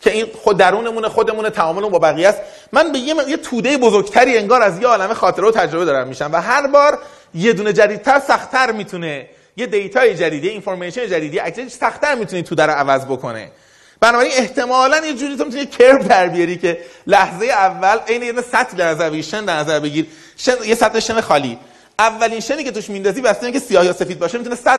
که 0.00 0.10
این 0.10 0.26
خود 0.42 0.56
درونمون 0.56 1.08
خودمون 1.08 1.50
تعامل 1.50 1.88
با 1.88 1.98
بقیه 1.98 2.28
است. 2.28 2.40
من 2.72 2.92
به 2.92 2.98
یه, 2.98 3.14
یه 3.28 3.36
توده 3.36 3.76
بزرگتری 3.78 4.38
انگار 4.38 4.62
از 4.62 4.80
یه 4.80 4.86
عالم 4.86 5.14
خاطره 5.14 5.46
و 5.46 5.50
تجربه 5.50 5.84
دارم 5.84 6.08
میشم 6.08 6.30
و 6.32 6.40
هر 6.40 6.66
بار 6.66 6.98
یه 7.34 7.52
دونه 7.52 7.72
جدیدتر 7.72 8.18
سختتر 8.18 8.72
می‌تونه 8.72 9.28
یه 9.56 9.66
data 9.66 10.04
ی 10.04 10.14
جدیدی 10.14 10.48
information 10.48 11.06
جدیدی 11.06 11.40
actually 11.40 11.68
سختتر 11.68 12.14
می‌تونه 12.14 12.42
تو 12.42 12.54
رو 12.54 12.70
عوض 12.70 13.04
بکنه. 13.04 13.50
بنابراین 14.00 14.32
احتمالا 14.34 15.06
یه 15.06 15.14
جوری 15.14 15.36
تو 15.36 15.44
می‌تونی 15.44 15.66
curve 15.66 16.02
در 16.02 16.28
بیاری 16.28 16.56
که 16.56 16.78
لحظه 17.06 17.46
اول 17.46 17.98
عین 18.08 18.22
یه 18.22 18.32
سطح 18.52 18.76
در 18.76 18.88
نظر 18.88 19.10
بگیر 19.10 19.24
شن 19.24 19.44
در 19.44 19.56
نظر 19.56 19.80
بگیر. 19.80 20.06
شن، 20.36 20.52
یه 20.64 20.74
سطح 20.74 21.00
شن 21.00 21.20
خالی. 21.20 21.58
اولین 21.98 22.40
شنی 22.40 22.64
که 22.64 22.70
توش 22.70 22.90
میندازی 22.90 23.20
واسه 23.20 23.44
اینکه 23.44 23.58
سیاه 23.58 23.84
یا 23.84 23.92
سفید 23.92 24.18
باشه 24.18 24.38
می‌تونه 24.38 24.56